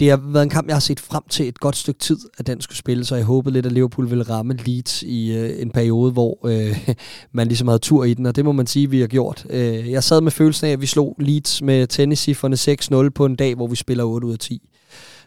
Det 0.01 0.11
har 0.11 0.17
været 0.17 0.43
en 0.43 0.51
kamp, 0.51 0.69
jeg 0.69 0.75
har 0.75 0.81
set 0.81 1.01
frem 1.01 1.23
til 1.29 1.49
et 1.49 1.61
godt 1.61 1.77
stykke 1.77 2.01
tid, 2.01 2.19
at 2.39 2.47
den 2.47 2.61
skulle 2.61 2.79
spille, 2.79 3.05
så 3.05 3.17
jeg 3.17 3.25
håbede 3.25 3.53
lidt, 3.53 3.67
at 3.67 3.73
Liverpool 3.73 4.11
ville 4.11 4.25
ramme 4.25 4.55
Leeds 4.67 5.03
i 5.03 5.37
øh, 5.37 5.63
en 5.63 5.71
periode, 5.71 6.13
hvor 6.13 6.39
øh, 6.47 6.89
man 7.33 7.47
ligesom 7.47 7.69
havde 7.69 7.79
tur 7.79 8.05
i 8.05 8.15
den, 8.15 8.27
og 8.27 8.37
det 8.37 8.45
må 8.45 8.53
man 8.53 8.67
sige, 8.67 8.91
vi 8.91 9.01
har 9.01 9.07
gjort. 9.07 9.47
Øh, 9.51 9.91
jeg 9.91 10.05
sad 10.05 10.21
med 10.21 10.31
følelsen 10.31 10.67
af, 10.67 10.73
at 10.73 10.81
vi 10.81 10.87
slog 10.87 11.17
Leeds 11.19 11.63
med 11.63 11.87
tenniscifrene 11.87 12.57
6-0 13.07 13.09
på 13.09 13.27
en 13.27 13.37
dag, 13.37 13.55
hvor 13.55 13.67
vi 13.67 13.77
spiller 13.77 14.05
8 14.05 14.27
ud 14.27 14.33
af 14.33 14.39
10. 14.39 14.69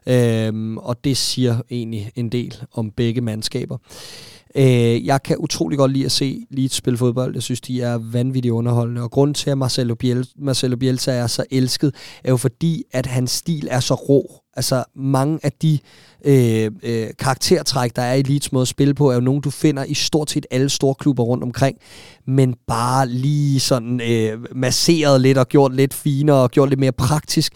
Øhm, 0.07 0.77
og 0.77 1.03
det 1.03 1.17
siger 1.17 1.61
egentlig 1.71 2.11
en 2.15 2.29
del 2.29 2.55
om 2.73 2.91
begge 2.91 3.21
mandskaber. 3.21 3.77
Øh, 4.55 5.05
jeg 5.05 5.23
kan 5.23 5.37
utrolig 5.39 5.77
godt 5.77 5.91
lide 5.91 6.05
at 6.05 6.11
se 6.11 6.45
Leeds 6.49 6.73
spille 6.73 6.97
fodbold. 6.97 7.33
Jeg 7.33 7.43
synes, 7.43 7.61
de 7.61 7.81
er 7.81 7.97
vanvittigt 7.97 8.51
underholdende. 8.51 9.01
Og 9.01 9.11
grunden 9.11 9.33
til, 9.33 9.49
at 9.49 9.57
Marcelo 9.57 9.95
Bielsa, 9.95 10.31
Marcelo 10.37 10.77
Bielsa 10.77 11.11
er 11.11 11.27
så 11.27 11.43
elsket, 11.51 11.95
er 12.23 12.29
jo 12.29 12.37
fordi, 12.37 12.83
at 12.91 13.05
hans 13.05 13.31
stil 13.31 13.67
er 13.71 13.79
så 13.79 13.93
rå. 13.93 14.43
Altså 14.55 14.83
mange 14.95 15.39
af 15.43 15.51
de 15.51 15.79
øh, 16.25 16.71
øh, 16.83 17.07
karaktertræk, 17.19 17.95
der 17.95 18.01
er 18.01 18.13
i 18.13 18.21
Leeds 18.21 18.51
måde 18.51 18.61
at 18.61 18.67
spille 18.67 18.93
på, 18.93 19.09
er 19.09 19.15
jo 19.15 19.21
nogen, 19.21 19.41
du 19.41 19.49
finder 19.49 19.83
i 19.83 19.93
stort 19.93 20.31
set 20.31 20.45
alle 20.51 20.69
store 20.69 20.95
klubber 20.95 21.23
rundt 21.23 21.43
omkring, 21.43 21.77
men 22.27 22.55
bare 22.67 23.07
lige 23.07 23.59
sådan 23.59 24.01
øh, 24.01 24.39
masseret 24.55 25.21
lidt 25.21 25.37
og 25.37 25.47
gjort 25.47 25.75
lidt 25.75 25.93
finere 25.93 26.37
og 26.37 26.51
gjort 26.51 26.69
lidt 26.69 26.79
mere 26.79 26.91
praktisk 26.91 27.53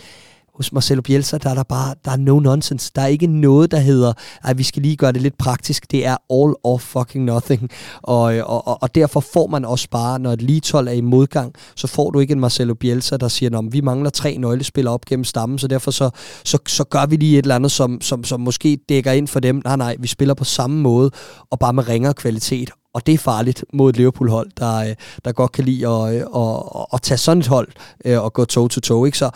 hos 0.55 0.73
Marcelo 0.73 1.01
Bielsa, 1.01 1.37
der 1.37 1.49
er 1.49 1.53
der 1.53 1.63
bare, 1.63 1.95
der 2.05 2.11
er 2.11 2.17
no 2.17 2.39
nonsense. 2.39 2.91
Der 2.95 3.01
er 3.01 3.07
ikke 3.07 3.27
noget, 3.27 3.71
der 3.71 3.79
hedder, 3.79 4.13
at 4.43 4.57
vi 4.57 4.63
skal 4.63 4.81
lige 4.81 4.95
gøre 4.95 5.11
det 5.11 5.21
lidt 5.21 5.37
praktisk. 5.37 5.91
Det 5.91 6.05
er 6.05 6.17
all 6.29 6.53
or 6.63 6.77
fucking 6.77 7.25
nothing. 7.25 7.69
Og, 8.01 8.23
og, 8.23 8.67
og, 8.67 8.83
og 8.83 8.95
derfor 8.95 9.19
får 9.19 9.47
man 9.47 9.65
også 9.65 9.89
bare, 9.89 10.19
når 10.19 10.31
et 10.31 10.41
lige 10.41 10.77
er 10.77 10.91
i 10.91 11.01
modgang, 11.01 11.53
så 11.75 11.87
får 11.87 12.11
du 12.11 12.19
ikke 12.19 12.31
en 12.31 12.39
Marcelo 12.39 12.73
Bielsa, 12.73 13.17
der 13.17 13.27
siger, 13.27 13.57
at 13.59 13.65
vi 13.71 13.81
mangler 13.81 14.09
tre 14.09 14.37
nøglespillere 14.37 14.93
op 14.93 15.05
gennem 15.05 15.23
stammen, 15.23 15.59
så 15.59 15.67
derfor 15.67 15.91
så, 15.91 16.09
så, 16.43 16.57
så 16.67 16.83
gør 16.83 17.05
vi 17.05 17.15
lige 17.15 17.37
et 17.37 17.43
eller 17.43 17.55
andet, 17.55 17.71
som, 17.71 18.01
som, 18.01 18.23
som 18.23 18.39
måske 18.39 18.77
dækker 18.89 19.11
ind 19.11 19.27
for 19.27 19.39
dem. 19.39 19.61
Nej, 19.65 19.75
nej, 19.75 19.95
vi 19.99 20.07
spiller 20.07 20.33
på 20.33 20.43
samme 20.43 20.81
måde, 20.81 21.11
og 21.51 21.59
bare 21.59 21.73
med 21.73 21.87
ringere 21.87 22.13
kvalitet. 22.13 22.71
Og 22.93 23.05
det 23.05 23.13
er 23.13 23.17
farligt 23.17 23.65
mod 23.73 23.89
et 23.89 23.97
Liverpool-hold, 23.97 24.51
der, 24.57 24.75
øh, 24.75 24.95
der 25.25 25.31
godt 25.31 25.51
kan 25.51 25.65
lide 25.65 25.87
at, 25.87 26.15
at, 26.15 26.23
at, 26.75 26.85
at 26.93 27.01
tage 27.01 27.17
sådan 27.17 27.39
et 27.39 27.47
hold 27.47 27.67
øh, 28.05 28.23
og 28.23 28.33
gå 28.33 28.45
toe-to-toe. 28.45 29.07
Ikke? 29.07 29.17
Så 29.17 29.29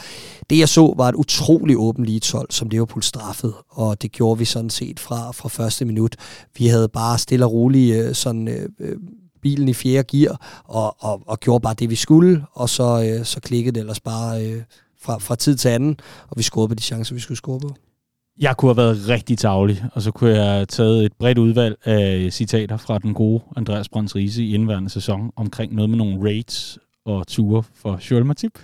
det 0.50 0.60
jeg 0.60 0.70
så 0.70 0.94
var 0.98 1.10
et 1.10 1.16
utrolig 1.16 1.78
åbent 1.78 2.08
Leeds-hold, 2.08 2.48
som 2.52 2.70
Liverpool 2.70 3.04
straffede, 3.04 3.54
og 3.70 4.02
det 4.02 4.12
gjorde 4.12 4.40
vi 4.40 4.46
sådan 4.46 4.70
set 4.70 5.00
fra, 5.00 5.32
fra 5.32 5.50
første 5.50 5.86
minut. 5.86 6.16
Vi 6.58 6.68
havde 6.68 6.90
bare 6.90 7.18
stille 7.18 7.46
og 7.46 7.52
roligt 7.52 8.18
sådan, 8.18 8.70
bilen 9.42 9.70
i 9.70 9.74
fjerde 9.74 10.18
gear, 10.18 10.62
og, 10.64 10.96
og, 11.00 11.22
og 11.26 11.40
gjorde 11.40 11.62
bare 11.62 11.74
det, 11.74 11.90
vi 11.90 11.96
skulle, 11.96 12.44
og 12.54 12.70
så, 12.70 13.22
så 13.24 13.40
klikkede 13.40 13.76
det 13.76 13.80
ellers 13.80 14.00
bare 14.00 14.64
fra, 15.02 15.18
fra 15.18 15.36
tid 15.36 15.56
til 15.56 15.70
anden, 15.70 16.00
og 16.30 16.38
vi 16.38 16.44
scorede 16.44 16.68
på 16.68 16.74
de 16.74 16.84
chancer, 16.84 17.14
vi 17.14 17.20
skulle 17.20 17.38
score 17.38 17.60
på. 17.60 17.70
Jeg 18.40 18.58
kunne 18.58 18.70
have 18.70 18.78
været 18.78 19.10
rigtig 19.10 19.38
tavlig, 19.38 19.84
og 19.94 20.02
så 20.02 20.12
kunne 20.12 20.30
jeg 20.30 20.52
have 20.52 20.66
taget 20.66 21.06
et 21.06 21.14
bredt 21.20 21.38
udvalg 21.38 21.76
af 21.86 22.28
citater 22.32 22.78
fra 22.78 22.98
den 22.98 23.14
gode 23.14 23.44
Andreas 23.56 23.90
Brøns 23.90 24.16
Riese 24.16 24.44
i 24.44 24.54
indværende 24.54 24.90
sæson 24.90 25.32
omkring 25.36 25.76
noget 25.76 25.90
med 25.90 25.98
nogle 25.98 26.24
raids 26.24 26.78
og 27.06 27.28
ture 27.28 27.64
for 27.76 28.00
Joel 28.12 28.26
Matip. 28.26 28.60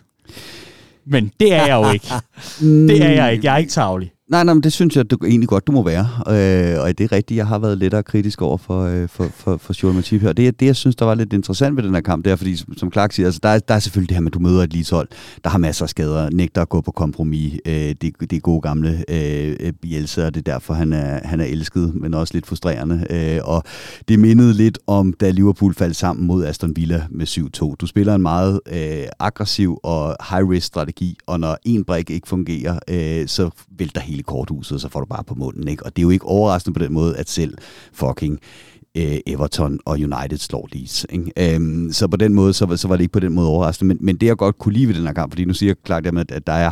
Men 1.06 1.32
det 1.40 1.54
er 1.54 1.66
jeg 1.66 1.86
jo 1.86 1.92
ikke. 1.94 2.08
det 2.90 3.04
er 3.04 3.10
jeg 3.10 3.34
ikke. 3.34 3.46
Jeg 3.46 3.54
er 3.54 3.58
ikke 3.58 3.72
tavlig. 3.72 4.13
Nej, 4.34 4.44
nej, 4.44 4.54
men 4.54 4.64
det 4.64 4.74
synes 4.74 4.96
jeg 4.96 5.12
du, 5.12 5.18
egentlig 5.26 5.50
godt, 5.50 5.68
du 5.68 5.72
må 5.72 5.84
være. 5.84 6.08
Øh, 6.28 6.82
og 6.82 6.98
det 6.98 7.04
er 7.04 7.12
rigtigt, 7.12 7.38
jeg 7.38 7.48
har 7.48 7.60
været 7.60 7.78
lettere 7.78 8.04
kritisk 8.04 8.42
over 8.42 8.58
for, 8.58 8.82
øh, 8.84 9.10
for, 9.10 9.28
for, 9.36 9.58
for 9.58 9.74
Joel 9.84 9.96
Matip 9.96 10.22
her. 10.22 10.30
Og 10.30 10.38
det, 10.38 10.60
det, 10.60 10.66
jeg 10.66 10.76
synes, 10.76 10.96
der 10.96 11.06
var 11.06 11.16
lidt 11.16 11.34
interessant 11.34 11.78
ved 11.78 11.84
den 11.84 11.94
her 11.94 12.02
kamp, 12.02 12.26
det 12.26 12.32
er, 12.32 12.36
fordi, 12.36 12.56
som, 12.56 12.78
som 12.78 12.92
Clark 12.92 13.12
siger, 13.12 13.28
altså, 13.28 13.40
der, 13.44 13.50
er, 13.50 13.60
der 13.60 13.74
er 13.74 13.80
selvfølgelig 13.80 14.10
det 14.10 14.16
her 14.16 14.22
med, 14.22 14.30
at 14.30 14.34
du 14.34 14.40
møder 14.40 14.64
et 14.64 14.90
hold, 14.92 15.08
der 15.44 15.50
har 15.50 15.58
masser 15.58 15.86
af 15.86 15.90
skader, 15.90 16.30
nægter 16.30 16.62
at 16.62 16.70
gå 16.70 16.82
på 16.82 16.92
kompromis. 16.92 17.54
Øh, 17.66 17.74
det, 17.74 18.02
det 18.02 18.34
er 18.34 18.40
gode 18.40 18.62
gamle 18.62 19.04
øh, 19.10 19.74
Bielsa, 19.82 20.26
og 20.26 20.36
det 20.36 20.48
er 20.48 20.52
derfor, 20.52 20.74
han 20.74 20.94
er, 20.94 21.28
han 21.28 21.40
er 21.40 21.46
elsket, 21.46 21.96
men 21.96 22.14
også 22.14 22.34
lidt 22.34 22.46
frustrerende. 22.46 23.08
Øh, 23.10 23.40
og 23.44 23.64
det 24.08 24.20
mindede 24.20 24.54
lidt 24.54 24.80
om, 24.88 25.14
da 25.14 25.30
Liverpool 25.30 25.74
faldt 25.74 25.96
sammen 25.96 26.28
mod 26.28 26.46
Aston 26.46 26.76
Villa 26.76 27.04
med 27.10 27.28
7-2. 27.28 27.76
Du 27.80 27.88
spiller 27.88 28.16
en 28.16 28.22
meget 28.22 28.60
øh, 28.72 29.06
aggressiv 29.20 29.80
og 29.84 30.16
high-risk 30.30 30.68
strategi, 30.68 31.18
og 31.28 31.40
når 31.40 31.58
en 31.66 31.84
brik 31.84 32.10
ikke 32.10 32.28
fungerer, 32.28 32.80
øh, 32.88 33.28
så 33.28 33.50
vælter 33.78 34.02
hele 34.02 34.23
korthuset, 34.24 34.82
så 34.82 34.90
får 34.90 35.00
du 35.00 35.06
bare 35.06 35.24
på 35.24 35.36
munden. 35.36 35.68
Ikke? 35.68 35.86
Og 35.86 35.96
det 35.96 36.02
er 36.02 36.04
jo 36.04 36.10
ikke 36.10 36.26
overraskende 36.26 36.80
på 36.80 36.86
den 36.86 36.94
måde, 36.94 37.18
at 37.18 37.30
selv 37.30 37.58
fucking 37.94 38.40
øh, 38.98 39.18
Everton 39.26 39.80
og 39.86 39.94
United 39.94 40.38
slår 40.38 40.70
Leeds. 40.72 41.06
Ikke? 41.10 41.56
Øhm, 41.56 41.90
så 41.92 42.08
på 42.08 42.18
den 42.18 42.34
måde, 42.34 42.54
så, 42.54 42.78
så 42.78 42.88
var 42.88 42.96
det 42.96 43.02
ikke 43.02 43.12
på 43.12 43.20
den 43.20 43.34
måde 43.34 43.48
overraskende. 43.48 43.88
Men, 43.88 44.06
men 44.06 44.16
det 44.16 44.28
jeg 44.28 44.38
godt 44.38 44.58
kunne 44.58 44.74
lide 44.74 44.88
ved 44.88 44.96
den 44.96 45.06
her 45.06 45.14
kamp, 45.14 45.32
fordi 45.32 45.46
nu 45.46 45.54
siger 45.54 45.70
jeg 45.70 45.76
klart 45.84 46.08
at, 46.08 46.32
at 46.32 46.48
der 46.48 46.54
er 46.54 46.72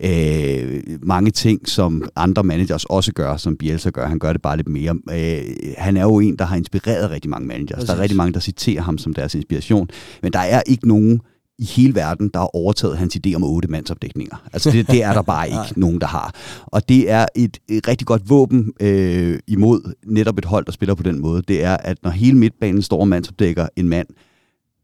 øh, 0.00 0.82
mange 1.02 1.30
ting, 1.30 1.68
som 1.68 2.08
andre 2.16 2.44
managers 2.44 2.84
også 2.84 3.12
gør, 3.12 3.36
som 3.36 3.56
Bielsa 3.56 3.90
gør. 3.90 4.06
Han 4.06 4.18
gør 4.18 4.32
det 4.32 4.42
bare 4.42 4.56
lidt 4.56 4.68
mere. 4.68 4.96
Øh, 5.10 5.56
han 5.78 5.96
er 5.96 6.02
jo 6.02 6.18
en, 6.18 6.36
der 6.36 6.44
har 6.44 6.56
inspireret 6.56 7.10
rigtig 7.10 7.30
mange 7.30 7.46
managers. 7.48 7.74
Præcis. 7.74 7.88
Der 7.88 7.96
er 7.96 8.00
rigtig 8.00 8.16
mange, 8.16 8.32
der 8.32 8.40
citerer 8.40 8.82
ham 8.82 8.98
som 8.98 9.14
deres 9.14 9.34
inspiration. 9.34 9.88
Men 10.22 10.32
der 10.32 10.38
er 10.38 10.62
ikke 10.66 10.88
nogen 10.88 11.20
i 11.58 11.64
hele 11.64 11.94
verden, 11.94 12.30
der 12.34 12.40
har 12.40 12.56
overtaget 12.56 12.98
hans 12.98 13.16
idé 13.16 13.34
om 13.34 13.44
otte 13.44 13.68
mandsopdækninger. 13.68 14.36
Altså 14.52 14.70
det, 14.70 14.90
det 14.90 15.02
er 15.02 15.12
der 15.12 15.22
bare 15.22 15.48
ikke 15.64 15.80
nogen, 15.80 16.00
der 16.00 16.06
har. 16.06 16.34
Og 16.66 16.88
det 16.88 17.10
er 17.10 17.26
et, 17.34 17.58
et 17.68 17.88
rigtig 17.88 18.06
godt 18.06 18.30
våben 18.30 18.72
øh, 18.80 19.38
imod 19.46 19.94
netop 20.06 20.38
et 20.38 20.44
hold, 20.44 20.64
der 20.64 20.72
spiller 20.72 20.94
på 20.94 21.02
den 21.02 21.20
måde. 21.20 21.42
Det 21.48 21.64
er, 21.64 21.76
at 21.76 21.98
når 22.02 22.10
hele 22.10 22.38
midtbanen 22.38 22.82
står 22.82 23.00
og 23.00 23.08
mandsopdækker 23.08 23.68
en 23.76 23.88
mand, 23.88 24.06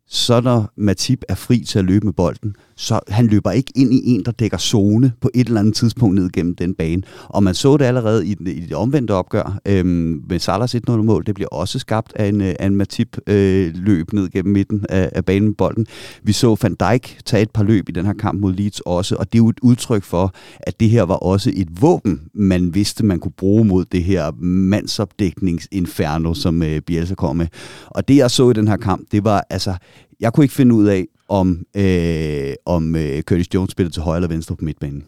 så 0.09 0.41
når 0.41 0.73
Matip 0.77 1.25
er 1.29 1.35
fri 1.35 1.65
til 1.65 1.79
at 1.79 1.85
løbe 1.85 2.07
med 2.07 2.13
bolden, 2.13 2.57
så 2.77 3.01
han 3.09 3.27
løber 3.27 3.51
ikke 3.51 3.73
ind 3.77 3.95
i 3.95 4.01
en, 4.05 4.25
der 4.25 4.31
dækker 4.31 4.59
zone 4.59 5.13
på 5.21 5.31
et 5.35 5.47
eller 5.47 5.61
andet 5.61 5.75
tidspunkt 5.75 6.15
ned 6.15 6.31
gennem 6.33 6.55
den 6.55 6.75
bane. 6.75 7.03
Og 7.25 7.43
man 7.43 7.55
så 7.55 7.77
det 7.77 7.85
allerede 7.85 8.27
i, 8.27 8.31
i 8.47 8.61
det 8.61 8.73
omvendte 8.73 9.13
opgør 9.13 9.59
øhm, 9.67 10.23
med 10.29 10.39
Salas 10.39 10.75
1-0 10.75 10.93
mål. 10.93 11.27
Det 11.27 11.35
bliver 11.35 11.49
også 11.49 11.79
skabt 11.79 12.13
af 12.17 12.27
en, 12.27 12.41
øh, 12.41 12.55
af 12.59 12.67
en 12.67 12.77
Matip-løb 12.77 14.15
øh, 14.15 14.21
ned 14.21 14.31
gennem 14.31 14.53
midten 14.53 14.85
af, 14.89 15.11
af 15.13 15.25
banen 15.25 15.49
med 15.49 15.55
bolden. 15.55 15.87
Vi 16.23 16.33
så 16.33 16.57
Van 16.63 16.75
Dijk 16.75 17.19
tage 17.25 17.43
et 17.43 17.51
par 17.51 17.63
løb 17.63 17.89
i 17.89 17.93
den 17.93 18.07
her 18.07 18.13
kamp 18.13 18.41
mod 18.41 18.53
Leeds 18.53 18.81
også, 18.81 19.17
og 19.17 19.33
det 19.33 19.39
er 19.39 19.43
jo 19.43 19.49
et 19.49 19.61
udtryk 19.63 20.03
for, 20.03 20.35
at 20.61 20.81
det 20.81 20.91
her 20.91 21.03
var 21.03 21.15
også 21.15 21.53
et 21.55 21.69
våben, 21.83 22.21
man 22.35 22.75
vidste, 22.75 23.05
man 23.05 23.19
kunne 23.19 23.33
bruge 23.33 23.65
mod 23.65 23.85
det 23.85 24.05
her 24.05 24.33
mandsopdækningsinferno, 24.45 26.35
som 26.35 26.63
øh, 26.63 26.81
Bielsa 26.81 27.15
kom 27.15 27.37
med. 27.37 27.47
Og 27.87 28.09
det, 28.09 28.17
jeg 28.17 28.31
så 28.31 28.51
i 28.51 28.53
den 28.53 28.69
her 28.69 28.77
kamp, 28.77 29.07
det 29.13 29.25
var 29.25 29.47
altså 29.51 29.75
jeg 30.21 30.33
kunne 30.33 30.45
ikke 30.45 30.55
finde 30.55 30.75
ud 30.75 30.87
af, 30.87 31.07
om, 31.29 31.65
øh, 31.77 32.55
om 32.67 32.97
øh, 32.97 33.23
Curtis 33.23 33.55
Jones 33.55 33.71
spillede 33.71 33.95
til 33.95 34.03
højre 34.03 34.17
eller 34.17 34.29
venstre 34.29 34.57
på 34.57 34.65
midtbanen. 34.65 35.05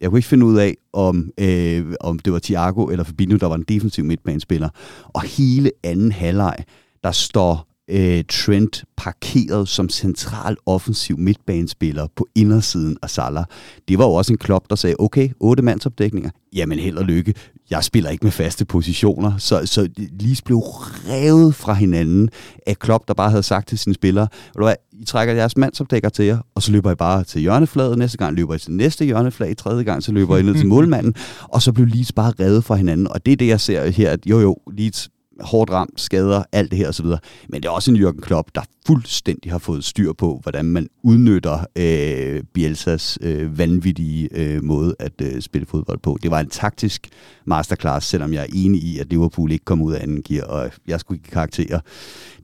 Jeg 0.00 0.10
kunne 0.10 0.18
ikke 0.18 0.28
finde 0.28 0.46
ud 0.46 0.58
af, 0.58 0.76
om, 0.92 1.30
øh, 1.40 1.94
om 2.00 2.18
det 2.18 2.32
var 2.32 2.38
Thiago 2.38 2.86
eller 2.86 3.04
Fabinho, 3.04 3.36
der 3.36 3.46
var 3.46 3.54
en 3.54 3.64
defensiv 3.68 4.04
midtbanespiller. 4.04 4.68
Og 5.06 5.22
hele 5.22 5.70
anden 5.82 6.12
halvleg, 6.12 6.56
der 7.04 7.10
står 7.10 7.67
øh, 7.88 8.24
Trent 8.28 8.84
parkeret 8.96 9.68
som 9.68 9.88
central 9.88 10.56
offensiv 10.66 11.18
midtbanespiller 11.18 12.06
på 12.16 12.26
indersiden 12.34 12.96
af 13.02 13.10
Salah. 13.10 13.44
Det 13.88 13.98
var 13.98 14.04
jo 14.04 14.12
også 14.12 14.32
en 14.32 14.38
klop, 14.38 14.70
der 14.70 14.76
sagde, 14.76 14.96
okay, 14.98 15.28
otte 15.40 15.62
mandsopdækninger, 15.62 16.30
jamen 16.54 16.78
held 16.78 16.96
og 16.96 17.04
lykke. 17.04 17.34
Jeg 17.70 17.84
spiller 17.84 18.10
ikke 18.10 18.24
med 18.24 18.32
faste 18.32 18.64
positioner, 18.64 19.38
så, 19.38 19.66
så 19.66 19.88
lige 19.96 20.42
blev 20.44 20.58
revet 20.58 21.54
fra 21.54 21.74
hinanden 21.74 22.28
af 22.66 22.78
Klopp, 22.78 23.08
der 23.08 23.14
bare 23.14 23.30
havde 23.30 23.42
sagt 23.42 23.68
til 23.68 23.78
sine 23.78 23.94
spillere, 23.94 24.28
hvad, 24.54 24.74
I 24.92 25.04
trækker 25.04 25.34
jeres 25.34 25.56
mandsopdækker 25.56 26.08
til 26.08 26.24
jer, 26.24 26.38
og 26.54 26.62
så 26.62 26.72
løber 26.72 26.92
I 26.92 26.94
bare 26.94 27.24
til 27.24 27.40
hjørnefladet, 27.40 27.98
næste 27.98 28.18
gang 28.18 28.36
løber 28.36 28.54
I 28.54 28.58
til 28.58 28.72
næste 28.72 29.04
hjørneflag, 29.04 29.56
tredje 29.56 29.82
gang 29.82 30.02
så 30.02 30.12
løber 30.12 30.36
I 30.36 30.42
ned 30.42 30.54
til 30.54 30.66
målmanden, 30.66 31.14
og 31.42 31.62
så 31.62 31.72
blev 31.72 31.86
Leeds 31.86 32.12
bare 32.12 32.32
revet 32.40 32.64
fra 32.64 32.74
hinanden, 32.74 33.08
og 33.08 33.26
det 33.26 33.32
er 33.32 33.36
det, 33.36 33.48
jeg 33.48 33.60
ser 33.60 33.90
her, 33.90 34.10
at 34.10 34.20
jo 34.26 34.40
jo, 34.40 34.56
Leeds 34.72 35.08
hårdt 35.40 35.70
ramt, 35.70 36.00
skader, 36.00 36.42
alt 36.52 36.70
det 36.70 36.78
her 36.78 36.88
osv. 36.88 37.06
Men 37.48 37.62
det 37.62 37.64
er 37.64 37.70
også 37.70 37.90
en 37.90 37.96
Jürgen 37.96 38.20
Klopp, 38.20 38.50
der 38.54 38.60
fuldstændig 38.86 39.52
har 39.52 39.58
fået 39.58 39.84
styr 39.84 40.12
på, 40.12 40.40
hvordan 40.42 40.64
man 40.64 40.88
udnytter 41.02 41.64
øh, 41.76 42.42
Bielsas 42.54 43.18
øh, 43.20 43.58
vanvittige 43.58 44.28
øh, 44.32 44.64
måde 44.64 44.94
at 44.98 45.12
øh, 45.22 45.42
spille 45.42 45.66
fodbold 45.66 45.98
på. 45.98 46.18
Det 46.22 46.30
var 46.30 46.40
en 46.40 46.48
taktisk 46.48 47.08
masterclass, 47.44 48.06
selvom 48.06 48.32
jeg 48.32 48.42
er 48.42 48.52
enig 48.54 48.82
i, 48.82 48.98
at 48.98 49.10
Liverpool 49.10 49.52
ikke 49.52 49.64
kom 49.64 49.82
ud 49.82 49.92
af 49.92 50.02
anden 50.02 50.22
gear, 50.22 50.44
og 50.44 50.70
jeg 50.86 51.00
skulle 51.00 51.18
ikke 51.18 51.30
karaktere. 51.30 51.80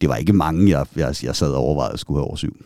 Det 0.00 0.08
var 0.08 0.16
ikke 0.16 0.32
mange, 0.32 0.70
jeg, 0.70 0.86
jeg, 0.96 1.14
jeg 1.22 1.36
sad 1.36 1.50
og 1.50 1.60
overvejede 1.60 1.92
at 1.92 1.98
skulle 1.98 2.18
have 2.18 2.26
over 2.26 2.36
syv. 2.36 2.56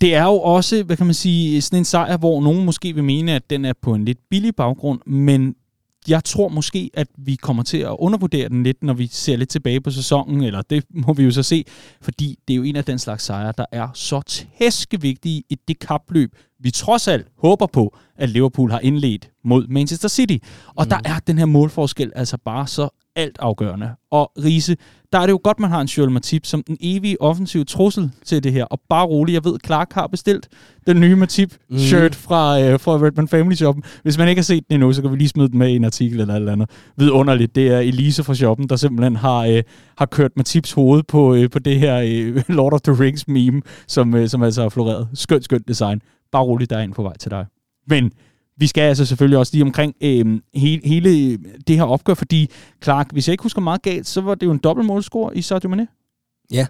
Det 0.00 0.14
er 0.14 0.24
jo 0.24 0.40
også, 0.40 0.82
hvad 0.82 0.96
kan 0.96 1.06
man 1.06 1.14
sige, 1.14 1.62
sådan 1.62 1.78
en 1.78 1.84
sejr, 1.84 2.16
hvor 2.16 2.40
nogen 2.40 2.64
måske 2.64 2.94
vil 2.94 3.04
mene, 3.04 3.32
at 3.32 3.50
den 3.50 3.64
er 3.64 3.72
på 3.82 3.94
en 3.94 4.04
lidt 4.04 4.18
billig 4.30 4.56
baggrund, 4.56 5.00
men 5.06 5.54
jeg 6.08 6.24
tror 6.24 6.48
måske, 6.48 6.90
at 6.94 7.08
vi 7.18 7.34
kommer 7.34 7.62
til 7.62 7.78
at 7.78 7.96
undervurdere 7.98 8.48
den 8.48 8.62
lidt, 8.62 8.82
når 8.82 8.94
vi 8.94 9.06
ser 9.06 9.36
lidt 9.36 9.48
tilbage 9.48 9.80
på 9.80 9.90
sæsonen, 9.90 10.42
eller 10.42 10.62
det 10.62 10.84
må 10.90 11.12
vi 11.12 11.24
jo 11.24 11.30
så 11.30 11.42
se, 11.42 11.64
fordi 12.00 12.38
det 12.48 12.54
er 12.54 12.56
jo 12.56 12.62
en 12.62 12.76
af 12.76 12.84
den 12.84 12.98
slags 12.98 13.24
sejre, 13.24 13.52
der 13.58 13.64
er 13.72 13.88
så 13.94 14.20
tæskevigtige 14.20 15.42
i 15.50 15.56
det 15.68 15.78
kapløb, 15.78 16.30
vi 16.60 16.70
trods 16.70 17.08
alt 17.08 17.26
håber 17.38 17.66
på, 17.66 17.96
at 18.16 18.28
Liverpool 18.28 18.70
har 18.70 18.78
indledt 18.78 19.30
mod 19.44 19.66
Manchester 19.68 20.08
City. 20.08 20.36
Og 20.66 20.84
mm. 20.84 20.88
der 20.88 20.98
er 21.04 21.18
den 21.18 21.38
her 21.38 21.46
målforskel 21.46 22.12
altså 22.14 22.38
bare 22.44 22.66
så 22.66 22.88
alt 23.16 23.36
afgørende. 23.40 23.90
Og 24.10 24.32
Riese, 24.44 24.76
der 25.12 25.18
er 25.18 25.22
det 25.22 25.32
jo 25.32 25.40
godt, 25.44 25.60
man 25.60 25.70
har 25.70 25.80
en 25.80 25.86
Joel 25.86 26.10
Matip 26.10 26.46
som 26.46 26.62
den 26.62 26.76
evige 26.80 27.22
offensive 27.22 27.64
trussel 27.64 28.10
til 28.24 28.44
det 28.44 28.52
her. 28.52 28.64
Og 28.64 28.80
bare 28.88 29.06
roligt, 29.06 29.34
jeg 29.34 29.44
ved, 29.44 29.58
Clark 29.66 29.92
har 29.92 30.06
bestilt 30.06 30.48
den 30.86 31.00
nye 31.00 31.16
Matip-shirt 31.16 32.10
mm. 32.10 32.14
fra, 32.14 32.60
øh, 32.60 32.80
fra 32.80 32.92
Redman 32.92 33.28
Family 33.28 33.54
Shoppen. 33.54 33.84
Hvis 34.02 34.18
man 34.18 34.28
ikke 34.28 34.38
har 34.38 34.44
set 34.44 34.68
den 34.68 34.74
endnu, 34.74 34.92
så 34.92 35.02
kan 35.02 35.12
vi 35.12 35.16
lige 35.16 35.28
smide 35.28 35.48
den 35.48 35.58
med 35.58 35.68
i 35.68 35.76
en 35.76 35.84
artikel 35.84 36.20
eller 36.20 36.34
eller 36.34 36.52
andet. 36.52 36.70
Vidunderligt, 36.96 37.54
det 37.54 37.68
er 37.68 37.78
Elise 37.78 38.24
fra 38.24 38.34
shoppen, 38.34 38.68
der 38.68 38.76
simpelthen 38.76 39.16
har, 39.16 39.38
øh, 39.38 39.62
har 39.98 40.06
kørt 40.06 40.30
Matips 40.36 40.72
hoved 40.72 41.02
på, 41.02 41.34
øh, 41.34 41.50
på 41.50 41.58
det 41.58 41.80
her 41.80 41.96
øh, 42.06 42.42
Lord 42.58 42.72
of 42.72 42.80
the 42.80 42.92
Rings 42.92 43.28
meme, 43.28 43.62
som, 43.88 44.14
øh, 44.14 44.28
som 44.28 44.42
altså 44.42 44.62
har 44.62 44.68
floreret. 44.68 45.08
Skønt, 45.14 45.44
skønt 45.44 45.68
design. 45.68 46.00
Bare 46.32 46.42
roligt, 46.42 46.70
der 46.70 46.78
er 46.78 46.82
en 46.82 46.92
på 46.92 47.02
vej 47.02 47.16
til 47.16 47.30
dig. 47.30 47.46
Men 47.88 48.12
vi 48.56 48.66
skal 48.66 48.80
altså 48.80 49.06
selvfølgelig 49.06 49.38
også 49.38 49.52
lige 49.54 49.64
omkring 49.64 49.94
øh, 50.00 50.40
hele, 50.54 50.88
hele 50.88 51.36
det 51.36 51.76
her 51.76 51.84
opgør, 51.84 52.14
fordi 52.14 52.50
Clark, 52.84 53.12
hvis 53.12 53.28
jeg 53.28 53.32
ikke 53.32 53.42
husker 53.42 53.60
meget 53.60 53.82
galt, 53.82 54.06
så 54.06 54.20
var 54.20 54.34
det 54.34 54.46
jo 54.46 54.52
en 54.52 54.58
dobbeltmålscore 54.58 55.36
i 55.36 55.42
Sadio 55.42 55.68
Mane. 55.68 55.88
Ja, 56.52 56.66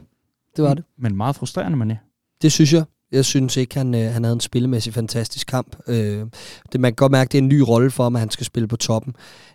det 0.57 0.65
var 0.65 0.75
det. 0.75 0.85
Men 0.99 1.17
meget 1.17 1.37
frustrerende 1.37 1.85
Mané. 1.85 1.97
Det 2.43 2.53
synes 2.53 2.73
jeg. 2.73 2.85
Jeg 3.13 3.25
synes 3.25 3.57
ikke, 3.57 3.77
han, 3.77 3.95
øh, 3.95 4.13
han 4.13 4.25
havde 4.25 4.35
en 4.35 4.41
spillemæssig 4.41 4.95
fantastisk 4.95 5.47
kamp. 5.47 5.77
Øh, 5.89 6.27
det, 6.73 6.81
man 6.81 6.93
kan 6.93 6.97
godt 6.97 7.13
mærke, 7.13 7.29
det 7.29 7.39
er 7.39 7.43
en 7.43 7.49
ny 7.49 7.61
rolle 7.61 7.91
for 7.91 8.03
ham, 8.03 8.17
at 8.17 8.21
han 8.21 8.31
skal 8.31 8.47
spille 8.47 8.69
på 8.69 8.77
toppen. 8.77 9.15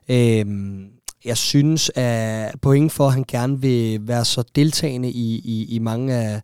Øh, 0.09 0.45
jeg 1.25 1.37
synes, 1.37 1.91
at 1.95 2.61
point 2.61 2.91
for, 2.91 3.07
at 3.07 3.13
han 3.13 3.25
gerne 3.27 3.61
vil 3.61 4.07
være 4.07 4.25
så 4.25 4.43
deltagende 4.55 5.11
i, 5.11 5.35
i, 5.35 5.75
i 5.75 5.79
mange 5.79 6.13
af, 6.13 6.41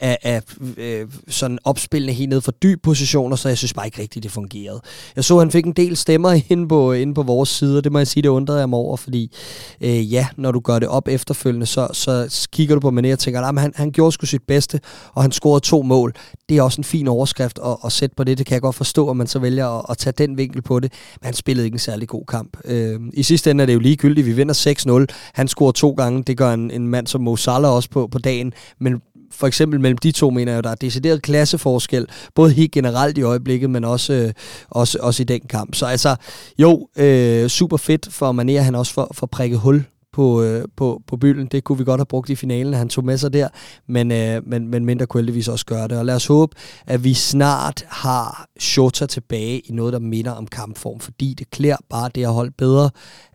af, 0.00 0.18
af 0.22 0.42
øh, 0.76 1.06
sådan 1.28 1.58
opspillende 1.64 2.12
helt 2.12 2.30
ned 2.30 2.40
for 2.40 2.52
dyb 2.52 2.82
positioner, 2.82 3.36
så 3.36 3.48
jeg 3.48 3.58
synes 3.58 3.74
bare 3.74 3.86
ikke 3.86 4.02
rigtigt, 4.02 4.22
det 4.22 4.32
fungerede. 4.32 4.80
Jeg 5.16 5.24
så, 5.24 5.34
at 5.36 5.40
han 5.40 5.50
fik 5.50 5.64
en 5.64 5.72
del 5.72 5.96
stemmer 5.96 6.40
inde 6.52 6.68
på, 6.68 6.92
inde 6.92 7.14
på 7.14 7.22
vores 7.22 7.48
side, 7.48 7.78
og 7.78 7.84
det 7.84 7.92
må 7.92 7.98
jeg 7.98 8.06
sige, 8.06 8.22
det 8.22 8.28
undrede 8.28 8.58
jeg 8.58 8.68
mig 8.68 8.78
over, 8.78 8.96
fordi 8.96 9.36
øh, 9.80 10.12
ja, 10.12 10.26
når 10.36 10.52
du 10.52 10.60
gør 10.60 10.78
det 10.78 10.88
op 10.88 11.08
efterfølgende, 11.08 11.66
så, 11.66 11.88
så 11.92 12.48
kigger 12.52 12.74
du 12.74 12.80
på 12.80 12.88
Mané 12.88 13.12
og 13.12 13.18
tænker, 13.18 13.40
at 13.40 13.60
han, 13.60 13.72
han 13.76 13.92
gjorde 13.92 14.12
sgu 14.12 14.26
sit 14.26 14.42
bedste, 14.48 14.80
og 15.14 15.22
han 15.22 15.32
scorede 15.32 15.64
to 15.64 15.82
mål. 15.82 16.14
Det 16.48 16.56
er 16.56 16.62
også 16.62 16.80
en 16.80 16.84
fin 16.84 17.08
overskrift 17.08 17.58
at, 17.64 17.76
at 17.84 17.92
sætte 17.92 18.16
på 18.16 18.24
det, 18.24 18.38
det 18.38 18.46
kan 18.46 18.54
jeg 18.54 18.62
godt 18.62 18.76
forstå, 18.76 19.10
at 19.10 19.16
man 19.16 19.26
så 19.26 19.38
vælger 19.38 19.78
at, 19.78 19.86
at 19.88 19.98
tage 19.98 20.14
den 20.18 20.36
vinkel 20.36 20.62
på 20.62 20.80
det, 20.80 20.92
men 21.20 21.24
han 21.24 21.34
spillede 21.34 21.66
ikke 21.66 21.74
en 21.74 21.78
særlig 21.78 22.08
god 22.08 22.24
kamp. 22.28 22.56
Øh, 22.64 23.00
I 23.12 23.22
sidste 23.22 23.50
ende 23.50 23.62
er 23.62 23.66
det 23.66 23.74
jo 23.74 23.78
ligegyldigt, 23.78 24.26
vi 24.26 24.32
vinder 24.32 25.06
6-0, 25.08 25.32
han 25.34 25.48
scorer 25.48 25.72
to 25.72 25.90
gange, 25.90 26.22
det 26.22 26.36
gør 26.36 26.52
en, 26.52 26.70
en 26.70 26.88
mand 26.88 27.06
som 27.06 27.20
Mo 27.20 27.36
Salah 27.36 27.70
også 27.70 27.90
på, 27.90 28.06
på 28.06 28.18
dagen, 28.18 28.52
men 28.78 29.00
for 29.30 29.46
eksempel 29.46 29.80
mellem 29.80 29.98
de 29.98 30.12
to, 30.12 30.30
mener 30.30 30.52
jeg, 30.52 30.64
der 30.64 30.70
er 30.70 30.74
decideret 30.74 31.22
klasseforskel, 31.22 32.06
både 32.34 32.52
helt 32.52 32.72
generelt 32.72 33.18
i 33.18 33.22
øjeblikket, 33.22 33.70
men 33.70 33.84
også, 33.84 34.12
øh, 34.12 34.32
også, 34.70 34.98
også 35.02 35.22
i 35.22 35.24
den 35.24 35.40
kamp. 35.40 35.74
Så 35.74 35.86
altså, 35.86 36.16
jo, 36.58 36.88
øh, 36.96 37.48
super 37.48 37.76
fedt 37.76 38.08
for 38.12 38.32
Mané, 38.32 38.62
han 38.62 38.74
også 38.74 38.92
for, 38.92 39.10
for 39.14 39.26
prikket 39.26 39.58
hul 39.58 39.84
på, 40.12 40.42
øh, 40.42 40.64
på, 40.76 41.02
på 41.06 41.16
bylden. 41.16 41.46
Det 41.46 41.64
kunne 41.64 41.78
vi 41.78 41.84
godt 41.84 42.00
have 42.00 42.06
brugt 42.06 42.30
i 42.30 42.34
finalen, 42.34 42.74
han 42.74 42.88
tog 42.88 43.04
med 43.04 43.18
sig 43.18 43.32
der, 43.32 43.48
men, 43.88 44.12
øh, 44.12 44.42
men, 44.46 44.68
men 44.68 44.84
mindre 44.84 45.06
kunne 45.06 45.20
heldigvis 45.20 45.48
også 45.48 45.66
gøre 45.66 45.88
det. 45.88 45.98
Og 45.98 46.04
lad 46.04 46.14
os 46.14 46.26
håbe, 46.26 46.56
at 46.86 47.04
vi 47.04 47.14
snart 47.14 47.84
har 47.88 48.46
Shota 48.60 49.06
tilbage 49.06 49.58
i 49.58 49.72
noget, 49.72 49.92
der 49.92 49.98
minder 49.98 50.32
om 50.32 50.46
kampform, 50.46 51.00
fordi 51.00 51.34
det 51.38 51.50
klæder 51.50 51.76
bare 51.90 52.10
det 52.14 52.24
at 52.24 52.32
holde 52.32 52.50
bedre, 52.58 52.90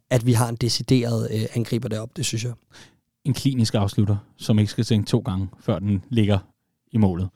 at 0.09 0.25
vi 0.25 0.33
har 0.33 0.49
en 0.49 0.55
decideret 0.55 1.27
øh, 1.33 1.45
angriber 1.53 1.89
derop, 1.89 2.09
det 2.17 2.25
synes 2.25 2.43
jeg 2.43 2.53
en 3.25 3.33
klinisk 3.33 3.75
afslutter, 3.75 4.17
som 4.37 4.59
ikke 4.59 4.71
skal 4.71 4.83
tænke 4.83 5.07
to 5.07 5.19
gange, 5.19 5.47
før 5.59 5.79
den 5.79 6.03
ligger 6.09 6.37
i 6.91 6.97
målet. 6.97 7.29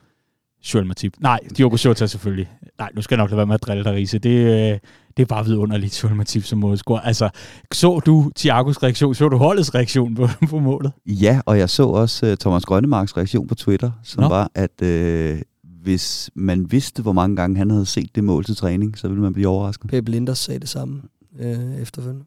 Joel 0.74 0.86
Matip. 0.86 1.14
Nej, 1.20 1.40
Diogo 1.56 1.76
Jota 1.84 2.06
selvfølgelig. 2.06 2.50
Nej, 2.78 2.90
nu 2.94 3.02
skal 3.02 3.14
jeg 3.14 3.22
nok 3.22 3.30
lade 3.30 3.36
være 3.36 3.46
med 3.46 3.54
at 3.54 3.62
drille 3.62 3.84
dig, 3.84 3.92
Riese. 3.92 4.18
Det, 4.18 4.30
øh, 4.30 4.78
det 5.16 5.22
er 5.22 5.26
bare 5.26 5.44
vidunderligt, 5.44 6.02
Joel 6.02 6.14
Matip 6.14 6.44
som 6.44 6.58
målscorer. 6.58 7.00
Altså, 7.00 7.30
så 7.72 8.00
du 8.06 8.30
Thiagos 8.36 8.82
reaktion? 8.82 9.14
Så 9.14 9.28
du 9.28 9.36
holdets 9.36 9.74
reaktion 9.74 10.14
på, 10.14 10.28
på 10.48 10.58
målet? 10.58 10.92
Ja, 11.06 11.40
og 11.46 11.58
jeg 11.58 11.70
så 11.70 11.86
også 11.86 12.30
uh, 12.30 12.34
Thomas 12.34 12.64
Grønnemarks 12.64 13.16
reaktion 13.16 13.46
på 13.46 13.54
Twitter, 13.54 13.90
som 14.02 14.22
Nå. 14.22 14.28
var, 14.28 14.50
at 14.54 14.82
uh, 14.82 15.40
hvis 15.82 16.30
man 16.34 16.72
vidste, 16.72 17.02
hvor 17.02 17.12
mange 17.12 17.36
gange 17.36 17.56
han 17.56 17.70
havde 17.70 17.86
set 17.86 18.14
det 18.14 18.24
mål 18.24 18.44
til 18.44 18.56
træning, 18.56 18.98
så 18.98 19.08
ville 19.08 19.22
man 19.22 19.32
blive 19.32 19.48
overrasket. 19.48 19.90
Pep 19.90 20.08
Linders 20.08 20.38
sagde 20.38 20.60
det 20.60 20.68
samme 20.68 21.02
øh, 21.38 21.80
efterfølgende. 21.80 22.24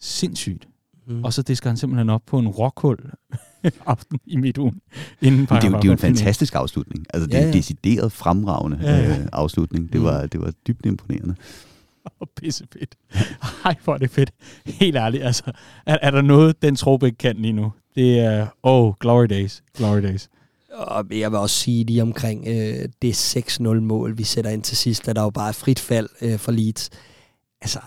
Sindssygt. 0.00 0.68
Mm. 1.06 1.24
Og 1.24 1.32
så 1.32 1.42
disker 1.42 1.70
han 1.70 1.76
simpelthen 1.76 2.10
op 2.10 2.22
på 2.26 2.38
en 2.38 2.48
rockhul 2.48 2.98
aften 3.86 4.20
i 4.26 4.36
midtugen. 4.36 4.80
Inden 5.20 5.40
det, 5.40 5.50
er 5.50 5.54
jo, 5.54 5.76
det 5.76 5.84
er 5.84 5.86
jo 5.88 5.92
en 5.92 5.98
fantastisk 5.98 6.54
afslutning. 6.54 7.06
Altså, 7.14 7.26
det 7.26 7.34
er 7.34 7.38
ja, 7.38 7.44
ja. 7.44 7.50
en 7.50 7.56
decideret 7.56 8.12
fremragende 8.12 8.78
ja, 8.82 8.96
ja. 8.96 9.20
Øh, 9.20 9.26
afslutning. 9.32 9.92
Det, 9.92 10.00
mm. 10.00 10.06
var, 10.06 10.26
det 10.26 10.40
var 10.40 10.52
dybt 10.66 10.86
imponerende. 10.86 11.34
Og 12.20 12.28
pisse 12.36 12.64
fedt. 12.72 12.94
Ej, 13.64 13.74
hvor 13.84 13.94
er 13.94 13.98
det 13.98 14.10
fedt. 14.10 14.30
Helt 14.66 14.96
ærligt, 14.96 15.24
altså. 15.24 15.42
Er, 15.86 15.98
er 16.02 16.10
der 16.10 16.22
noget, 16.22 16.62
den 16.62 16.76
trope 16.76 17.06
ikke 17.06 17.18
kan 17.18 17.36
lige 17.36 17.52
nu? 17.52 17.72
Det 17.94 18.20
er, 18.20 18.46
oh, 18.62 18.94
glory 19.00 19.26
days. 19.26 19.62
Glory 19.76 20.02
days. 20.02 20.28
Og 20.72 21.06
jeg 21.10 21.30
vil 21.30 21.38
også 21.38 21.56
sige 21.56 21.84
lige 21.84 22.02
omkring 22.02 22.44
øh, 22.48 22.88
det 23.02 23.36
6-0-mål, 23.36 24.18
vi 24.18 24.24
sætter 24.24 24.50
ind 24.50 24.62
til 24.62 24.76
sidst, 24.76 25.08
at 25.08 25.16
der 25.16 25.22
jo 25.22 25.30
bare 25.30 25.48
er 25.48 25.52
frit 25.52 25.78
fald 25.78 26.08
øh, 26.22 26.38
for 26.38 26.52
Leeds. 26.52 26.90
Altså, 27.60 27.80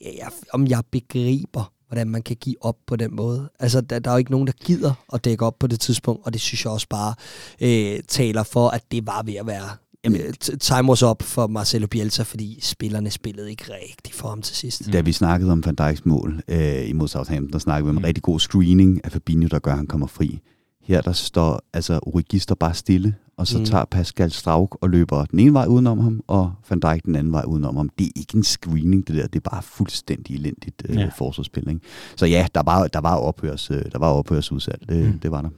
jeg, 0.00 0.28
om 0.52 0.66
jeg 0.66 0.82
begriber, 0.90 1.72
hvordan 1.88 2.08
man 2.08 2.22
kan 2.22 2.36
give 2.36 2.56
op 2.60 2.76
på 2.86 2.96
den 2.96 3.16
måde. 3.16 3.50
Altså, 3.58 3.80
der, 3.80 3.98
der 3.98 4.10
er 4.10 4.14
jo 4.14 4.18
ikke 4.18 4.30
nogen, 4.30 4.46
der 4.46 4.52
gider 4.64 4.92
at 5.12 5.24
dække 5.24 5.46
op 5.46 5.58
på 5.58 5.66
det 5.66 5.80
tidspunkt, 5.80 6.26
og 6.26 6.32
det 6.32 6.40
synes 6.40 6.64
jeg 6.64 6.72
også 6.72 6.86
bare 6.90 7.14
øh, 7.60 8.00
taler 8.08 8.42
for, 8.42 8.68
at 8.68 8.82
det 8.92 9.06
var 9.06 9.22
ved 9.22 9.34
at 9.34 9.46
være 9.46 9.68
Jamen, 10.04 10.20
øh, 10.20 10.58
time 10.60 10.88
was 10.88 11.02
up 11.02 11.22
for 11.22 11.46
Marcelo 11.46 11.86
Bielsa, 11.86 12.22
fordi 12.22 12.58
spillerne 12.62 13.10
spillede 13.10 13.50
ikke 13.50 13.64
rigtigt 13.64 14.14
for 14.14 14.28
ham 14.28 14.42
til 14.42 14.56
sidst. 14.56 14.92
Da 14.92 15.00
vi 15.00 15.12
snakkede 15.12 15.52
om 15.52 15.64
Van 15.64 15.74
Dijks 15.74 16.04
mål 16.04 16.42
øh, 16.48 16.88
imod 16.88 17.08
Southampton, 17.08 17.52
der 17.52 17.58
snakkede 17.58 17.84
vi 17.84 17.90
om 17.90 17.96
en 17.96 18.00
mm. 18.00 18.04
rigtig 18.04 18.22
god 18.22 18.40
screening 18.40 19.04
af 19.04 19.12
Fabinho, 19.12 19.48
der 19.48 19.58
gør, 19.58 19.70
at 19.70 19.76
han 19.76 19.86
kommer 19.86 20.06
fri. 20.06 20.40
Her 20.88 21.00
der 21.00 21.12
står, 21.12 21.60
altså 21.72 22.00
Origi 22.02 22.38
står 22.38 22.54
bare 22.54 22.74
stille, 22.74 23.14
og 23.36 23.46
så 23.46 23.58
mm. 23.58 23.64
tager 23.64 23.84
Pascal 23.84 24.30
Strauk 24.30 24.78
og 24.80 24.90
løber 24.90 25.24
den 25.24 25.38
ene 25.38 25.52
vej 25.52 25.66
udenom 25.66 25.98
ham, 25.98 26.20
og 26.26 26.52
Van 26.70 26.80
Dijk 26.80 27.04
den 27.04 27.16
anden 27.16 27.32
vej 27.32 27.42
udenom 27.46 27.76
ham. 27.76 27.88
Det 27.98 28.06
er 28.06 28.10
ikke 28.16 28.36
en 28.36 28.44
screening, 28.44 29.08
det 29.08 29.16
der. 29.16 29.26
Det 29.26 29.36
er 29.46 29.50
bare 29.50 29.62
fuldstændig 29.62 30.36
elendigt 30.36 30.82
øh, 30.88 30.96
ja. 30.96 31.10
forsvarsspil. 31.16 31.68
Ikke? 31.68 31.80
Så 32.16 32.26
ja, 32.26 32.46
der 32.54 32.62
var, 32.62 32.86
der 32.86 33.00
var 33.00 33.16
ophørs, 33.16 33.70
øh, 33.70 33.82
der 33.92 33.98
var 33.98 34.12
ophørs 34.12 34.52
udsalg. 34.52 34.88
Det, 34.88 35.12
mm. 35.12 35.18
det 35.18 35.30
var 35.30 35.42
der. 35.42 35.48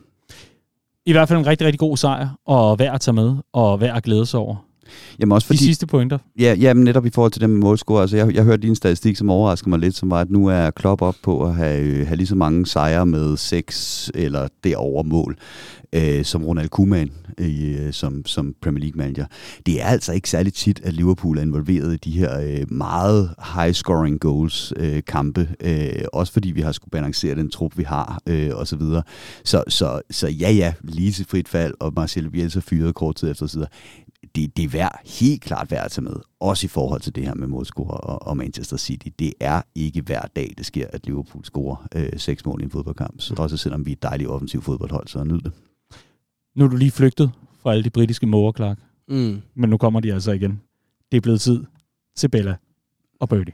I 1.07 1.12
hvert 1.12 1.28
fald 1.28 1.39
en 1.39 1.47
rigtig, 1.47 1.64
rigtig 1.64 1.81
god 1.81 1.97
sejr, 1.97 2.28
og 2.47 2.78
værd 2.78 2.95
at 2.95 3.01
tage 3.01 3.14
med, 3.14 3.37
og 3.53 3.81
værd 3.81 3.97
at 3.97 4.03
glæde 4.03 4.26
sig 4.26 4.41
over. 4.41 4.57
Jamen 5.20 5.32
også 5.32 5.47
fordi, 5.47 5.59
De 5.59 5.64
sidste 5.64 5.86
pointer. 5.86 6.18
Ja, 6.38 6.55
ja 6.61 6.74
men 6.74 6.84
netop 6.84 7.07
i 7.07 7.11
forhold 7.11 7.32
til 7.32 7.41
det 7.41 7.51
med 7.51 7.59
målscore. 7.59 8.01
Altså 8.03 8.16
jeg, 8.16 8.34
jeg 8.34 8.45
hørte 8.45 8.61
lige 8.61 8.70
en 8.70 8.76
statistik, 8.76 9.16
som 9.16 9.30
overraskede 9.30 9.70
mig 9.70 9.78
lidt, 9.78 9.97
som 9.97 10.11
var, 10.11 10.20
at 10.20 10.30
nu 10.30 10.47
er 10.47 10.70
Klopp 10.70 11.03
op 11.03 11.16
på 11.22 11.45
at 11.45 11.55
have, 11.55 11.80
øh, 11.80 12.07
have 12.07 12.16
lige 12.16 12.26
så 12.26 12.34
mange 12.34 12.66
sejre 12.66 13.07
med 13.07 13.36
seks 13.36 14.11
eller 14.14 14.49
derover 14.64 15.03
mål, 15.03 15.36
øh, 15.93 16.24
som 16.24 16.45
Ronald 16.45 16.68
Koeman 16.68 17.11
i, 17.38 17.64
øh, 17.64 17.93
som, 17.93 18.26
som 18.26 18.55
Premier 18.62 18.80
League 18.80 18.99
manager. 18.99 19.26
Det 19.66 19.82
er 19.82 19.86
altså 19.86 20.12
ikke 20.12 20.30
særlig 20.30 20.55
tit, 20.55 20.80
at 20.84 20.93
Liverpool 20.93 21.38
er 21.38 21.43
involveret 21.43 21.95
i 21.95 21.97
de 21.97 22.18
her 22.18 22.41
øh, 22.41 22.72
meget 22.72 23.30
high-scoring 23.38 24.18
goals 24.18 24.72
øh, 24.76 25.03
kampe, 25.07 25.49
øh, 25.61 26.05
også 26.12 26.32
fordi 26.32 26.51
vi 26.51 26.61
har 26.61 26.72
skulle 26.72 26.91
balancere 26.91 27.34
den 27.34 27.51
trup, 27.51 27.78
vi 27.78 27.82
har, 27.82 28.18
øh, 28.26 28.51
og 28.55 28.66
så 28.66 28.76
videre. 28.76 29.03
Så, 29.45 29.64
så, 29.68 30.01
så 30.11 30.28
ja, 30.28 30.51
ja, 30.53 30.72
lige 30.82 31.12
til 31.12 31.26
frit 31.30 31.49
fald, 31.49 31.74
og 31.80 31.93
Marcelo 31.97 32.30
Bielsa 32.30 32.61
fyret 32.62 32.95
kort 32.95 33.16
tid 33.16 33.30
efter, 33.30 33.47
så 33.47 33.66
det, 34.34 34.56
det 34.56 34.64
er 34.64 34.68
værd, 34.68 35.00
helt 35.20 35.42
klart 35.42 35.70
værd 35.70 35.84
at 35.84 35.90
tage 35.90 36.04
med. 36.04 36.14
Også 36.40 36.66
i 36.66 36.68
forhold 36.68 37.00
til 37.00 37.14
det 37.14 37.24
her 37.24 37.34
med 37.34 37.46
målscorer 37.46 37.96
og, 37.96 38.28
og 38.28 38.36
Manchester 38.36 38.76
City. 38.76 39.08
Det 39.18 39.32
er 39.40 39.62
ikke 39.74 40.02
hver 40.02 40.22
dag, 40.36 40.54
det 40.58 40.66
sker, 40.66 40.86
at 40.92 41.06
Liverpool 41.06 41.44
scorer 41.44 41.86
øh, 41.94 42.12
seks 42.16 42.46
mål 42.46 42.60
i 42.60 42.64
en 42.64 42.70
fodboldkamp. 42.70 43.20
Så 43.20 43.34
mm. 43.34 43.42
også 43.42 43.56
selvom 43.56 43.86
vi 43.86 43.90
er 43.90 43.96
et 43.96 44.02
dejligt 44.02 44.30
offensivt 44.30 44.64
fodboldhold, 44.64 45.08
så 45.08 45.24
nyd 45.24 45.40
det. 45.40 45.52
Nu 46.56 46.64
er 46.64 46.68
du 46.68 46.76
lige 46.76 46.90
flygtet 46.90 47.30
fra 47.62 47.72
alle 47.72 47.84
de 47.84 47.90
britiske 47.90 48.26
måger, 48.26 48.52
Clark. 48.52 48.78
Mm. 49.08 49.40
Men 49.54 49.70
nu 49.70 49.76
kommer 49.76 50.00
de 50.00 50.12
altså 50.12 50.32
igen. 50.32 50.60
Det 51.10 51.16
er 51.16 51.20
blevet 51.20 51.40
tid 51.40 51.64
til 52.16 52.28
Bella 52.28 52.56
og 53.20 53.28
Birdie. 53.28 53.52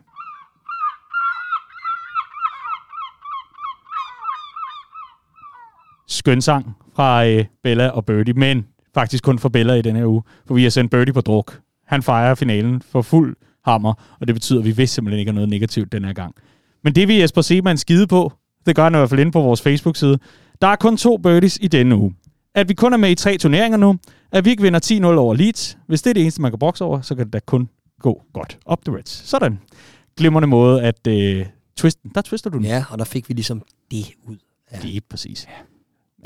skøn 6.26 6.42
sang 6.42 6.76
fra 6.96 7.26
øh, 7.26 7.44
Bella 7.62 7.88
og 7.88 8.06
Birdie, 8.06 8.34
men 8.34 8.66
faktisk 8.96 9.24
kun 9.24 9.38
for 9.38 9.48
Bella 9.48 9.74
i 9.74 9.82
den 9.82 9.96
her 9.96 10.06
uge, 10.06 10.22
for 10.46 10.54
vi 10.54 10.62
har 10.62 10.70
sendt 10.70 10.90
Birdie 10.90 11.12
på 11.12 11.20
druk. 11.20 11.60
Han 11.86 12.02
fejrer 12.02 12.34
finalen 12.34 12.82
for 12.82 13.02
fuld 13.02 13.36
hammer, 13.64 14.16
og 14.20 14.26
det 14.26 14.34
betyder, 14.34 14.58
at 14.58 14.64
vi 14.64 14.70
vidste 14.70 14.94
simpelthen 14.94 15.20
ikke 15.20 15.32
noget 15.32 15.48
negativt 15.48 15.92
den 15.92 16.04
her 16.04 16.12
gang. 16.12 16.34
Men 16.84 16.94
det 16.94 17.08
vil 17.08 17.16
Jesper 17.16 17.42
Seemann 17.42 17.78
skide 17.78 18.06
på, 18.06 18.32
det 18.66 18.76
gør 18.76 18.82
han 18.82 18.94
i 18.94 18.98
hvert 18.98 19.08
fald 19.08 19.20
inde 19.20 19.32
på 19.32 19.40
vores 19.40 19.62
Facebook-side. 19.62 20.18
Der 20.62 20.66
er 20.66 20.76
kun 20.76 20.96
to 20.96 21.16
birdies 21.16 21.58
i 21.60 21.68
denne 21.68 21.96
uge. 21.96 22.14
At 22.54 22.68
vi 22.68 22.74
kun 22.74 22.92
er 22.92 22.96
med 22.96 23.10
i 23.10 23.14
tre 23.14 23.38
turneringer 23.38 23.78
nu, 23.78 23.96
at 24.32 24.44
vi 24.44 24.50
ikke 24.50 24.62
vinder 24.62 24.80
10-0 24.84 25.04
over 25.04 25.34
Leeds. 25.34 25.78
Hvis 25.86 26.02
det 26.02 26.10
er 26.10 26.14
det 26.14 26.22
eneste, 26.22 26.42
man 26.42 26.52
kan 26.52 26.58
brokse 26.58 26.84
over, 26.84 27.00
så 27.00 27.14
kan 27.14 27.24
det 27.24 27.32
da 27.32 27.38
kun 27.46 27.68
gå 28.00 28.22
godt. 28.32 28.58
Up 28.72 28.84
the 28.84 28.96
Reds. 28.96 29.10
Sådan. 29.10 29.58
Glimrende 30.16 30.48
måde 30.48 30.82
at 30.82 31.06
øh, 31.06 31.46
twisten. 31.76 32.10
Der 32.14 32.20
twister 32.20 32.50
du 32.50 32.58
den. 32.58 32.66
Ja, 32.66 32.84
og 32.90 32.98
der 32.98 33.04
fik 33.04 33.28
vi 33.28 33.34
ligesom 33.34 33.62
det 33.90 34.06
ud. 34.24 34.36
Ja. 34.72 34.78
Det 34.82 34.96
er 34.96 35.00
præcis. 35.10 35.46
Ja. 35.46 35.75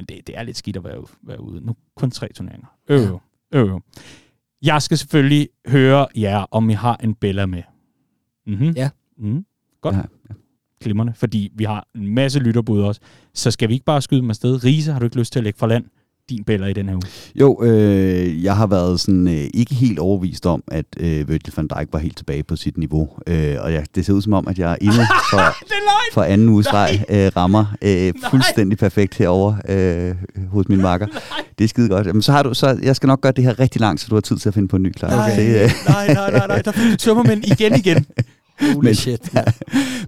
Men 0.01 0.07
det, 0.07 0.27
det 0.27 0.39
er 0.39 0.43
lidt 0.43 0.57
skidt 0.57 0.77
at 0.77 0.85
være, 0.85 1.05
være 1.23 1.41
ude. 1.41 1.67
Nu 1.67 1.77
kun 1.97 2.11
tre 2.11 2.29
turneringer. 2.35 2.67
Øh, 2.89 3.09
ja. 3.53 3.59
øh. 3.59 3.81
Jeg 4.63 4.83
skal 4.83 4.99
selvfølgelig 4.99 5.49
høre 5.69 6.07
jer, 6.17 6.47
om 6.51 6.71
I 6.71 6.73
har 6.73 6.97
en 6.97 7.15
Bella 7.15 7.47
med. 7.47 7.63
Mm-hmm. 8.47 8.71
Ja. 8.71 8.91
Mm-hmm. 9.19 9.47
Godt. 9.81 9.95
Ja, 9.95 10.01
ja. 10.31 10.35
Glimmerne, 10.81 11.15
fordi 11.15 11.53
vi 11.55 11.65
har 11.65 11.89
en 11.95 12.15
masse 12.15 12.39
lytterbud 12.39 12.81
også. 12.81 13.01
Så 13.35 13.51
skal 13.51 13.69
vi 13.69 13.75
ikke 13.75 13.85
bare 13.85 14.03
skyde 14.03 14.21
dem 14.21 14.31
afsted? 14.31 14.65
Riese, 14.65 14.93
har 14.93 14.99
du 14.99 15.05
ikke 15.05 15.19
lyst 15.19 15.33
til 15.33 15.41
at 15.41 15.45
lægge 15.45 15.59
for 15.59 15.67
land? 15.67 15.85
Din 16.31 16.45
Bella 16.45 16.67
i 16.67 16.73
den 16.73 16.89
her 16.89 16.95
uge? 16.95 17.03
Jo, 17.35 17.63
øh, 17.63 18.45
jeg 18.45 18.57
har 18.57 18.67
været 18.67 19.01
sådan 19.01 19.29
øh, 19.29 19.45
ikke 19.55 19.75
helt 19.75 19.99
overvist 19.99 20.47
om, 20.47 20.63
at 20.69 20.85
øh, 21.01 21.29
Virgil 21.29 21.53
van 21.57 21.69
Dijk 21.69 21.89
var 21.93 21.99
helt 21.99 22.17
tilbage 22.17 22.43
på 22.43 22.57
sit 22.57 22.79
niveau. 22.79 23.09
Øh, 23.27 23.57
og 23.61 23.73
jeg, 23.73 23.87
det 23.95 24.07
ser 24.07 24.13
ud 24.13 24.23
som 24.23 24.33
om, 24.33 24.49
at 24.49 24.59
jeg 24.59 24.79
endnu 24.81 25.03
for, 25.33 25.57
for 26.15 26.23
anden 26.23 26.49
uge 26.49 26.65
streg 26.65 27.05
øh, 27.09 27.33
rammer 27.37 27.65
øh, 27.83 28.13
fuldstændig 28.31 28.79
perfekt 28.79 29.15
herover 29.15 29.55
øh, 29.69 30.15
hos 30.49 30.69
min 30.69 30.83
makker. 30.83 31.07
Det 31.59 31.65
er 31.65 31.69
skide 31.69 31.89
godt. 31.89 32.07
Jamen, 32.07 32.23
så 32.23 32.33
har 32.33 32.43
du, 32.43 32.55
så 32.55 32.79
jeg 32.83 32.97
skal 32.97 33.07
nok 33.07 33.21
gøre 33.21 33.33
det 33.33 33.45
her 33.45 33.61
rigtig 33.61 33.81
langt, 33.81 34.01
så 34.01 34.07
du 34.11 34.15
har 34.15 34.21
tid 34.21 34.37
til 34.37 34.49
at 34.49 34.55
finde 34.55 34.69
på 34.69 34.77
en 34.77 34.83
ny 34.83 34.93
klar. 34.93 35.11
Nej, 35.11 35.35
det, 35.37 35.63
øh. 35.63 35.71
nej, 35.89 36.15
nej, 36.15 36.31
nej, 36.31 36.47
nej, 36.47 36.63
der 36.63 36.73
fik 36.73 36.93
du 36.93 36.97
tømmermænd 36.97 37.45
igen 37.45 37.75
igen. 37.75 38.07
Holy 38.61 38.85
men, 38.85 38.95
shit. 38.95 39.31
Ja. 39.35 39.43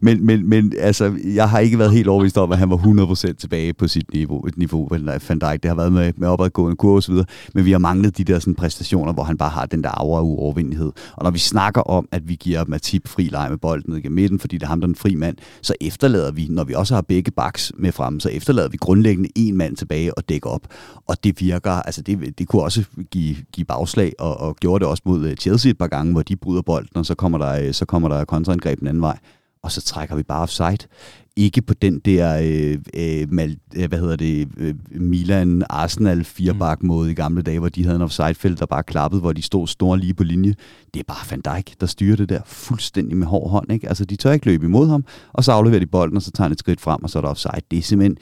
men, 0.01 0.27
men, 0.27 0.49
men 0.49 0.73
altså, 0.79 1.15
jeg 1.25 1.51
har 1.51 1.59
ikke 1.59 1.79
været 1.79 1.93
helt 1.93 2.09
overbevist 2.09 2.39
om, 2.39 2.53
at 2.53 2.59
han 2.59 2.71
var 2.71 2.77
100% 2.77 3.33
tilbage 3.33 3.73
på 3.73 3.89
sit 3.89 4.13
niveau, 4.13 4.47
et 4.47 4.59
niveau 4.59 4.89
Van 5.29 5.39
Dijk. 5.39 5.63
Det 5.63 5.69
har 5.69 5.75
været 5.75 5.93
med, 5.93 6.13
med 6.17 6.29
opadgående 6.29 6.77
kurve 6.77 6.97
osv., 6.97 7.15
men 7.55 7.65
vi 7.65 7.73
har 7.73 7.79
manglet 7.79 8.19
de 8.19 8.25
der 8.25 8.39
sådan, 8.39 8.55
præstationer, 8.55 9.13
hvor 9.13 9.23
han 9.23 9.39
bare 9.39 9.51
har 9.51 9.67
den 9.67 9.85
der 9.85 9.91
aura 9.91 10.19
af 10.19 10.25
uovervindelighed. 10.25 10.93
Og 11.13 11.25
når 11.25 11.31
vi 11.31 11.39
snakker 11.39 11.81
om, 11.81 12.09
at 12.13 12.29
vi 12.29 12.35
giver 12.35 12.65
Matip 12.69 13.09
fri 13.09 13.29
leg 13.33 13.47
med 13.51 13.59
bolden 13.59 13.93
ned 13.93 14.03
gennem 14.03 14.15
midten, 14.15 14.39
fordi 14.39 14.57
det 14.57 14.63
er 14.63 14.69
ham, 14.69 14.81
der 14.81 14.87
er 14.87 14.89
en 14.89 14.95
fri 14.95 15.15
mand, 15.15 15.37
så 15.63 15.75
efterlader 15.81 16.33
vi, 16.33 16.47
når 16.51 16.65
vi 16.65 16.75
også 16.75 16.95
har 16.95 17.03
begge 17.03 17.31
backs 17.31 17.73
med 17.79 17.93
frem, 17.93 18.21
så 18.21 18.29
efterlader 18.29 18.69
vi 18.69 18.77
grundlæggende 18.77 19.29
en 19.35 19.57
mand 19.57 19.77
tilbage 19.77 20.15
og 20.19 20.29
dække 20.29 20.47
op. 20.47 20.67
Og 21.07 21.25
det 21.25 21.41
virker, 21.41 21.71
altså 21.71 22.03
det, 22.03 22.39
det 22.39 22.49
kunne 22.49 22.63
også 22.63 22.85
give, 23.11 23.37
give 23.53 23.65
bagslag, 23.65 24.13
og, 24.19 24.41
og 24.41 24.57
gjorde 24.57 24.83
det 24.83 24.91
også 24.91 25.03
mod 25.07 25.27
øh, 25.27 25.37
Chelsea 25.37 25.71
et 25.71 25.79
par 25.79 25.87
gange, 25.87 26.13
hvor 26.13 26.23
de 26.23 26.37
bryder 26.37 26.63
bolden, 26.63 26.97
og 26.97 27.07
så 27.07 27.15
kommer 27.15 27.39
der, 27.39 27.67
øh, 27.67 27.73
så 27.73 27.85
kommer 27.85 28.09
der 28.09 28.25
kontraangreb 28.43 28.81
den 28.81 28.89
anden 28.89 29.03
vej, 29.03 29.19
og 29.63 29.73
så 29.73 29.81
trækker 29.81 30.17
vi 30.17 30.23
bare 30.23 30.43
offside. 30.43 30.89
Ikke 31.37 31.63
på 31.63 31.75
den 31.75 31.99
der, 31.99 32.41
øh, 32.43 32.79
øh, 32.95 33.33
mal, 33.33 33.57
øh, 33.77 33.89
hvad 33.89 33.99
hedder 33.99 34.17
det, 34.17 34.49
øh, 34.57 34.75
Milan, 34.91 35.63
Arsenal 35.71 36.25
firebak 36.25 36.83
måde 36.83 37.11
i 37.11 37.15
gamle 37.15 37.43
dage, 37.43 37.59
hvor 37.59 37.69
de 37.69 37.85
havde 37.85 37.97
en 37.97 38.03
offside-felt, 38.03 38.59
der 38.59 38.67
bare 38.67 38.83
klappede, 38.83 39.21
hvor 39.21 39.33
de 39.33 39.43
stod 39.43 39.67
store 39.67 39.99
lige 39.99 40.15
på 40.15 40.25
linje. 40.25 40.55
Det 40.95 41.01
er 41.01 41.05
bare 41.09 41.31
Van 41.31 41.41
Dijk, 41.41 41.81
der 41.81 41.87
styrer 41.87 42.17
det 42.17 42.29
der 42.29 42.41
fuldstændig 42.47 43.17
med 43.17 43.27
hård 43.27 43.51
hånd. 43.51 43.73
Ikke? 43.73 43.89
Altså, 43.89 44.05
de 44.05 44.17
tør 44.17 44.33
ikke 44.33 44.47
løbe 44.47 44.67
imod 44.67 44.89
ham, 44.89 45.05
og 45.33 45.45
så 45.45 45.53
afleverer 45.53 45.81
de 45.81 45.87
bolden, 45.87 46.17
og 46.17 46.23
så 46.23 46.31
tager 46.31 46.45
han 46.45 46.53
et 46.53 46.59
skridt 46.59 46.81
frem, 46.81 47.03
og 47.03 47.11
så 47.11 47.19
er 47.19 47.21
der 47.21 47.29
offside. 47.29 47.63
Det 47.71 47.79
er 47.79 47.83
simpelthen 47.83 48.17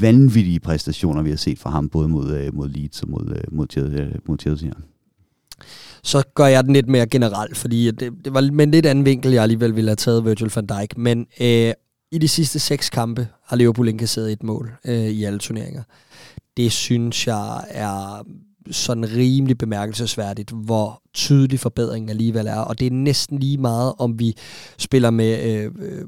vanvittige 0.00 0.60
præstationer, 0.60 1.22
vi 1.22 1.30
har 1.30 1.36
set 1.36 1.58
fra 1.58 1.70
ham, 1.70 1.88
både 1.88 2.08
mod, 2.08 2.34
øh, 2.34 2.54
mod 2.54 2.68
Leeds 2.68 3.02
og 3.02 3.10
mod, 3.10 3.30
øh, 3.36 3.56
mod, 3.56 3.66
Chelsea, 3.70 4.06
mod 4.26 4.38
Chelsea 4.38 4.70
så 6.04 6.22
gør 6.34 6.46
jeg 6.46 6.64
den 6.64 6.72
lidt 6.72 6.88
mere 6.88 7.06
generelt, 7.06 7.56
fordi 7.56 7.90
det, 7.90 8.12
det 8.24 8.34
var 8.34 8.50
med 8.52 8.64
en 8.64 8.70
lidt 8.70 8.86
anden 8.86 9.04
vinkel, 9.04 9.32
jeg 9.32 9.42
alligevel 9.42 9.76
ville 9.76 9.90
have 9.90 9.96
taget 9.96 10.24
Virgil 10.24 10.52
van 10.54 10.66
Dijk. 10.66 10.98
Men 10.98 11.26
øh, 11.40 11.72
i 12.12 12.18
de 12.18 12.28
sidste 12.28 12.58
seks 12.58 12.90
kampe 12.90 13.28
har 13.44 13.56
Liverpool 13.56 13.88
indkasseret 13.88 14.32
et 14.32 14.42
mål 14.42 14.72
øh, 14.84 15.06
i 15.06 15.24
alle 15.24 15.38
turneringer. 15.38 15.82
Det 16.56 16.72
synes 16.72 17.26
jeg 17.26 17.64
er 17.68 18.26
sådan 18.70 19.12
rimelig 19.16 19.58
bemærkelsesværdigt, 19.58 20.50
hvor 20.50 21.02
tydelig 21.14 21.60
forbedringen 21.60 22.08
alligevel 22.08 22.46
er. 22.46 22.58
Og 22.58 22.78
det 22.78 22.86
er 22.86 22.90
næsten 22.90 23.38
lige 23.38 23.58
meget, 23.58 23.92
om 23.98 24.18
vi 24.18 24.36
spiller 24.78 25.10
med 25.10 25.42
øh, 25.44 25.70
øh 25.78 26.02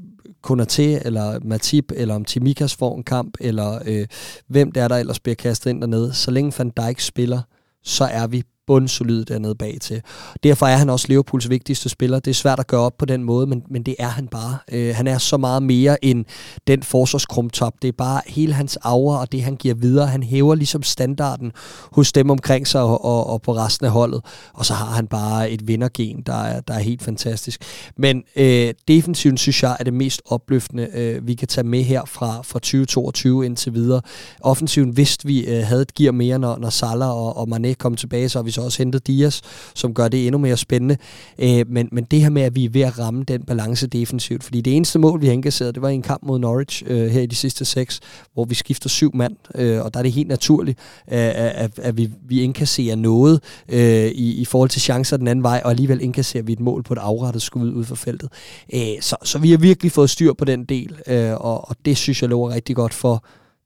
Konaté 0.47 0.81
eller 0.81 1.39
Matip, 1.43 1.91
eller 1.95 2.15
om 2.15 2.25
Timikas 2.25 2.75
får 2.75 2.97
en 2.97 3.03
kamp, 3.03 3.37
eller 3.39 3.79
øh, 3.85 4.07
hvem 4.47 4.71
det 4.71 4.83
er, 4.83 4.87
der 4.87 4.95
ellers 4.95 5.19
bliver 5.19 5.35
kastet 5.35 5.69
ind 5.69 5.81
dernede. 5.81 6.13
Så 6.13 6.31
længe 6.31 6.53
Van 6.57 6.69
Dijk 6.69 6.99
spiller, 6.99 7.41
så 7.83 8.03
er 8.03 8.27
vi 8.27 8.43
bundsolid 8.67 9.25
dernede 9.25 9.55
bag 9.55 9.77
til. 9.81 10.01
Derfor 10.43 10.65
er 10.65 10.77
han 10.77 10.89
også 10.89 11.05
Liverpools 11.07 11.49
vigtigste 11.49 11.89
spiller. 11.89 12.19
Det 12.19 12.31
er 12.31 12.35
svært 12.35 12.59
at 12.59 12.67
gøre 12.67 12.81
op 12.81 12.97
på 12.97 13.05
den 13.05 13.23
måde, 13.23 13.47
men, 13.47 13.63
men 13.69 13.83
det 13.83 13.95
er 13.99 14.07
han 14.07 14.27
bare. 14.27 14.57
Øh, 14.71 14.95
han 14.95 15.07
er 15.07 15.17
så 15.17 15.37
meget 15.37 15.63
mere 15.63 16.05
end 16.05 16.25
den 16.67 16.83
forsvarskrumtop. 16.83 17.73
Det 17.81 17.87
er 17.87 17.91
bare 17.97 18.21
hele 18.27 18.53
hans 18.53 18.77
aura 18.81 19.19
og 19.19 19.31
det, 19.31 19.43
han 19.43 19.55
giver 19.55 19.75
videre. 19.75 20.07
Han 20.07 20.23
hæver 20.23 20.55
ligesom 20.55 20.83
standarden 20.83 21.51
hos 21.91 22.11
dem 22.11 22.29
omkring 22.29 22.67
sig 22.67 22.81
og, 22.81 23.05
og, 23.05 23.27
og 23.27 23.41
på 23.41 23.55
resten 23.55 23.85
af 23.85 23.91
holdet. 23.91 24.21
Og 24.53 24.65
så 24.65 24.73
har 24.73 24.85
han 24.85 25.07
bare 25.07 25.51
et 25.51 25.67
vindergen, 25.67 26.21
der 26.25 26.43
er, 26.43 26.61
der 26.61 26.73
er 26.73 26.79
helt 26.79 27.03
fantastisk. 27.03 27.61
Men 27.97 28.23
øh, 28.35 28.73
defensiven, 28.87 29.37
synes 29.37 29.63
jeg, 29.63 29.77
er 29.79 29.83
det 29.83 29.93
mest 29.93 30.21
opløftende, 30.25 30.89
øh, 30.93 31.27
vi 31.27 31.33
kan 31.33 31.47
tage 31.47 31.67
med 31.67 31.83
her 31.83 32.05
fra, 32.05 32.41
fra 32.41 32.59
2022 32.59 33.45
indtil 33.45 33.73
videre. 33.73 34.01
Offensiven 34.41 34.97
vidste 34.97 35.27
vi 35.27 35.45
øh, 35.45 35.63
havde 35.63 35.81
et 35.81 35.93
gear 35.93 36.11
mere, 36.11 36.39
når, 36.39 36.57
når 36.57 36.69
Salah 36.69 37.09
og, 37.09 37.37
og 37.37 37.47
Mané 37.55 37.73
kom 37.73 37.95
tilbage, 37.95 38.29
så 38.29 38.41
vi 38.41 38.51
så 38.57 38.65
også 38.65 38.83
hentet 38.83 39.07
Dias, 39.07 39.41
som 39.75 39.93
gør 39.93 40.07
det 40.07 40.27
endnu 40.27 40.37
mere 40.37 40.57
spændende. 40.57 40.97
Øh, 41.39 41.65
men, 41.67 41.89
men 41.91 42.03
det 42.03 42.21
her 42.21 42.29
med, 42.29 42.41
at 42.41 42.55
vi 42.55 42.65
er 42.65 42.69
ved 42.69 42.81
at 42.81 42.99
ramme 42.99 43.23
den 43.23 43.43
balance 43.43 43.87
defensivt, 43.87 44.43
fordi 44.43 44.61
det 44.61 44.75
eneste 44.75 44.99
mål, 44.99 45.21
vi 45.21 45.25
har 45.25 45.33
indkasseret, 45.33 45.75
det 45.75 45.81
var 45.81 45.89
i 45.89 45.95
en 45.95 46.01
kamp 46.01 46.23
mod 46.23 46.39
Norwich 46.39 46.83
øh, 46.87 47.09
her 47.09 47.21
i 47.21 47.25
de 47.25 47.35
sidste 47.35 47.65
seks, 47.65 47.99
hvor 48.33 48.45
vi 48.45 48.55
skifter 48.55 48.89
syv 48.89 49.15
mand, 49.15 49.35
øh, 49.55 49.81
og 49.81 49.93
der 49.93 49.99
er 49.99 50.03
det 50.03 50.11
helt 50.11 50.27
naturligt, 50.27 50.79
øh, 51.11 51.17
at, 51.35 51.79
at 51.79 51.97
vi, 51.97 52.09
vi 52.27 52.41
indkasserer 52.41 52.95
noget 52.95 53.43
øh, 53.69 54.05
i, 54.05 54.41
i 54.41 54.45
forhold 54.45 54.69
til 54.69 54.81
chancer 54.81 55.17
den 55.17 55.27
anden 55.27 55.43
vej, 55.43 55.61
og 55.63 55.69
alligevel 55.69 56.01
indkasserer 56.01 56.43
vi 56.43 56.53
et 56.53 56.59
mål 56.59 56.83
på 56.83 56.93
et 56.93 56.97
afrettet 56.97 57.41
skud 57.41 57.73
ud 57.73 57.83
for 57.83 57.95
feltet. 57.95 58.29
Øh, 58.73 58.79
så, 59.01 59.15
så 59.23 59.39
vi 59.39 59.51
har 59.51 59.57
virkelig 59.57 59.91
fået 59.91 60.09
styr 60.09 60.33
på 60.33 60.45
den 60.45 60.65
del, 60.65 60.95
øh, 61.07 61.31
og, 61.31 61.69
og 61.69 61.75
det 61.85 61.97
synes 61.97 62.21
jeg 62.21 62.29
lover 62.29 62.49
rigtig 62.53 62.75
godt 62.75 62.93
for 62.93 63.25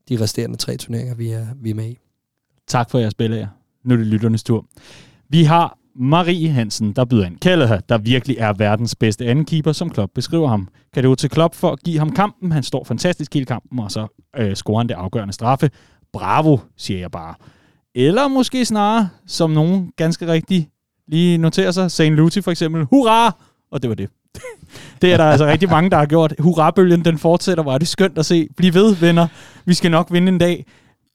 de 0.09 0.21
resterende 0.21 0.57
tre 0.57 0.77
turneringer, 0.77 1.15
vi 1.15 1.29
er, 1.29 1.47
vi 1.61 1.69
er 1.69 1.75
med 1.75 1.89
i. 1.89 1.97
Tak 2.67 2.89
for 2.91 2.99
jeres 2.99 3.13
billeder. 3.13 3.47
Nu 3.83 3.93
er 3.93 3.97
det 3.97 4.07
lytternes 4.07 4.43
tur. 4.43 4.65
Vi 5.29 5.43
har 5.43 5.77
Marie 5.95 6.49
Hansen, 6.49 6.93
der 6.93 7.05
byder 7.05 7.25
ind. 7.25 7.67
her, 7.67 7.79
der 7.79 7.97
virkelig 7.97 8.37
er 8.39 8.53
verdens 8.53 8.95
bedste 8.95 9.25
andenkeeper, 9.25 9.71
som 9.71 9.89
Klopp 9.89 10.13
beskriver 10.13 10.47
ham. 10.47 10.67
Kan 10.93 11.03
det 11.03 11.09
jo 11.09 11.15
til 11.15 11.29
Klopp 11.29 11.55
for 11.55 11.71
at 11.71 11.83
give 11.83 11.99
ham 11.99 12.11
kampen. 12.11 12.51
Han 12.51 12.63
står 12.63 12.83
fantastisk 12.83 13.33
hele 13.33 13.45
kampen, 13.45 13.79
og 13.79 13.91
så 13.91 14.07
øh, 14.37 14.55
scorer 14.55 14.77
han 14.77 14.89
det 14.89 14.93
afgørende 14.93 15.33
straffe. 15.33 15.69
Bravo, 16.13 16.57
siger 16.77 16.99
jeg 16.99 17.11
bare. 17.11 17.35
Eller 17.95 18.27
måske 18.27 18.65
snarere, 18.65 19.09
som 19.27 19.49
nogen 19.51 19.91
ganske 19.97 20.27
rigtigt 20.27 20.69
lige 21.07 21.37
noterer 21.37 21.71
sig, 21.71 21.91
St. 21.91 22.01
Lucy 22.01 22.39
for 22.39 22.51
eksempel. 22.51 22.83
Hurra! 22.83 23.35
Og 23.71 23.81
det 23.81 23.89
var 23.89 23.95
det. 23.95 24.09
det 25.01 25.13
er 25.13 25.17
der 25.17 25.25
altså 25.25 25.45
rigtig 25.45 25.69
mange, 25.69 25.89
der 25.89 25.97
har 25.97 26.05
gjort. 26.05 26.33
Hurra-bølgen, 26.39 27.05
den 27.05 27.17
fortsætter. 27.17 27.63
Var 27.63 27.77
det 27.77 27.87
skønt 27.87 28.17
at 28.17 28.25
se. 28.25 28.47
Bliv 28.57 28.73
ved, 28.73 28.95
venner. 28.95 29.27
Vi 29.65 29.73
skal 29.73 29.91
nok 29.91 30.07
vinde 30.11 30.27
en 30.27 30.37
dag. 30.37 30.65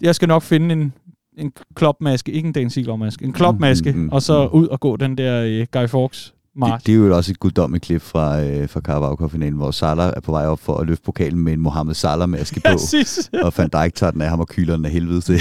Jeg 0.03 0.15
skal 0.15 0.29
nok 0.29 0.43
finde 0.43 0.73
en 0.73 0.93
en 1.37 1.53
klopmaske, 1.75 2.33
ikke 2.33 2.47
en 2.47 2.53
Dan 2.53 2.71
Sigler-maske, 2.71 3.25
en 3.25 3.33
klopmaske, 3.33 3.93
mm, 3.93 3.99
mm, 3.99 4.05
mm, 4.05 4.11
og 4.13 4.23
så 4.23 4.47
ud 4.47 4.67
og 4.67 4.81
gå 4.81 4.97
den 4.97 5.19
der 5.19 5.61
uh, 5.61 5.67
Guy 5.73 5.87
Fawkes 5.89 6.35
march. 6.57 6.73
Det, 6.73 6.87
det, 6.87 6.93
er 6.93 6.97
jo 6.97 7.17
også 7.17 7.33
et 7.33 7.41
guddommeligt 7.41 7.85
klip 7.85 8.03
fra, 8.03 8.45
uh, 8.45 8.69
fra 8.69 8.81
Carabao-finalen, 8.81 9.57
hvor 9.57 9.71
Salah 9.71 10.13
er 10.17 10.21
på 10.21 10.33
vej 10.33 10.47
op 10.47 10.61
for 10.61 10.77
at 10.77 10.87
løfte 10.87 11.05
pokalen 11.05 11.41
med 11.41 11.53
en 11.53 11.61
Mohamed 11.61 11.95
Salah-maske 11.95 12.61
på, 12.61 12.73
og 13.47 13.53
Van 13.57 13.69
Dijk 13.69 13.95
tager 13.95 14.11
den 14.11 14.21
af 14.21 14.29
ham 14.29 14.41
og 14.41 14.49
kyler 14.49 14.77
den 14.77 14.85
af 14.85 14.91
helvede 14.91 15.21
til. 15.21 15.41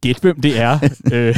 Gæt 0.00 0.18
hvem 0.20 0.40
det 0.40 0.60
er. 0.60 0.78
Øh. 1.12 1.36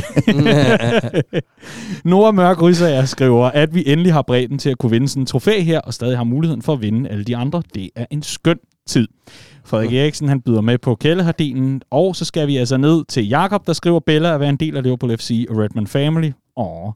Nora 2.10 2.32
Mørk 2.32 2.62
Rysager 2.62 3.04
skriver, 3.04 3.46
at 3.46 3.74
vi 3.74 3.82
endelig 3.86 4.12
har 4.12 4.22
bredden 4.22 4.58
til 4.58 4.70
at 4.70 4.78
kunne 4.78 4.90
vinde 4.90 5.08
sådan 5.08 5.22
en 5.22 5.26
trofæ 5.26 5.60
her, 5.60 5.80
og 5.80 5.94
stadig 5.94 6.16
har 6.16 6.24
muligheden 6.24 6.62
for 6.62 6.72
at 6.72 6.82
vinde 6.82 7.08
alle 7.10 7.24
de 7.24 7.36
andre. 7.36 7.62
Det 7.74 7.90
er 7.96 8.06
en 8.10 8.22
skøn 8.22 8.58
tid. 8.86 9.08
Frederik 9.66 9.92
Eriksen, 9.92 10.28
han 10.28 10.40
byder 10.40 10.60
med 10.60 10.78
på 10.78 10.94
kældehardinen, 10.94 11.82
og 11.90 12.16
så 12.16 12.24
skal 12.24 12.46
vi 12.46 12.56
altså 12.56 12.76
ned 12.76 13.04
til 13.04 13.28
Jakob, 13.28 13.66
der 13.66 13.72
skriver 13.72 14.00
Bella 14.00 14.34
at 14.34 14.40
være 14.40 14.48
en 14.48 14.56
del 14.56 14.76
af 14.76 14.82
Liverpool 14.82 15.16
FC 15.16 15.46
og 15.50 15.56
Redman 15.58 15.86
Family. 15.86 16.30
Åh. 16.56 16.92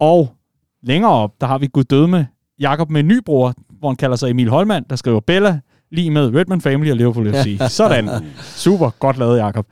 Og 0.00 0.34
længere 0.82 1.12
op, 1.12 1.30
der 1.40 1.46
har 1.46 1.58
vi 1.58 1.66
Gud 1.66 1.84
døde 1.84 2.08
med 2.08 2.24
Jakob 2.60 2.90
med 2.90 3.00
en 3.00 3.08
ny 3.08 3.18
bror, 3.26 3.54
hvor 3.78 3.88
han 3.88 3.96
kalder 3.96 4.16
sig 4.16 4.30
Emil 4.30 4.48
Holmand, 4.48 4.84
der 4.90 4.96
skriver 4.96 5.20
Bella 5.20 5.60
lige 5.90 6.10
med 6.10 6.34
Redman 6.34 6.60
Family 6.60 6.90
og 6.90 6.96
Liverpool 6.96 7.32
FC. 7.32 7.60
Sådan. 7.68 8.08
Super. 8.40 8.90
Godt 8.98 9.18
lavet, 9.18 9.38
Jakob. 9.38 9.66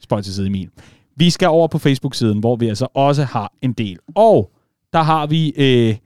Spøj 0.00 0.22
til 0.22 0.34
side 0.34 0.46
Emil. 0.46 0.68
Vi 1.16 1.30
skal 1.30 1.48
over 1.48 1.68
på 1.68 1.78
Facebook-siden, 1.78 2.38
hvor 2.38 2.56
vi 2.56 2.68
altså 2.68 2.86
også 2.94 3.24
har 3.24 3.52
en 3.62 3.72
del. 3.72 3.98
Og 4.14 4.50
der 4.92 5.02
har 5.02 5.26
vi 5.26 5.52
øh, 5.56 5.96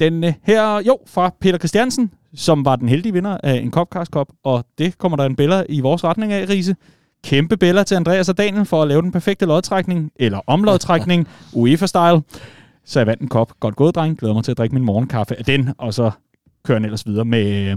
den 0.00 0.24
her, 0.42 0.82
jo, 0.86 0.98
fra 1.06 1.34
Peter 1.40 1.58
Christiansen, 1.58 2.10
som 2.34 2.64
var 2.64 2.76
den 2.76 2.88
heldige 2.88 3.12
vinder 3.12 3.38
af 3.42 3.54
en 3.54 3.70
Copcast 3.70 4.10
Cup, 4.10 4.28
og 4.44 4.64
det 4.78 4.98
kommer 4.98 5.16
der 5.16 5.24
en 5.24 5.36
bæller 5.36 5.64
i 5.68 5.80
vores 5.80 6.04
retning 6.04 6.32
af, 6.32 6.48
Riese. 6.48 6.76
Kæmpe 7.24 7.56
bæller 7.56 7.82
til 7.82 7.94
Andreas 7.94 8.28
og 8.28 8.38
Daniel 8.38 8.64
for 8.64 8.82
at 8.82 8.88
lave 8.88 9.02
den 9.02 9.12
perfekte 9.12 9.46
lodtrækning, 9.46 10.10
eller 10.16 10.40
omlodtrækning, 10.46 11.28
UEFA-style. 11.56 12.20
Så 12.84 13.00
jeg 13.00 13.06
vandt 13.06 13.22
en 13.22 13.28
kop. 13.28 13.52
Godt 13.60 13.76
gået, 13.76 13.94
dreng. 13.94 14.18
Glæder 14.18 14.34
mig 14.34 14.44
til 14.44 14.50
at 14.50 14.58
drikke 14.58 14.74
min 14.74 14.84
morgenkaffe 14.84 15.38
af 15.38 15.44
den, 15.44 15.74
og 15.78 15.94
så 15.94 16.10
kører 16.64 16.78
den 16.78 16.84
ellers 16.84 17.06
videre 17.06 17.24
med, 17.24 17.76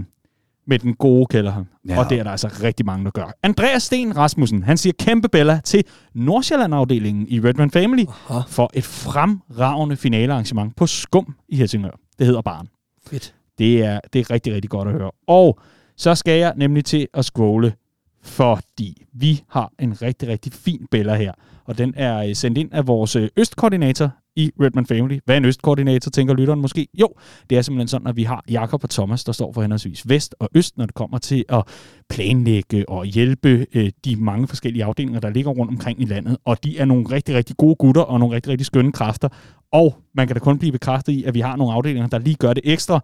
med 0.66 0.78
den 0.78 0.94
gode 0.94 1.26
kælder. 1.26 1.64
Ja. 1.88 1.98
Og 1.98 2.10
det 2.10 2.18
er 2.18 2.22
der 2.22 2.30
altså 2.30 2.48
rigtig 2.62 2.86
mange, 2.86 3.04
der 3.04 3.10
gør. 3.10 3.32
Andreas 3.42 3.82
Sten 3.82 4.16
Rasmussen, 4.16 4.62
han 4.62 4.76
siger 4.76 4.92
kæmpe 4.98 5.28
bella 5.28 5.60
til 5.64 5.84
Nordsjælland-afdelingen 6.14 7.26
i 7.28 7.40
Redman 7.40 7.70
Family 7.70 8.04
Aha. 8.28 8.40
for 8.48 8.70
et 8.74 8.84
fremragende 8.84 9.96
finalearrangement 9.96 10.76
på 10.76 10.86
Skum 10.86 11.34
i 11.48 11.56
Helsingør. 11.56 11.98
Det 12.22 12.26
hedder 12.26 12.42
Barn. 12.42 12.68
Fedt. 13.06 13.34
Det 13.58 13.84
er, 13.84 14.00
det 14.12 14.20
er 14.20 14.30
rigtig, 14.30 14.54
rigtig 14.54 14.70
godt 14.70 14.88
at 14.88 14.94
høre. 14.94 15.10
Og 15.26 15.58
så 15.96 16.14
skal 16.14 16.38
jeg 16.38 16.52
nemlig 16.56 16.84
til 16.84 17.08
at 17.14 17.24
scrolle, 17.24 17.74
fordi 18.22 19.06
vi 19.12 19.42
har 19.48 19.72
en 19.78 20.02
rigtig, 20.02 20.28
rigtig 20.28 20.52
fin 20.52 20.86
bæller 20.90 21.14
her. 21.14 21.32
Og 21.64 21.78
den 21.78 21.94
er 21.96 22.18
øh, 22.18 22.34
sendt 22.34 22.58
ind 22.58 22.72
af 22.72 22.86
vores 22.86 23.16
øh, 23.16 23.28
østkoordinator 23.36 24.10
i 24.36 24.50
Redman 24.60 24.86
Family. 24.86 25.18
Hvad 25.24 25.34
er 25.34 25.36
en 25.36 25.44
østkoordinator, 25.44 26.10
tænker 26.10 26.34
lytteren 26.34 26.60
måske? 26.60 26.88
Jo, 26.94 27.08
det 27.50 27.58
er 27.58 27.62
simpelthen 27.62 27.88
sådan, 27.88 28.06
at 28.06 28.16
vi 28.16 28.22
har 28.22 28.44
Jakob 28.50 28.84
og 28.84 28.90
Thomas, 28.90 29.24
der 29.24 29.32
står 29.32 29.52
for 29.52 29.60
henholdsvis 29.60 30.08
vest 30.08 30.34
og 30.40 30.48
øst, 30.54 30.78
når 30.78 30.86
det 30.86 30.94
kommer 30.94 31.18
til 31.18 31.44
at 31.48 31.62
planlægge 32.10 32.88
og 32.88 33.04
hjælpe 33.04 33.66
øh, 33.74 33.90
de 34.04 34.16
mange 34.16 34.48
forskellige 34.48 34.84
afdelinger, 34.84 35.20
der 35.20 35.30
ligger 35.30 35.50
rundt 35.50 35.70
omkring 35.72 36.02
i 36.02 36.04
landet. 36.04 36.36
Og 36.44 36.64
de 36.64 36.78
er 36.78 36.84
nogle 36.84 37.04
rigtig, 37.10 37.34
rigtig 37.34 37.56
gode 37.56 37.74
gutter 37.74 38.02
og 38.02 38.20
nogle 38.20 38.34
rigtig, 38.34 38.50
rigtig 38.50 38.66
skønne 38.66 38.92
kræfter. 38.92 39.28
Og 39.72 39.96
man 40.14 40.26
kan 40.26 40.36
da 40.36 40.40
kun 40.40 40.58
blive 40.58 40.72
bekræftet 40.72 41.12
i, 41.12 41.24
at 41.24 41.34
vi 41.34 41.40
har 41.40 41.56
nogle 41.56 41.74
afdelinger, 41.74 42.08
der 42.08 42.18
lige 42.18 42.36
gør 42.36 42.52
det 42.52 42.62
ekstra. 42.64 43.00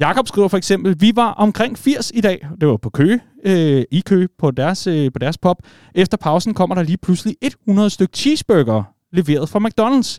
Jakob 0.00 0.28
skriver 0.28 0.48
for 0.48 0.56
eksempel, 0.56 0.96
vi 1.00 1.12
var 1.14 1.30
omkring 1.32 1.78
80 1.78 2.12
i 2.14 2.20
dag. 2.20 2.48
Det 2.60 2.68
var 2.68 2.76
på 2.76 2.90
Køge, 2.90 3.20
øh, 3.44 3.84
i 3.90 4.02
Køge 4.06 4.28
på 4.38 4.50
deres, 4.50 4.86
øh, 4.86 5.12
på 5.12 5.18
deres 5.18 5.38
pop. 5.38 5.56
Efter 5.94 6.16
pausen 6.16 6.54
kommer 6.54 6.74
der 6.74 6.82
lige 6.82 6.96
pludselig 6.96 7.36
100 7.42 7.90
styk 7.90 8.14
cheeseburger 8.14 8.82
leveret 9.12 9.48
fra 9.48 9.58
McDonald's. 9.58 10.18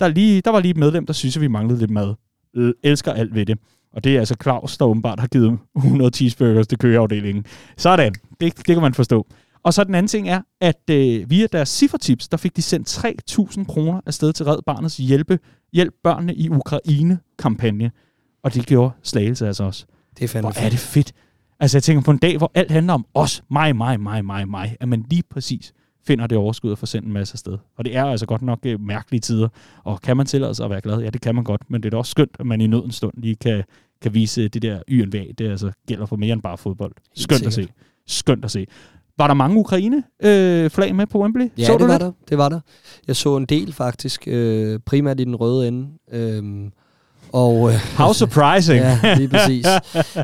Der, 0.00 0.08
lige, 0.08 0.40
der 0.40 0.50
var 0.50 0.60
lige 0.60 0.70
et 0.70 0.76
medlem, 0.76 1.06
der 1.06 1.12
synes, 1.12 1.36
at 1.36 1.40
vi 1.40 1.48
manglede 1.48 1.78
lidt 1.78 1.90
mad. 1.90 2.14
Øh, 2.56 2.72
elsker 2.84 3.12
alt 3.12 3.34
ved 3.34 3.46
det. 3.46 3.58
Og 3.92 4.04
det 4.04 4.14
er 4.14 4.18
altså 4.18 4.36
Claus, 4.42 4.78
der 4.78 4.84
åbenbart 4.84 5.20
har 5.20 5.26
givet 5.26 5.58
100 5.76 6.10
cheeseburgers 6.10 6.66
til 6.66 6.78
køgeafdelingen. 6.78 7.44
Sådan, 7.76 8.14
det, 8.40 8.56
det 8.56 8.66
kan 8.66 8.80
man 8.80 8.94
forstå. 8.94 9.26
Og 9.62 9.74
så 9.74 9.84
den 9.84 9.94
anden 9.94 10.08
ting 10.08 10.28
er, 10.28 10.40
at 10.60 10.90
øh, 10.90 11.30
via 11.30 11.46
deres 11.52 11.68
siffertips, 11.68 12.28
der 12.28 12.36
fik 12.36 12.56
de 12.56 12.62
sendt 12.62 13.04
3.000 13.58 13.64
kroner 13.64 14.00
afsted 14.06 14.32
til 14.32 14.46
Red 14.46 14.58
Barnets 14.66 14.96
hjælpe, 14.96 15.38
hjælp 15.72 15.94
børnene 16.04 16.34
i 16.34 16.48
Ukraine-kampagne. 16.48 17.90
Og 18.42 18.54
det 18.54 18.66
gjorde 18.66 18.90
Slagelse 19.02 19.46
altså 19.46 19.64
også. 19.64 19.84
Det 20.18 20.24
er 20.24 20.28
fandme 20.28 20.50
Hvor 20.52 20.60
er 20.60 20.68
det 20.68 20.78
fedt. 20.78 21.12
Altså 21.60 21.76
jeg 21.78 21.82
tænker 21.82 22.02
på 22.02 22.10
en 22.10 22.18
dag, 22.18 22.38
hvor 22.38 22.50
alt 22.54 22.70
handler 22.70 22.92
om 22.92 23.06
os, 23.14 23.42
mig, 23.50 23.76
mig, 23.76 24.00
mig, 24.00 24.24
mig, 24.24 24.48
mig, 24.48 24.76
at 24.80 24.88
man 24.88 25.04
lige 25.10 25.22
præcis 25.30 25.72
finder 26.06 26.26
det 26.26 26.38
overskud 26.38 26.70
og 26.70 26.78
får 26.78 26.86
sendt 26.86 27.06
en 27.06 27.12
masse 27.12 27.34
afsted. 27.34 27.58
Og 27.76 27.84
det 27.84 27.96
er 27.96 28.04
altså 28.04 28.26
godt 28.26 28.42
nok 28.42 28.58
øh, 28.66 28.80
mærkelige 28.80 29.20
tider. 29.20 29.48
Og 29.84 30.00
kan 30.00 30.16
man 30.16 30.26
tillade 30.26 30.54
sig 30.54 30.64
at 30.64 30.70
være 30.70 30.80
glad? 30.80 31.00
Ja, 31.00 31.10
det 31.10 31.20
kan 31.20 31.34
man 31.34 31.44
godt. 31.44 31.62
Men 31.68 31.82
det 31.82 31.86
er 31.86 31.90
da 31.90 31.96
også 31.96 32.10
skønt, 32.10 32.36
at 32.38 32.46
man 32.46 32.60
i 32.60 32.66
nødens 32.66 32.94
stund 32.94 33.12
lige 33.16 33.36
kan, 33.36 33.64
kan 34.02 34.14
vise 34.14 34.48
det 34.48 34.62
der 34.62 34.82
YNVA. 34.88 35.24
Det 35.38 35.50
altså 35.50 35.72
gælder 35.86 36.06
for 36.06 36.16
mere 36.16 36.32
end 36.32 36.42
bare 36.42 36.58
fodbold. 36.58 36.92
Skønt 37.14 37.46
at 37.46 37.52
se. 37.52 37.68
Skønt 38.06 38.44
at 38.44 38.50
se. 38.50 38.66
Var 39.18 39.26
der 39.26 39.34
mange 39.34 39.56
Ukraine-flag 39.56 40.94
med 40.94 41.06
på 41.06 41.22
Wembley? 41.22 41.50
Ja, 41.58 41.64
så 41.64 41.72
det 41.72 41.80
du 41.80 41.86
var 41.86 41.92
det? 41.92 42.00
der. 42.00 42.12
Det 42.28 42.38
var 42.38 42.48
der. 42.48 42.60
Jeg 43.06 43.16
så 43.16 43.36
en 43.36 43.46
del 43.46 43.72
faktisk, 43.72 44.24
øh, 44.26 44.80
primært 44.86 45.20
i 45.20 45.24
den 45.24 45.36
røde 45.36 45.68
ende. 45.68 45.88
Øhm, 46.12 46.72
og, 47.32 47.72
øh, 47.72 47.74
How 47.96 48.12
surprising. 48.12 48.80
ja, 48.84 49.14
lige 49.16 49.28
præcis. 49.38 49.66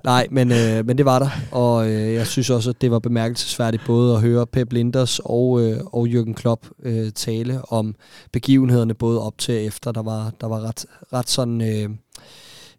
Nej, 0.04 0.26
men, 0.30 0.52
øh, 0.52 0.86
men 0.86 0.98
det 0.98 1.04
var 1.04 1.18
der, 1.18 1.30
og 1.50 1.90
øh, 1.90 2.14
jeg 2.14 2.26
synes 2.26 2.50
også, 2.50 2.70
at 2.70 2.80
det 2.80 2.90
var 2.90 2.98
bemærkelsesværdigt 2.98 3.82
både 3.86 4.14
at 4.14 4.20
høre 4.20 4.46
Pep 4.46 4.72
Linders 4.72 5.20
og, 5.24 5.62
øh, 5.62 5.80
og 5.92 6.06
Jürgen 6.06 6.32
Klopp 6.32 6.66
øh, 6.82 7.12
tale 7.12 7.60
om 7.68 7.94
begivenhederne 8.32 8.94
både 8.94 9.22
op 9.22 9.38
til 9.38 9.54
og 9.54 9.62
efter. 9.62 9.92
Der 9.92 10.02
var, 10.02 10.32
der 10.40 10.46
var 10.46 10.60
ret, 10.60 10.86
ret 11.12 11.30
sådan... 11.30 11.60
Øh, 11.60 11.90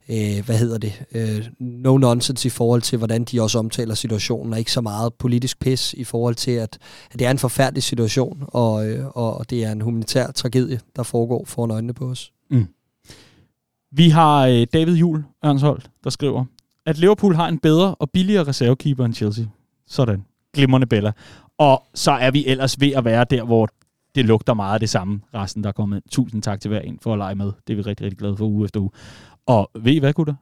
øh, 0.10 0.46
hvad 0.46 0.58
hedder 0.58 0.78
det, 0.78 0.94
øh, 1.12 1.48
no 1.60 1.98
nonsense 1.98 2.48
i 2.48 2.50
forhold 2.50 2.82
til, 2.82 2.98
hvordan 2.98 3.24
de 3.24 3.42
også 3.42 3.60
omtaler 3.60 3.96
situationen, 3.96 4.54
og 4.54 4.60
ikke 4.60 4.72
så 4.72 4.82
meget 4.82 5.14
politisk 5.14 5.60
pis 5.60 5.94
i 5.94 6.04
forhold 6.04 6.36
til, 6.36 6.52
at, 6.52 6.78
at 7.12 7.20
det 7.20 7.28
er 7.28 7.32
en 7.32 7.38
forfærdelig 7.38 7.84
situation, 7.84 8.44
og, 8.48 8.88
øh, 8.88 9.06
og 9.08 9.50
det 9.50 9.64
er 9.64 9.72
en 9.72 9.82
humanitær 9.82 10.32
tragedie, 10.32 10.80
der 10.96 11.04
foregår 11.04 11.46
foran 11.46 11.72
øjnene 11.72 11.94
på 11.94 12.06
os. 12.06 12.32
Vi 13.92 14.10
har 14.10 14.48
øh, 14.48 14.68
David 14.74 14.96
Jul 14.96 15.24
Ørnsholdt, 15.46 15.92
der 16.04 16.10
skriver, 16.10 16.46
at 16.86 16.98
Liverpool 16.98 17.36
har 17.36 17.48
en 17.48 17.60
bedre 17.60 17.96
og 17.96 18.10
billigere 18.12 18.44
reservekeeper 18.48 19.06
end 19.06 19.14
Chelsea. 19.14 19.46
Sådan. 19.88 20.26
Glimrende 20.54 20.88
Bella. 20.88 21.12
Og 21.58 21.84
så 21.94 22.12
er 22.12 22.32
vi 22.32 22.46
ellers 22.48 22.80
ved 22.80 22.92
at 22.92 23.06
være 23.06 23.26
der, 23.30 23.44
hvor 23.44 23.70
det 24.16 24.26
lugter 24.26 24.54
meget 24.54 24.74
af 24.74 24.80
det 24.80 24.90
samme. 24.90 25.22
Resten, 25.34 25.64
der 25.64 25.70
er 25.70 25.74
kommet. 25.74 26.04
Tusind 26.12 26.42
tak 26.42 26.62
til 26.62 26.70
hver 26.70 26.80
en 26.80 27.00
for 27.02 27.14
at 27.14 27.18
lege 27.18 27.36
med. 27.36 27.52
Det 27.68 27.74
er 27.74 27.76
vi 27.76 27.82
rigtig, 27.82 28.04
rigtig 28.04 28.18
glade 28.18 28.38
for 28.38 28.46
uge 28.46 28.66
efter 28.66 28.80
uge. 28.80 28.90
Og 29.46 29.72
ved 29.80 29.94
I 29.94 30.00
hvad, 30.00 30.14
gutter? 30.14 30.34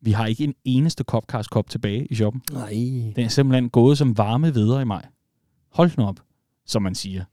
Vi 0.00 0.12
har 0.12 0.26
ikke 0.26 0.44
en 0.44 0.54
eneste 0.64 1.04
Copcast 1.04 1.50
tilbage 1.68 2.06
i 2.06 2.14
shoppen. 2.14 2.42
Nej. 2.52 2.70
Den 3.16 3.24
er 3.24 3.28
simpelthen 3.28 3.70
gået 3.70 3.98
som 3.98 4.18
varme 4.18 4.54
videre 4.54 4.82
i 4.82 4.84
maj. 4.84 5.06
Hold 5.72 5.90
nu 5.98 6.04
op, 6.04 6.20
som 6.66 6.82
man 6.82 6.94
siger. 6.94 7.24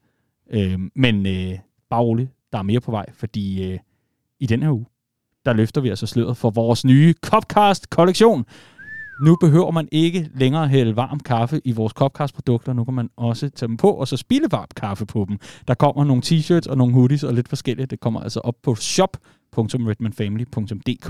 Øh, 0.49 0.79
men 0.95 1.25
øh, 1.25 1.59
bare 1.89 2.01
roligt, 2.01 2.29
der 2.51 2.57
er 2.57 2.63
mere 2.63 2.79
på 2.79 2.91
vej, 2.91 3.05
fordi 3.13 3.71
øh, 3.71 3.79
i 4.39 4.45
den 4.45 4.63
her 4.63 4.71
uge, 4.71 4.85
der 5.45 5.53
løfter 5.53 5.81
vi 5.81 5.89
altså 5.89 6.07
sløret 6.07 6.37
for 6.37 6.49
vores 6.49 6.85
nye 6.85 7.13
Copcast-kollektion. 7.25 8.45
Nu 9.21 9.35
behøver 9.35 9.71
man 9.71 9.87
ikke 9.91 10.29
længere 10.35 10.67
hælde 10.67 10.95
varm 10.95 11.19
kaffe 11.19 11.61
i 11.65 11.71
vores 11.71 11.93
Copcast-produkter. 11.93 12.73
Nu 12.73 12.83
kan 12.83 12.93
man 12.93 13.09
også 13.17 13.49
tage 13.49 13.67
dem 13.67 13.77
på, 13.77 13.91
og 13.91 14.07
så 14.07 14.17
spille 14.17 14.47
varm 14.51 14.67
kaffe 14.75 15.05
på 15.05 15.25
dem. 15.29 15.37
Der 15.67 15.73
kommer 15.73 16.03
nogle 16.03 16.21
t-shirts 16.25 16.69
og 16.69 16.77
nogle 16.77 16.93
hoodies 16.93 17.23
og 17.23 17.33
lidt 17.33 17.49
forskelligt. 17.49 17.91
Det 17.91 17.99
kommer 17.99 18.19
altså 18.19 18.39
op 18.39 18.55
på 18.63 18.75
shop.redmanfamily.dk 18.75 21.09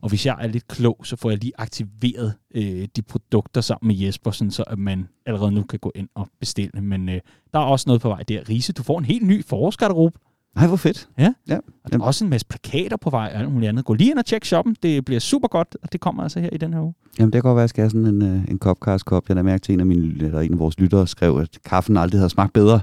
Og 0.00 0.08
hvis 0.08 0.26
jeg 0.26 0.36
er 0.40 0.46
lidt 0.46 0.68
klog, 0.68 1.00
så 1.04 1.16
får 1.16 1.30
jeg 1.30 1.38
lige 1.38 1.52
aktiveret 1.58 2.34
øh, 2.54 2.88
de 2.96 3.02
produkter 3.02 3.60
sammen 3.60 3.88
med 3.88 3.96
Jesper, 3.96 4.30
sådan 4.30 4.50
så 4.50 4.64
at 4.66 4.78
man 4.78 5.08
allerede 5.26 5.52
nu 5.52 5.62
kan 5.62 5.78
gå 5.78 5.92
ind 5.94 6.08
og 6.14 6.28
bestille. 6.40 6.80
Men 6.80 7.08
øh, 7.08 7.20
der 7.52 7.58
er 7.58 7.64
også 7.64 7.84
noget 7.86 8.02
på 8.02 8.08
vej 8.08 8.22
der. 8.28 8.48
Rise, 8.48 8.72
du 8.72 8.82
får 8.82 8.98
en 8.98 9.04
helt 9.04 9.26
ny 9.26 9.44
forårsgarderobe. 9.44 10.18
Nej, 10.56 10.66
hvor 10.66 10.76
fedt. 10.76 11.08
Ja. 11.18 11.32
ja. 11.48 11.56
Og 11.84 11.92
der 11.92 11.98
er 11.98 12.02
også 12.02 12.24
en 12.24 12.30
masse 12.30 12.46
plakater 12.46 12.96
på 12.96 13.10
vej 13.10 13.30
og 13.34 13.40
alt 13.40 13.52
muligt 13.52 13.68
andet. 13.68 13.84
Gå 13.84 13.94
lige 13.94 14.10
ind 14.10 14.18
og 14.18 14.26
tjek 14.26 14.44
shoppen. 14.44 14.76
Det 14.82 15.04
bliver 15.04 15.20
super 15.20 15.48
godt, 15.48 15.76
og 15.82 15.92
det 15.92 16.00
kommer 16.00 16.22
altså 16.22 16.40
her 16.40 16.48
i 16.52 16.56
den 16.56 16.72
her 16.72 16.80
uge. 16.80 16.94
Jamen, 17.18 17.32
det 17.32 17.42
kan 17.42 17.42
godt 17.42 17.56
være, 17.56 17.62
at 17.62 17.64
jeg 17.64 17.68
skal 17.68 17.82
have 17.82 17.90
sådan 17.90 18.06
en, 18.06 18.22
øh, 18.22 18.44
en 18.48 18.58
Copcast 18.58 19.04
kop. 19.04 19.28
Jeg 19.28 19.36
har 19.36 19.42
mærke 19.42 19.62
til, 19.62 19.72
en 19.72 19.80
af, 19.80 19.86
mine, 19.86 20.24
eller 20.24 20.40
en 20.40 20.52
af 20.52 20.58
vores 20.58 20.78
lyttere 20.80 21.06
skrev, 21.06 21.38
at 21.38 21.48
kaffen 21.64 21.96
aldrig 21.96 22.20
har 22.20 22.28
smagt 22.28 22.52
bedre. 22.52 22.80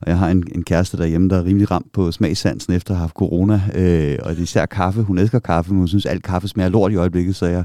Og 0.00 0.08
jeg 0.08 0.18
har 0.18 0.28
en, 0.30 0.44
en 0.54 0.62
kæreste 0.64 0.96
derhjemme, 0.96 1.28
der 1.28 1.36
er 1.36 1.44
rimelig 1.44 1.70
ramt 1.70 1.92
på 1.92 2.12
smagssansen 2.12 2.72
efter 2.72 2.90
at 2.90 2.96
have 2.96 3.02
haft 3.02 3.14
corona. 3.14 3.54
Øh, 3.74 4.18
og 4.22 4.30
det 4.30 4.38
er 4.38 4.42
især 4.42 4.66
kaffe. 4.66 5.02
Hun 5.02 5.18
elsker 5.18 5.38
kaffe, 5.38 5.70
men 5.70 5.78
hun 5.78 5.88
synes, 5.88 6.06
at 6.06 6.12
alt 6.12 6.22
kaffe 6.22 6.48
smager 6.48 6.68
lort 6.68 6.92
i 6.92 6.96
øjeblikket. 6.96 7.36
Så 7.36 7.46
jeg 7.46 7.64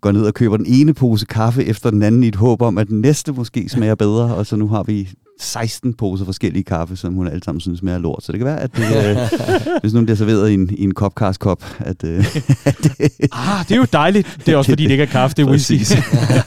går 0.00 0.12
ned 0.12 0.26
og 0.26 0.34
køber 0.34 0.56
den 0.56 0.66
ene 0.66 0.94
pose 0.94 1.26
kaffe 1.26 1.64
efter 1.64 1.90
den 1.90 2.02
anden 2.02 2.24
i 2.24 2.28
et 2.28 2.36
håb 2.36 2.62
om, 2.62 2.78
at 2.78 2.88
den 2.88 3.00
næste 3.00 3.32
måske 3.32 3.68
smager 3.68 3.94
bedre. 3.94 4.34
Og 4.34 4.46
så 4.46 4.56
nu 4.56 4.68
har 4.68 4.82
vi 4.82 5.08
16 5.40 5.94
poser 5.94 6.24
forskellige 6.24 6.62
kaffe, 6.64 6.96
som 6.96 7.14
hun 7.14 7.28
alle 7.28 7.42
sammen 7.44 7.60
synes 7.60 7.78
smager 7.78 7.98
lort. 7.98 8.24
Så 8.24 8.32
det 8.32 8.38
kan 8.38 8.46
være, 8.46 8.60
at 8.60 8.76
det, 8.76 9.10
øh, 9.10 9.16
hvis 9.82 9.92
nu 9.92 10.02
bliver 10.04 10.16
serveret 10.16 10.50
i 10.50 10.54
en, 10.54 10.70
i 10.70 10.82
en 10.84 10.92
Copcast 10.92 11.40
kop, 11.40 11.64
at, 11.78 12.04
øh, 12.04 12.18
at 12.64 12.76
det, 12.82 12.92
Ah, 13.32 13.64
det 13.68 13.72
er 13.72 13.76
jo 13.76 13.86
dejligt. 13.92 14.38
Det 14.46 14.52
er 14.54 14.56
også 14.56 14.70
fordi, 14.70 14.84
det 14.84 14.90
ikke 14.90 15.02
er 15.02 15.06
kaffe, 15.06 15.36
det 15.36 15.42
er 15.42 15.46
whisky. 15.50 15.80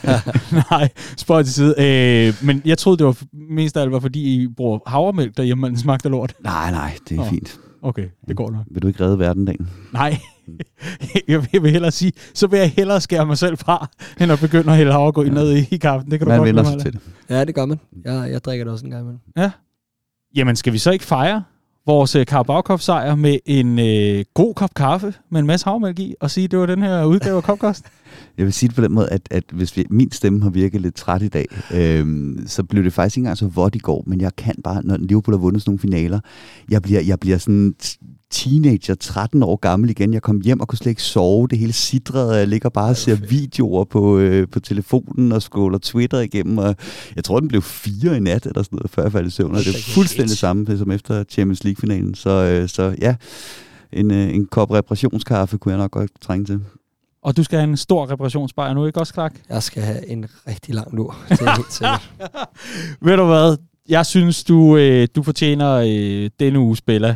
Nej, 0.70 0.88
spøj 1.16 1.42
til 1.42 1.52
side. 1.54 1.74
Øh, 1.78 2.34
men 2.42 2.62
jeg 2.64 2.78
troede, 2.78 2.98
det 2.98 3.06
var 3.06 3.16
mest 3.50 3.76
af 3.76 3.82
alt 3.82 3.92
var, 3.92 4.00
fordi 4.00 4.20
I 4.42 4.46
bruger 4.56 4.78
havremælk 4.86 5.36
derhjemme, 5.36 5.60
men 5.60 5.70
den 5.70 5.78
smagte 5.80 6.06
af 6.06 6.10
lort. 6.10 6.34
nej, 6.44 6.70
nej, 6.70 6.92
det 7.08 7.14
er 7.14 7.16
Nå. 7.22 7.28
fint. 7.30 7.58
Okay, 7.82 8.08
det 8.28 8.36
går 8.36 8.50
nok. 8.50 8.64
Vil 8.70 8.82
du 8.82 8.88
ikke 8.88 9.04
redde 9.04 9.18
verden 9.18 9.44
dagen? 9.44 9.70
Nej, 9.92 10.18
jeg 11.28 11.46
vil- 11.62 11.70
hellere 11.70 11.90
sige, 11.90 12.12
så 12.34 12.46
vil 12.46 12.58
jeg 12.58 12.70
hellere 12.70 13.00
skære 13.00 13.26
mig 13.26 13.38
selv 13.38 13.56
fra, 13.58 13.88
end 14.20 14.32
at 14.32 14.38
begynde 14.40 14.70
at 14.70 14.76
hælde 14.76 14.92
havregryn 14.92 15.32
ned 15.32 15.56
i, 15.56 15.66
i 15.74 15.76
kaffen. 15.76 16.10
Det 16.10 16.18
kan 16.18 16.26
du 16.26 16.30
Man 16.30 16.38
godt 16.38 16.46
vender 16.48 16.64
sig 16.64 16.80
til 16.80 16.92
det. 16.92 17.00
Ja, 17.28 17.44
det 17.44 17.54
gør 17.54 17.66
man. 17.66 17.80
Jeg, 18.04 18.28
jeg 18.30 18.44
drikker 18.44 18.64
det 18.64 18.72
også 18.72 18.84
en 18.84 18.90
gang 18.90 19.02
imellem. 19.02 19.20
Ja. 19.36 19.50
Jamen, 20.36 20.56
skal 20.56 20.72
vi 20.72 20.78
så 20.78 20.90
ikke 20.90 21.04
fejre 21.04 21.44
vores 21.88 22.14
øh, 22.14 22.20
uh, 22.20 22.24
Carabao 22.24 22.76
sejr 22.78 23.14
med 23.14 23.38
en 23.46 23.78
øh, 23.78 24.24
god 24.34 24.54
kop 24.54 24.74
kaffe 24.74 25.14
med 25.30 25.40
en 25.40 25.46
masse 25.46 25.64
havmælk 25.64 25.98
i, 25.98 26.14
og 26.20 26.30
sige, 26.30 26.44
at 26.44 26.50
det 26.50 26.58
var 26.58 26.66
den 26.66 26.82
her 26.82 27.04
udgave 27.04 27.36
af 27.36 27.42
Copcast? 27.42 27.84
Jeg 28.38 28.44
vil 28.44 28.52
sige 28.52 28.68
det 28.68 28.76
på 28.76 28.82
den 28.82 28.92
måde, 28.92 29.08
at, 29.08 29.28
at 29.30 29.44
hvis 29.52 29.76
vi, 29.76 29.84
min 29.90 30.12
stemme 30.12 30.42
har 30.42 30.50
virket 30.50 30.80
lidt 30.80 30.94
træt 30.94 31.22
i 31.22 31.28
dag, 31.28 31.46
øh, 31.74 32.36
så 32.46 32.62
blev 32.64 32.84
det 32.84 32.92
faktisk 32.92 33.16
ikke 33.16 33.24
engang 33.24 33.38
så 33.38 33.46
vådt 33.46 33.74
i 33.74 33.78
går, 33.78 34.04
men 34.06 34.20
jeg 34.20 34.36
kan 34.36 34.54
bare, 34.64 34.82
når 34.84 34.96
Liverpool 34.96 35.34
har 35.34 35.40
vundet 35.40 35.62
sådan 35.62 35.70
nogle 35.70 35.78
finaler, 35.78 36.20
jeg 36.70 36.82
bliver, 36.82 37.00
jeg 37.00 37.20
bliver 37.20 37.38
sådan 37.38 37.74
teenager, 38.30 38.94
13 38.94 39.42
år 39.42 39.56
gammel 39.56 39.90
igen. 39.90 40.14
Jeg 40.14 40.22
kom 40.22 40.40
hjem 40.40 40.60
og 40.60 40.68
kunne 40.68 40.78
slet 40.78 40.90
ikke 40.90 41.02
sove. 41.02 41.48
Det 41.48 41.58
hele 41.58 41.72
sidrede, 41.72 42.30
og 42.30 42.38
jeg 42.38 42.48
ligger 42.48 42.68
bare 42.68 42.90
og 42.90 42.96
ser 42.96 43.14
videoer 43.14 43.84
på, 43.84 44.18
øh, 44.18 44.48
på 44.48 44.60
telefonen 44.60 45.32
og 45.32 45.42
scroller 45.42 45.78
Twitter 45.78 46.20
igennem. 46.20 46.58
Og 46.58 46.76
jeg 47.16 47.24
tror, 47.24 47.40
den 47.40 47.48
blev 47.48 47.62
fire 47.62 48.16
i 48.16 48.20
nat 48.20 48.46
eller 48.46 48.62
sådan 48.62 48.76
noget, 48.76 48.90
før 48.90 49.02
jeg 49.02 49.12
faldt 49.12 49.28
i 49.28 49.30
søvn. 49.30 49.54
Og 49.54 49.60
det 49.60 49.68
er 49.68 49.92
fuldstændig 49.94 50.30
det 50.30 50.38
samme 50.38 50.78
som 50.78 50.90
efter 50.90 51.24
Champions 51.24 51.64
League-finalen. 51.64 52.14
Så, 52.14 52.30
øh, 52.30 52.68
så 52.68 52.96
ja, 53.00 53.14
en, 53.92 54.10
øh, 54.10 54.34
en 54.34 54.46
kop 54.46 54.70
reparationskaffe 54.70 55.58
kunne 55.58 55.72
jeg 55.72 55.78
nok 55.78 55.90
godt 55.90 56.10
trænge 56.20 56.44
til. 56.44 56.60
og 57.22 57.36
du 57.36 57.42
skal 57.44 57.58
have 57.58 57.70
en 57.70 57.76
stor 57.76 58.10
reparationsbajer 58.10 58.74
nu, 58.74 58.86
ikke 58.86 59.00
også, 59.00 59.12
Clark? 59.12 59.40
Jeg 59.48 59.62
skal 59.62 59.82
have 59.82 60.08
en 60.08 60.26
rigtig 60.48 60.74
lang 60.74 60.94
lur. 60.96 61.16
Det 61.28 61.40
er 61.40 61.56
helt 61.56 61.72
sikkert. 61.72 62.10
Ved 63.06 63.16
du 63.16 63.24
hvad? 63.26 63.56
Jeg 63.88 64.06
synes, 64.06 64.44
du, 64.44 64.76
øh, 64.76 65.08
du 65.16 65.22
fortjener 65.22 65.74
øh, 65.74 66.30
denne 66.40 66.58
uge 66.58 66.76
spiller 66.76 67.14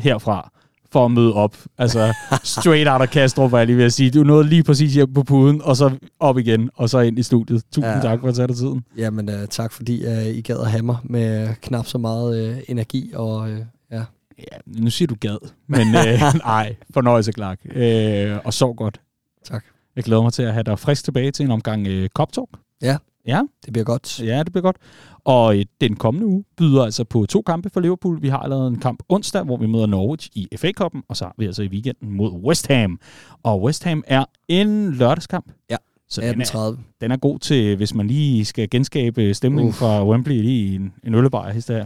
herfra 0.00 0.50
for 0.92 1.04
at 1.04 1.10
møde 1.10 1.34
op. 1.34 1.56
Altså, 1.78 2.14
straight 2.44 2.88
out 2.88 3.02
af 3.02 3.10
Kastrup, 3.10 3.52
var 3.52 3.58
jeg 3.58 3.66
lige 3.66 3.76
ved 3.76 3.84
at 3.84 3.92
sige. 3.92 4.10
Du 4.10 4.22
nåede 4.22 4.48
lige 4.48 4.62
præcis 4.62 4.94
hjem 4.94 5.14
på 5.14 5.22
puden, 5.22 5.62
og 5.62 5.76
så 5.76 5.90
op 6.20 6.38
igen, 6.38 6.70
og 6.74 6.90
så 6.90 6.98
ind 6.98 7.18
i 7.18 7.22
studiet. 7.22 7.62
Tusind 7.72 7.92
ja. 7.92 8.00
Tak 8.00 8.20
for 8.20 8.28
at 8.28 8.34
tage 8.34 8.48
dig 8.48 8.56
tiden. 8.56 8.84
Jamen, 8.96 9.28
uh, 9.28 9.46
tak 9.50 9.72
fordi 9.72 10.06
uh, 10.06 10.26
I 10.26 10.40
gad 10.40 10.56
at 10.60 10.70
have 10.70 10.82
mig 10.82 10.96
med 11.04 11.48
uh, 11.48 11.54
knap 11.54 11.86
så 11.86 11.98
meget 11.98 12.50
uh, 12.50 12.58
energi. 12.68 13.10
Og 13.14 13.40
uh, 13.40 13.58
ja, 13.92 14.04
Ja, 14.52 14.58
nu 14.66 14.90
siger 14.90 15.06
du 15.06 15.14
gad, 15.20 15.50
men 15.66 15.88
øh, 15.88 16.34
nej, 16.46 16.76
fornøjelse, 16.94 17.32
Clark. 17.32 17.58
Øh, 17.74 18.38
og 18.44 18.54
sov 18.54 18.76
godt. 18.76 19.00
tak. 19.44 19.64
Jeg 19.96 20.04
glæder 20.04 20.22
mig 20.22 20.32
til 20.32 20.42
at 20.42 20.52
have 20.52 20.62
dig 20.62 20.78
frisk 20.78 21.04
tilbage 21.04 21.30
til 21.30 21.44
en 21.44 21.50
omgang 21.50 21.86
øh, 21.86 22.08
Cop 22.08 22.32
Talk. 22.32 22.48
Ja. 22.82 22.96
Ja, 23.26 23.40
Det 23.64 23.72
bliver 23.72 23.84
godt. 23.84 24.20
ja, 24.22 24.38
det 24.42 24.52
bliver 24.52 24.62
godt. 24.62 24.76
Og 25.24 25.58
øh, 25.58 25.64
den 25.80 25.96
kommende 25.96 26.26
uge 26.26 26.44
byder 26.56 26.84
altså 26.84 27.04
på 27.04 27.26
to 27.26 27.42
kampe 27.42 27.70
for 27.70 27.80
Liverpool. 27.80 28.22
Vi 28.22 28.28
har 28.28 28.48
lavet 28.48 28.68
en 28.68 28.76
kamp 28.78 29.02
onsdag, 29.08 29.42
hvor 29.42 29.56
vi 29.56 29.66
møder 29.66 29.86
Norwich 29.86 30.28
i 30.34 30.48
FA-koppen, 30.56 31.02
og 31.08 31.16
så 31.16 31.24
har 31.24 31.34
vi 31.38 31.46
altså 31.46 31.62
i 31.62 31.68
weekenden 31.68 32.10
mod 32.16 32.32
West 32.32 32.66
Ham. 32.68 33.00
Og 33.42 33.62
West 33.62 33.84
Ham 33.84 34.04
er 34.06 34.24
en 34.48 34.92
lørdagskamp. 34.94 35.52
Ja, 35.70 35.76
Så 36.08 36.20
den 36.20 36.40
er, 36.40 36.44
18.30. 36.74 36.78
den 37.00 37.12
er 37.12 37.16
god 37.16 37.38
til, 37.38 37.76
hvis 37.76 37.94
man 37.94 38.06
lige 38.06 38.44
skal 38.44 38.70
genskabe 38.70 39.34
stemningen 39.34 39.68
Uff. 39.68 39.78
fra 39.78 40.06
Wembley 40.06 40.34
lige 40.42 40.72
i 40.72 40.74
en, 40.74 40.92
en 41.04 41.14
øllebajer. 41.14 41.52
Hist 41.52 41.68
der. 41.68 41.84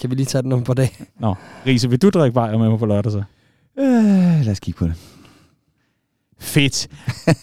Kan 0.00 0.10
vi 0.10 0.14
lige 0.14 0.26
tage 0.26 0.42
den 0.42 0.52
om 0.52 0.64
på 0.64 0.74
dag? 0.74 0.96
Nå, 1.20 1.34
Riese, 1.66 1.90
vil 1.90 2.02
du 2.02 2.10
drikke 2.10 2.34
bajer 2.34 2.58
med 2.58 2.68
mig 2.68 2.78
på 2.78 2.86
lørdag 2.86 3.12
så? 3.12 3.22
Øh, 3.78 4.44
lad 4.44 4.50
os 4.50 4.60
kigge 4.60 4.78
på 4.78 4.86
det. 4.86 4.94
Fedt. 6.40 6.88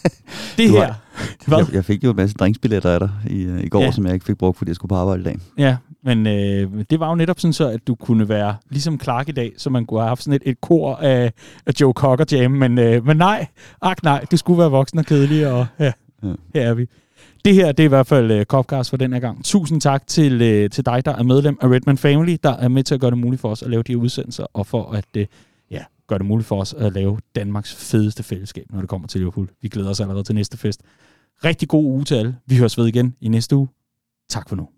det 0.58 0.70
her. 0.70 0.84
har- 0.84 1.00
Hvad? 1.48 1.58
Jeg, 1.58 1.74
jeg 1.74 1.84
fik 1.84 2.04
jo 2.04 2.10
en 2.10 2.16
masse 2.16 2.36
drinksbilletter 2.36 2.90
af 2.90 3.00
dig 3.00 3.10
i, 3.30 3.42
øh, 3.42 3.64
i 3.64 3.68
går, 3.68 3.80
Ja. 3.82 3.90
som 3.90 4.06
jeg 4.06 4.14
ikke 4.14 4.26
fik 4.26 4.38
brugt, 4.38 4.58
fordi 4.58 4.68
jeg 4.68 4.76
skulle 4.76 4.88
på 4.88 4.94
arbejde 4.94 5.20
i 5.20 5.24
dag. 5.24 5.36
Ja, 5.58 5.76
men 6.04 6.26
øh, 6.26 6.84
det 6.90 7.00
var 7.00 7.08
jo 7.08 7.14
netop 7.14 7.40
sådan 7.40 7.52
så, 7.52 7.68
at 7.68 7.86
du 7.86 7.94
kunne 7.94 8.28
være 8.28 8.56
ligesom 8.70 9.00
Clark 9.00 9.28
i 9.28 9.32
dag, 9.32 9.52
så 9.56 9.70
man 9.70 9.86
kunne 9.86 10.00
have 10.00 10.08
haft 10.08 10.22
sådan 10.22 10.40
et, 10.44 10.50
et 10.50 10.60
kor 10.60 10.96
af, 10.96 11.32
af 11.66 11.72
Joe 11.80 11.92
Cocker 11.92 12.24
Jam, 12.32 12.50
men, 12.50 12.78
øh, 12.78 13.06
men 13.06 13.16
nej, 13.16 13.46
ak 13.82 14.02
nej, 14.02 14.24
du 14.30 14.36
skulle 14.36 14.58
være 14.58 14.70
voksen 14.70 14.98
og 14.98 15.04
kedelig, 15.06 15.46
og 15.52 15.66
ja, 15.78 15.92
Ja. 16.22 16.28
her 16.54 16.62
er 16.62 16.74
vi. 16.74 16.86
Det 17.44 17.54
her, 17.54 17.72
det 17.72 17.80
er 17.82 17.84
i 17.84 17.88
hvert 17.88 18.06
fald 18.06 18.30
øh, 18.30 18.44
Copcast 18.44 18.90
for 18.90 18.96
den 18.96 19.12
her 19.12 19.20
gang. 19.20 19.44
Tusind 19.44 19.80
tak 19.80 20.06
til, 20.06 20.42
øh, 20.42 20.70
til 20.70 20.86
dig, 20.86 21.04
der 21.04 21.16
er 21.16 21.22
medlem 21.22 21.58
af 21.62 21.68
Redman 21.68 21.98
Family, 21.98 22.36
der 22.42 22.56
er 22.56 22.68
med 22.68 22.82
til 22.82 22.94
at 22.94 23.00
gøre 23.00 23.10
det 23.10 23.18
muligt 23.18 23.40
for 23.40 23.48
os 23.50 23.62
at 23.62 23.70
lave 23.70 23.82
de 23.82 23.98
udsendelser, 23.98 24.46
og 24.54 24.66
for 24.66 24.92
at 24.92 25.04
øh, 25.16 25.26
gør 26.06 26.18
det 26.18 26.26
muligt 26.26 26.46
for 26.46 26.60
os 26.60 26.74
at 26.74 26.92
lave 26.92 27.18
Danmarks 27.34 27.74
fedeste 27.74 28.22
fællesskab, 28.22 28.66
når 28.70 28.80
det 28.80 28.88
kommer 28.88 29.08
til 29.08 29.20
Liverpool. 29.20 29.50
Vi 29.62 29.68
glæder 29.68 29.90
os 29.90 30.00
allerede 30.00 30.24
til 30.24 30.34
næste 30.34 30.56
fest. 30.58 30.82
Rigtig 31.44 31.68
god 31.68 31.84
uge 31.84 32.04
til 32.04 32.14
alle. 32.14 32.36
Vi 32.46 32.56
høres 32.56 32.78
ved 32.78 32.86
igen 32.86 33.16
i 33.20 33.28
næste 33.28 33.56
uge. 33.56 33.68
Tak 34.28 34.48
for 34.48 34.56
nu. 34.56 34.68